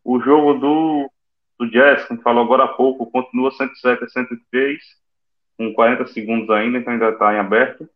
O 0.05 0.21
jogo 0.21 0.53
do, 0.53 1.11
do 1.59 1.69
Jazz, 1.69 2.05
como 2.05 2.21
falou 2.21 2.45
agora 2.45 2.63
há 2.63 2.69
pouco, 2.69 3.11
continua 3.11 3.51
107 3.51 4.05
a 4.05 4.07
103, 4.07 4.81
com 5.57 5.73
40 5.73 6.07
segundos 6.07 6.49
ainda, 6.49 6.77
então 6.77 6.93
ainda 6.93 7.09
está 7.09 7.33
em 7.33 7.39
aberto. 7.39 7.89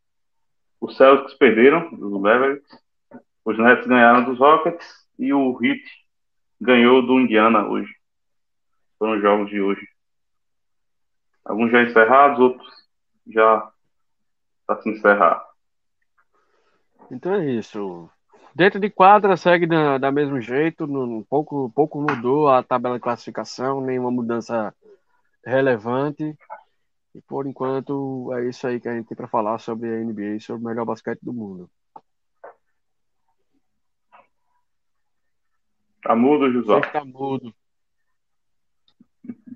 Os 0.81 0.97
Celtics 0.97 1.35
perderam 1.35 1.95
dos 1.95 2.19
Mavericks. 2.19 2.81
Os 3.45 3.57
Nets 3.57 3.85
ganharam 3.85 4.25
dos 4.25 4.39
Rockets 4.39 4.87
e 5.17 5.31
o 5.31 5.57
Heat 5.63 5.83
ganhou 6.59 7.05
do 7.05 7.19
Indiana 7.19 7.67
hoje. 7.67 7.93
Foram 8.97 9.13
os 9.13 9.21
jogos 9.21 9.49
de 9.49 9.61
hoje. 9.61 9.87
Alguns 11.45 11.71
já 11.71 11.83
encerrados, 11.83 12.39
outros 12.39 12.67
já 13.27 13.71
está 14.61 14.81
se 14.81 14.89
encerrar. 14.89 15.45
Então 17.11 17.33
é 17.33 17.45
isso. 17.51 18.09
Dentro 18.53 18.79
de 18.79 18.89
quadra 18.89 19.37
segue 19.37 19.65
da, 19.65 19.97
da 19.97 20.11
mesmo 20.11 20.41
jeito, 20.41 20.85
um 20.85 21.23
pouco, 21.23 21.71
pouco 21.75 22.01
mudou 22.01 22.49
a 22.49 22.61
tabela 22.63 22.95
de 22.95 23.01
classificação, 23.01 23.81
nenhuma 23.81 24.11
mudança 24.11 24.73
relevante. 25.45 26.37
E 27.13 27.21
por 27.21 27.45
enquanto 27.45 28.31
é 28.33 28.47
isso 28.49 28.65
aí 28.67 28.79
que 28.79 28.87
a 28.87 28.95
gente 28.95 29.07
tem 29.07 29.17
para 29.17 29.27
falar 29.27 29.59
sobre 29.59 29.89
a 29.89 29.99
NBA, 30.03 30.39
sobre 30.39 30.63
o 30.63 30.67
melhor 30.67 30.85
basquete 30.85 31.19
do 31.21 31.33
mundo. 31.33 31.69
Tá 36.01 36.15
mudo, 36.15 36.51
José? 36.51 36.79
Tá 36.91 37.05
mudo 37.05 37.53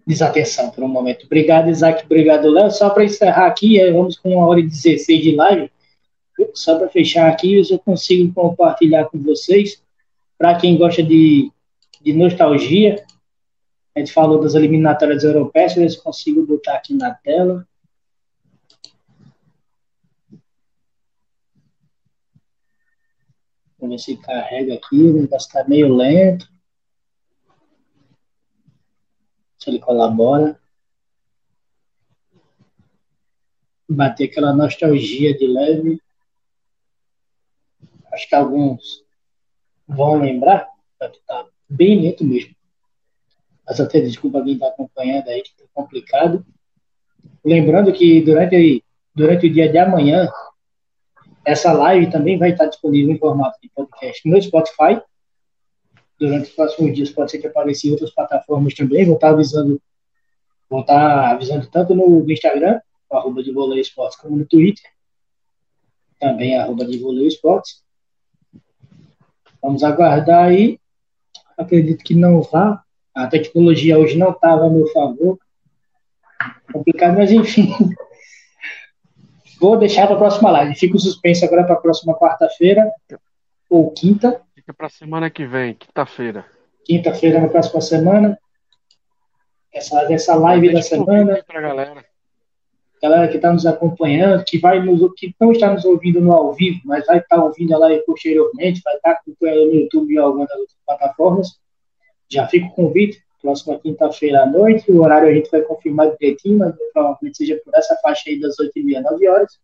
desatenção 0.06 0.70
por 0.70 0.84
um 0.84 0.88
momento. 0.88 1.26
Obrigado, 1.26 1.70
Isaac. 1.70 2.06
Obrigado, 2.06 2.50
Léo. 2.50 2.70
Só 2.70 2.90
para 2.90 3.06
encerrar 3.06 3.48
aqui, 3.48 3.80
é, 3.80 3.92
vamos 3.92 4.18
com 4.18 4.36
uma 4.36 4.46
hora 4.46 4.60
e 4.60 4.64
16 4.64 5.22
de 5.22 5.36
live. 5.36 5.72
Só 6.54 6.78
para 6.78 6.90
fechar 6.90 7.30
aqui, 7.30 7.56
eu 7.70 7.80
consigo 7.80 8.32
compartilhar 8.34 9.06
com 9.06 9.18
vocês. 9.20 9.82
Para 10.38 10.56
quem 10.56 10.78
gosta 10.78 11.02
de, 11.02 11.50
de 12.02 12.14
nostalgia, 12.14 13.04
a 13.96 14.00
gente 14.00 14.12
falou 14.12 14.42
das 14.42 14.56
eliminatórias 14.56 15.24
europeias, 15.24 15.74
se 15.74 16.04
consigo 16.04 16.46
botar 16.46 16.76
aqui 16.76 16.94
na 16.94 17.14
tela. 17.14 17.68
Vamos 23.80 24.06
ver 24.06 24.14
se 24.14 24.22
carrega 24.22 24.74
aqui, 24.74 25.02
o 25.02 25.22
negócio 25.22 25.48
está 25.48 25.64
meio 25.68 25.94
lento. 25.96 26.54
se 29.66 29.72
ele 29.72 29.80
colabora. 29.80 30.60
Bater 33.90 34.30
aquela 34.30 34.54
nostalgia 34.54 35.36
de 35.36 35.48
leve. 35.48 36.02
Acho 38.14 38.30
que 38.30 38.36
alguns 38.36 39.04
vão 39.88 40.20
lembrar, 40.20 40.70
tá 41.00 41.48
bem 41.68 42.02
lento 42.02 42.24
mesmo. 42.24 42.55
Mas 43.68 43.80
até 43.80 44.00
desculpa 44.00 44.44
quem 44.44 44.54
está 44.54 44.68
acompanhando 44.68 45.28
aí, 45.30 45.42
que 45.42 45.50
está 45.50 45.64
complicado. 45.74 46.46
Lembrando 47.44 47.92
que 47.92 48.22
durante, 48.22 48.84
durante 49.14 49.48
o 49.48 49.54
dia 49.54 49.70
de 49.70 49.78
amanhã, 49.78 50.30
essa 51.44 51.72
live 51.72 52.12
também 52.12 52.38
vai 52.38 52.52
estar 52.52 52.66
disponível 52.66 53.14
em 53.14 53.20
formato 53.20 53.60
de 53.62 53.70
podcast 53.70 54.28
no 54.28 54.42
Spotify 54.42 55.02
durante 56.20 56.50
os 56.50 56.56
próximos 56.56 56.94
dias 56.94 57.10
pode 57.10 57.32
ser 57.32 57.40
que 57.40 57.48
apareça 57.48 57.88
em 57.88 57.92
outras 57.92 58.12
plataformas 58.12 58.74
também. 58.74 59.06
Vou 59.06 59.16
estar 59.16 59.30
avisando, 59.30 59.82
vou 60.70 60.82
estar 60.82 61.32
avisando 61.32 61.68
tanto 61.68 61.94
no 61.94 62.30
Instagram, 62.30 62.80
arroba 63.12 63.44
de 63.44 63.52
Voleio 63.52 63.82
Esportes, 63.82 64.18
como 64.18 64.36
no 64.36 64.46
Twitter, 64.46 64.84
também 66.20 66.58
arroba 66.58 66.86
de 66.86 66.98
Voleio 66.98 67.28
Esportes. 67.28 67.84
Vamos 69.62 69.84
aguardar 69.84 70.46
aí. 70.46 70.80
Acredito 71.58 72.04
que 72.04 72.14
não 72.14 72.42
vá. 72.42 72.84
A 73.16 73.28
tecnologia 73.28 73.98
hoje 73.98 74.18
não 74.18 74.32
estava 74.32 74.66
a 74.66 74.70
meu 74.70 74.88
favor. 74.88 75.40
Complicado, 76.72 77.18
mas 77.18 77.32
enfim. 77.32 77.74
Vou 79.60 79.78
deixar 79.78 80.06
para 80.06 80.16
a 80.16 80.20
próxima 80.20 80.52
live. 80.52 80.76
Fico 80.76 81.00
suspenso 81.00 81.46
agora 81.46 81.64
para 81.64 81.76
a 81.76 81.80
próxima 81.80 82.14
quarta-feira 82.18 82.92
ou 83.70 83.92
quinta 83.92 84.42
Fica 84.66 84.74
para 84.74 84.90
semana 84.90 85.30
que 85.30 85.46
vem, 85.46 85.76
quinta-feira. 85.76 86.44
Quinta-feira 86.84 87.40
na 87.40 87.48
próxima 87.48 87.80
semana. 87.82 88.36
Essa, 89.72 90.12
essa 90.12 90.34
live 90.34 90.74
da 90.74 90.82
semana. 90.82 91.44
Pra 91.46 91.62
galera. 91.62 92.04
Galera 93.00 93.28
que 93.28 93.36
está 93.36 93.54
nos 93.54 93.64
acompanhando, 93.68 94.44
que 94.44 94.58
vai 94.58 94.82
nos, 94.84 95.00
que 95.16 95.36
não 95.40 95.52
está 95.52 95.72
nos 95.72 95.86
ouvindo 95.86 96.20
no 96.20 96.32
ao 96.32 96.52
vivo, 96.54 96.82
mas 96.84 97.06
vai 97.06 97.20
estar 97.20 97.36
tá 97.36 97.44
ouvindo 97.44 97.76
a 97.76 97.78
live 97.78 98.04
posteriormente, 98.06 98.82
vai 98.84 98.96
estar 98.96 99.14
tá 99.14 99.20
acompanhando 99.22 99.68
no 99.68 99.76
YouTube 99.76 100.12
e 100.12 100.18
alguma 100.18 100.48
das 100.48 100.58
outras 100.58 100.78
plataformas. 100.84 101.60
Já 102.30 102.48
fica 102.48 102.68
o 102.68 102.72
convite, 102.72 103.24
próxima 103.42 103.80
quinta-feira 103.80 104.44
à 104.44 104.46
noite. 104.46 104.92
O 104.92 105.02
horário 105.02 105.30
a 105.30 105.34
gente 105.34 105.50
vai 105.52 105.62
confirmar 105.62 106.16
direitinho, 106.18 106.58
mas 106.58 106.76
provavelmente 106.92 107.38
seja 107.38 107.62
por 107.64 107.74
essa 107.76 107.96
faixa 108.02 108.30
aí 108.30 108.40
das 108.40 108.56
8h30, 108.58 109.02
9 109.04 109.28
horas. 109.28 109.60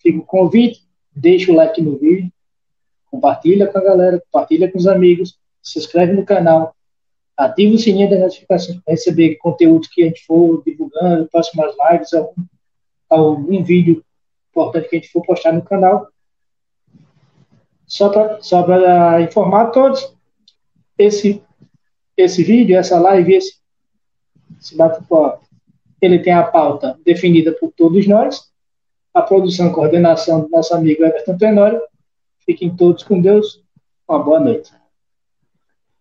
Fica 0.00 0.18
o 0.18 0.24
convite, 0.24 0.80
deixa 1.14 1.50
o 1.50 1.54
like 1.54 1.82
no 1.82 1.98
vídeo, 1.98 2.30
compartilha 3.10 3.66
com 3.66 3.78
a 3.78 3.82
galera, 3.82 4.22
compartilha 4.30 4.70
com 4.70 4.78
os 4.78 4.86
amigos, 4.86 5.38
se 5.62 5.78
inscreve 5.78 6.12
no 6.12 6.24
canal, 6.24 6.76
ativa 7.36 7.74
o 7.74 7.78
sininho 7.78 8.08
das 8.08 8.20
notificações 8.20 8.80
para 8.80 8.92
receber 8.92 9.36
conteúdo 9.36 9.88
que 9.92 10.02
a 10.02 10.06
gente 10.06 10.24
for 10.24 10.62
divulgando, 10.64 11.28
próximas 11.28 11.74
lives, 11.90 12.12
algum, 12.12 12.44
algum 13.10 13.64
vídeo 13.64 14.04
importante 14.50 14.88
que 14.88 14.96
a 14.96 14.98
gente 15.00 15.12
for 15.12 15.24
postar 15.26 15.52
no 15.52 15.62
canal. 15.62 16.08
Só 17.86 18.08
para 18.08 18.40
só 18.40 18.64
informar 19.20 19.62
a 19.62 19.70
todos, 19.70 20.14
esse, 20.98 21.42
esse 22.16 22.42
vídeo, 22.42 22.76
essa 22.76 22.98
live, 22.98 23.34
esse, 23.34 23.56
esse 24.60 24.76
bate-papo, 24.76 25.44
ele 26.00 26.18
tem 26.18 26.32
a 26.32 26.42
pauta 26.42 26.98
definida 27.04 27.52
por 27.52 27.72
todos 27.72 28.06
nós, 28.06 28.50
a 29.14 29.22
produção 29.22 29.68
e 29.68 29.72
coordenação 29.72 30.42
do 30.42 30.50
nosso 30.50 30.74
amigo 30.74 31.04
Everton 31.04 31.36
Tenório, 31.36 31.80
Fiquem 32.46 32.74
todos 32.74 33.02
com 33.02 33.20
Deus. 33.20 33.60
Uma 34.08 34.20
boa 34.20 34.38
noite. 34.38 34.72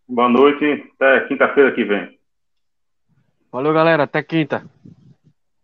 Boa 0.07 0.29
noite. 0.29 0.63
Até 0.93 1.27
quinta-feira 1.27 1.73
que 1.73 1.83
vem. 1.83 2.19
Valeu, 3.51 3.73
galera. 3.73 4.03
Até 4.03 4.21
quinta. 4.21 4.63